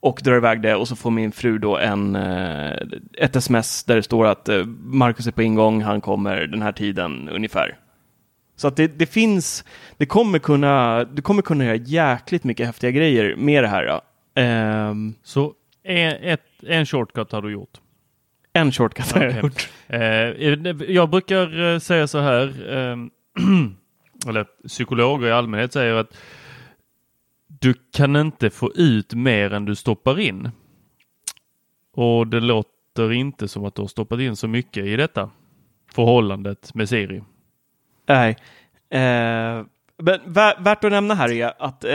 och 0.00 0.20
drar 0.24 0.36
iväg 0.36 0.60
det 0.62 0.74
och 0.74 0.88
så 0.88 0.96
får 0.96 1.10
min 1.10 1.32
fru 1.32 1.58
då 1.58 1.78
en, 1.78 2.16
eh, 2.16 2.72
ett 3.18 3.36
sms 3.36 3.84
där 3.84 3.96
det 3.96 4.02
står 4.02 4.26
att 4.26 4.48
eh, 4.48 4.64
Marcus 4.82 5.26
är 5.26 5.30
på 5.32 5.42
ingång, 5.42 5.82
han 5.82 6.00
kommer 6.00 6.46
den 6.46 6.62
här 6.62 6.72
tiden 6.72 7.28
ungefär. 7.28 7.76
Så 8.56 8.68
att 8.68 8.76
det, 8.76 8.98
det 8.98 9.06
finns, 9.06 9.64
det 9.96 10.06
kommer 10.06 10.38
kunna, 10.38 11.04
du 11.04 11.22
kommer 11.22 11.42
kunna 11.42 11.64
göra 11.64 11.76
jäkligt 11.76 12.44
mycket 12.44 12.66
häftiga 12.66 12.90
grejer 12.90 13.36
med 13.36 13.64
det 13.64 13.68
här. 13.68 14.00
Ehm, 14.34 15.14
Så 15.22 15.52
en, 15.82 16.16
ett, 16.22 16.42
en 16.66 16.86
shortcut 16.86 17.32
har 17.32 17.42
du 17.42 17.52
gjort? 17.52 17.80
en 18.52 18.72
shortcut 18.72 19.12
har 19.12 19.22
jag 19.22 19.30
Okej. 19.30 19.40
gjort. 19.42 19.68
Eh, 19.88 20.90
jag 20.94 21.10
brukar 21.10 21.78
säga 21.78 22.06
så 22.06 22.18
här, 22.18 22.42
eh, 22.72 22.96
eller 24.28 24.46
psykologer 24.68 25.28
i 25.28 25.32
allmänhet 25.32 25.72
säger 25.72 25.94
att 25.94 26.16
du 27.60 27.74
kan 27.92 28.16
inte 28.16 28.50
få 28.50 28.72
ut 28.74 29.14
mer 29.14 29.52
än 29.52 29.64
du 29.64 29.76
stoppar 29.76 30.20
in. 30.20 30.50
Och 31.92 32.26
det 32.26 32.40
låter 32.40 33.12
inte 33.12 33.48
som 33.48 33.64
att 33.64 33.74
du 33.74 33.82
har 33.82 33.88
stoppat 33.88 34.20
in 34.20 34.36
så 34.36 34.48
mycket 34.48 34.84
i 34.84 34.96
detta 34.96 35.30
förhållandet 35.94 36.74
med 36.74 36.88
Siri. 36.88 37.22
Nej. 38.06 38.36
Eh, 38.90 39.64
men 40.02 40.32
värt 40.58 40.84
att 40.84 40.90
nämna 40.90 41.14
här 41.14 41.32
är 41.32 41.52
att 41.58 41.84
eh, 41.84 41.90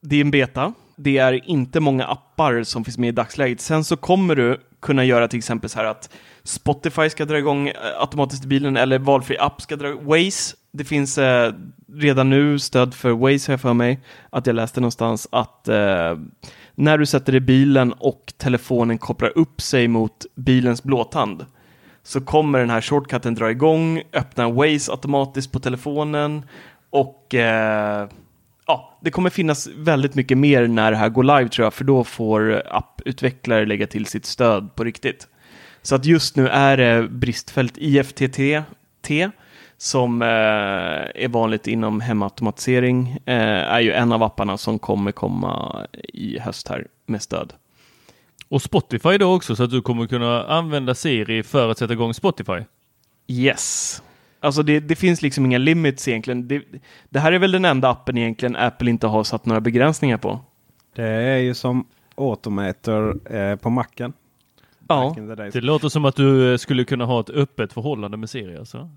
det 0.00 0.16
är 0.16 0.20
en 0.20 0.30
beta. 0.30 0.72
Det 0.96 1.18
är 1.18 1.48
inte 1.50 1.80
många 1.80 2.04
appar 2.04 2.62
som 2.62 2.84
finns 2.84 2.98
med 2.98 3.08
i 3.08 3.12
dagsläget. 3.12 3.60
Sen 3.60 3.84
så 3.84 3.96
kommer 3.96 4.36
du 4.36 4.60
kunna 4.80 5.04
göra 5.04 5.28
till 5.28 5.38
exempel 5.38 5.70
så 5.70 5.78
här 5.78 5.86
att 5.86 6.10
Spotify 6.42 7.10
ska 7.10 7.24
dra 7.24 7.38
igång 7.38 7.68
eh, 7.68 7.74
automatiskt 8.00 8.44
i 8.44 8.48
bilen 8.48 8.76
eller 8.76 8.98
valfri 8.98 9.38
app 9.38 9.62
ska 9.62 9.76
dra 9.76 9.94
Waze. 9.94 10.56
Det 10.76 10.84
finns 10.84 11.18
eh, 11.18 11.52
redan 11.92 12.30
nu 12.30 12.58
stöd 12.58 12.94
för 12.94 13.10
Waze 13.10 13.50
har 13.50 13.52
jag 13.52 13.60
för 13.60 13.74
mig. 13.74 14.00
Att 14.30 14.46
jag 14.46 14.56
läste 14.56 14.80
någonstans 14.80 15.28
att 15.32 15.68
eh, 15.68 16.18
när 16.74 16.98
du 16.98 17.06
sätter 17.06 17.32
dig 17.32 17.36
i 17.36 17.40
bilen 17.40 17.92
och 17.92 18.32
telefonen 18.36 18.98
kopplar 18.98 19.38
upp 19.38 19.60
sig 19.60 19.88
mot 19.88 20.26
bilens 20.34 20.82
blåtand 20.82 21.46
så 22.02 22.20
kommer 22.20 22.58
den 22.58 22.70
här 22.70 22.80
shortcutten 22.80 23.34
dra 23.34 23.50
igång, 23.50 24.02
öppna 24.12 24.50
Waze 24.50 24.92
automatiskt 24.92 25.52
på 25.52 25.60
telefonen 25.60 26.42
och 26.90 27.34
eh, 27.34 28.08
ja, 28.66 28.98
det 29.02 29.10
kommer 29.10 29.30
finnas 29.30 29.68
väldigt 29.76 30.14
mycket 30.14 30.38
mer 30.38 30.66
när 30.66 30.90
det 30.90 30.96
här 30.96 31.08
går 31.08 31.22
live 31.22 31.48
tror 31.48 31.64
jag, 31.64 31.74
för 31.74 31.84
då 31.84 32.04
får 32.04 32.62
apputvecklare 32.70 33.66
lägga 33.66 33.86
till 33.86 34.06
sitt 34.06 34.26
stöd 34.26 34.74
på 34.74 34.84
riktigt. 34.84 35.28
Så 35.82 35.94
att 35.94 36.04
just 36.04 36.36
nu 36.36 36.48
är 36.48 36.76
det 36.76 37.08
bristfällt 37.08 37.78
IFTT 37.78 38.38
som 39.84 40.22
eh, 40.22 40.28
är 40.28 41.28
vanligt 41.28 41.66
inom 41.66 42.00
hemautomatisering, 42.00 43.18
eh, 43.24 43.72
är 43.72 43.80
ju 43.80 43.92
en 43.92 44.12
av 44.12 44.22
apparna 44.22 44.56
som 44.56 44.78
kommer 44.78 45.12
komma 45.12 45.86
i 45.92 46.38
höst 46.38 46.68
här 46.68 46.86
med 47.06 47.22
stöd. 47.22 47.52
Och 48.48 48.62
Spotify 48.62 49.18
då 49.18 49.34
också 49.34 49.56
så 49.56 49.64
att 49.64 49.70
du 49.70 49.82
kommer 49.82 50.06
kunna 50.06 50.44
använda 50.44 50.94
Siri 50.94 51.42
för 51.42 51.70
att 51.70 51.78
sätta 51.78 51.92
igång 51.92 52.14
Spotify. 52.14 52.64
Yes. 53.26 54.02
Alltså 54.40 54.62
det, 54.62 54.80
det 54.80 54.96
finns 54.96 55.22
liksom 55.22 55.44
inga 55.44 55.58
limits 55.58 56.08
egentligen. 56.08 56.48
Det, 56.48 56.62
det 57.10 57.20
här 57.20 57.32
är 57.32 57.38
väl 57.38 57.52
den 57.52 57.64
enda 57.64 57.90
appen 57.90 58.18
egentligen 58.18 58.56
Apple 58.56 58.90
inte 58.90 59.06
har 59.06 59.24
satt 59.24 59.46
några 59.46 59.60
begränsningar 59.60 60.18
på. 60.18 60.40
Det 60.94 61.04
är 61.04 61.38
ju 61.38 61.54
som 61.54 61.86
Automator 62.14 63.32
eh, 63.36 63.56
på 63.56 63.70
macken. 63.70 64.12
Ja. 64.88 65.16
Det 65.52 65.60
låter 65.60 65.88
som 65.88 66.04
att 66.04 66.16
du 66.16 66.52
eh, 66.52 66.56
skulle 66.56 66.84
kunna 66.84 67.04
ha 67.04 67.20
ett 67.20 67.30
öppet 67.30 67.72
förhållande 67.72 68.16
med 68.16 68.30
Siri 68.30 68.56
alltså. 68.56 68.90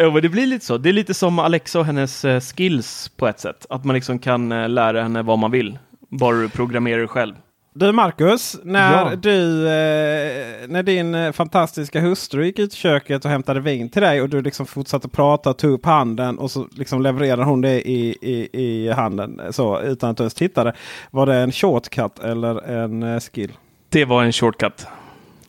Ja, 0.00 0.10
men 0.10 0.22
det 0.22 0.28
blir 0.28 0.46
lite 0.46 0.64
så. 0.66 0.78
Det 0.78 0.88
är 0.88 0.92
lite 0.92 1.14
som 1.14 1.38
Alexa 1.38 1.78
och 1.78 1.86
hennes 1.86 2.24
eh, 2.24 2.40
skills 2.40 3.10
på 3.16 3.28
ett 3.28 3.40
sätt. 3.40 3.66
Att 3.70 3.84
man 3.84 3.94
liksom 3.94 4.18
kan 4.18 4.52
eh, 4.52 4.68
lära 4.68 5.02
henne 5.02 5.22
vad 5.22 5.38
man 5.38 5.50
vill. 5.50 5.78
Bara 6.10 6.36
du 6.36 6.48
programmerar 6.48 7.06
själv. 7.06 7.34
Du 7.74 7.92
Marcus, 7.92 8.56
när, 8.62 8.92
Ja. 8.92 9.16
du, 9.16 9.66
eh, 9.68 10.68
när 10.68 10.82
din 10.82 11.14
eh, 11.14 11.32
fantastiska 11.32 12.00
hustru 12.00 12.44
gick 12.46 12.58
ut 12.58 12.72
i 12.72 12.76
köket 12.76 13.24
och 13.24 13.30
hämtade 13.30 13.60
vin 13.60 13.88
till 13.90 14.02
dig 14.02 14.22
och 14.22 14.28
du 14.28 14.42
liksom 14.42 14.66
fortsatte 14.66 15.08
prata 15.08 15.50
och 15.50 15.58
tog 15.58 15.72
upp 15.72 15.84
handen 15.86 16.38
och 16.38 16.50
så 16.50 16.66
liksom 16.72 17.02
levererade 17.02 17.44
hon 17.44 17.60
det 17.60 17.88
i, 17.90 18.16
i, 18.22 18.48
i 18.62 18.90
handen 18.92 19.40
så, 19.50 19.80
utan 19.80 20.10
att 20.10 20.16
du 20.16 20.22
ens 20.22 20.34
tittade. 20.34 20.72
Var 21.10 21.26
det 21.26 21.34
en 21.36 21.52
shortcut 21.52 22.18
eller 22.18 22.70
en 22.70 23.20
skill? 23.20 23.52
Det 23.88 24.04
var 24.04 24.24
en 24.24 24.32
shortcut. 24.32 24.86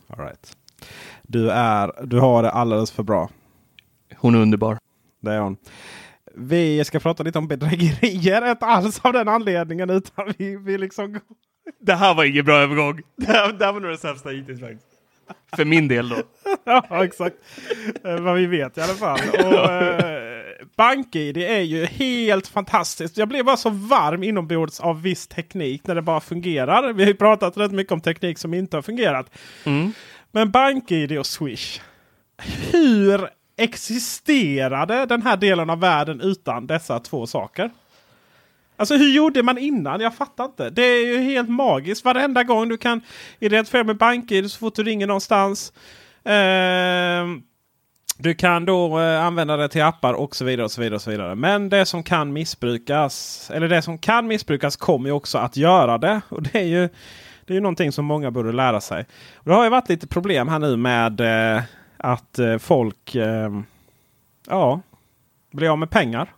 All 0.09 0.25
right. 0.25 0.55
du, 1.21 1.49
är, 1.51 1.91
du 2.03 2.19
har 2.19 2.43
det 2.43 2.51
alldeles 2.51 2.91
för 2.91 3.03
bra. 3.03 3.29
Hon 4.19 4.35
är 4.35 4.39
underbar. 4.39 4.77
Det 5.21 5.31
är 5.31 5.39
hon. 5.39 5.57
Vi 6.35 6.83
ska 6.85 6.99
prata 6.99 7.23
lite 7.23 7.37
om 7.37 7.47
bedrägerier. 7.47 8.49
Inte 8.51 8.65
alls 8.65 8.99
av 9.03 9.13
den 9.13 9.27
anledningen 9.27 9.89
utan 9.89 10.33
vi, 10.37 10.55
vi 10.57 10.77
liksom 10.77 11.19
Det 11.81 11.95
här 11.95 12.13
var 12.13 12.23
ingen 12.25 12.45
bra 12.45 12.55
övergång. 12.57 13.01
Det 13.17 13.25
här, 13.27 13.53
det 13.53 13.65
här 13.65 13.73
var 13.73 13.79
nog 13.79 13.91
det 13.91 13.97
sämsta 13.97 14.29
hittills 14.29 14.59
faktiskt. 14.59 14.85
För 15.55 15.65
min 15.65 15.87
del 15.87 16.09
då. 16.09 16.15
Ja, 16.65 17.03
exakt. 17.05 17.35
Eh, 18.03 18.19
Vad 18.19 18.35
vi 18.35 18.45
vet 18.45 18.77
i 18.77 18.81
alla 18.81 18.93
fall. 18.93 19.19
Och, 19.33 19.71
eh, 19.71 20.29
BankID 20.77 21.37
är 21.37 21.59
ju 21.61 21.85
helt 21.85 22.47
fantastiskt. 22.47 23.17
Jag 23.17 23.27
blev 23.27 23.45
bara 23.45 23.57
så 23.57 23.69
varm 23.69 24.23
inombords 24.23 24.79
av 24.79 25.01
viss 25.01 25.27
teknik 25.27 25.87
när 25.87 25.95
det 25.95 26.01
bara 26.01 26.19
fungerar. 26.19 26.93
Vi 26.93 27.03
har 27.03 27.07
ju 27.07 27.15
pratat 27.15 27.57
rätt 27.57 27.71
mycket 27.71 27.93
om 27.93 28.01
teknik 28.01 28.37
som 28.37 28.53
inte 28.53 28.77
har 28.77 28.81
fungerat. 28.81 29.31
Mm. 29.63 29.91
Men 30.31 30.51
BankID 30.51 31.17
och 31.19 31.25
Swish. 31.25 31.81
Hur 32.71 33.29
existerade 33.59 35.05
den 35.05 35.21
här 35.21 35.37
delen 35.37 35.69
av 35.69 35.79
världen 35.79 36.21
utan 36.21 36.67
dessa 36.67 36.99
två 36.99 37.27
saker? 37.27 37.71
Alltså 38.79 38.95
hur 38.95 39.09
gjorde 39.09 39.43
man 39.43 39.57
innan? 39.57 40.01
Jag 40.01 40.15
fattar 40.15 40.45
inte. 40.45 40.69
Det 40.69 40.81
är 40.81 41.07
ju 41.07 41.19
helt 41.19 41.49
magiskt. 41.49 42.05
Varenda 42.05 42.43
gång 42.43 42.69
du 42.69 42.77
kan 42.77 43.01
identifiera 43.39 43.83
med 43.83 43.97
BankID 43.97 44.51
så 44.51 44.59
fort 44.59 44.75
du 44.75 44.83
ringer 44.83 45.07
någonstans. 45.07 45.73
Eh, 46.23 47.41
du 48.17 48.33
kan 48.33 48.65
då 48.65 48.99
eh, 48.99 49.25
använda 49.25 49.57
det 49.57 49.69
till 49.69 49.83
appar 49.83 50.13
och 50.13 50.35
så 50.35 50.45
vidare. 50.45 50.65
och 50.65 50.71
så 50.71 50.81
vidare 50.81 50.95
och 50.95 51.01
så 51.01 51.11
vidare. 51.11 51.35
Men 51.35 51.69
det 51.69 51.85
som 51.85 52.03
kan 52.03 52.33
missbrukas, 52.33 53.51
eller 53.53 53.67
det 53.67 53.81
som 53.81 53.97
kan 53.97 54.27
missbrukas 54.27 54.75
kommer 54.75 55.09
ju 55.09 55.13
också 55.13 55.37
att 55.37 55.57
göra 55.57 55.97
det. 55.97 56.21
Och 56.29 56.43
det 56.43 56.59
är 56.59 56.65
ju, 56.65 56.89
det 57.45 57.53
är 57.53 57.55
ju 57.55 57.61
någonting 57.61 57.91
som 57.91 58.05
många 58.05 58.31
borde 58.31 58.51
lära 58.51 58.81
sig. 58.81 59.05
Och 59.35 59.45
det 59.45 59.53
har 59.53 59.63
ju 59.63 59.69
varit 59.69 59.89
lite 59.89 60.07
problem 60.07 60.47
här 60.47 60.59
nu 60.59 60.77
med 60.77 61.21
eh, 61.21 61.61
att 61.99 62.39
eh, 62.39 62.57
folk 62.57 63.15
eh, 63.15 63.61
ja, 64.47 64.81
blir 65.51 65.69
av 65.69 65.77
med 65.77 65.89
pengar. 65.89 66.33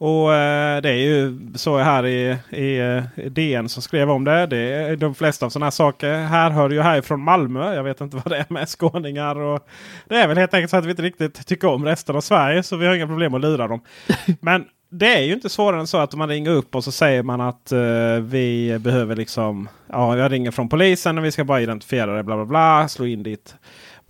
Och 0.00 0.34
eh, 0.34 0.80
det 0.80 0.90
är 0.90 0.94
ju 0.94 1.38
så 1.54 1.78
här 1.78 2.06
i, 2.06 2.36
i, 2.50 2.78
eh, 2.78 3.24
DN 3.30 3.68
som 3.68 3.82
skrev 3.82 4.10
om 4.10 4.24
det. 4.24 4.46
det 4.46 4.56
är, 4.56 4.96
de 4.96 5.14
flesta 5.14 5.46
av 5.46 5.50
sådana 5.50 5.66
här 5.66 5.70
saker 5.70 6.14
här 6.14 6.50
hör 6.50 6.70
ju 6.70 6.80
härifrån 6.80 7.20
Malmö. 7.20 7.74
Jag 7.74 7.82
vet 7.82 8.00
inte 8.00 8.16
vad 8.16 8.30
det 8.30 8.36
är 8.36 8.46
med 8.48 8.68
skåningar. 8.68 9.40
Och 9.40 9.68
det 10.08 10.16
är 10.16 10.28
väl 10.28 10.38
helt 10.38 10.54
enkelt 10.54 10.70
så 10.70 10.76
att 10.76 10.84
vi 10.84 10.90
inte 10.90 11.02
riktigt 11.02 11.46
tycker 11.46 11.68
om 11.68 11.84
resten 11.84 12.16
av 12.16 12.20
Sverige. 12.20 12.62
Så 12.62 12.76
vi 12.76 12.86
har 12.86 12.94
inga 12.94 13.06
problem 13.06 13.34
att 13.34 13.40
lura 13.40 13.68
dem. 13.68 13.80
Men 14.40 14.64
det 14.90 15.14
är 15.14 15.22
ju 15.22 15.32
inte 15.32 15.48
svårare 15.48 15.80
än 15.80 15.86
så 15.86 15.98
att 15.98 16.14
man 16.14 16.28
ringer 16.28 16.50
upp 16.50 16.74
och 16.74 16.84
så 16.84 16.92
säger 16.92 17.22
man 17.22 17.40
att 17.40 17.72
uh, 17.72 18.20
vi 18.20 18.78
behöver 18.78 19.16
liksom. 19.16 19.68
Ja, 19.86 20.16
jag 20.16 20.32
ringer 20.32 20.50
från 20.50 20.68
polisen 20.68 21.18
och 21.18 21.24
vi 21.24 21.32
ska 21.32 21.44
bara 21.44 21.60
identifiera 21.60 22.16
det. 22.16 22.22
Bla 22.22 22.36
bla 22.36 22.44
bla. 22.44 22.88
Slå 22.88 23.06
in 23.06 23.22
ditt 23.22 23.54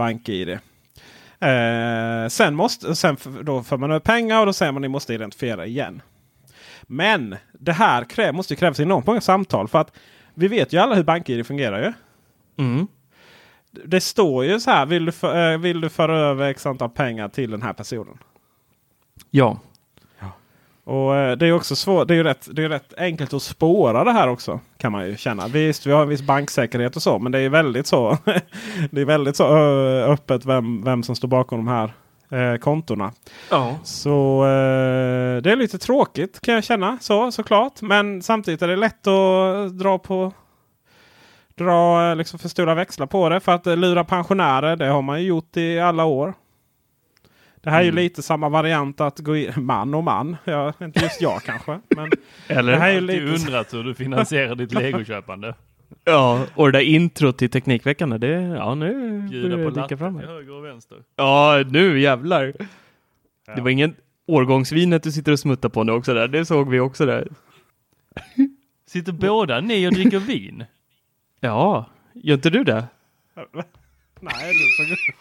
bank-id. 0.01 0.49
Eh, 1.41 2.29
sen 2.29 2.55
måste, 2.55 2.97
sen 2.97 3.17
då 3.43 3.63
får 3.63 3.79
man 3.79 3.91
över 3.91 4.01
pengar 4.01 4.41
och 4.41 4.47
då 4.47 4.53
säger 4.53 4.73
man 4.73 4.81
att 4.81 4.83
ni 4.83 4.89
måste 4.89 5.15
identifiera 5.15 5.67
igen. 5.67 6.03
Men 6.83 7.37
det 7.53 7.73
här 7.73 8.05
kräv, 8.05 8.35
måste 8.35 8.57
krävas 8.57 8.81
enormt 8.81 9.07
många 9.07 9.21
samtal. 9.21 9.69
För 9.69 9.79
att 9.79 9.93
vi 10.35 10.49
vet 10.49 10.73
ju 10.73 10.79
alla 10.79 10.95
hur 10.95 11.05
BankID 11.05 11.47
fungerar 11.47 11.83
ju. 11.83 11.93
Mm. 12.65 12.87
Det 13.71 14.01
står 14.01 14.45
ju 14.45 14.61
så 14.61 14.71
här. 14.71 14.87
Vill 14.87 15.05
du, 15.05 15.13
för, 15.13 15.53
eh, 15.53 15.59
vill 15.59 15.81
du 15.81 15.89
föra 15.89 16.19
över 16.19 16.51
x 16.51 16.67
antal 16.67 16.91
pengar 16.91 17.29
till 17.29 17.51
den 17.51 17.63
här 17.63 17.73
personen? 17.73 18.19
Ja. 19.31 19.59
Och 20.91 21.17
eh, 21.17 21.37
det 21.37 21.47
är 21.47 21.53
också 21.53 21.77
svårt. 21.77 22.09
Det 22.09 22.15
är 22.15 22.17
ju 22.17 22.23
rätt, 22.23 22.49
det 22.53 22.65
är 22.65 22.69
rätt 22.69 22.95
enkelt 22.99 23.35
att 23.35 23.43
spåra 23.43 24.05
det 24.05 24.13
här 24.13 24.29
också. 24.29 24.61
Kan 24.77 24.93
man 24.93 25.07
ju 25.07 25.17
känna. 25.17 25.49
Visst, 25.49 25.87
vi 25.87 25.93
har 25.93 26.03
en 26.03 26.09
viss 26.09 26.23
banksäkerhet 26.23 26.97
och 26.97 27.03
så. 27.03 27.19
Men 27.19 27.33
det 27.33 27.39
är 27.39 27.49
väldigt 27.49 27.87
så. 27.87 28.19
det 28.91 29.01
är 29.01 29.05
väldigt 29.05 29.37
så 29.37 29.57
öppet 30.07 30.45
vem, 30.45 30.85
vem 30.85 31.03
som 31.03 31.17
står 31.17 31.29
bakom 31.29 31.65
de 31.65 31.69
här 31.69 31.93
eh, 32.31 32.59
kontona. 32.59 33.13
Ja. 33.51 33.79
Så 33.85 34.43
eh, 34.43 35.43
det 35.43 35.53
är 35.53 35.57
lite 35.57 35.79
tråkigt 35.79 36.41
kan 36.41 36.55
jag 36.55 36.65
känna. 36.65 36.99
Så 37.01 37.33
såklart. 37.33 37.83
Men 37.83 38.23
samtidigt 38.23 38.63
är 38.63 38.69
det 38.69 38.77
lätt 38.77 39.07
att 39.07 39.79
dra 39.79 39.99
på 39.99 40.33
dra 41.55 42.15
liksom 42.15 42.39
för 42.39 42.49
stora 42.49 42.75
växlar 42.75 43.07
på 43.07 43.29
det. 43.29 43.41
För 43.41 43.53
att 43.53 43.67
lura 43.67 44.05
pensionärer, 44.05 44.77
det 44.77 44.87
har 44.87 45.03
man 45.03 45.21
ju 45.21 45.27
gjort 45.27 45.57
i 45.57 45.81
alla 45.81 46.05
år. 46.05 46.35
Det 47.63 47.71
här 47.71 47.79
är 47.79 47.83
ju 47.83 47.89
Mm. 47.91 48.03
lite 48.05 48.23
samma 48.23 48.49
variant 48.49 49.01
att 49.01 49.19
gå 49.19 49.37
in 49.37 49.53
man 49.57 49.95
och 49.95 50.05
man. 50.05 50.37
Ja, 50.45 50.73
inte 50.81 51.01
just 51.01 51.21
jag 51.21 51.43
kanske. 51.45 51.81
Men 51.89 52.11
Eller? 52.49 52.73
det 52.73 52.79
här 52.79 52.89
är 52.89 52.95
ju 52.95 53.01
lite... 53.01 53.25
undrat 53.25 53.75
hur 53.75 53.85
du 53.85 53.95
finansierar 53.95 54.55
ditt 54.55 54.73
legoköpande. 54.75 55.55
Ja, 56.05 56.47
och 56.55 56.73
det 56.73 56.79
där 56.79 56.85
introt 56.85 57.39
till 57.39 57.51
Teknikveckan, 57.51 58.11
det, 58.11 58.29
ja 58.41 58.75
nu 58.75 59.21
Bjuda 59.31 59.49
börjar 59.57 59.65
på 59.65 59.71
det 59.71 59.75
dyka 59.75 59.81
latte 59.81 59.97
fram 59.97 60.17
här. 60.17 60.27
höger 60.27 60.53
och 60.53 60.65
vänster. 60.65 60.99
Ja, 61.17 61.65
nu 61.71 62.01
jävlar. 62.01 62.53
Det 63.55 63.61
var 63.61 63.71
ingen 63.71 63.95
årgångsvinet 64.27 65.03
du 65.03 65.13
sitter 65.13 65.33
och 65.33 65.39
smuttar 65.41 65.69
på 65.69 65.85
nu 65.85 65.93
också 65.93 66.15
där. 66.15 66.29
Det 66.29 66.45
såg 66.45 66.71
vi 66.71 66.81
också 66.81 67.07
där. 67.07 67.29
Sitter 68.87 69.13
båda 69.13 69.61
ni 69.61 69.89
och 69.89 69.93
dricker 69.93 70.19
vin? 70.19 70.65
Ja, 71.41 71.87
gör 72.15 72.35
inte 72.35 72.51
du 72.51 72.65
det? 72.65 72.85
Nej, 74.21 74.53
det, 74.53 74.97
så, 74.97 75.13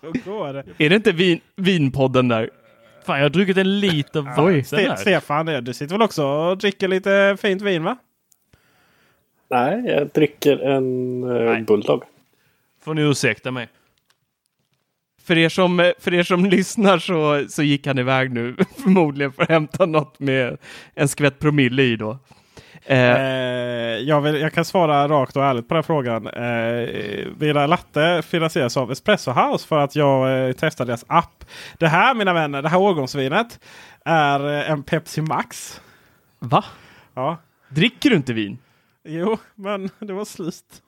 så 0.00 0.30
går. 0.30 0.64
Är 0.78 0.88
det 0.88 0.96
inte 0.96 1.12
vin, 1.12 1.40
vinpodden 1.56 2.28
där? 2.28 2.50
Fan, 3.04 3.16
jag 3.16 3.24
har 3.24 3.30
druckit 3.30 3.56
en 3.56 3.80
liter 3.80 4.20
vatten 4.20 4.44
Ste- 4.44 4.88
här. 4.88 4.96
Stefan, 4.96 5.46
du 5.46 5.74
sitter 5.74 5.94
väl 5.94 6.02
också 6.02 6.24
och 6.24 6.58
dricker 6.58 6.88
lite 6.88 7.36
fint 7.40 7.62
vin 7.62 7.84
va? 7.84 7.96
Nej, 9.50 9.84
jag 9.86 10.08
dricker 10.08 10.58
en 10.58 11.24
uh, 11.24 11.64
Bulldog. 11.64 12.02
Får 12.84 12.94
ni 12.94 13.02
ursäkta 13.02 13.50
mig. 13.50 13.68
För 15.22 15.38
er 15.38 15.48
som, 15.48 15.92
för 15.98 16.14
er 16.14 16.22
som 16.22 16.44
lyssnar 16.50 16.98
så, 16.98 17.44
så 17.48 17.62
gick 17.62 17.86
han 17.86 17.98
iväg 17.98 18.32
nu 18.32 18.56
förmodligen 18.82 19.32
för 19.32 19.42
att 19.42 19.48
hämta 19.48 19.86
något 19.86 20.20
med 20.20 20.58
en 20.94 21.08
skvätt 21.08 21.38
promille 21.38 21.82
i 21.82 21.96
då. 21.96 22.18
Eh, 22.90 23.40
Eh, 23.90 23.96
jag, 24.06 24.20
vill, 24.20 24.40
jag 24.40 24.52
kan 24.52 24.64
svara 24.64 25.08
rakt 25.08 25.36
och 25.36 25.44
ärligt 25.44 25.68
på 25.68 25.74
den 25.74 25.82
frågan. 25.82 26.26
Eh, 26.26 26.88
Vida 27.38 27.66
Latte 27.66 28.22
finansieras 28.22 28.76
av 28.76 28.92
Espresso 28.92 29.30
House 29.30 29.66
för 29.68 29.78
att 29.78 29.96
jag 29.96 30.46
eh, 30.48 30.52
testade 30.52 30.90
deras 30.90 31.04
app. 31.08 31.44
Det 31.78 31.88
här 31.88 32.14
mina 32.14 32.32
vänner, 32.32 32.62
det 32.62 32.68
här 32.68 32.78
årgångsvinet 32.78 33.60
är 34.04 34.58
eh, 34.58 34.70
en 34.70 34.82
Pepsi 34.82 35.20
Max. 35.22 35.80
va? 36.38 36.64
Ja, 37.14 37.36
Dricker 37.68 38.10
du 38.10 38.16
inte 38.16 38.32
vin? 38.32 38.58
jo, 39.04 39.38
men 39.54 39.90
det 39.98 40.12
var 40.12 40.24
slut. 40.24 40.82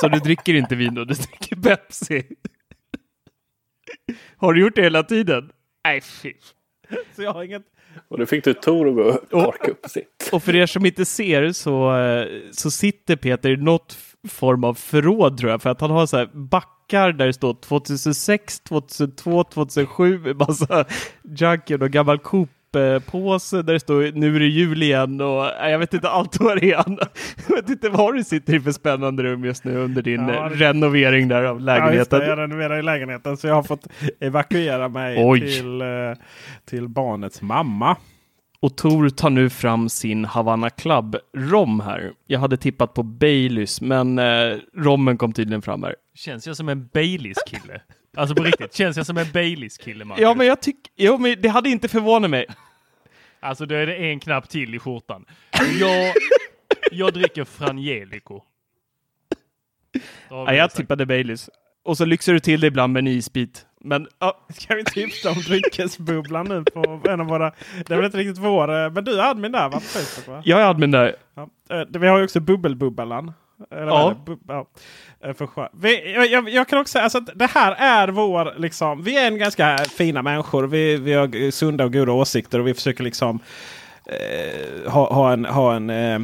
Så 0.00 0.08
du 0.08 0.18
dricker 0.18 0.54
inte 0.54 0.76
vin 0.76 0.94
då, 0.94 1.04
du 1.04 1.14
dricker 1.14 1.56
Pepsi? 1.56 2.26
Har 4.36 4.52
du 4.52 4.60
gjort 4.60 4.76
det 4.76 4.82
hela 4.82 5.02
tiden? 5.02 5.52
Nej, 5.84 6.00
fy. 6.00 6.32
Så 7.16 7.22
jag 7.22 7.32
har 7.32 7.42
inget... 7.44 7.62
Och 8.08 8.18
nu 8.18 8.26
fick 8.26 8.44
du 8.44 8.54
Tor 8.54 8.88
att 8.88 8.94
gå 8.94 9.02
och 9.02 9.44
korka 9.44 9.70
upp 9.70 9.86
sitt. 9.86 10.28
Och 10.32 10.42
för 10.42 10.56
er 10.56 10.66
som 10.66 10.86
inte 10.86 11.04
ser 11.04 11.52
så, 11.52 11.96
eh, 11.96 12.26
så 12.52 12.70
sitter 12.70 13.16
Peter 13.16 13.50
i 13.50 13.56
något 13.56 13.98
form 14.28 14.64
av 14.64 14.74
förråd 14.74 15.38
tror 15.38 15.50
jag. 15.50 15.62
För 15.62 15.70
att 15.70 15.80
han 15.80 15.90
har 15.90 16.06
så 16.06 16.16
här 16.16 16.30
backar 16.32 17.12
där 17.12 17.26
det 17.26 17.32
står 17.32 17.54
2006, 17.54 18.60
2002, 18.60 19.44
2007. 19.44 20.34
Massa 20.34 20.84
junker 21.22 21.82
och 21.82 21.90
gammal 21.90 22.18
Coop-påse 22.72 23.62
där 23.62 23.72
det 23.72 23.80
står 23.80 24.12
nu 24.12 24.36
är 24.36 24.40
det 24.40 24.46
jul 24.46 24.82
igen. 24.82 25.20
Och 25.20 25.44
nej, 25.60 25.72
jag 25.72 25.78
vet 25.78 25.94
inte 25.94 26.08
allt 26.08 26.40
vad 26.40 26.56
det 26.60 26.72
är. 26.72 26.84
Jag 27.48 27.56
vet 27.56 27.70
inte 27.70 27.88
vad 27.88 28.14
du 28.16 28.24
sitter 28.24 28.54
i 28.54 28.60
för 28.60 28.72
spännande 28.72 29.22
rum 29.22 29.44
just 29.44 29.64
nu 29.64 29.76
under 29.76 30.02
din 30.02 30.28
Ja, 30.28 30.34
eh, 30.44 30.50
det- 30.50 30.56
renovering 30.56 31.28
där 31.28 31.42
av 31.44 31.44
Ja, 31.44 31.52
just 31.54 31.66
lägenheten. 31.66 32.18
det, 32.20 32.26
jag 32.26 32.38
renoverar 32.38 32.78
i 32.78 32.82
lägenheten 32.82 33.36
så 33.36 33.46
jag 33.46 33.54
har 33.54 33.62
fått 33.62 33.86
evakuera 34.20 34.88
mig 34.88 35.16
Oj. 35.24 35.40
till, 35.40 35.80
eh, 35.80 35.86
till 36.64 36.88
barnets 36.88 37.42
mamma. 37.42 37.96
Och 38.62 38.76
Tor 38.76 39.08
tar 39.08 39.30
nu 39.30 39.50
fram 39.50 39.88
sin 39.88 40.24
Havana 40.24 40.70
Club 40.70 41.16
rom 41.36 41.80
här. 41.80 42.12
Jag 42.26 42.40
hade 42.40 42.56
tippat 42.56 42.94
på 42.94 43.02
Baileys, 43.02 43.80
men 43.80 44.18
eh, 44.18 44.56
rommen 44.76 45.18
kom 45.18 45.32
tydligen 45.32 45.62
fram 45.62 45.82
här. 45.82 45.94
Känns 46.14 46.46
jag 46.46 46.56
som 46.56 46.68
en 46.68 46.88
Baileys-kille? 46.92 47.80
Alltså 48.16 48.34
på 48.34 48.42
riktigt, 48.42 48.74
känns 48.74 48.96
jag 48.96 49.06
som 49.06 49.16
en 49.16 49.26
Baileys-kille 49.32 50.04
Marcus? 50.04 50.22
Ja, 50.22 50.34
men 50.34 50.46
jag 50.46 50.62
tycker, 50.62 50.92
jo, 50.96 51.18
men 51.18 51.40
det 51.42 51.48
hade 51.48 51.68
inte 51.68 51.88
förvånat 51.88 52.30
mig. 52.30 52.46
Alltså 53.40 53.66
då 53.66 53.74
är 53.74 53.86
det 53.86 53.94
en 53.96 54.20
knapp 54.20 54.48
till 54.48 54.74
i 54.74 54.78
skjortan. 54.78 55.24
Jag, 55.80 56.14
jag 56.92 57.12
dricker 57.14 57.44
Frangelico. 57.44 58.42
Ja, 60.28 60.54
jag 60.54 60.70
tippade 60.70 61.06
Baileys. 61.06 61.50
Och 61.84 61.96
så 61.96 62.04
lyxar 62.04 62.32
du 62.32 62.40
till 62.40 62.60
det 62.60 62.66
ibland 62.66 62.92
med 62.92 63.00
en 63.00 63.06
isbit. 63.06 63.66
Men 63.80 64.08
ja, 64.18 64.46
Ska 64.54 64.74
vi 64.74 64.84
tipsa 64.84 65.30
om 65.30 65.36
dryckesbubblan 65.40 66.46
nu 66.48 66.64
på 66.64 67.00
en 67.08 67.20
av 67.20 67.26
våra... 67.26 67.52
Det 67.86 67.92
är 67.94 67.96
väl 67.96 68.04
inte 68.06 68.18
riktigt 68.18 68.38
vår... 68.38 68.84
eh, 68.84 68.90
Men 68.90 69.04
du 69.04 69.20
är 69.20 69.30
admin 69.30 69.52
där 69.52 69.68
va? 69.68 69.80
Facebook, 69.80 70.28
va? 70.28 70.42
jag 70.44 70.60
är 70.60 70.64
admin 70.64 70.90
där. 70.90 71.16
Ja. 71.34 71.48
Eh, 71.70 71.86
Vi 71.88 72.06
har 72.08 72.18
ju 72.18 72.24
också 72.24 72.40
bubbelbubblan. 72.40 73.32
Ja. 73.70 74.16
ja. 74.48 74.66
Eh, 75.20 75.68
vi, 75.72 76.14
jag, 76.14 76.48
jag, 76.48 76.68
kan 76.68 76.78
också 76.78 76.92
säga 76.92 77.04
alltså 77.04 77.18
att 77.18 77.30
det 77.34 77.50
här 77.50 77.72
är 77.72 78.08
vår 78.08 78.54
liksom. 78.58 79.02
Vi 79.02 79.16
är 79.16 79.26
en 79.26 79.38
ganska 79.38 79.78
fina 79.78 80.22
människor. 80.22 80.66
Vi, 80.66 80.96
vi 80.96 81.12
har 81.12 81.50
sunda 81.50 81.84
och 81.84 81.92
goda 81.92 82.12
åsikter 82.12 82.58
och 82.58 82.66
vi 82.66 82.74
försöker 82.74 83.04
liksom 83.04 83.38
eh, 84.06 84.92
ha, 84.92 85.12
ha 85.12 85.32
en, 85.32 85.44
ha 85.44 85.74
en 85.74 85.90
eh, 85.90 86.20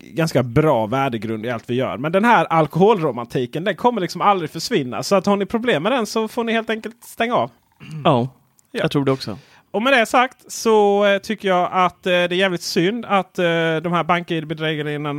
ganska 0.00 0.42
bra 0.42 0.86
värdegrund 0.86 1.46
i 1.46 1.50
allt 1.50 1.70
vi 1.70 1.74
gör. 1.74 1.96
Men 1.96 2.12
den 2.12 2.24
här 2.24 2.44
alkoholromantiken 2.44 3.64
den 3.64 3.76
kommer 3.76 4.00
liksom 4.00 4.20
aldrig 4.20 4.50
försvinna. 4.50 5.02
Så 5.02 5.14
att 5.14 5.26
har 5.26 5.36
ni 5.36 5.46
problem 5.46 5.82
med 5.82 5.92
den 5.92 6.06
så 6.06 6.28
får 6.28 6.44
ni 6.44 6.52
helt 6.52 6.70
enkelt 6.70 7.04
stänga 7.04 7.34
av. 7.34 7.50
Ja, 8.04 8.28
jag 8.72 8.90
tror 8.90 9.04
det 9.04 9.12
också. 9.12 9.38
Och 9.70 9.82
med 9.82 9.92
det 9.92 10.06
sagt 10.06 10.52
så 10.52 11.04
eh, 11.04 11.18
tycker 11.18 11.48
jag 11.48 11.68
att 11.72 12.06
eh, 12.06 12.10
det 12.10 12.12
är 12.12 12.32
jävligt 12.32 12.62
synd 12.62 13.04
att 13.04 13.34
de 13.34 13.92
här 13.92 14.04
bank-id-bedrägerierna 14.04 15.12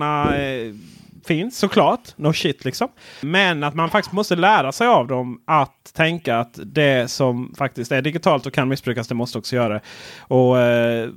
finns 1.25 1.57
såklart. 1.57 2.17
No 2.17 2.33
shit 2.33 2.65
liksom. 2.65 2.87
Men 3.21 3.63
att 3.63 3.75
man 3.75 3.89
faktiskt 3.89 4.13
måste 4.13 4.35
lära 4.35 4.71
sig 4.71 4.87
av 4.87 5.07
dem 5.07 5.41
att 5.45 5.93
tänka 5.93 6.37
att 6.37 6.59
det 6.65 7.11
som 7.11 7.53
faktiskt 7.57 7.91
är 7.91 8.01
digitalt 8.01 8.45
och 8.45 8.53
kan 8.53 8.67
missbrukas 8.67 9.07
det 9.07 9.15
måste 9.15 9.37
också 9.37 9.55
göra 9.55 9.73
det. 9.73 9.81
Och 10.19 10.59
eh, 10.59 11.09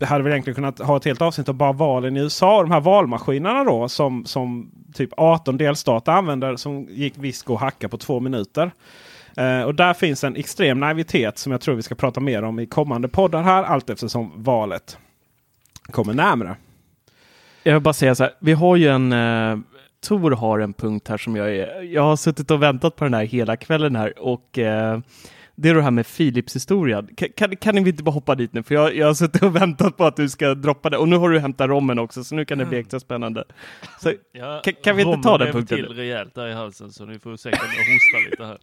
det 0.00 0.06
hade 0.06 0.24
väl 0.24 0.32
egentligen 0.32 0.54
kunnat 0.54 0.78
ha 0.78 0.96
ett 0.96 1.04
helt 1.04 1.22
avsnitt 1.22 1.48
om 1.48 1.56
bara 1.56 1.72
valen 1.72 2.16
i 2.16 2.20
USA. 2.20 2.62
De 2.62 2.70
här 2.70 2.80
valmaskinerna 2.80 3.64
då 3.64 3.88
som, 3.88 4.24
som 4.24 4.70
typ 4.94 5.10
18 5.16 5.56
delstater 5.56 6.12
använder 6.12 6.56
som 6.56 6.86
gick 6.90 7.14
visst 7.16 7.44
gå 7.44 7.56
hacka 7.56 7.88
på 7.88 7.98
två 7.98 8.20
minuter. 8.20 8.70
Uh, 9.40 9.62
och 9.62 9.74
där 9.74 9.94
finns 9.94 10.24
en 10.24 10.36
extrem 10.36 10.80
naivitet 10.80 11.38
som 11.38 11.52
jag 11.52 11.60
tror 11.60 11.74
vi 11.74 11.82
ska 11.82 11.94
prata 11.94 12.20
mer 12.20 12.42
om 12.42 12.58
i 12.58 12.66
kommande 12.66 13.08
poddar 13.08 13.42
här 13.42 13.62
allt 13.62 13.90
eftersom 13.90 14.32
valet 14.36 14.98
kommer 15.90 16.14
närmre. 16.14 16.56
Jag 17.62 17.72
vill 17.72 17.82
bara 17.82 17.94
säga 17.94 18.14
så 18.14 18.22
här, 18.24 18.32
vi 18.40 18.52
har 18.52 18.76
ju 18.76 18.88
en... 18.88 19.12
Eh, 19.12 19.58
Tor 20.06 20.30
har 20.30 20.58
en 20.58 20.72
punkt 20.72 21.08
här 21.08 21.16
som 21.18 21.36
jag 21.36 21.56
är... 21.56 21.82
Jag 21.82 22.02
har 22.02 22.16
suttit 22.16 22.50
och 22.50 22.62
väntat 22.62 22.96
på 22.96 23.04
den 23.04 23.14
här 23.14 23.24
hela 23.24 23.56
kvällen 23.56 23.96
här 23.96 24.12
och 24.18 24.58
eh, 24.58 24.98
det 25.54 25.68
är 25.68 25.74
det 25.74 25.82
här 25.82 25.90
med 25.90 26.06
Philips 26.16 26.56
historia. 26.56 27.04
Kan, 27.16 27.28
kan, 27.36 27.56
kan 27.56 27.84
vi 27.84 27.90
inte 27.90 28.02
bara 28.02 28.10
hoppa 28.10 28.34
dit 28.34 28.52
nu? 28.52 28.62
För 28.62 28.74
jag, 28.74 28.96
jag 28.96 29.06
har 29.06 29.14
suttit 29.14 29.42
och 29.42 29.56
väntat 29.60 29.96
på 29.96 30.04
att 30.04 30.16
du 30.16 30.28
ska 30.28 30.54
droppa 30.54 30.90
det. 30.90 30.96
Och 30.96 31.08
nu 31.08 31.16
har 31.16 31.30
du 31.30 31.38
hämtat 31.38 31.68
rommen 31.68 31.98
också, 31.98 32.24
så 32.24 32.34
nu 32.34 32.44
kan 32.44 32.58
det 32.58 32.64
bli 32.64 32.78
extra 32.78 33.00
spännande. 33.00 33.44
Så, 34.00 34.12
Ja, 34.32 34.60
Kan- 34.64 34.74
kan 34.84 34.96
vi 34.96 35.02
inte 35.02 35.10
Rommen 35.12 35.22
ta 35.22 35.38
den 35.38 35.52
punkten? 35.52 35.76
till 35.78 35.86
rejält 35.88 36.34
där 36.34 36.46
i 36.48 36.52
halsen 36.52 36.92
så 36.92 37.04
ni 37.04 37.18
får 37.18 37.36
säkert 37.36 37.60
hostar 37.60 38.30
lite 38.30 38.44
här. 38.44 38.58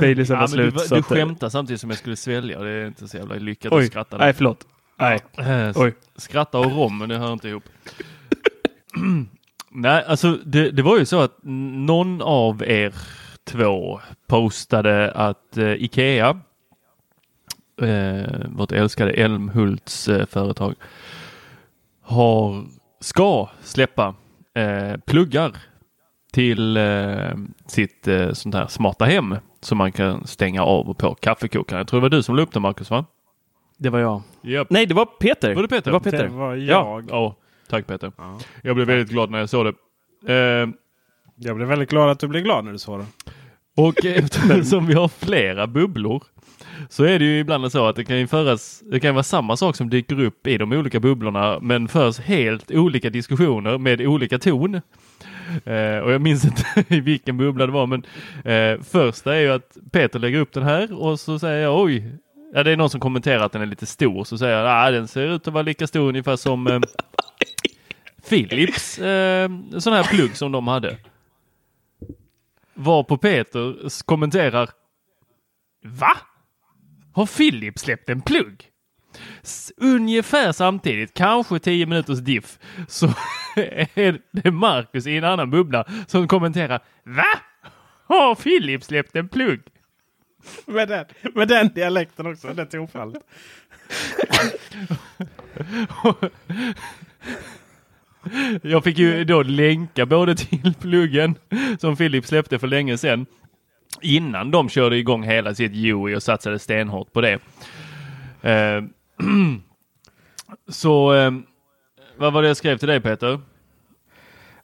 Baileys 0.00 0.30
är 0.30 0.34
Ja, 0.34 0.40
men 0.40 0.48
slut. 0.48 0.74
du, 0.78 0.88
du 0.88 0.96
eh, 0.96 1.02
skämtar 1.02 1.48
samtidigt 1.48 1.80
som 1.80 1.90
jag 1.90 1.98
skulle 1.98 2.16
svälja 2.16 2.60
det 2.60 2.70
är 2.70 2.86
inte 2.86 3.08
så 3.08 3.16
jävla 3.16 3.34
lyckat 3.34 3.72
Oj, 3.72 3.82
att 3.84 3.90
skratta. 3.90 4.18
nej 4.18 4.32
förlåt. 4.32 4.66
Nej. 5.00 5.20
Eh, 5.38 5.72
Oj. 5.74 5.94
Skratta 6.16 6.58
och 6.58 6.72
rom, 6.72 6.98
men 6.98 7.08
det 7.08 7.18
hör 7.18 7.32
inte 7.32 7.48
ihop. 7.48 7.64
Nej, 9.70 10.04
alltså 10.06 10.38
det, 10.44 10.70
det 10.70 10.82
var 10.82 10.98
ju 10.98 11.04
så 11.06 11.20
att 11.20 11.38
någon 11.42 12.22
av 12.22 12.62
er 12.62 12.94
två 13.44 14.00
postade 14.26 15.10
att 15.12 15.56
eh, 15.56 15.72
Ikea, 15.72 16.40
eh, 17.82 18.48
vårt 18.48 18.72
älskade 18.72 19.10
Älmhults 19.12 20.08
eh, 20.08 20.26
företag, 20.26 20.74
har, 22.02 22.64
ska 23.00 23.48
släppa 23.62 24.14
eh, 24.54 24.96
pluggar 25.06 25.52
till 26.32 26.76
eh, 26.76 27.30
sitt 27.66 28.08
sånt 28.32 28.54
här 28.54 28.66
smarta 28.66 29.04
hem 29.04 29.36
som 29.60 29.78
man 29.78 29.92
kan 29.92 30.26
stänga 30.26 30.62
av 30.62 30.88
och 30.88 30.98
på 30.98 31.14
kaffekokaren. 31.14 31.78
Jag 31.78 31.88
tror 31.88 32.00
det 32.00 32.02
var 32.02 32.08
du 32.10 32.22
som 32.22 32.36
la 32.36 32.42
upp 32.42 32.52
det 32.52 32.60
Marcus 32.60 32.90
va? 32.90 33.04
Det 33.82 33.90
var 33.90 33.98
jag. 33.98 34.22
Japp. 34.42 34.70
Nej, 34.70 34.86
det 34.86 34.94
var 34.94 35.04
Peter. 35.06 35.54
Var 35.54 35.62
det 35.62 35.68
Peter? 35.68 35.84
Det 35.84 35.92
var 35.92 36.00
Peter. 36.00 36.22
Det 36.24 36.28
var 36.28 36.54
Ja. 36.56 36.62
jag. 37.00 37.04
Ja, 37.10 37.36
tack 37.68 37.86
Peter. 37.86 38.12
Jag 38.62 38.74
blev 38.76 38.86
väldigt 38.86 39.08
glad 39.10 39.30
när 39.30 39.38
jag 39.38 39.48
såg 39.48 39.66
det. 39.66 39.74
Eh, 40.34 40.68
Jag 41.36 41.56
blev 41.56 41.68
väldigt 41.68 41.90
glad 41.90 42.10
att 42.10 42.18
du 42.20 42.28
blev 42.28 42.42
glad 42.42 42.64
när 42.64 42.72
du 42.72 42.78
såg 42.78 42.98
det. 43.00 43.06
och 43.76 44.04
eftersom 44.04 44.86
vi 44.86 44.94
har 44.94 45.08
flera 45.08 45.66
bubblor 45.66 46.22
så 46.88 47.04
är 47.04 47.18
det 47.18 47.24
ju 47.24 47.38
ibland 47.38 47.72
så 47.72 47.86
att 47.86 47.96
det 47.96 48.04
kan 48.04 48.18
ju 48.18 48.26
föras, 48.26 48.80
det 48.92 49.00
kan 49.00 49.14
vara 49.14 49.22
samma 49.22 49.56
sak 49.56 49.76
som 49.76 49.90
dyker 49.90 50.20
upp 50.20 50.46
i 50.46 50.58
de 50.58 50.72
olika 50.72 51.00
bubblorna 51.00 51.58
men 51.60 51.88
förs 51.88 52.18
helt 52.18 52.70
olika 52.70 53.10
diskussioner 53.10 53.78
med 53.78 54.00
olika 54.00 54.38
ton. 54.38 54.74
Eh, 55.64 55.98
och 55.98 56.12
jag 56.12 56.20
minns 56.20 56.44
inte 56.76 56.94
i 56.94 57.00
vilken 57.00 57.36
bubbla 57.38 57.66
det 57.66 57.72
var 57.72 57.86
men 57.86 58.04
eh, 58.44 58.80
första 58.82 59.36
är 59.36 59.40
ju 59.40 59.52
att 59.52 59.76
Peter 59.92 60.18
lägger 60.18 60.38
upp 60.40 60.52
den 60.52 60.62
här 60.62 61.02
och 61.02 61.20
så 61.20 61.38
säger 61.38 61.62
jag 61.62 61.80
oj, 61.80 62.12
ja, 62.52 62.62
det 62.62 62.70
är 62.70 62.76
någon 62.76 62.90
som 62.90 63.00
kommenterar 63.00 63.44
att 63.46 63.52
den 63.52 63.62
är 63.62 63.66
lite 63.66 63.86
stor 63.86 64.24
så 64.24 64.38
säger 64.38 64.56
jag 64.56 64.66
att 64.66 64.88
ah, 64.88 64.90
den 64.90 65.08
ser 65.08 65.26
ut 65.26 65.48
att 65.48 65.54
vara 65.54 65.62
lika 65.62 65.86
stor 65.86 66.08
ungefär 66.08 66.36
som 66.36 66.66
eh, 66.66 66.80
Philips 68.28 68.98
eh, 68.98 69.50
sån 69.78 69.92
här 69.92 70.04
plugg 70.04 70.36
som 70.36 70.52
de 70.52 70.68
hade. 70.68 70.96
Var 72.74 73.02
på 73.02 73.16
Peter 73.16 74.02
kommenterar 74.04 74.70
Va? 75.84 76.16
Har 77.12 77.26
Philips 77.26 77.82
släppt 77.82 78.08
en 78.08 78.20
plugg? 78.22 78.66
S- 79.42 79.72
Ungefär 79.76 80.52
samtidigt, 80.52 81.14
kanske 81.14 81.58
10 81.58 81.86
minuters 81.86 82.18
diff, 82.18 82.58
så 82.88 83.06
är 83.94 84.20
det 84.42 84.50
Marcus 84.50 85.06
i 85.06 85.16
en 85.16 85.24
annan 85.24 85.50
bubbla 85.50 85.84
som 86.06 86.28
kommenterar 86.28 86.80
Va? 87.04 87.38
Har 88.06 88.34
Philips 88.34 88.86
släppt 88.86 89.16
en 89.16 89.28
plugg? 89.28 89.60
Med 90.66 90.88
den, 90.88 91.04
med 91.34 91.48
den 91.48 91.68
dialekten 91.68 92.26
också, 92.26 92.48
det 92.54 92.66
tonfallet. 92.66 93.22
Jag 98.62 98.84
fick 98.84 98.98
ju 98.98 99.24
då 99.24 99.42
länka 99.42 100.06
både 100.06 100.34
till 100.34 100.74
pluggen 100.80 101.34
som 101.78 101.96
Philips 101.96 102.28
släppte 102.28 102.58
för 102.58 102.66
länge 102.66 102.98
sedan 102.98 103.26
innan 104.00 104.50
de 104.50 104.68
körde 104.68 104.96
igång 104.96 105.22
hela 105.22 105.54
sitt 105.54 105.72
UI 105.72 106.14
och 106.14 106.22
satsade 106.22 106.58
stenhårt 106.58 107.12
på 107.12 107.20
det. 107.20 107.38
Eh, 108.42 108.82
så 110.68 111.14
eh, 111.14 111.30
vad 112.16 112.32
var 112.32 112.42
det 112.42 112.48
jag 112.48 112.56
skrev 112.56 112.78
till 112.78 112.88
dig 112.88 113.00
Peter? 113.00 113.40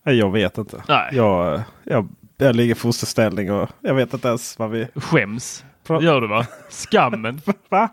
Jag 0.02 0.32
vet 0.32 0.58
inte. 0.58 0.82
Nej. 0.88 1.08
Jag, 1.12 1.62
jag, 1.84 2.08
jag 2.36 2.56
ligger 2.56 2.74
fosterställning 2.74 3.52
och 3.52 3.68
jag 3.80 3.94
vet 3.94 4.14
inte 4.14 4.28
ens 4.28 4.58
vad 4.58 4.70
vi... 4.70 4.88
Skäms. 4.94 5.64
Pro- 5.84 6.02
Gör 6.02 6.20
du 6.20 6.26
va? 6.28 6.46
Skammen. 6.70 7.40
Va? 7.68 7.88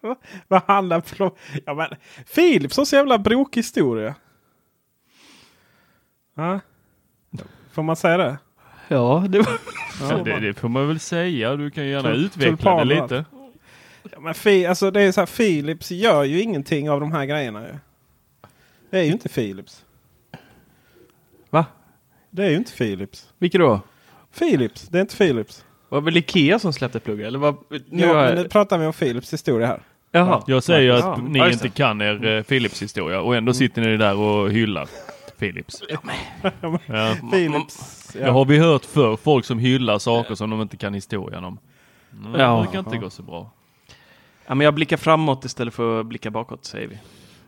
Va- 0.00 0.16
Vad 0.48 0.62
handlar 0.62 1.00
pro... 1.00 1.36
Ja, 1.66 1.74
men 1.74 1.88
Philips 2.34 2.76
har 2.76 2.84
så 2.84 2.96
jävla 2.96 3.18
brokig 3.18 3.58
historia. 3.60 4.14
Ja. 6.34 6.60
Får 7.72 7.82
man 7.82 7.96
säga 7.96 8.16
det? 8.16 8.38
Ja, 8.88 9.26
det 9.28 9.38
var... 9.38 9.58
Ja, 10.00 10.16
det, 10.24 10.40
det 10.40 10.54
får 10.54 10.68
man 10.68 10.88
väl 10.88 11.00
säga. 11.00 11.56
Du 11.56 11.70
kan 11.70 11.84
ju 11.84 11.90
gärna 11.90 12.08
Tul- 12.08 12.24
utveckla 12.24 12.76
det 12.76 12.84
lite. 12.84 13.24
Ja, 14.12 14.20
men 14.20 14.34
fi, 14.34 14.66
alltså 14.66 14.90
det 14.90 15.00
är 15.00 15.12
så 15.12 15.20
här, 15.20 15.26
Philips 15.26 15.90
gör 15.90 16.24
ju 16.24 16.40
ingenting 16.40 16.90
av 16.90 17.00
de 17.00 17.12
här 17.12 17.24
grejerna. 17.24 17.62
Ju. 17.62 17.74
Det 18.90 18.98
är 18.98 19.02
ju 19.04 19.12
inte 19.12 19.28
Philips. 19.28 19.84
Det 22.34 22.44
är 22.44 22.50
ju 22.50 22.56
inte 22.56 22.72
Philips. 22.72 23.28
Vilket 23.38 23.60
då? 23.60 23.80
Philips, 24.38 24.88
det 24.88 24.98
är 24.98 25.00
inte 25.00 25.16
Philips. 25.16 25.64
Var 25.88 26.00
det 26.00 26.04
väl 26.04 26.16
Ikea 26.16 26.58
som 26.58 26.72
släppte 26.72 27.00
pluggar? 27.00 27.26
Eller 27.26 27.38
vad? 27.38 27.56
Nu 27.88 28.06
har 28.06 28.14
ja, 28.14 28.22
men 28.22 28.34
nu 28.34 28.48
pratar 28.48 28.78
vi 28.78 28.86
om 28.86 28.92
Philips 28.92 29.32
historia 29.32 29.66
här. 29.66 29.82
Jaha. 30.12 30.42
Jag 30.46 30.62
säger 30.62 30.80
ju 30.80 30.92
att 30.92 31.04
Ja. 31.04 31.16
ni 31.16 31.38
Ja, 31.38 31.50
inte 31.50 31.68
kan 31.68 32.00
er 32.02 32.24
eh, 32.26 32.42
Philips 32.42 32.82
historia 32.82 33.20
och 33.20 33.36
ändå 33.36 33.52
sitter 33.54 33.82
ni 33.82 33.96
där 33.96 34.16
och 34.16 34.50
hyllar 34.50 34.88
Philips. 35.38 35.82
Ja. 35.88 35.98
Philips. 37.32 38.08
Det 38.12 38.30
har 38.30 38.44
vi 38.44 38.58
hört 38.58 38.84
för 38.84 39.16
folk 39.16 39.44
som 39.44 39.58
hyllar 39.58 39.98
saker 39.98 40.34
som 40.34 40.50
de 40.50 40.60
inte 40.62 40.76
kan 40.76 40.94
historien 40.94 41.44
om. 41.44 41.58
Mm, 42.12 42.40
Ja. 42.40 42.56
Det 42.56 42.62
brukar 42.62 42.78
inte 42.78 42.96
gå 42.98 43.10
så 43.10 43.22
bra. 43.22 43.50
Ja, 44.46 44.54
men 44.54 44.64
jag 44.64 44.74
blickar 44.74 44.96
framåt 44.96 45.44
istället 45.44 45.74
för 45.74 46.00
att 46.00 46.06
blicka 46.06 46.30
bakåt, 46.30 46.64
säger 46.64 46.88
vi. 46.88 46.98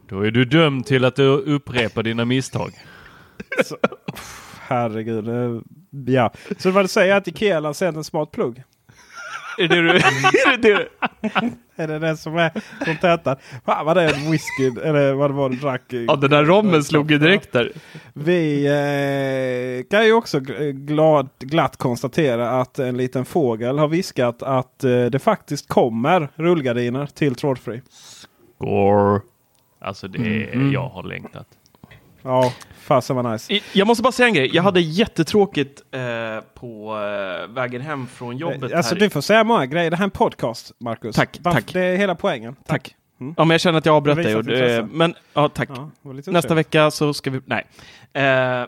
Då 0.08 0.20
är 0.20 0.30
du 0.30 0.44
dömd 0.44 0.86
till 0.86 1.04
att 1.04 1.16
du 1.16 1.22
upprepar 1.26 2.02
dina 2.02 2.24
misstag. 2.24 2.72
Herregud. 4.66 5.28
Ja. 6.06 6.32
Så 6.58 6.70
vad 6.70 6.84
du 6.84 6.88
säger 6.88 7.16
att 7.16 7.28
Ikea 7.28 7.60
lanserat 7.60 7.96
en 7.96 8.04
smart 8.04 8.30
plugg? 8.30 8.62
Är 9.58 9.68
det 9.68 9.82
du... 9.82 9.90
är 9.90 10.56
det 10.56 10.74
det? 10.74 10.88
Är 11.82 11.88
det 11.88 11.98
det 11.98 12.16
som 12.16 12.36
är 12.36 12.50
kontentan? 12.84 13.36
Fan 13.66 13.86
vad 13.86 13.96
det 13.96 14.02
är 14.02 14.14
en 14.14 14.30
whisky 14.30 14.80
eller 14.84 15.12
vad 15.12 15.30
det 15.30 15.34
var 15.34 15.48
du 15.50 15.56
drack? 15.56 15.82
Ja, 15.88 16.16
den 16.16 16.30
där 16.30 16.44
rommen 16.44 16.84
slog 16.84 17.10
ju 17.10 17.18
direkt 17.18 17.52
där. 17.52 17.72
Vi 18.12 18.64
eh, 18.66 19.90
kan 19.90 20.06
ju 20.06 20.12
också 20.12 20.38
gl- 20.38 20.72
glad, 20.72 21.28
glatt 21.38 21.76
konstatera 21.76 22.50
att 22.60 22.78
en 22.78 22.96
liten 22.96 23.24
fågel 23.24 23.78
har 23.78 23.88
viskat 23.88 24.42
att 24.42 24.84
eh, 24.84 25.04
det 25.04 25.18
faktiskt 25.18 25.68
kommer 25.68 26.28
rullgardiner 26.36 27.06
till 27.06 27.34
trådfri. 27.34 27.82
Går. 28.58 29.20
Alltså 29.80 30.08
det 30.08 30.18
är, 30.18 30.52
Mm. 30.54 30.72
jag 30.72 30.88
har 30.88 31.02
längtat. 31.02 31.46
Ja, 32.22 32.52
fasen 32.86 33.16
vad 33.16 33.32
nice. 33.32 33.52
I- 33.54 33.62
Jag 33.72 33.86
måste 33.86 34.02
bara 34.02 34.12
säga 34.12 34.28
en 34.28 34.34
grej. 34.34 34.50
Jag 34.54 34.62
hade 34.62 34.80
jättetråkigt 34.80 35.82
eh, 35.90 36.00
på 36.54 36.96
eh, 36.96 37.54
vägen 37.54 37.80
hem 37.82 38.06
från 38.06 38.36
jobbet. 38.36 38.72
Alltså 38.72 38.94
här. 38.94 39.00
du 39.00 39.10
får 39.10 39.20
säga 39.20 39.44
många 39.44 39.66
grejer. 39.66 39.90
Det 39.90 39.96
här 39.96 40.02
är 40.02 40.06
en 40.06 40.10
podcast, 40.10 40.72
Marcus. 40.80 41.16
Tack, 41.16 41.38
Varför- 41.40 41.60
tack. 41.60 41.72
Det 41.72 41.80
är 41.84 41.96
hela 41.96 42.14
poängen. 42.14 42.56
Tack. 42.66 42.94
Ja, 43.18 43.44
men 43.44 43.50
jag 43.50 43.60
känner 43.60 43.78
att 43.78 43.86
jag 43.86 43.94
avbröt 43.96 44.16
dig. 44.16 44.36
och, 44.36 44.48
eh. 44.50 44.86
Men 44.86 45.14
ja, 45.34 45.48
tack. 45.48 45.68
Ja, 45.74 45.90
Nästa 46.26 46.54
vecka 46.54 46.90
så 46.90 47.14
ska 47.14 47.30
vi... 47.30 47.40
Nej. 47.44 47.66
Eh, 48.12 48.66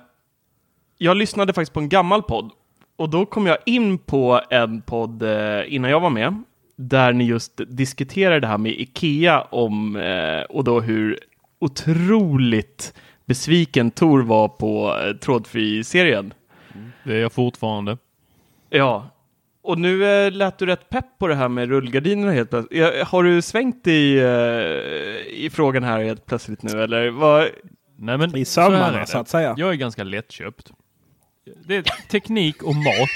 jag 0.98 1.16
lyssnade 1.16 1.52
faktiskt 1.52 1.72
på 1.72 1.80
en 1.80 1.88
gammal 1.88 2.22
podd. 2.22 2.50
Och 2.96 3.08
då 3.10 3.26
kom 3.26 3.46
jag 3.46 3.58
in 3.66 3.98
på 3.98 4.40
en 4.50 4.82
podd 4.82 5.22
eh, 5.22 5.74
innan 5.74 5.90
jag 5.90 6.00
var 6.00 6.10
med. 6.10 6.42
Där 6.76 7.12
ni 7.12 7.24
just 7.24 7.60
diskuterade 7.68 8.40
det 8.40 8.46
här 8.46 8.58
med 8.58 8.72
Ikea 8.72 9.40
om, 9.42 9.96
eh, 9.96 10.40
och 10.40 10.64
då 10.64 10.80
hur 10.80 11.18
otroligt 11.60 12.94
besviken 13.28 13.90
Tor 13.90 14.22
var 14.22 14.48
på 14.48 14.96
eh, 15.04 15.16
trådfri-serien. 15.16 16.34
Det 17.04 17.14
är 17.14 17.20
jag 17.20 17.32
fortfarande. 17.32 17.98
Ja. 18.70 19.08
Och 19.62 19.78
nu 19.78 20.04
eh, 20.04 20.32
lät 20.32 20.58
du 20.58 20.66
rätt 20.66 20.88
pepp 20.90 21.18
på 21.18 21.26
det 21.26 21.34
här 21.34 21.48
med 21.48 21.68
rullgardinerna 21.68 22.32
helt 22.32 22.50
plötsligt. 22.50 22.80
Ja, 22.80 23.04
har 23.04 23.22
du 23.22 23.42
svängt 23.42 23.86
i, 23.86 24.18
eh, 24.18 25.34
i 25.44 25.50
frågan 25.52 25.82
här 25.84 26.04
helt 26.04 26.26
plötsligt 26.26 26.62
nu 26.62 26.82
eller? 26.82 27.10
Vad, 27.10 27.48
Nej, 27.96 28.18
men 28.18 28.36
I 28.36 28.44
så 28.44 28.60
här 28.60 28.68
är 28.70 28.72
sömmarna 28.74 28.98
det. 29.00 29.06
så 29.06 29.18
att 29.18 29.28
säga. 29.28 29.54
Jag 29.58 29.70
är 29.70 29.74
ganska 29.74 30.04
lättköpt. 30.04 30.72
Det 31.66 31.76
är 31.76 31.82
teknik 32.10 32.62
och 32.62 32.74
mat. 32.74 33.08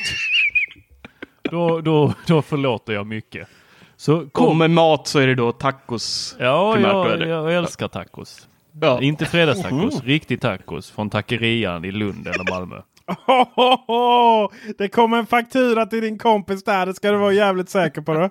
Då, 1.43 1.81
då, 1.81 2.15
då 2.27 2.43
förlåter 2.43 2.93
jag 2.93 3.07
mycket. 3.07 3.49
Så 3.97 4.19
Kom 4.21 4.29
kom. 4.47 4.59
med 4.59 4.71
mat 4.71 5.07
så 5.07 5.19
är 5.19 5.27
det 5.27 5.35
då 5.35 5.53
tacos. 5.53 6.37
Ja, 6.39 6.73
primärt 6.75 6.93
då, 6.93 6.99
jag, 6.99 7.13
eller? 7.13 7.27
jag 7.27 7.55
älskar 7.55 7.89
tacos. 7.89 8.49
Ja. 8.81 9.03
Inte 9.03 9.27
fredagstacos, 9.27 10.03
riktig 10.05 10.41
tacos 10.41 10.91
från 10.91 11.11
taquerian 11.11 11.85
i 11.85 11.93
Lund 11.93 12.27
eller 12.27 12.51
Malmö. 12.51 12.83
Det 14.79 14.89
kommer 14.89 15.19
en 15.19 15.27
faktura 15.27 15.87
till 15.87 16.01
din 16.01 16.19
kompis 16.19 16.65
där. 16.65 16.87
Det 16.87 16.95
ska 16.95 17.11
du 17.11 17.19
vara 17.19 17.33
jävligt 17.33 17.69
säker 17.69 18.01
på. 18.01 18.15
Då. 18.15 18.31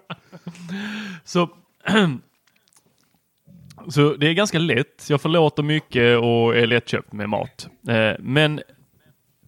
Så, 1.24 1.50
så 3.90 4.14
det 4.14 4.28
är 4.28 4.34
ganska 4.34 4.60
lätt. 4.60 5.06
Jag 5.10 5.22
förlåter 5.22 5.64
mycket 5.64 6.18
och 6.18 6.58
är 6.58 6.68
lättköpt 6.68 7.14
med 7.14 7.30
mat. 7.30 7.68
Eh, 7.88 8.12
Men 8.20 8.62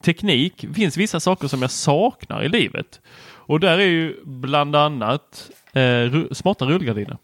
teknik 0.03 0.65
finns 0.75 0.97
vissa 0.97 1.19
saker 1.19 1.47
som 1.47 1.61
jag 1.61 1.71
saknar 1.71 2.43
i 2.43 2.49
livet. 2.49 3.01
Och 3.45 3.59
där 3.59 3.77
är 3.77 3.87
ju 3.87 4.15
bland 4.23 4.75
annat 4.75 5.49
eh, 5.73 6.13
smarta 6.31 6.65
rullgardiner. 6.65 7.17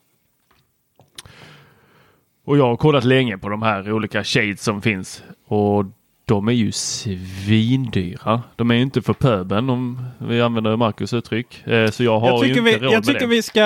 Och 2.49 2.57
jag 2.57 2.67
har 2.67 2.77
kollat 2.77 3.03
länge 3.03 3.37
på 3.37 3.49
de 3.49 3.61
här 3.61 3.91
olika 3.91 4.23
shades 4.23 4.63
som 4.63 4.81
finns. 4.81 5.23
Och 5.47 5.85
de 6.25 6.47
är 6.47 6.51
ju 6.51 6.71
svindyra. 6.71 8.43
De 8.55 8.71
är 8.71 8.75
ju 8.75 8.81
inte 8.81 9.01
för 9.01 9.13
pöben 9.13 9.69
om 9.69 10.05
vi 10.17 10.41
använder 10.41 10.75
Marcus 10.75 11.13
uttryck. 11.13 11.67
Eh, 11.67 11.89
så 11.89 12.03
jag 12.03 12.19
har 12.19 12.27
Jag 12.27 12.43
ju 12.43 12.49
inte 12.49 12.61
vi, 12.61 12.77
råd 12.77 12.83
jag, 12.83 12.91
med 12.93 13.03
tycker 13.03 13.19
det. 13.19 13.25
vi 13.25 13.41
ska, 13.41 13.61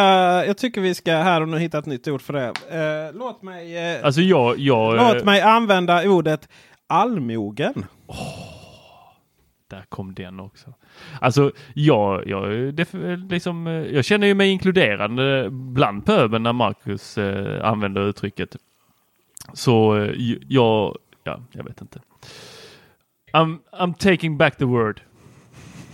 jag 0.46 0.58
tycker 0.58 0.82
vi 0.82 0.96
ska 0.96 1.12
här 1.12 1.42
och 1.42 1.50
nu 1.50 1.60
hitta 1.60 1.78
ett 1.78 1.86
nytt 1.86 2.08
ord 2.08 2.22
för 2.22 2.34
det. 2.34 2.48
Eh, 2.48 3.20
låt 3.20 3.42
mig, 3.44 3.96
eh, 3.96 4.06
Alltså 4.06 4.22
jag... 4.22 4.60
jag 4.60 4.96
låt 4.96 5.22
eh, 5.22 5.26
mig 5.26 5.42
använda 5.42 6.10
ordet 6.10 6.50
allmogen. 6.88 7.86
Där 9.70 9.86
kom 9.90 10.14
den 10.14 10.40
också. 10.40 10.74
Alltså 11.22 11.52
jag, 11.74 12.28
jag, 12.28 12.74
det, 12.74 12.94
liksom, 13.30 13.68
jag 13.92 14.06
känner 14.06 14.28
ju 14.28 14.34
mig 14.34 14.50
inkluderande 14.50 15.48
bland 15.52 16.06
pöben 16.06 16.44
när 16.44 16.54
Marcus 16.54 17.18
använder 17.62 18.10
uttrycket. 18.10 18.56
Så 19.54 19.98
eh, 19.98 20.12
jag, 20.48 20.98
ja, 21.24 21.40
jag 21.52 21.64
vet 21.64 21.82
inte. 21.82 22.00
I'm, 23.34 23.58
I'm 23.80 23.94
taking 23.94 24.38
back 24.38 24.58
the 24.58 24.66
word. 24.66 25.02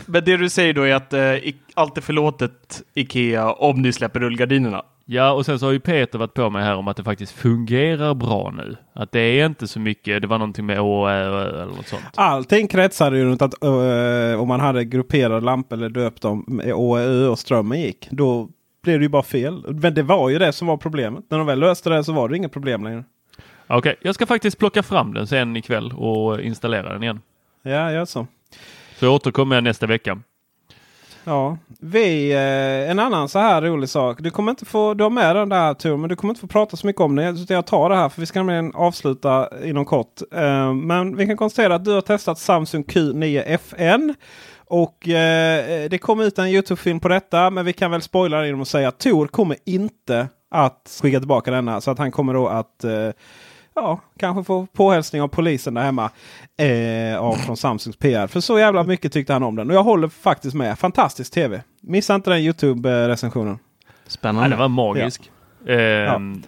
Men 0.05 0.23
det 0.25 0.37
du 0.37 0.49
säger 0.49 0.73
då 0.73 0.81
är 0.81 0.95
att 0.95 1.13
eh, 1.13 1.53
allt 1.73 1.97
är 1.97 2.01
förlåtet 2.01 2.81
Ikea 2.93 3.53
om 3.53 3.81
ni 3.81 3.93
släpper 3.93 4.19
rullgardinerna. 4.19 4.83
Ja, 5.11 5.31
och 5.31 5.45
sen 5.45 5.59
så 5.59 5.65
har 5.65 5.73
ju 5.73 5.79
Peter 5.79 6.19
varit 6.19 6.33
på 6.33 6.49
mig 6.49 6.63
här 6.63 6.75
om 6.75 6.87
att 6.87 6.97
det 6.97 7.03
faktiskt 7.03 7.31
fungerar 7.31 8.13
bra 8.13 8.53
nu. 8.57 8.77
Att 8.93 9.11
det 9.11 9.19
är 9.19 9.45
inte 9.45 9.67
så 9.67 9.79
mycket, 9.79 10.21
det 10.21 10.27
var 10.27 10.37
någonting 10.37 10.65
med 10.65 10.79
å, 10.79 11.07
ä, 11.07 11.11
ö, 11.11 11.61
eller 11.63 11.75
något 11.75 11.87
sånt. 11.87 12.03
Allting 12.15 12.67
kretsade 12.67 13.17
ju 13.17 13.25
runt 13.25 13.41
att 13.41 13.63
eh, 13.63 14.41
om 14.41 14.47
man 14.47 14.59
hade 14.59 14.85
grupperade 14.85 15.45
lampor 15.45 15.77
eller 15.77 15.89
döpt 15.89 16.21
dem 16.21 16.43
med 16.47 16.73
Å, 16.73 16.97
Ö 16.97 17.27
och 17.27 17.39
strömmen 17.39 17.81
gick. 17.81 18.07
Då 18.11 18.49
blev 18.83 18.99
det 18.99 19.03
ju 19.03 19.09
bara 19.09 19.23
fel. 19.23 19.65
Men 19.67 19.93
det 19.93 20.03
var 20.03 20.29
ju 20.29 20.39
det 20.39 20.51
som 20.51 20.67
var 20.67 20.77
problemet. 20.77 21.23
När 21.29 21.37
de 21.37 21.47
väl 21.47 21.59
löste 21.59 21.89
det 21.89 22.03
så 22.03 22.13
var 22.13 22.29
det 22.29 22.37
inget 22.37 22.51
problem 22.51 22.83
längre. 22.83 23.03
Okej, 23.71 23.95
jag 24.01 24.15
ska 24.15 24.25
faktiskt 24.25 24.57
plocka 24.57 24.83
fram 24.83 25.13
den 25.13 25.27
sen 25.27 25.57
ikväll 25.57 25.93
och 25.93 26.41
installera 26.41 26.93
den 26.93 27.03
igen. 27.03 27.21
Ja, 27.61 27.91
gör 27.91 28.05
så. 28.05 28.27
Så 28.95 29.05
jag 29.05 29.13
återkommer 29.13 29.55
jag 29.55 29.63
nästa 29.63 29.87
vecka. 29.87 30.19
Ja, 31.23 31.57
vi, 31.79 32.31
eh, 32.31 32.91
en 32.91 32.99
annan 32.99 33.29
så 33.29 33.39
här 33.39 33.61
rolig 33.61 33.89
sak. 33.89 34.17
Du 34.21 34.31
kommer 34.31 34.49
inte 34.49 34.65
få, 34.65 34.93
du 34.93 35.03
har 35.03 35.11
med 35.11 35.35
den 35.35 35.49
där 35.49 35.73
Tor, 35.73 35.97
men 35.97 36.09
du 36.09 36.15
kommer 36.15 36.31
inte 36.31 36.41
få 36.41 36.47
prata 36.47 36.77
så 36.77 36.87
mycket 36.87 37.01
om 37.01 37.15
det. 37.15 37.37
Så 37.37 37.53
jag 37.53 37.65
tar 37.65 37.89
det 37.89 37.95
här 37.95 38.09
för 38.09 38.21
vi 38.21 38.25
ska 38.25 38.39
nämligen 38.39 38.75
avsluta 38.75 39.49
inom 39.63 39.85
kort. 39.85 40.21
Eh, 40.31 40.73
men 40.73 41.15
vi 41.15 41.25
kan 41.25 41.37
konstatera 41.37 41.75
att 41.75 41.85
du 41.85 41.91
har 41.91 42.01
testat 42.01 42.39
Samsung 42.39 42.83
Q9 42.83 43.43
FN. 43.45 44.15
Och 44.65 45.07
eh, 45.09 45.89
det 45.89 45.97
kom 45.97 46.21
ut 46.21 46.39
en 46.39 46.47
Youtube-film 46.47 46.99
på 46.99 47.07
detta. 47.07 47.49
Men 47.49 47.65
vi 47.65 47.73
kan 47.73 47.91
väl 47.91 48.01
spoila 48.01 48.39
det 48.39 48.45
genom 48.45 48.61
att 48.61 48.67
säga 48.67 48.87
att 48.87 48.99
Tor 48.99 49.27
kommer 49.27 49.57
inte 49.65 50.27
att 50.51 50.99
skicka 51.01 51.19
tillbaka 51.19 51.51
denna. 51.51 51.81
Så 51.81 51.91
att 51.91 51.97
han 51.97 52.11
kommer 52.11 52.33
då 52.33 52.47
att 52.47 52.83
eh, 52.83 53.09
ja, 53.81 53.99
kanske 54.17 54.43
få 54.43 54.65
påhälsning 54.65 55.21
av 55.21 55.27
polisen 55.27 55.73
där 55.73 55.81
hemma. 55.81 56.09
Eh, 56.57 57.19
av, 57.19 57.33
från 57.35 57.57
Samsungs 57.57 57.97
PR. 57.97 58.27
För 58.27 58.39
så 58.39 58.59
jävla 58.59 58.83
mycket 58.83 59.13
tyckte 59.13 59.33
han 59.33 59.43
om 59.43 59.55
den. 59.55 59.69
Och 59.69 59.75
jag 59.75 59.83
håller 59.83 60.07
faktiskt 60.07 60.55
med. 60.55 60.79
Fantastisk 60.79 61.33
tv. 61.33 61.61
Missa 61.81 62.15
inte 62.15 62.29
den 62.29 62.39
Youtube-recensionen. 62.39 63.59
Ja, 63.85 63.89
Spännande. 64.07 64.49
den 64.49 64.59
var 64.59 64.67
magisk. 64.67 65.31
Ehm, 65.67 66.43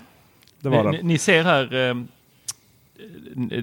Det 0.60 0.70
var 0.70 0.92
ni, 0.92 0.98
den. 0.98 1.08
ni 1.08 1.18
ser 1.18 1.44
här, 1.44 1.74
ehm, 1.76 2.08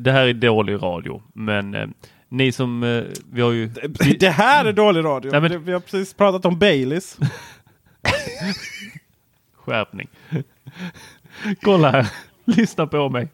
det 0.00 0.12
här 0.12 0.26
är 0.26 0.32
dålig 0.34 0.82
radio, 0.82 1.22
men 1.32 1.74
ehm, 1.74 1.94
ni 2.28 2.52
som, 2.52 2.82
eh, 2.82 3.02
vi 3.32 3.40
har 3.40 3.52
ju... 3.52 3.66
Det 4.20 4.30
här 4.30 4.64
är 4.64 4.72
dålig 4.72 5.04
radio. 5.04 5.30
Nej, 5.30 5.40
men- 5.40 5.50
Det- 5.50 5.58
Vi 5.58 5.72
har 5.72 5.80
precis 5.80 6.14
pratat 6.14 6.44
om 6.44 6.58
Baileys. 6.58 7.18
Skärpning. 9.56 10.08
Kolla 11.62 11.90
här, 11.90 12.10
lyssna 12.44 12.86
på 12.86 13.08
mig. 13.08 13.28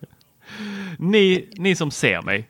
Ni, 0.99 1.49
ni 1.57 1.75
som 1.75 1.91
ser 1.91 2.23
mig, 2.23 2.49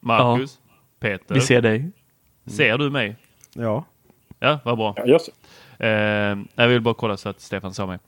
Marcus, 0.00 0.58
Peter, 1.00 1.34
Vi 1.34 1.40
ser 1.40 1.62
dig. 1.62 1.90
ser 2.46 2.78
du 2.78 2.90
mig? 2.90 3.16
Ja. 3.54 3.84
Ja, 4.38 4.58
vad 4.64 4.76
bra. 4.78 4.94
Ja, 5.06 5.18
det. 5.78 5.86
Eh, 5.86 6.38
jag 6.54 6.68
vill 6.68 6.80
bara 6.80 6.94
kolla 6.94 7.16
så 7.16 7.28
att 7.28 7.40
Stefan 7.40 7.74
sa 7.74 7.86
mig. 7.86 7.98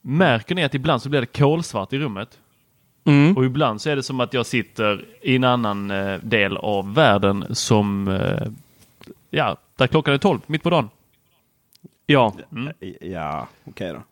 Märker 0.00 0.54
ni 0.54 0.64
att 0.64 0.74
ibland 0.74 1.02
så 1.02 1.08
blir 1.08 1.20
det 1.20 1.26
kolsvart 1.26 1.92
i 1.92 1.98
rummet? 1.98 2.38
Mm. 3.04 3.36
Och 3.36 3.44
ibland 3.44 3.80
så 3.80 3.90
är 3.90 3.96
det 3.96 4.02
som 4.02 4.20
att 4.20 4.34
jag 4.34 4.46
sitter 4.46 5.04
i 5.22 5.36
en 5.36 5.44
annan 5.44 5.90
eh, 5.90 6.18
del 6.22 6.56
av 6.56 6.94
världen 6.94 7.44
som, 7.54 8.08
eh, 8.08 8.48
ja, 9.30 9.56
där 9.76 9.86
klockan 9.86 10.14
är 10.14 10.18
12, 10.18 10.40
mitt 10.46 10.62
på 10.62 10.70
dagen. 10.70 10.88
Ja, 12.06 12.34
Ja, 13.00 13.48
okej 13.64 13.92
då. 13.92 14.02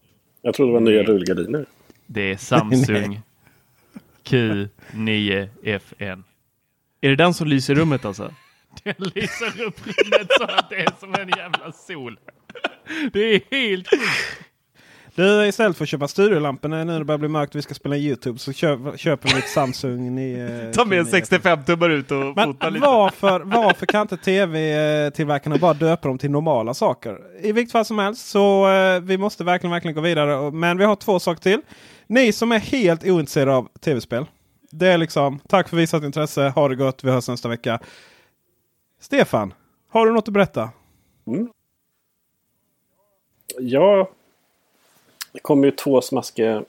Jag 0.42 0.54
trodde 0.54 0.70
det 0.70 0.74
var 0.74 0.80
nya 0.80 1.02
rullgardiner. 1.02 1.66
Det 2.06 2.32
är 2.32 2.36
Samsung 2.36 3.20
Q9FN. 4.24 6.22
är 7.00 7.08
det 7.08 7.16
den 7.16 7.34
som 7.34 7.46
lyser 7.46 7.74
rummet 7.74 8.04
alltså? 8.04 8.34
Den 8.82 8.94
lyser 8.98 9.62
upp 9.62 9.80
rummet 9.86 10.28
så 10.38 10.44
att 10.44 10.70
det 10.70 10.76
är 10.76 10.92
som 11.00 11.14
en 11.14 11.28
jävla 11.28 11.72
sol. 11.72 12.18
Det 13.12 13.20
är 13.20 13.40
helt 13.50 13.88
sjukt. 13.90 14.02
Du, 15.16 15.46
istället 15.46 15.76
för 15.76 15.84
att 15.84 15.88
köpa 15.88 16.08
studiolampor 16.08 16.68
när 16.68 16.84
nu 16.84 16.98
det 16.98 17.04
börjar 17.04 17.18
bli 17.18 17.28
mörkt 17.28 17.54
och 17.54 17.58
vi 17.58 17.62
ska 17.62 17.74
spela 17.74 17.96
Youtube 17.96 18.38
så 18.38 18.52
köp, 18.52 18.98
köper 19.00 19.28
vi 19.28 19.38
ett 19.38 19.48
Samsung. 19.48 20.14
Ni, 20.14 20.32
eh, 20.32 20.70
Ta 20.72 20.84
med 20.84 20.98
en 20.98 21.04
Q9. 21.06 21.40
65-tummar 21.40 21.90
ut 21.90 22.10
och 22.10 22.18
Men 22.36 22.44
fota 22.44 22.70
lite. 22.70 22.86
varför, 22.86 23.40
varför 23.40 23.86
kan 23.86 24.02
inte 24.02 24.16
tv-tillverkarna 24.16 25.56
bara 25.56 25.74
döpa 25.74 26.08
dem 26.08 26.18
till 26.18 26.30
normala 26.30 26.74
saker? 26.74 27.18
I 27.42 27.52
vilket 27.52 27.72
fall 27.72 27.84
som 27.84 27.98
helst 27.98 28.28
så 28.28 28.70
eh, 28.72 29.00
vi 29.00 29.18
måste 29.18 29.44
verkligen, 29.44 29.70
verkligen 29.72 29.94
gå 29.94 30.00
vidare. 30.00 30.50
Men 30.50 30.78
vi 30.78 30.84
har 30.84 30.96
två 30.96 31.20
saker 31.20 31.42
till. 31.42 31.60
Ni 32.06 32.32
som 32.32 32.52
är 32.52 32.58
helt 32.58 33.04
ointresserade 33.04 33.56
av 33.56 33.68
tv-spel. 33.80 34.24
Det 34.70 34.88
är 34.88 34.98
liksom 34.98 35.38
tack 35.48 35.68
för 35.68 35.76
visat 35.76 36.02
intresse. 36.02 36.48
Ha 36.48 36.68
det 36.68 36.76
gott. 36.76 37.04
Vi 37.04 37.10
hörs 37.10 37.28
nästa 37.28 37.48
vecka. 37.48 37.80
Stefan, 39.00 39.54
har 39.88 40.06
du 40.06 40.12
något 40.12 40.28
att 40.28 40.34
berätta? 40.34 40.70
Ja, 43.58 44.10
det 45.32 45.38
kommer 45.40 45.64
ju 45.64 45.70
två 45.70 46.00
smaskiga 46.00 46.64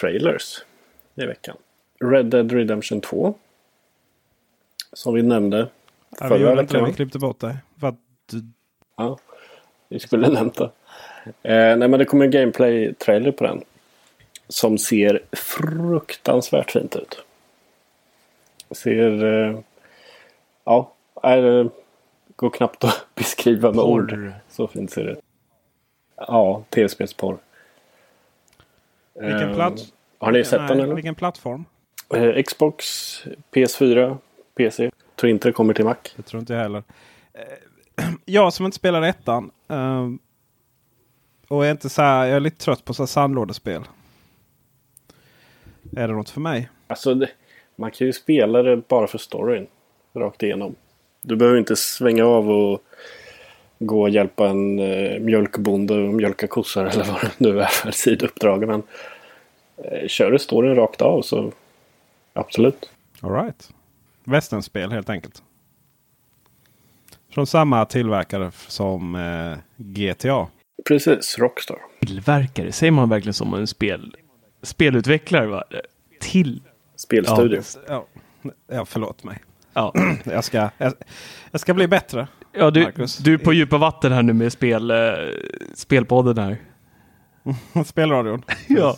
trailers 0.00 0.64
i 1.14 1.26
veckan. 1.26 1.56
Red 2.00 2.26
Dead 2.26 2.52
Redemption 2.52 3.00
2. 3.00 3.34
Som 4.92 5.14
vi 5.14 5.22
nämnde 5.22 5.68
Ja, 6.20 6.28
vi 6.28 6.34
inte 6.34 6.44
det. 6.44 6.54
Vi 6.54 6.62
veckan. 6.62 6.92
klippte 6.94 7.18
bort 7.18 7.40
det. 7.40 7.56
Du, 8.26 8.42
Ja, 8.96 9.18
vi 9.88 9.98
skulle 9.98 10.28
nämnt 10.28 10.54
det. 10.54 10.70
Eh, 11.42 11.76
nej, 11.76 11.88
men 11.88 11.98
det 11.98 12.04
kommer 12.04 12.24
en 12.24 12.30
gameplay-trailer 12.30 13.32
på 13.32 13.44
den. 13.44 13.64
Som 14.48 14.78
ser 14.78 15.22
fruktansvärt 15.32 16.70
fint 16.70 16.96
ut. 16.96 17.24
Ser... 18.70 19.24
Eh, 19.24 19.58
ja, 20.64 20.92
är, 21.22 21.42
det 21.42 21.70
går 22.36 22.50
knappt 22.50 22.84
att 22.84 23.06
beskriva 23.14 23.72
med 23.72 23.84
ord. 23.84 24.32
Så 24.48 24.66
fint 24.68 24.90
ser 24.90 25.04
det 25.04 25.10
ut. 25.10 25.18
Ja, 26.16 26.62
tv-spelsporr. 26.70 27.38
vilken 29.14 29.48
Eh, 29.48 29.54
plats? 29.54 29.92
Har 30.18 30.32
ni 30.32 30.44
sett 30.44 30.68
den 30.68 30.80
eller? 30.80 30.94
Vilken 30.94 31.14
plattform? 31.14 31.64
Eh, 32.14 32.42
Xbox, 32.42 32.84
PS4, 33.52 34.16
PC. 34.54 34.90
Tror 35.16 35.30
inte 35.30 35.48
det 35.48 35.52
kommer 35.52 35.74
till 35.74 35.84
Mac. 35.84 35.96
Det 36.16 36.22
tror 36.22 36.40
inte 36.40 36.52
jag 36.52 36.60
heller. 36.60 36.82
Eh, 37.32 38.04
Jag 38.24 38.52
som 38.52 38.66
inte 38.66 38.76
spelar 38.76 39.02
ettan. 39.02 39.50
eh, 39.68 40.08
och 41.48 41.66
är 41.66 41.70
inte 41.70 41.88
så 41.88 42.02
här, 42.02 42.26
jag 42.26 42.36
är 42.36 42.40
lite 42.40 42.64
trött 42.64 42.84
på 42.84 42.94
så 42.94 43.06
sandlådespel. 43.06 43.82
Är 45.96 46.08
det 46.08 46.14
något 46.14 46.30
för 46.30 46.40
mig? 46.40 46.68
Alltså, 46.86 47.14
det, 47.14 47.30
man 47.76 47.90
kan 47.90 48.06
ju 48.06 48.12
spela 48.12 48.62
det 48.62 48.76
bara 48.76 49.06
för 49.06 49.18
storyn. 49.18 49.66
Rakt 50.14 50.42
igenom. 50.42 50.74
Du 51.22 51.36
behöver 51.36 51.58
inte 51.58 51.76
svänga 51.76 52.24
av 52.24 52.50
och 52.50 52.82
gå 53.78 54.02
och 54.02 54.10
hjälpa 54.10 54.48
en 54.48 54.78
eh, 54.78 55.20
mjölkbonde 55.20 55.94
och 55.94 56.14
mjölka 56.14 56.46
kossor 56.46 56.86
eller 56.86 57.04
vad 57.04 57.20
det 57.20 57.32
nu 57.38 57.60
är 57.60 57.66
för 57.66 57.90
sidouppdrag. 57.90 58.66
Men 58.66 58.82
eh, 59.76 60.08
kör 60.08 60.30
du 60.30 60.38
storyn 60.38 60.74
rakt 60.74 61.02
av 61.02 61.22
så 61.22 61.52
absolut. 62.32 62.90
Alright. 63.20 63.70
Västernspel 64.24 64.92
helt 64.92 65.10
enkelt. 65.10 65.42
Från 67.30 67.46
samma 67.46 67.84
tillverkare 67.84 68.50
som 68.68 69.14
eh, 69.14 69.58
GTA. 69.76 70.46
Precis, 70.88 71.38
Rockstar. 71.38 71.78
Tillverkare, 72.00 72.72
säger 72.72 72.92
man 72.92 73.08
verkligen 73.08 73.34
som 73.34 73.54
en 73.54 73.66
spel, 73.66 74.16
spelutvecklare? 74.66 75.46
Va? 75.46 75.64
Till. 76.20 76.62
Spelstudio. 76.96 77.62
Ja, 77.88 78.06
ja 78.72 78.84
förlåt 78.84 79.24
mig. 79.24 79.38
Ja, 79.74 79.92
Jag 80.24 80.44
ska, 80.44 80.70
jag, 80.78 80.92
jag 81.50 81.60
ska 81.60 81.74
bli 81.74 81.88
bättre. 81.88 82.28
ja 82.52 82.70
du, 82.70 82.82
Marcus. 82.82 83.18
du 83.18 83.34
är 83.34 83.38
på 83.38 83.52
djupa 83.52 83.78
vatten 83.78 84.12
här 84.12 84.22
nu 84.22 84.32
med 84.32 84.52
spel, 84.52 84.90
eh, 84.90 84.96
spelpodden 85.74 86.38
här. 86.38 86.58
Spelradion. 87.84 88.42
Ja. 88.68 88.96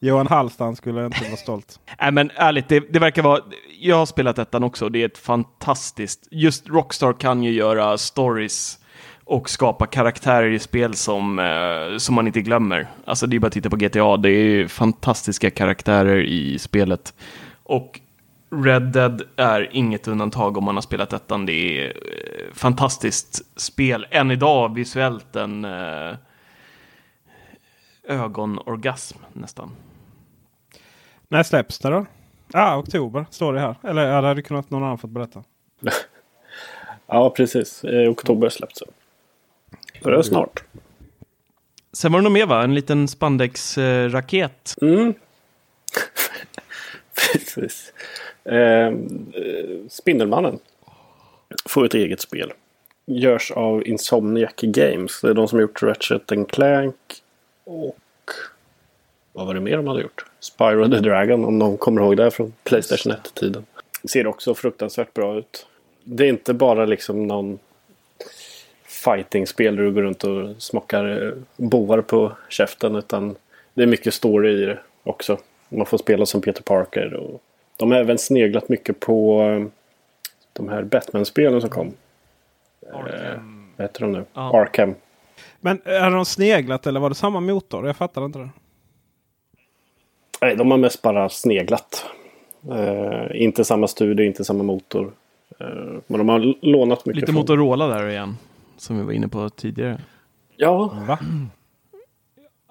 Johan 0.00 0.26
Hallstam 0.26 0.76
skulle 0.76 1.06
inte 1.06 1.24
vara 1.24 1.36
stolt. 1.36 1.80
Nej 2.00 2.12
men 2.12 2.30
ärligt, 2.34 2.68
det, 2.68 2.92
det 2.92 2.98
verkar 2.98 3.22
vara... 3.22 3.40
Jag 3.80 3.96
har 3.96 4.06
spelat 4.06 4.38
ettan 4.38 4.64
också. 4.64 4.88
Det 4.88 5.02
är 5.02 5.06
ett 5.06 5.18
fantastiskt... 5.18 6.28
Just 6.30 6.68
Rockstar 6.68 7.12
kan 7.12 7.42
ju 7.42 7.50
göra 7.50 7.98
stories 7.98 8.78
och 9.24 9.50
skapa 9.50 9.86
karaktärer 9.86 10.50
i 10.50 10.58
spel 10.58 10.94
som, 10.94 11.38
eh, 11.38 11.98
som 11.98 12.14
man 12.14 12.26
inte 12.26 12.40
glömmer. 12.40 12.86
Alltså 13.04 13.26
det 13.26 13.36
är 13.36 13.40
bara 13.40 13.46
att 13.46 13.52
titta 13.52 13.70
på 13.70 13.76
GTA. 13.76 14.16
Det 14.16 14.30
är 14.30 14.68
fantastiska 14.68 15.50
karaktärer 15.50 16.22
i 16.22 16.58
spelet. 16.58 17.14
Och 17.62 18.00
Red 18.50 18.82
Dead 18.82 19.22
är 19.36 19.68
inget 19.72 20.08
undantag 20.08 20.56
om 20.56 20.64
man 20.64 20.74
har 20.74 20.82
spelat 20.82 21.12
ettan. 21.12 21.46
Det 21.46 21.52
är 21.52 21.86
eh, 21.86 22.52
fantastiskt 22.54 23.60
spel. 23.60 24.06
Än 24.10 24.30
idag 24.30 24.74
visuellt 24.74 25.36
en 25.36 25.64
eh, 25.64 26.14
ögonorgasm 28.08 29.18
nästan. 29.32 29.70
När 31.28 31.42
släpps 31.42 31.78
det 31.78 31.88
då? 31.88 32.06
Ah, 32.52 32.76
oktober 32.76 33.26
står 33.30 33.52
det 33.52 33.60
här. 33.60 33.74
Eller 33.82 34.22
det 34.22 34.28
hade 34.28 34.42
kunnat 34.42 34.70
någon 34.70 34.82
annan 34.82 34.98
fått 34.98 35.10
berätta. 35.10 35.44
Ja, 37.06 37.30
precis. 37.30 37.84
I 37.84 38.06
oktober 38.06 38.48
släpps 38.48 38.78
det. 38.78 38.86
Är 40.04 40.22
snart. 40.22 40.62
Sen 41.92 42.12
var 42.12 42.18
det 42.18 42.22
nog 42.22 42.32
mer 42.32 42.46
va? 42.46 42.62
En 42.62 42.74
liten 42.74 43.08
spandexraket. 43.08 44.74
Mm. 44.82 45.14
precis. 47.14 47.92
Eh, 48.44 48.58
eh, 48.58 48.92
Spindelmannen 49.88 50.58
får 51.64 51.86
ett 51.86 51.94
eget 51.94 52.20
spel. 52.20 52.52
Görs 53.06 53.50
av 53.50 53.86
Insomniac 53.86 54.54
Games. 54.60 55.20
Det 55.20 55.28
är 55.28 55.34
de 55.34 55.48
som 55.48 55.60
gjort 55.60 55.82
Ratchet 55.82 56.32
and 56.32 56.50
Clank 56.50 56.96
och 57.64 57.98
vad 59.32 59.46
var 59.46 59.54
det 59.54 59.60
mer 59.60 59.76
de 59.76 59.86
hade 59.86 60.02
gjort? 60.02 60.24
Spyro 60.40 60.88
the 60.90 61.00
Dragon 61.00 61.44
om 61.44 61.58
någon 61.58 61.76
kommer 61.76 62.00
ihåg 62.02 62.16
det 62.16 62.30
från 62.30 62.52
Playstation 62.64 63.12
1-tiden. 63.12 63.66
Ser 64.04 64.26
också 64.26 64.54
fruktansvärt 64.54 65.14
bra 65.14 65.38
ut. 65.38 65.66
Det 66.04 66.24
är 66.24 66.28
inte 66.28 66.54
bara 66.54 66.84
liksom 66.84 67.26
någon 67.26 67.58
fighting-spel 69.04 69.76
där 69.76 69.82
du 69.82 69.92
går 69.92 70.02
runt 70.02 70.24
och 70.24 70.62
smockar 70.62 71.26
eh, 71.26 71.32
boar 71.56 72.00
på 72.00 72.32
käften 72.48 72.96
utan 72.96 73.36
det 73.74 73.82
är 73.82 73.86
mycket 73.86 74.14
story 74.14 74.62
i 74.62 74.66
det 74.66 74.78
också. 75.02 75.38
Man 75.68 75.86
får 75.86 75.98
spela 75.98 76.26
som 76.26 76.40
Peter 76.40 76.62
Parker. 76.62 77.14
Och 77.14 77.42
de 77.76 77.90
har 77.90 77.98
även 77.98 78.18
sneglat 78.18 78.68
mycket 78.68 79.00
på 79.00 79.42
eh, 79.42 79.64
de 80.52 80.68
här 80.68 80.82
Batman-spelen 80.82 81.60
som 81.60 81.70
kom. 81.70 81.92
Eh, 82.86 83.40
vad 83.76 83.84
heter 83.84 84.00
de 84.00 84.12
nu? 84.12 84.24
Ja. 84.34 84.60
Arkham. 84.60 84.94
Men 85.60 85.80
hade 85.84 86.16
de 86.16 86.24
sneglat 86.24 86.86
eller 86.86 87.00
var 87.00 87.08
det 87.08 87.14
samma 87.14 87.40
motor? 87.40 87.86
Jag 87.86 87.96
fattar 87.96 88.24
inte 88.24 88.38
det. 88.38 88.48
Nej, 90.40 90.56
de 90.56 90.70
har 90.70 90.78
mest 90.78 91.02
bara 91.02 91.28
sneglat. 91.28 92.06
Eh, 92.70 93.42
inte 93.42 93.64
samma 93.64 93.88
studio, 93.88 94.26
inte 94.26 94.44
samma 94.44 94.62
motor. 94.62 95.12
Eh, 95.60 95.66
men 96.06 96.18
de 96.18 96.28
har 96.28 96.54
lånat 96.66 97.06
mycket. 97.06 97.20
Lite 97.20 97.26
från- 97.32 97.40
Motorola 97.40 97.86
där 97.86 98.08
igen. 98.08 98.36
Som 98.82 98.98
vi 98.98 99.02
var 99.04 99.12
inne 99.12 99.28
på 99.28 99.48
tidigare. 99.50 100.00
Ja, 100.56 100.86
Va? 101.06 101.18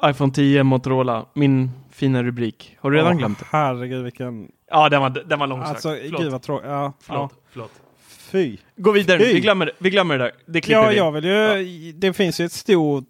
iPhone 0.10 0.32
10 0.34 0.64
Motorola. 0.64 1.26
Min 1.34 1.72
fina 1.92 2.24
rubrik. 2.24 2.78
Har 2.80 2.92
du 2.92 2.98
redan 2.98 3.12
Åh, 3.14 3.18
glömt 3.18 3.40
det? 3.40 3.46
Herregud 3.52 4.04
vilken... 4.04 4.52
Ja, 4.72 4.90
den 4.90 5.02
var, 5.02 5.10
den 5.10 5.40
var 5.40 5.48
långsökt. 5.48 5.70
Alltså 5.70 5.90
Förlåt. 6.02 6.22
gud 6.22 6.32
vad 6.32 6.42
tråkigt. 6.42 6.68
Ja, 6.70 6.94
Förlåt. 7.00 7.32
ja. 7.34 7.42
Förlåt. 7.50 7.72
Fy. 8.08 8.58
Gå 8.76 8.92
vidare. 8.92 9.20
Fy. 9.20 9.34
Vi 9.34 9.40
glömmer, 9.40 9.66
det- 9.66 9.72
vi 9.78 9.90
glömmer 9.90 10.18
det 10.18 10.24
där. 10.24 10.32
Det 10.46 10.62
klipper 10.62 10.82
Ja, 10.84 10.90
vi. 10.90 10.96
jag 10.98 11.12
vill 11.12 11.26
ju... 11.26 11.92
Det 11.92 12.14
finns 12.14 12.40
ju 12.42 12.46
ett 12.46 12.52
stort 12.52 13.04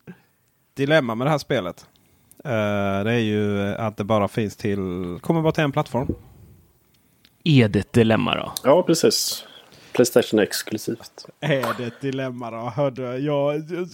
dilemma 0.73 1.15
med 1.15 1.28
det 1.28 1.32
här 1.32 1.38
spelet. 1.38 1.86
Eh, 2.45 2.52
det 3.03 3.11
är 3.14 3.19
ju 3.19 3.60
att 3.76 3.98
det 3.98 4.03
bara 4.03 4.28
finns 4.28 4.56
till... 4.56 4.80
Kommer 5.22 5.41
bara 5.41 5.52
till 5.52 5.64
en 5.64 5.72
plattform. 5.72 6.07
Är 7.44 7.68
det 7.69 7.80
ett 7.80 7.94
dilemma 7.94 8.36
då? 8.36 8.52
ja 8.64 8.84
precis. 8.84 9.45
Playstation 9.93 10.39
exklusivt. 10.39 11.26
Är 11.39 11.77
det 11.77 11.85
ett 11.85 12.01
dilemma 12.01 12.51
då? 12.51 12.57
Hörde 12.57 13.18
jag, 13.18 13.53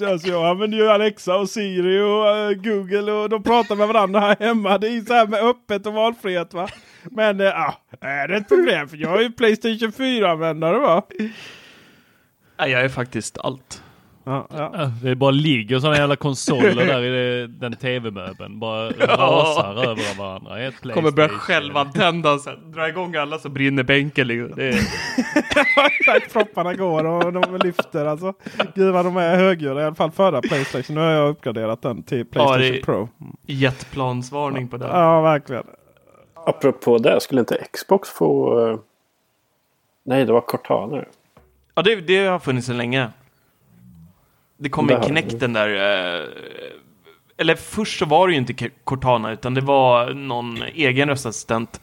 alltså 0.09 0.27
jag 0.27 0.45
använder 0.45 0.77
ju 0.77 0.89
Alexa 0.89 1.37
och 1.37 1.49
Siri 1.49 1.99
och 1.99 2.37
eh, 2.37 2.51
Google 2.51 3.11
och 3.11 3.29
de 3.29 3.43
pratar 3.43 3.75
med 3.75 3.87
varandra 3.87 4.19
här 4.19 4.35
hemma. 4.39 4.77
Det 4.77 4.87
är 4.87 5.01
så 5.01 5.13
här 5.13 5.27
med 5.27 5.43
öppet 5.43 5.85
och 5.85 5.93
valfrihet 5.93 6.53
va. 6.53 6.69
Men 7.03 7.39
eh, 7.39 7.45
ja, 7.45 7.75
är 8.01 8.27
det 8.27 8.37
ett 8.37 8.47
problem? 8.47 8.89
För 8.89 8.97
jag 8.97 9.17
är 9.17 9.21
ju 9.21 9.31
Playstation 9.31 9.91
4-användare 9.91 10.79
va. 10.79 11.03
Nej, 12.59 12.71
jag 12.71 12.81
är 12.81 12.89
faktiskt 12.89 13.37
allt. 13.37 13.83
Ja, 14.29 14.47
ja. 14.49 14.71
Ja, 14.73 14.91
Det 15.03 15.15
bara 15.15 15.31
ligger 15.31 15.79
sådana 15.79 15.97
jävla 15.97 16.15
konsoler 16.15 16.85
där 16.85 17.03
i 17.03 17.47
den 17.47 17.75
tv-möbeln. 17.75 18.59
Bara 18.59 18.89
rasar 18.99 19.83
över 19.89 20.17
varandra. 20.17 20.59
Ett 20.59 20.93
Kommer 20.93 21.11
börja 21.11 21.29
självantända 21.29 22.39
sen. 22.39 22.71
Dra 22.71 22.89
igång 22.89 23.15
alla 23.15 23.39
så 23.39 23.49
brinner 23.49 23.83
bänken. 23.83 24.27
liksom. 24.27 24.55
Det 24.55 24.67
är... 24.67 26.29
Propparna 26.33 26.73
går 26.73 27.05
och 27.05 27.33
de 27.33 27.57
lyfter 27.63 28.05
alltså. 28.05 28.33
Gud 28.75 28.93
vad 28.93 29.05
de 29.05 29.17
är 29.17 29.35
högljudda. 29.37 29.81
I 29.81 29.85
alla 29.85 29.95
fall 29.95 30.11
förra 30.11 30.41
Playstation. 30.41 30.95
Nu 30.95 31.01
har 31.01 31.11
jag 31.11 31.29
uppgraderat 31.29 31.81
den 31.81 32.03
till 32.03 32.25
Playstation 32.25 32.61
det- 32.61 32.85
Pro. 32.85 33.09
Jetplansvarning 33.45 34.67
på 34.67 34.77
den. 34.77 34.89
Ja, 34.89 35.21
verkligen. 35.21 35.63
Apropå 36.45 36.97
det, 36.97 37.19
skulle 37.21 37.41
inte 37.41 37.63
Xbox 37.73 38.09
få... 38.09 38.59
eh, 38.69 38.77
Nej, 40.05 40.25
det 40.25 40.33
var 40.33 40.41
Cortana. 40.41 40.95
nu. 40.95 41.05
Ja, 41.75 41.81
det, 41.81 41.95
det 41.95 42.25
har 42.25 42.39
funnits 42.39 42.67
sedan 42.67 42.77
länge. 42.77 43.09
Det 44.57 44.69
kom 44.69 44.89
har- 44.89 45.03
Kinecten 45.03 45.53
där. 45.53 45.69
eh, 46.19 46.27
Eller 47.37 47.55
först 47.55 47.99
så 47.99 48.05
var 48.05 48.27
det 48.27 48.33
ju 48.33 48.39
inte 48.39 48.69
Cortana 48.83 49.31
utan 49.31 49.53
det 49.53 49.61
var 49.61 50.13
någon 50.13 50.63
egen 50.63 51.09
röstassistent. 51.09 51.81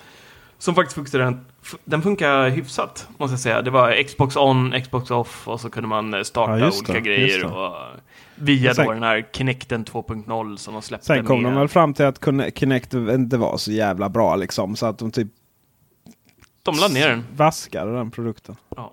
Som 0.59 0.75
faktiskt 0.75 0.95
funkade, 0.95 1.37
den, 1.85 2.03
funkar 2.03 2.49
hyfsat 2.49 3.09
måste 3.19 3.33
jag 3.33 3.41
säga. 3.41 3.63
Det 3.63 3.71
var 3.71 4.03
Xbox 4.03 4.37
on, 4.37 4.81
Xbox 4.83 5.11
off 5.11 5.49
och 5.49 5.61
så 5.61 5.71
kunde 5.71 5.89
man 5.89 6.15
eh, 6.15 6.23
starta 6.23 6.59
Ja, 6.59 6.67
olika 6.67 6.93
det, 6.93 7.01
grejer. 7.01 7.45
Och, 7.57 7.75
via 8.35 8.75
Sen- 8.75 8.87
då 8.87 8.93
den 8.93 9.03
här 9.03 9.29
Kinecten 9.33 9.85
2.0 9.85 10.57
som 10.57 10.73
de 10.75 10.83
släppte. 10.83 11.07
Sen 11.07 11.25
kom 11.25 11.43
med- 11.43 11.53
de 11.53 11.59
väl 11.59 11.69
fram 11.69 11.95
till 11.95 12.05
att 12.05 12.25
Kinect 12.59 12.95
inte 12.95 13.37
var 13.37 13.57
så 13.57 13.73
jävla 13.73 14.09
bra 14.09 14.37
liksom. 14.37 14.77
Så 14.77 14.87
att 14.87 14.99
de 14.99 15.11
typ 15.11 15.29
De 16.63 16.77
la 16.81 16.89
ner 16.89 17.09
den. 17.09 17.25
vaskade 17.37 17.93
den 17.97 18.11
produkten. 18.11 18.57
Ja. 18.77 18.93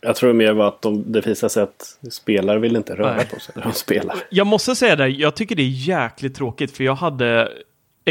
Jag 0.00 0.16
tror 0.16 0.32
mer 0.32 0.52
var 0.52 0.68
att 0.68 0.82
de, 0.82 1.12
det 1.12 1.26
visade 1.26 1.50
sig 1.50 1.62
att 1.62 1.98
spelare 2.12 2.58
vill 2.58 2.76
inte 2.76 2.94
röra 2.96 3.16
Nej. 3.16 3.26
på 3.26 3.40
sig 3.40 3.52
när 3.56 3.62
de 3.62 3.72
spelar. 3.72 4.16
Jag 4.30 4.46
måste 4.46 4.76
säga 4.76 4.96
det, 4.96 5.08
jag 5.08 5.36
tycker 5.36 5.56
det 5.56 5.62
är 5.62 5.88
jäkligt 5.88 6.34
tråkigt 6.34 6.76
för 6.76 6.84
jag 6.84 6.94
hade 6.94 7.48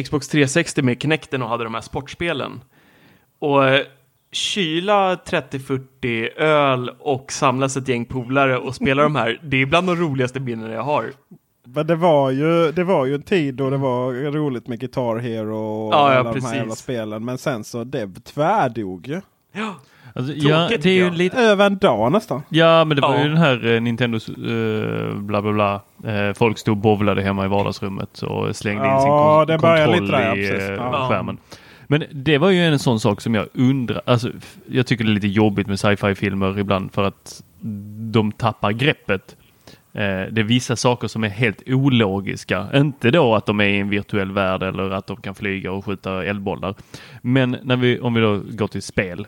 Xbox 0.03 0.27
360 0.27 0.81
med 0.81 1.01
Kinecten 1.01 1.41
och 1.41 1.49
hade 1.49 1.63
de 1.63 1.73
här 1.73 1.81
sportspelen. 1.81 2.61
Och 3.39 3.67
eh, 3.67 3.81
kyla 4.31 5.15
30-40 5.15 6.29
öl 6.37 6.89
och 6.99 7.31
samlas 7.31 7.77
ett 7.77 7.87
gäng 7.87 8.05
polare 8.05 8.57
och 8.57 8.75
spela 8.75 9.03
de 9.03 9.15
här, 9.15 9.39
det 9.43 9.61
är 9.61 9.65
bland 9.65 9.87
de 9.87 9.95
roligaste 9.95 10.39
minnen 10.39 10.71
jag 10.71 10.83
har. 10.83 11.11
Men 11.67 11.87
det 11.87 11.95
var, 11.95 12.31
ju, 12.31 12.71
det 12.71 12.83
var 12.83 13.05
ju 13.05 13.15
en 13.15 13.21
tid 13.21 13.55
då 13.55 13.69
det 13.69 13.77
var 13.77 14.31
roligt 14.31 14.67
med 14.67 14.79
Guitar 14.79 15.17
Hero 15.17 15.57
och 15.57 15.93
Ja, 15.93 16.13
ja, 16.13 16.19
alla 16.19 16.23
de 16.23 16.33
precis. 16.33 16.49
här 16.49 16.57
jävla 16.57 16.75
spelen. 16.75 17.25
Men 17.25 17.37
sen 17.37 17.63
så 17.63 17.83
det 17.83 18.25
tvärdog 18.25 19.07
ju. 19.07 19.21
Alltså, 20.17 20.33
ja, 20.33 20.69
det 20.81 20.85
är 20.85 20.93
ju 20.93 21.09
lite... 21.11 21.37
Över 21.37 21.65
en 21.65 21.77
dag 21.77 22.11
nästan. 22.11 22.41
Ja, 22.49 22.85
men 22.85 22.95
det 22.95 23.01
var 23.01 23.15
Ja. 23.15 23.23
ju 23.23 23.29
den 23.29 23.37
här 23.37 23.73
eh, 23.73 23.81
Nintendos 23.81 24.29
eh, 24.29 25.13
bla 25.15 25.41
bla 25.41 25.53
bla. 25.53 25.81
Eh, 26.11 26.33
folk 26.33 26.57
stod 26.57 26.71
och 26.71 26.77
bovlade 26.77 27.21
hemma 27.21 27.45
i 27.45 27.47
vardagsrummet 27.47 28.21
och 28.21 28.55
slängde 28.55 28.85
in 28.87 28.99
sin 28.99 29.09
Ja, 29.09 29.37
kon- 29.37 29.47
det 29.47 29.57
kontroll 29.57 29.91
lite 30.01 30.17
där, 30.17 30.27
ja, 30.27 30.35
i 30.35 30.49
eh, 30.69 30.73
Ja. 30.73 31.07
skärmen. 31.09 31.37
Men 31.87 32.03
det 32.11 32.37
var 32.37 32.49
ju 32.49 32.59
en 32.65 32.79
sån 32.79 32.99
sak 32.99 33.21
som 33.21 33.35
jag 33.35 33.45
undrar, 33.53 34.01
alltså 34.05 34.29
jag 34.67 34.87
tycker 34.87 35.03
det 35.03 35.09
är 35.11 35.13
lite 35.13 35.27
jobbigt 35.27 35.67
med 35.67 35.79
sci-fi 35.79 36.15
filmer 36.15 36.59
ibland 36.59 36.93
för 36.93 37.03
att 37.03 37.43
de 38.11 38.31
tappar 38.31 38.71
greppet. 38.71 39.35
Eh, 39.93 40.01
det 40.31 40.41
är 40.41 40.43
vissa 40.43 40.75
saker 40.75 41.07
som 41.07 41.23
är 41.23 41.29
helt 41.29 41.61
ologiska. 41.67 42.67
Inte 42.75 43.11
då 43.11 43.35
att 43.35 43.45
de 43.45 43.59
är 43.59 43.65
i 43.65 43.79
en 43.79 43.89
virtuell 43.89 44.31
värld 44.31 44.63
eller 44.63 44.89
att 44.91 45.07
de 45.07 45.17
kan 45.17 45.35
flyga 45.35 45.71
och 45.71 45.85
skjuta 45.85 46.23
eldbollar. 46.25 46.75
Men 47.21 47.57
när 47.63 47.75
vi, 47.75 47.99
om 47.99 48.13
vi 48.13 48.21
då 48.21 48.41
går 48.49 48.67
till 48.67 48.81
spel. 48.81 49.27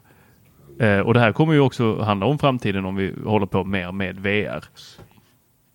Eh, 0.80 1.00
och 1.00 1.14
det 1.14 1.20
här 1.20 1.32
kommer 1.32 1.54
ju 1.54 1.60
också 1.60 2.02
handla 2.02 2.26
om 2.26 2.40
framtiden 2.40 2.86
om 2.86 2.96
vi 2.96 3.14
håller 3.26 3.46
på 3.46 3.64
mer 3.64 3.92
med 3.92 4.20
VR. 4.20 4.64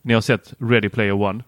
Ni 0.03 0.15
har 0.15 0.21
sett 0.21 0.55
Ready 0.59 0.89
Player 0.89 1.23
One? 1.23 1.43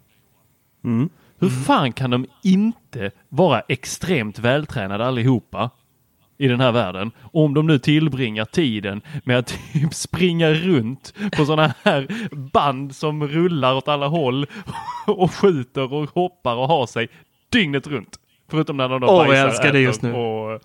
Hur 1.38 1.48
fan 1.48 1.92
kan 1.92 2.10
de 2.10 2.26
inte 2.42 3.10
vara 3.28 3.60
extremt 3.60 4.38
vältränade 4.38 5.06
allihopa 5.06 5.70
i 6.38 6.48
den 6.48 6.60
här 6.60 6.72
världen? 6.72 7.10
Om 7.32 7.54
de 7.54 7.66
nu 7.66 7.78
tillbringar 7.78 8.44
tiden 8.44 9.02
med 9.24 9.38
att 9.38 9.46
typ 9.72 9.94
springa 9.94 10.50
runt 10.50 11.14
på 11.36 11.44
sådana 11.44 11.74
här 11.82 12.06
band 12.52 12.94
som 12.96 13.28
rullar 13.28 13.74
åt 13.74 13.88
alla 13.88 14.08
håll 14.08 14.46
och 15.06 15.34
skjuter 15.34 15.92
och 15.92 16.10
hoppar 16.10 16.56
och 16.56 16.68
har 16.68 16.86
sig 16.86 17.08
dygnet 17.48 17.86
runt. 17.86 18.18
Förutom 18.50 18.76
när 18.76 18.88
de 18.88 19.00
då 19.00 19.06
vad 19.06 19.20
jag 19.20 19.28
bajsar, 19.28 19.46
älskar 19.48 19.72
det 19.72 19.80
just 19.80 20.02
nu. 20.02 20.12
och 20.12 20.60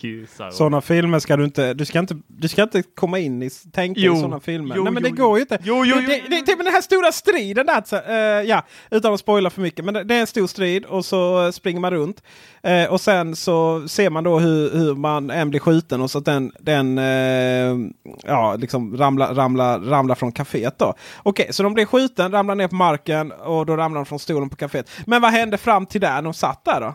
kissar. 0.00 0.46
och- 0.46 0.54
Sådana 0.54 0.80
filmer 0.80 1.18
ska 1.18 1.36
du 1.36 1.44
inte, 1.44 1.74
du 1.74 1.84
ska 1.84 1.98
inte, 1.98 2.16
du 2.26 2.48
ska 2.48 2.62
inte 2.62 2.82
komma 2.82 3.18
in 3.18 3.42
i, 3.42 3.50
tänka 3.72 4.00
Jo. 4.00 4.14
i 4.14 4.16
sådana 4.16 4.40
filmer. 4.40 4.76
Jo, 4.76 4.84
Nej 4.84 4.92
men 4.92 5.02
jo, 5.02 5.10
det 5.10 5.16
går 5.16 5.36
ju 5.38 5.42
inte. 5.42 5.58
Jo, 5.62 5.84
jo, 5.84 5.96
det, 5.96 6.06
det, 6.06 6.22
det, 6.28 6.42
det, 6.46 6.56
men 6.56 6.64
den 6.64 6.74
här 6.74 6.80
stora 6.80 7.12
striden 7.12 7.66
där, 7.66 7.82
så, 7.86 7.96
eh, 7.96 8.48
ja, 8.50 8.62
utan 8.90 9.14
att 9.14 9.20
spoila 9.20 9.50
för 9.50 9.60
mycket. 9.60 9.84
Men 9.84 9.94
det, 9.94 10.04
det 10.04 10.14
är 10.14 10.20
en 10.20 10.26
stor 10.26 10.46
strid 10.46 10.84
och 10.84 11.04
så 11.04 11.52
springer 11.52 11.80
man 11.80 11.90
runt. 11.90 12.22
Eh, 12.62 12.84
och 12.92 13.00
sen 13.00 13.36
så 13.36 13.88
ser 13.88 14.10
man 14.10 14.24
då 14.24 14.38
hur, 14.38 14.70
hur 14.78 14.94
man 14.94 15.30
än 15.30 15.50
blir 15.50 15.60
skjuten 15.60 16.00
och 16.00 16.10
så 16.10 16.18
att 16.18 16.24
den, 16.24 16.52
den 16.60 16.98
eh, 16.98 17.90
ja, 18.26 18.56
liksom 18.58 18.96
ramlar, 18.96 19.34
ramlar, 19.34 19.78
ramlar 19.80 20.14
från 20.14 20.32
kaféet 20.32 20.78
då. 20.78 20.94
Okej, 21.22 21.48
så 21.50 21.62
de 21.62 21.74
blir 21.74 21.84
skjuten, 21.86 22.32
ramlar 22.32 22.54
ner 22.54 22.68
på 22.68 22.74
marken 22.74 23.32
och 23.32 23.66
då 23.66 23.76
ramlar 23.76 23.98
de 24.00 24.06
från 24.06 24.18
stolen 24.18 24.48
på 24.50 24.56
kaféet. 24.56 24.90
Men 25.06 25.22
vad 25.22 25.30
hände 25.30 25.58
fram 25.58 25.86
till 25.86 26.00
där 26.00 26.22
de 26.22 26.34
satt 26.34 26.64
där 26.64 26.80
då? 26.80 26.94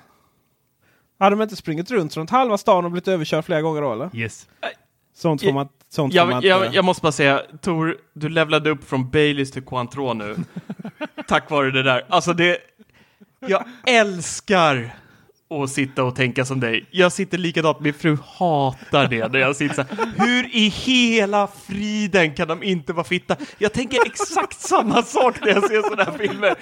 Hade 1.20 1.36
de 1.36 1.42
inte 1.42 1.56
sprungit 1.56 1.92
runt 1.92 2.18
runt 2.18 2.30
halva 2.30 2.58
stan 2.58 2.86
och 2.86 2.92
blivit 2.92 3.08
överkörd 3.08 3.46
flera 3.46 3.62
gånger 3.62 3.82
då 3.82 3.94
eller? 3.94 4.10
Yes. 4.14 4.48
Sånt 5.16 5.44
får 5.44 5.52
man, 5.52 5.68
sånt 5.90 6.14
får 6.14 6.26
man 6.26 6.30
Jag, 6.30 6.38
inte... 6.38 6.48
jag, 6.48 6.76
jag 6.76 6.86
måste 6.86 7.02
bara 7.02 7.12
säga, 7.12 7.42
Tor, 7.62 7.98
du 8.14 8.30
levlade 8.30 8.70
upp 8.70 8.90
från 8.90 9.10
Baileys 9.10 9.52
till 9.52 9.64
Cointreau 9.64 10.14
nu. 10.14 10.36
Tack 11.28 11.50
vare 11.50 11.72
det 11.72 11.84
där. 11.84 12.06
Alltså 12.10 12.34
det... 12.34 12.58
Jag 13.48 13.64
älskar 13.86 14.96
att 15.50 15.70
sitta 15.70 16.04
och 16.04 16.16
tänka 16.16 16.46
som 16.46 16.60
dig. 16.60 16.86
Jag 16.92 17.12
sitter 17.12 17.38
likadant, 17.38 17.80
min 17.80 17.94
fru 17.94 18.18
hatar 18.38 19.08
det 19.08 19.28
när 19.32 19.40
jag 19.40 19.56
sitter 19.56 19.76
så 19.76 19.82
här. 19.82 20.14
Hur 20.18 20.56
i 20.56 20.68
hela 20.70 21.48
friden 21.68 22.36
kan 22.36 22.48
de 22.48 22.64
inte 22.64 22.94
vara 22.94 23.04
fitta? 23.04 23.36
Jag 23.58 23.74
tänker 23.74 24.06
exakt 24.06 24.60
samma 24.60 25.04
sak 25.04 25.36
när 25.42 25.48
jag 25.48 25.68
ser 25.70 25.82
sådana 25.82 26.12
här 26.12 26.18
filmer. 26.18 26.56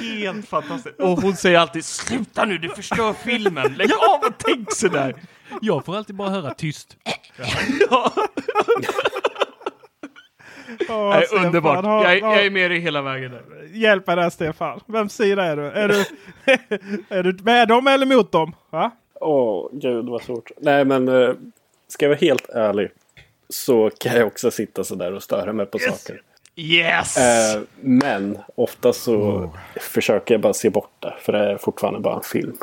Helt 0.00 0.48
fantastiskt. 0.48 1.00
Och 1.00 1.20
hon 1.20 1.36
säger 1.36 1.58
alltid, 1.58 1.84
sluta 1.84 2.44
nu, 2.44 2.58
du 2.58 2.68
förstör 2.68 3.12
filmen. 3.24 3.74
Lägg 3.74 3.92
av 3.92 4.20
och 4.20 4.34
tänk 4.38 4.72
sådär. 4.72 5.14
Jag 5.60 5.84
får 5.84 5.96
alltid 5.96 6.16
bara 6.16 6.30
höra 6.30 6.54
tyst. 6.54 6.96
Ja. 7.90 8.12
Åh, 10.88 11.08
Nej, 11.10 11.26
underbart. 11.46 11.84
har- 11.84 12.04
Jag, 12.14 12.20
har- 12.22 12.34
jag 12.36 12.46
är 12.46 12.50
med 12.50 12.70
dig 12.70 12.78
hela 12.80 13.02
vägen 13.02 13.30
där. 13.32 13.42
Hjälp 13.72 14.06
mig 14.06 14.16
där 14.16 14.30
Stefan. 14.30 14.80
Vem 14.86 15.08
sida 15.08 15.44
är 15.44 15.56
du? 15.56 15.62
Är 15.66 15.88
du, 15.88 16.04
är 17.16 17.22
du 17.22 17.38
med 17.42 17.68
dem 17.68 17.86
eller 17.86 18.06
mot 18.06 18.32
dem? 18.32 18.54
Va? 18.70 18.90
Åh, 19.20 19.68
gud 19.72 20.04
vad 20.08 20.22
svårt. 20.22 20.50
Nej, 20.60 20.84
men 20.84 21.08
eh, 21.08 21.30
ska 21.88 22.04
jag 22.04 22.10
vara 22.10 22.18
helt 22.18 22.48
ärlig 22.48 22.88
så 23.48 23.90
kan 24.00 24.16
jag 24.16 24.26
också 24.26 24.50
sitta 24.50 24.84
så 24.84 24.94
där 24.94 25.12
och 25.14 25.22
störa 25.22 25.52
mig 25.52 25.66
på 25.66 25.78
saker. 25.78 26.20
Yes! 26.56 27.16
Eh, 27.16 27.60
men 27.80 28.38
ofta 28.54 28.92
så 28.92 29.50
försöker 29.80 30.34
jag 30.34 30.40
bara 30.40 30.52
se 30.52 30.70
bort 30.70 30.90
det. 30.98 31.14
För 31.20 31.32
det 31.32 31.38
är 31.38 31.56
fortfarande 31.56 32.00
bara 32.00 32.16
en 32.16 32.22
film. 32.22 32.56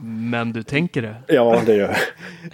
Men 0.00 0.52
du 0.52 0.62
tänker 0.62 1.02
det? 1.02 1.16
Ja, 1.28 1.60
det 1.66 1.74
gör 1.74 1.88
jag. 1.88 1.96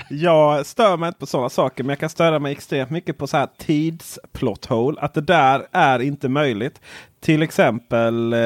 Jag 0.08 0.66
stör 0.66 0.96
mig 0.96 1.06
inte 1.06 1.20
på 1.20 1.26
sådana 1.26 1.48
saker 1.48 1.84
men 1.84 1.88
jag 1.88 1.98
kan 1.98 2.08
störa 2.08 2.38
mig 2.38 2.52
extremt 2.52 2.90
mycket 2.90 3.18
på 3.18 3.26
så 3.26 3.36
här 3.36 3.48
tidsplot 3.58 4.66
hole. 4.66 5.00
Att 5.00 5.14
det 5.14 5.20
där 5.20 5.66
är 5.72 5.98
inte 6.02 6.28
möjligt. 6.28 6.80
Till 7.20 7.42
exempel 7.42 8.32
eh, 8.32 8.38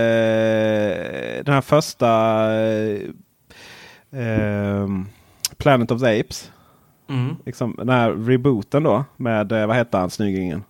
den 1.44 1.54
här 1.54 1.60
första 1.60 2.08
eh, 2.62 3.00
ehm, 4.12 5.06
Planet 5.56 5.90
of 5.90 6.00
the 6.00 6.20
Apes. 6.20 6.52
Mm. 7.08 7.36
Liksom, 7.46 7.74
den 7.78 7.88
här 7.88 8.10
rebooten 8.12 8.82
då 8.82 9.04
med, 9.16 9.52
eh, 9.52 9.66
vad 9.66 9.76
hette 9.76 9.96
han, 9.96 10.10
snyggingen? 10.10 10.64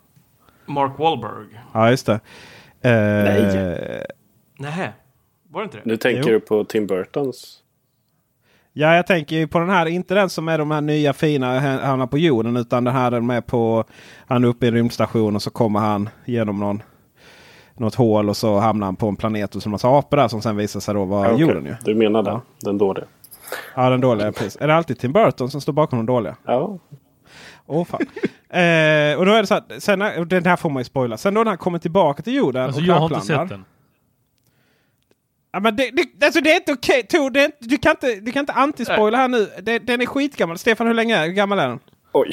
Mark 0.67 0.99
Wahlberg? 0.99 1.47
Ja 1.75 1.91
just 1.91 2.07
det. 2.07 2.21
Eh, 2.81 3.25
Nej. 3.25 4.05
Nähä, 4.59 4.93
var 5.51 5.61
det 5.61 5.65
inte 5.65 5.77
det? 5.77 5.83
Nu 5.85 5.97
tänker 5.97 6.23
Jo. 6.23 6.29
du 6.29 6.41
på 6.41 6.65
Tim 6.65 6.87
Burtons. 6.87 7.63
Ja, 8.81 8.95
jag 8.97 9.07
tänker 9.07 9.37
ju 9.37 9.47
på 9.47 9.59
den 9.59 9.71
här, 9.71 9.87
inte 9.87 10.15
den 10.15 10.31
som 10.31 10.49
är 10.49 10.59
de 10.59 10.71
här 10.71 10.81
nya 10.81 11.13
fina 11.13 11.61
han 11.61 11.79
hamnar 11.79 12.07
på 12.07 12.19
jorden. 12.19 12.57
Utan 12.57 12.85
den 12.85 12.95
här 12.95 13.13
är 13.13 13.41
på, 13.41 13.85
han 14.27 14.45
är 14.45 14.49
uppe 14.49 14.67
i 14.67 14.69
en 14.69 14.75
rymdstation 14.75 15.37
och 15.37 15.43
så 15.43 15.51
kommer 15.51 15.81
han 15.81 16.09
genom 16.25 16.61
någon, 16.61 16.83
något 17.77 17.95
hål 17.95 18.29
och 18.29 18.37
så 18.37 18.59
hamnar 18.59 18.87
han 18.87 18.97
på 18.97 19.09
en 19.09 19.17
planet 19.17 19.55
och 19.57 19.63
så 19.63 19.69
en 19.69 19.71
massa 19.71 19.99
apor 19.99 20.17
där 20.17 20.29
som 20.29 20.43
sen 20.43 20.57
visar 20.57 20.81
sig 20.81 20.95
då 20.95 21.05
vara 21.05 21.27
Ja, 21.29 21.33
okej. 21.35 21.47
jorden. 21.47 21.65
Ju. 21.65 21.75
Du 21.85 21.95
menar 21.95 22.23
den? 22.23 22.35
Ja. 22.35 22.41
Den 22.61 22.79
dåliga? 22.79 23.05
Ja, 23.75 23.91
den 23.91 24.01
dåliga. 24.01 24.33
Precis. 24.33 24.57
Är 24.61 24.69
det 24.69 24.75
alltid 24.75 24.99
Tim 24.99 25.13
Burton 25.13 25.51
som 25.51 25.61
står 25.61 25.73
bakom 25.73 25.99
de 25.99 26.07
dåliga? 26.07 26.37
Ja. 26.47 26.79
Åh 27.67 27.85
fan. 27.85 28.01
eh, 28.51 29.19
och 29.19 29.27
då 29.27 29.33
är 29.33 29.41
det 29.41 29.47
så 29.47 29.55
att, 29.55 29.73
sen, 29.79 29.99
den 30.29 30.45
här 30.47 30.57
får 30.57 30.71
man 30.71 30.81
ju 30.81 30.85
spoila. 30.85 31.17
Sen 31.17 31.35
då 31.35 31.41
när 31.45 31.51
han 31.51 31.59
kommer 31.59 31.79
tillbaka 31.79 32.23
till 32.23 32.35
jorden 32.35 32.65
Alltså 32.65 32.81
och 32.81 32.87
jag 32.87 32.95
har 32.95 33.05
inte 33.15 33.27
sett 33.27 33.49
den. 33.49 33.65
Ja, 35.53 35.61
men 35.61 35.77
det, 35.77 35.91
det, 35.91 36.27
alltså 36.27 36.41
det 36.41 36.53
är 36.53 36.57
inte 36.57 36.73
okej 36.73 37.03
Tor. 37.03 37.31
Det 37.31 37.41
är 37.41 37.45
inte, 37.45 37.57
du 37.61 37.77
kan 37.79 37.91
inte, 37.91 38.15
du 38.21 38.33
kan 38.33 38.41
inte 38.41 38.53
antispoila 38.53 39.19
här 39.19 39.29
nu. 39.29 39.49
Det, 39.63 39.79
den 39.79 40.01
är 40.01 40.07
skitgammal. 40.07 40.59
Stefan, 40.59 40.87
hur 40.87 40.95
länge 40.95 41.17
är 41.17 41.27
hur 41.27 41.33
gammal 41.33 41.59
är 41.59 41.69
den? 41.69 41.79
Oj. 42.13 42.31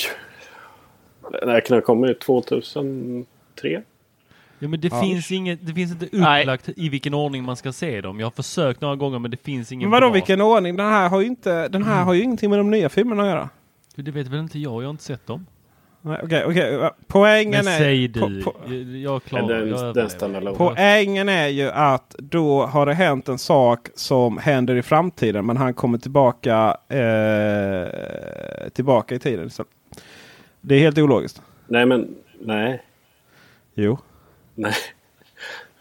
Den 1.31 1.61
kan 1.61 1.77
ha 1.77 1.81
kommit 1.81 2.19
2003. 2.19 3.81
Ja, 4.59 4.67
men 4.67 4.81
det, 4.81 4.89
finns 4.89 5.31
inget, 5.31 5.67
det 5.67 5.73
finns 5.73 5.91
inte 5.91 6.07
Nej. 6.11 6.43
upplagt 6.43 6.69
i 6.75 6.89
vilken 6.89 7.13
ordning 7.13 7.43
man 7.43 7.55
ska 7.55 7.71
se 7.71 8.01
dem. 8.01 8.19
Jag 8.19 8.25
har 8.27 8.31
försökt 8.31 8.81
några 8.81 8.95
gånger 8.95 9.19
men 9.19 9.31
det 9.31 9.37
finns 9.43 9.71
ingen 9.71 9.89
Men 9.89 9.91
vadå 9.91 10.07
bra. 10.07 10.13
vilken 10.13 10.41
ordning? 10.41 10.75
Den 10.75 10.85
här 10.85 11.09
har 11.09 11.21
ju 11.21 11.27
inte, 11.27 11.67
den 11.67 11.83
här 11.83 12.03
har 12.03 12.13
ju 12.13 12.21
ingenting 12.23 12.49
med 12.49 12.59
de 12.59 12.71
nya 12.71 12.89
filmerna 12.89 13.23
att 13.23 13.29
göra. 13.29 13.49
Det 13.95 14.11
vet 14.11 14.27
väl 14.27 14.39
inte 14.39 14.59
jag, 14.59 14.81
jag 14.83 14.87
har 14.87 14.91
inte 14.91 15.03
sett 15.03 15.27
dem. 15.27 15.45
Nej, 16.07 16.19
Okej, 16.23 16.43
okej. 16.45 16.89
Poängen 17.07 17.65
Men 17.65 17.73
är... 17.73 17.77
säg 17.77 18.13
po, 18.13 18.27
du. 18.27 18.43
po, 18.43 18.73
jag 19.03 19.23
klarar 19.23 19.47
Den, 19.47 19.69
jag 19.69 19.95
den 19.95 20.55
poängen 20.55 21.29
är 21.29 21.47
ju 21.47 21.69
att 21.69 22.15
då 22.17 22.65
har 22.65 22.85
det 22.85 22.93
hänt 22.93 23.29
en 23.29 23.37
sak 23.37 23.89
som 23.95 24.37
händer 24.37 24.75
i 24.75 24.81
framtiden. 24.81 25.45
Men 25.45 25.57
han 25.57 25.73
kommer 25.73 25.97
tillbaka, 25.97 26.77
eh, 26.89 28.69
tillbaka 28.69 29.15
i 29.15 29.19
tiden. 29.19 29.49
Så 29.49 29.65
det 30.61 30.75
är 30.75 30.79
helt 30.79 30.97
ologiskt. 30.97 31.41
Nej, 31.67 31.85
men 31.85 32.15
nej. 32.39 32.83
Jo, 33.73 33.97
Nej. 34.55 34.73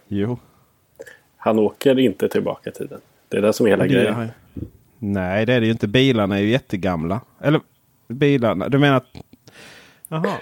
jo. 0.09 0.39
Han 1.37 1.59
åker 1.59 1.99
inte 1.99 2.29
tillbaka 2.29 2.71
i 2.71 2.73
tiden. 2.73 3.01
Det 3.29 3.37
är 3.37 3.43
det 3.43 3.53
som 3.53 3.67
är 3.67 3.71
hela 3.71 3.85
Det 3.85 3.89
grejen. 3.89 4.29
Nej, 4.99 5.47
det 5.47 5.55
är 5.55 5.61
det 5.61 5.67
ju 5.67 5.73
inte. 5.73 5.89
Bilarna 5.89 6.37
är 6.37 6.43
ju 6.43 6.49
jättegamla. 6.49 7.21
Eller 7.41 7.61
bilarna. 8.09 8.69
Du 8.69 8.79
menar 8.79 8.97
att... 8.97 9.07
Jaha. 10.15 10.39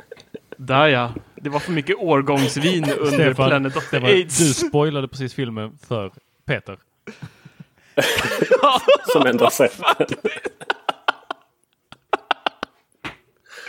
Där 0.56 0.86
ja. 0.86 1.14
Det 1.34 1.50
var 1.50 1.60
för 1.60 1.72
mycket 1.72 1.96
årgångsvin 1.96 2.84
under 2.98 3.12
Stefan, 3.12 3.48
Planet 3.48 3.76
of 3.76 3.90
the 3.90 3.98
Stefan, 3.98 4.10
du 4.10 4.54
spoilade 4.54 5.08
precis 5.08 5.34
filmen 5.34 5.78
för 5.88 6.12
Peter. 6.44 6.78
Som 9.12 9.26
ändå 9.26 9.44
har 9.44 9.50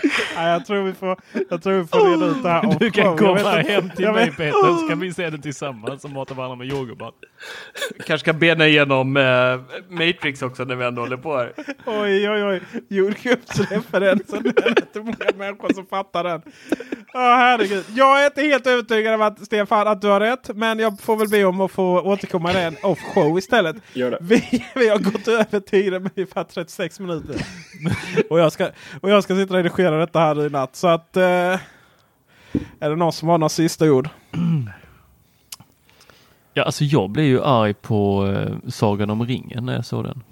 den. 0.10 0.44
Nej, 0.44 0.52
jag 0.52 0.66
tror 0.66 0.84
vi 0.84 0.94
får, 0.94 1.18
jag 1.50 1.64
tror 1.64 1.74
vi 1.74 1.88
får 1.88 2.10
reda 2.12 2.26
ut 2.26 2.44
det 2.44 2.50
här. 2.50 2.76
Du 2.80 2.92
kan 2.92 3.18
komma 3.18 3.38
hem 3.50 3.90
till 3.96 4.12
mig 4.12 4.26
vet- 4.26 4.38
Peter 4.38 4.78
så 4.82 4.88
kan 4.90 5.00
vi 5.00 5.14
se 5.14 5.30
den 5.30 5.42
tillsammans 5.42 6.04
och 6.06 6.10
mata 6.12 6.34
varandra 6.34 6.56
med 6.56 6.68
jordgubbar. 6.68 7.12
Kanske 8.06 8.18
ska 8.20 8.34
bena 8.34 8.68
igenom 8.68 9.18
eh, 9.18 9.24
Matrix 9.90 10.42
också 10.42 10.64
när 10.64 10.76
vi 10.76 10.86
ändå 10.86 11.02
håller 11.02 11.18
på 11.18 11.38
här. 11.38 11.54
Oj, 11.86 12.30
oj, 12.30 12.44
oj. 12.44 12.62
Jordgubbsreferensen. 12.90 14.44
Det 14.44 14.66
är 14.66 14.70
inte 14.70 15.00
många 15.00 15.16
människor 15.38 15.74
som 15.74 15.86
fattar 15.86 16.24
den. 16.24 16.42
Ja, 17.14 17.36
herregud. 17.36 17.86
Jag 17.96 18.22
är 18.22 18.26
inte 18.26 18.42
helt 18.42 18.68
övertygad 18.68 19.14
om 19.14 19.22
att 19.22 19.46
Stefan 19.46 19.88
att 19.88 20.02
du 20.02 20.08
har 20.08 20.20
rätt. 20.20 20.50
Men 20.56 20.80
jag 20.80 21.02
får 21.02 21.18
väl 21.18 21.30
be 21.30 21.44
om 21.46 21.62
att 21.62 21.72
få 21.72 22.02
återkomma 22.02 22.54
i 22.54 22.64
en 22.64 22.76
off 22.84 23.00
show 23.00 23.38
istället. 23.38 23.76
Gör 23.94 24.12
det. 24.12 24.18
Vi, 24.22 24.66
vi 24.76 24.90
har 24.90 24.98
gått 24.98 25.28
över 25.28 25.60
tiden 25.60 26.04
med 26.04 26.12
ungefär 26.16 26.44
36 26.44 27.00
minuter. 27.00 27.36
och, 28.30 28.40
jag 28.40 28.52
ska, 28.52 28.68
och 29.02 29.10
jag 29.10 29.24
ska 29.24 29.36
sitta 29.36 29.54
och 29.54 29.64
redigera 29.64 29.97
detta 30.00 30.20
här 30.20 30.46
i 30.46 30.50
natt. 30.50 30.76
Så 30.76 30.88
att... 30.88 31.18
Eh, 31.18 31.60
är 32.80 32.90
det 32.90 32.96
någon 32.96 33.14
som 33.14 33.30
har 33.30 33.38
några 33.38 33.50
sista 33.50 33.92
ord? 33.92 34.10
Ja, 36.54 36.64
alltså 36.64 36.84
jag 36.84 37.10
blev 37.10 37.26
ju 37.26 37.44
arg 37.44 37.74
på 37.74 38.28
eh, 38.28 38.70
Sagan 38.70 39.10
om 39.10 39.26
ringen 39.26 39.66
när 39.66 39.76
jag 39.76 39.86
såg 39.86 40.04
den. 40.04 40.24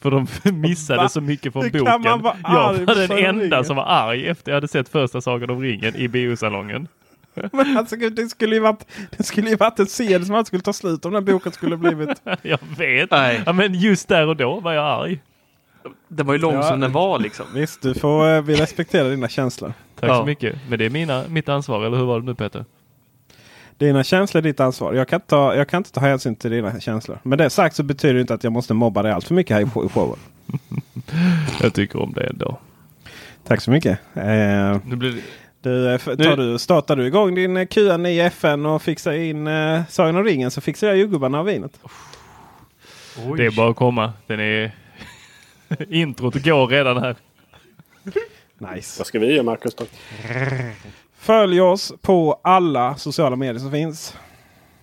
För 0.00 0.10
de 0.10 0.26
missade 0.60 1.02
Va? 1.02 1.08
så 1.08 1.20
mycket 1.20 1.52
från 1.52 1.62
Hur 1.62 1.70
kan 1.70 2.02
boken. 2.02 2.42
Jag 2.44 2.72
var 2.72 2.94
den 2.94 3.24
enda 3.24 3.44
ringen? 3.44 3.64
som 3.64 3.76
var 3.76 3.84
arg 3.84 4.26
efter 4.26 4.50
jag 4.52 4.56
hade 4.56 4.68
sett 4.68 4.88
första 4.88 5.20
Sagan 5.20 5.50
om 5.50 5.60
ringen 5.62 5.96
i 5.96 6.08
biosalongen. 6.08 6.88
Men 7.52 7.76
alltså, 7.76 7.96
det, 7.96 8.28
skulle 8.28 8.54
ju 8.54 8.60
varit, 8.60 8.86
det 9.16 9.22
skulle 9.22 9.50
ju 9.50 9.56
varit 9.56 9.78
en 9.78 9.86
serie 9.86 10.24
som 10.24 10.34
aldrig 10.34 10.46
skulle 10.46 10.62
ta 10.62 10.72
slut 10.72 11.04
om 11.04 11.12
den 11.12 11.24
boken 11.24 11.52
skulle 11.52 11.76
blivit. 11.76 12.22
Jag 12.42 12.58
vet. 12.78 13.10
Nej. 13.10 13.42
Ja, 13.46 13.52
men 13.52 13.74
just 13.74 14.08
där 14.08 14.26
och 14.26 14.36
då 14.36 14.60
var 14.60 14.72
jag 14.72 14.84
arg. 14.84 15.20
Den 16.08 16.26
var 16.26 16.34
ju 16.34 16.40
lång 16.40 16.54
Ja. 16.54 16.62
som 16.62 16.80
den 16.80 16.92
var 16.92 17.18
liksom. 17.18 17.46
Visst, 17.54 17.82
du 17.82 17.94
får, 17.94 18.28
eh, 18.34 18.42
vi 18.42 18.54
respekterar 18.56 19.10
dina 19.10 19.28
känslor. 19.28 19.72
Tack 20.00 20.10
Ja. 20.10 20.14
så 20.18 20.24
mycket. 20.24 20.56
Men 20.68 20.78
det 20.78 20.84
är 20.86 20.90
mina, 20.90 21.24
mitt 21.28 21.48
ansvar, 21.48 21.84
eller 21.84 21.96
hur 21.96 22.04
var 22.04 22.20
det 22.20 22.26
nu 22.26 22.34
Peter? 22.34 22.64
Dina 23.78 24.04
känslor 24.04 24.38
är 24.38 24.42
ditt 24.42 24.60
ansvar. 24.60 24.92
Jag 24.94 25.08
kan, 25.08 25.16
inte 25.16 25.26
ta, 25.28 25.54
jag 25.54 25.68
kan 25.68 25.78
inte 25.78 25.92
ta 25.92 26.00
hänsyn 26.00 26.36
till 26.36 26.50
dina 26.50 26.80
känslor. 26.80 27.18
Men 27.22 27.38
det 27.38 27.50
sagt 27.50 27.76
så 27.76 27.82
betyder 27.82 28.14
det 28.14 28.20
inte 28.20 28.34
att 28.34 28.44
jag 28.44 28.52
måste 28.52 28.74
mobba 28.74 29.02
dig 29.02 29.12
allt 29.12 29.24
för 29.26 29.34
mycket 29.34 29.54
här 29.56 29.62
i 29.62 29.64
show- 29.64 29.86
i 29.86 29.88
showen. 29.88 30.18
Jag 31.62 31.74
tycker 31.74 32.02
om 32.02 32.12
det 32.12 32.24
ändå. 32.26 32.58
Tack 33.46 33.60
så 33.60 33.70
mycket. 33.70 33.98
Eh, 34.14 34.24
Nu 34.86 34.96
blir 34.96 35.12
det... 35.12 35.20
du, 35.62 35.92
eh, 35.94 35.98
tar 35.98 36.36
du, 36.36 36.58
startar 36.58 36.96
du 36.96 37.06
igång 37.06 37.34
din 37.34 37.56
eh, 37.56 37.66
QN 37.66 38.06
i 38.06 38.18
FN 38.20 38.66
och 38.66 38.82
fixar 38.82 39.12
in 39.12 39.46
eh, 39.46 39.80
Sagan 39.88 40.16
om 40.16 40.24
ringen 40.24 40.50
så 40.50 40.60
fixar 40.60 40.86
jag 40.86 40.96
jordgubbarna 40.96 41.40
och 41.40 41.48
vinet. 41.48 41.80
det 43.36 43.46
är 43.46 43.56
bara 43.56 43.70
att 43.70 43.76
komma. 43.76 44.12
Den 44.26 44.40
är... 44.40 44.72
Introt 45.88 46.44
går 46.44 46.68
redan 46.68 47.02
här. 47.02 47.16
Nice. 48.58 49.00
Vad 49.00 49.06
ska 49.06 49.18
vi 49.18 49.32
göra 49.32 49.42
Marcus 49.42 49.74
då? 49.74 49.84
Följ 51.16 51.60
oss 51.60 51.92
på 52.00 52.40
alla 52.42 52.96
sociala 52.96 53.36
medier 53.36 53.58
som 53.58 53.70
finns. 53.70 54.16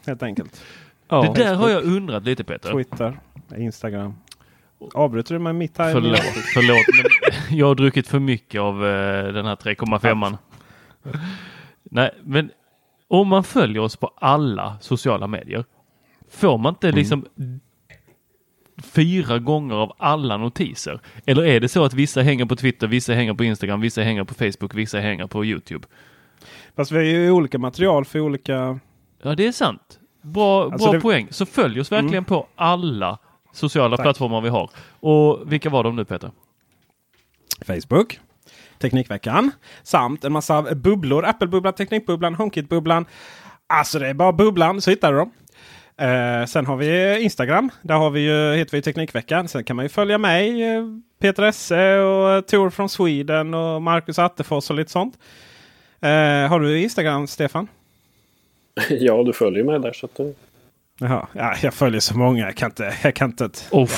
Helt 0.06 0.24
enkelt. 0.24 0.62
Ja. 1.08 1.22
det 1.22 1.44
där 1.44 1.56
har 1.56 1.70
jag 1.70 1.84
undrat 1.84 2.24
lite 2.24 2.44
Peter. 2.44 2.72
Twitter, 2.72 3.20
Instagram. 3.58 4.14
Avbryter 4.94 5.34
du 5.34 5.40
mig 5.40 5.54
mitt 5.54 5.78
här? 5.78 5.94
Förlåt, 5.94 6.20
förlåt 6.54 6.86
men 6.96 7.58
jag 7.58 7.68
har 7.68 7.76
druckit 7.76 8.08
för 8.08 8.20
mycket 8.20 8.62
av 8.62 8.86
eh, 8.86 9.34
den 9.34 9.46
här 9.46 9.56
3,5. 9.56 10.38
Nej, 11.84 12.12
men 12.24 12.52
om 13.08 13.28
man 13.28 13.44
följer 13.44 13.82
oss 13.82 13.96
på 13.96 14.12
alla 14.16 14.78
sociala 14.82 15.28
medier, 15.28 15.66
får 16.30 16.58
man 16.58 16.74
inte 16.74 16.92
liksom 16.92 17.26
fyra 18.86 19.40
gånger 19.40 19.76
av 19.76 19.96
alla 19.98 20.38
notiser? 20.38 21.00
Eller 21.26 21.46
är 21.46 21.60
det 21.60 21.68
så 21.70 21.84
att 21.84 21.94
vissa 21.94 22.22
hänger 22.22 22.46
på 22.46 22.56
Twitter, 22.56 22.88
vissa 22.88 23.14
hänger 23.14 23.34
på 23.34 23.44
Instagram, 23.44 23.82
vissa 23.82 24.02
hänger 24.02 24.24
på 24.24 24.34
Facebook, 24.34 24.74
vissa 24.76 25.00
hänger 25.00 25.28
på 25.28 25.46
Youtube? 25.46 25.88
Fast 26.76 26.92
vi 26.92 26.98
har 26.98 27.04
ju 27.04 27.32
olika 27.32 27.58
material 27.58 28.06
för 28.06 28.20
olika... 28.20 28.80
Ja, 29.24 29.36
det 29.36 29.48
är 29.48 29.52
sant. 29.52 30.00
Bra, 30.22 30.64
Alltså 30.64 30.86
bra 30.86 30.94
det- 30.94 31.00
poäng. 31.02 31.28
Så 31.32 31.46
följ 31.46 31.80
oss 31.80 31.92
verkligen 31.92 32.26
på 32.26 32.48
alla 32.56 33.18
sociala 33.54 33.98
plattformar 33.98 34.42
vi 34.42 34.50
har. 34.50 34.70
Och 35.00 35.52
vilka 35.54 35.70
var 35.70 35.84
de 35.84 35.96
nu 35.96 36.06
Peter? 36.06 36.32
Facebook, 37.66 38.20
Teknikveckan 38.80 39.52
samt 39.84 40.24
en 40.24 40.32
massa 40.34 40.62
bubblor. 40.76 41.26
Apple-bubblan, 41.26 41.74
Teknikbubblan, 41.74 42.36
HomeKit-bubblan. 42.36 43.06
Alltså 43.68 44.00
det 44.00 44.08
är 44.08 44.14
bara 44.14 44.34
bubblan 44.34 44.82
så 44.82 44.90
hittar 44.90 45.12
du 45.12 45.18
dem. 45.18 45.32
Eh, 45.98 46.46
sen 46.46 46.66
har 46.66 46.76
vi 46.78 47.20
Instagram. 47.22 47.70
Där 47.82 47.96
har 47.96 48.10
vi 48.10 48.20
ju, 48.20 48.56
heter 48.56 48.72
vi 48.78 48.82
Teknikveckan. 48.82 49.48
Sen 49.48 49.64
kan 49.64 49.76
man 49.76 49.86
ju 49.86 49.90
följa 49.90 50.18
mig, 50.18 50.64
eh, 50.64 50.84
Peter 51.22 51.44
Esse 51.44 51.98
och 52.00 52.48
Tor 52.48 52.70
från 52.70 52.90
Sweden 52.90 53.54
och 53.54 53.82
Marcus 53.82 54.20
Attefors 54.20 54.70
och 54.70 54.76
lite 54.76 54.92
sånt. 54.92 55.18
Eh, 56.02 56.10
har 56.50 56.60
du 56.60 56.80
Instagram 56.82 57.28
Stefan? 57.28 57.68
Ja, 58.90 59.24
du 59.24 59.34
följer 59.34 59.64
mig 59.64 59.80
där. 59.80 59.94
Så 59.94 60.06
att 60.06 60.16
det... 60.16 60.34
Jaha, 61.00 61.28
ja, 61.34 61.56
jag 61.62 61.74
följer 61.74 62.00
så 62.00 62.18
många. 62.18 62.46
Jag 62.46 62.56
kan 62.56 62.70
inte... 62.72 62.94
Jag 63.04 63.16
kan 63.16 63.30
inte 63.30 63.50
Oh. 63.72 63.90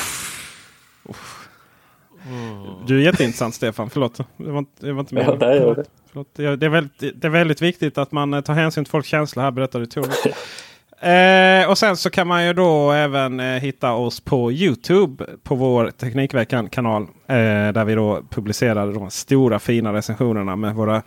du 2.88 2.98
är 2.98 3.02
jätteintressant 3.06 3.56
Stefan. 3.56 3.90
Förlåt. 3.90 4.18
Det 4.38 4.52
var 4.52 4.60
inte, 4.60 4.86
det 4.86 4.94
var 4.94 5.00
inte 5.00 5.16
Ja, 5.16 5.36
meningen. 5.36 5.62
gör 5.62 5.76
det. 5.76 5.84
Förlåt. 6.10 6.28
Ja, 6.36 6.56
Det 6.56 6.66
är, 6.66 6.70
väldigt, 6.70 7.22
det 7.22 7.28
är 7.28 7.30
väldigt 7.30 7.62
viktigt 7.62 7.98
att 7.98 8.12
man 8.12 8.34
eh, 8.34 8.42
tar 8.42 8.54
hänsyn 8.54 8.86
till 8.86 8.92
folks 8.92 9.08
känslor 9.08 9.44
här 9.44 9.52
berättade 9.52 9.86
Tor. 9.88 10.08
Eh, 11.02 11.70
och 11.70 11.78
sen 11.78 11.98
så 11.98 12.10
kan 12.10 12.28
man 12.28 12.46
ju 12.46 12.54
då 12.54 12.92
även 12.92 13.40
eh, 13.40 13.46
hitta 13.46 13.94
oss 13.94 14.20
på 14.20 14.52
Youtube 14.52 15.26
på 15.44 15.56
vår 15.56 15.92
Teknikveckan-kanal. 15.92 17.02
Eh, 17.28 17.38
där 17.74 17.86
vi 17.86 17.96
då 17.96 18.24
publicerar 18.30 18.94
de 18.94 19.10
stora 19.10 19.60
fina 19.60 19.94
recensionerna 19.94 20.56
med 20.56 20.76
våra 20.76 21.02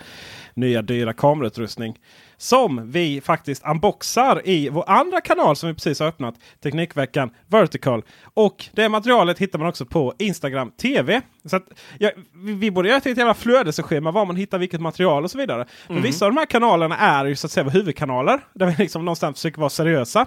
nya 0.54 0.82
dyra 0.82 1.12
kamerautrustning. 1.12 1.96
Som 2.40 2.90
vi 2.90 3.20
faktiskt 3.20 3.66
unboxar 3.66 4.42
i 4.44 4.68
vår 4.68 4.90
andra 4.90 5.20
kanal 5.20 5.56
som 5.56 5.68
vi 5.68 5.74
precis 5.74 6.00
har 6.00 6.06
öppnat. 6.06 6.34
Teknikveckan 6.62 7.30
Vertical. 7.46 8.02
Och 8.34 8.64
det 8.72 8.88
materialet 8.88 9.38
hittar 9.38 9.58
man 9.58 9.68
också 9.68 9.86
på 9.86 10.14
Instagram 10.18 10.70
TV. 10.70 11.20
Så 11.44 11.56
att, 11.56 11.64
ja, 11.98 12.10
vi, 12.34 12.52
vi 12.52 12.70
borde 12.70 12.88
göra 12.88 12.98
ett 12.98 13.06
jävla 13.06 13.34
flödesschema 13.34 14.10
var 14.10 14.26
man 14.26 14.36
hittar 14.36 14.58
vilket 14.58 14.80
material 14.80 15.24
och 15.24 15.30
så 15.30 15.38
vidare. 15.38 15.66
Men 15.88 16.02
vissa 16.02 16.24
av 16.26 16.30
de 16.30 16.38
här 16.38 16.46
kanalerna 16.46 16.96
är 16.96 17.24
ju 17.24 17.36
så 17.36 17.46
att 17.46 17.50
säga 17.50 17.68
huvudkanaler. 17.68 18.40
Där 18.54 18.66
vi 18.66 18.74
liksom 18.78 19.04
någonstans 19.04 19.36
försöker 19.36 19.58
vara 19.58 19.70
seriösa. 19.70 20.26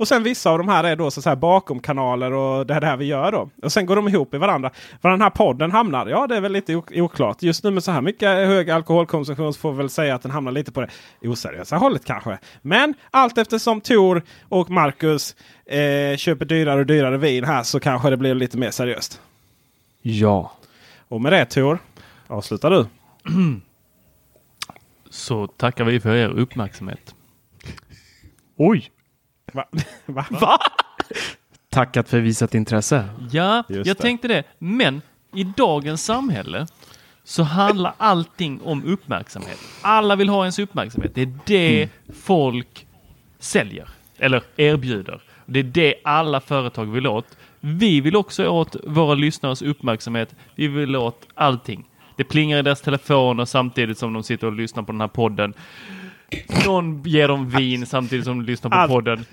Och 0.00 0.08
sen 0.08 0.22
vissa 0.22 0.50
av 0.50 0.58
de 0.58 0.68
här 0.68 0.84
är 0.84 0.96
då 0.96 1.10
så 1.10 1.22
säga 1.22 1.36
bakom 1.36 1.80
kanaler 1.80 2.32
och 2.32 2.66
det 2.66 2.74
är 2.74 2.80
det 2.80 2.86
här 2.86 2.96
vi 2.96 3.04
gör 3.04 3.32
då. 3.32 3.50
Och 3.62 3.72
sen 3.72 3.86
går 3.86 3.96
de 3.96 4.08
ihop 4.08 4.34
i 4.34 4.38
varandra. 4.38 4.70
Var 5.00 5.10
den 5.10 5.20
här 5.20 5.30
podden 5.30 5.70
hamnar? 5.72 6.06
Ja, 6.06 6.26
det 6.26 6.36
är 6.36 6.40
väl 6.40 6.52
lite 6.52 6.76
ok- 6.76 6.92
oklart. 6.96 7.42
Just 7.42 7.64
nu 7.64 7.70
med 7.70 7.84
så 7.84 7.90
här 7.90 8.00
mycket 8.00 8.28
hög 8.28 8.70
alkoholkonsumtion 8.70 9.54
så 9.54 9.60
får 9.60 9.72
vi 9.72 9.78
väl 9.78 9.90
säga 9.90 10.14
att 10.14 10.22
den 10.22 10.30
hamnar 10.30 10.52
lite 10.52 10.72
på 10.72 10.80
det 10.80 10.88
oseriösa 11.28 11.76
hållet 11.76 12.04
kanske. 12.04 12.38
Men 12.62 12.94
allt 13.10 13.38
eftersom 13.38 13.80
Tor 13.80 14.22
och 14.48 14.70
Marcus 14.70 15.36
eh, 15.66 16.16
köper 16.16 16.44
dyrare 16.44 16.80
och 16.80 16.86
dyrare 16.86 17.16
vin 17.16 17.44
här 17.44 17.62
så 17.62 17.80
kanske 17.80 18.10
det 18.10 18.16
blir 18.16 18.34
lite 18.34 18.58
mer 18.58 18.70
seriöst. 18.70 19.20
Ja. 20.02 20.52
Och 21.08 21.20
med 21.20 21.32
det 21.32 21.44
Tor, 21.44 21.78
avslutar 22.26 22.70
du. 22.70 22.86
Så 25.10 25.46
tackar 25.46 25.84
vi 25.84 26.00
för 26.00 26.14
er 26.14 26.28
uppmärksamhet. 26.28 27.14
Oj! 28.56 28.90
Va? 30.06 30.26
Va? 30.30 30.58
Tackat 31.70 32.08
för 32.08 32.20
visat 32.20 32.54
intresse. 32.54 33.04
Ja, 33.30 33.64
Just 33.68 33.86
jag 33.86 33.96
det. 33.96 34.02
tänkte 34.02 34.28
det. 34.28 34.44
Men 34.58 35.02
i 35.34 35.44
dagens 35.44 36.04
samhälle 36.04 36.66
så 37.24 37.42
handlar 37.42 37.94
allting 37.96 38.60
om 38.62 38.84
uppmärksamhet. 38.84 39.58
Alla 39.82 40.16
vill 40.16 40.28
ha 40.28 40.42
ens 40.44 40.58
uppmärksamhet. 40.58 41.14
Det 41.14 41.22
är 41.22 41.32
det 41.46 41.88
folk 42.22 42.86
säljer 43.38 43.88
eller 44.18 44.42
erbjuder. 44.56 45.22
Det 45.46 45.58
är 45.58 45.62
det 45.64 45.94
alla 46.04 46.40
företag 46.40 46.84
vill 46.86 47.06
åt. 47.06 47.36
Vi 47.60 48.00
vill 48.00 48.16
också 48.16 48.48
åt 48.48 48.76
våra 48.84 49.14
lyssnares 49.14 49.62
uppmärksamhet. 49.62 50.34
Vi 50.54 50.68
vill 50.68 50.96
åt 50.96 51.26
allting. 51.34 51.84
Det 52.16 52.24
plingar 52.24 52.58
i 52.58 52.62
deras 52.62 52.80
telefoner 52.80 53.44
samtidigt 53.44 53.98
som 53.98 54.12
de 54.12 54.22
sitter 54.22 54.46
och 54.46 54.52
lyssnar 54.52 54.82
på 54.82 54.92
den 54.92 55.00
här 55.00 55.08
podden. 55.08 55.54
Någon 56.66 57.02
ger 57.02 57.28
dem 57.28 57.48
vin 57.50 57.86
samtidigt 57.86 58.24
som 58.24 58.38
de 58.38 58.44
lyssnar 58.46 58.70
på 58.70 58.76
Allt. 58.76 58.90
podden. 58.90 59.24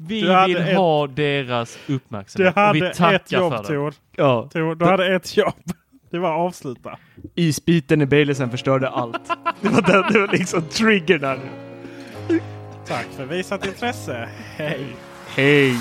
Vi 0.00 0.20
Du 0.20 0.44
vill 0.46 0.56
ett- 0.56 0.76
ha 0.76 1.06
deras 1.06 1.78
Du 1.86 1.94
uppmärksamhet. 1.94 2.56
och 2.56 2.62
hade 2.62 2.80
vi 2.80 2.86
ett 2.86 2.96
tackar 2.96 3.38
jobb 3.38 3.52
för 3.52 3.62
det. 3.62 3.68
Tor. 3.68 3.94
Ja. 4.16 4.48
Tor. 4.52 4.74
Du 4.74 4.84
hade 4.84 5.14
ett 5.14 5.36
jobb. 5.36 5.54
Det 6.10 6.18
var 6.18 6.32
att 6.32 6.38
avsluta. 6.48 6.98
Isbiten 7.34 8.02
i 8.02 8.06
Baileysen 8.06 8.50
förstörde 8.50 8.88
allt. 8.88 9.20
Det 9.60 9.68
var, 9.68 9.82
den, 9.82 10.12
det 10.12 10.18
var 10.18 10.28
liksom 10.32 10.62
triggern 10.62 11.20
där 11.20 11.38
nu. 12.28 12.40
Tack 12.86 13.06
för 13.16 13.24
visat 13.26 13.66
intresse. 13.66 14.28
Hej! 14.56 14.86
Hej! 15.36 15.76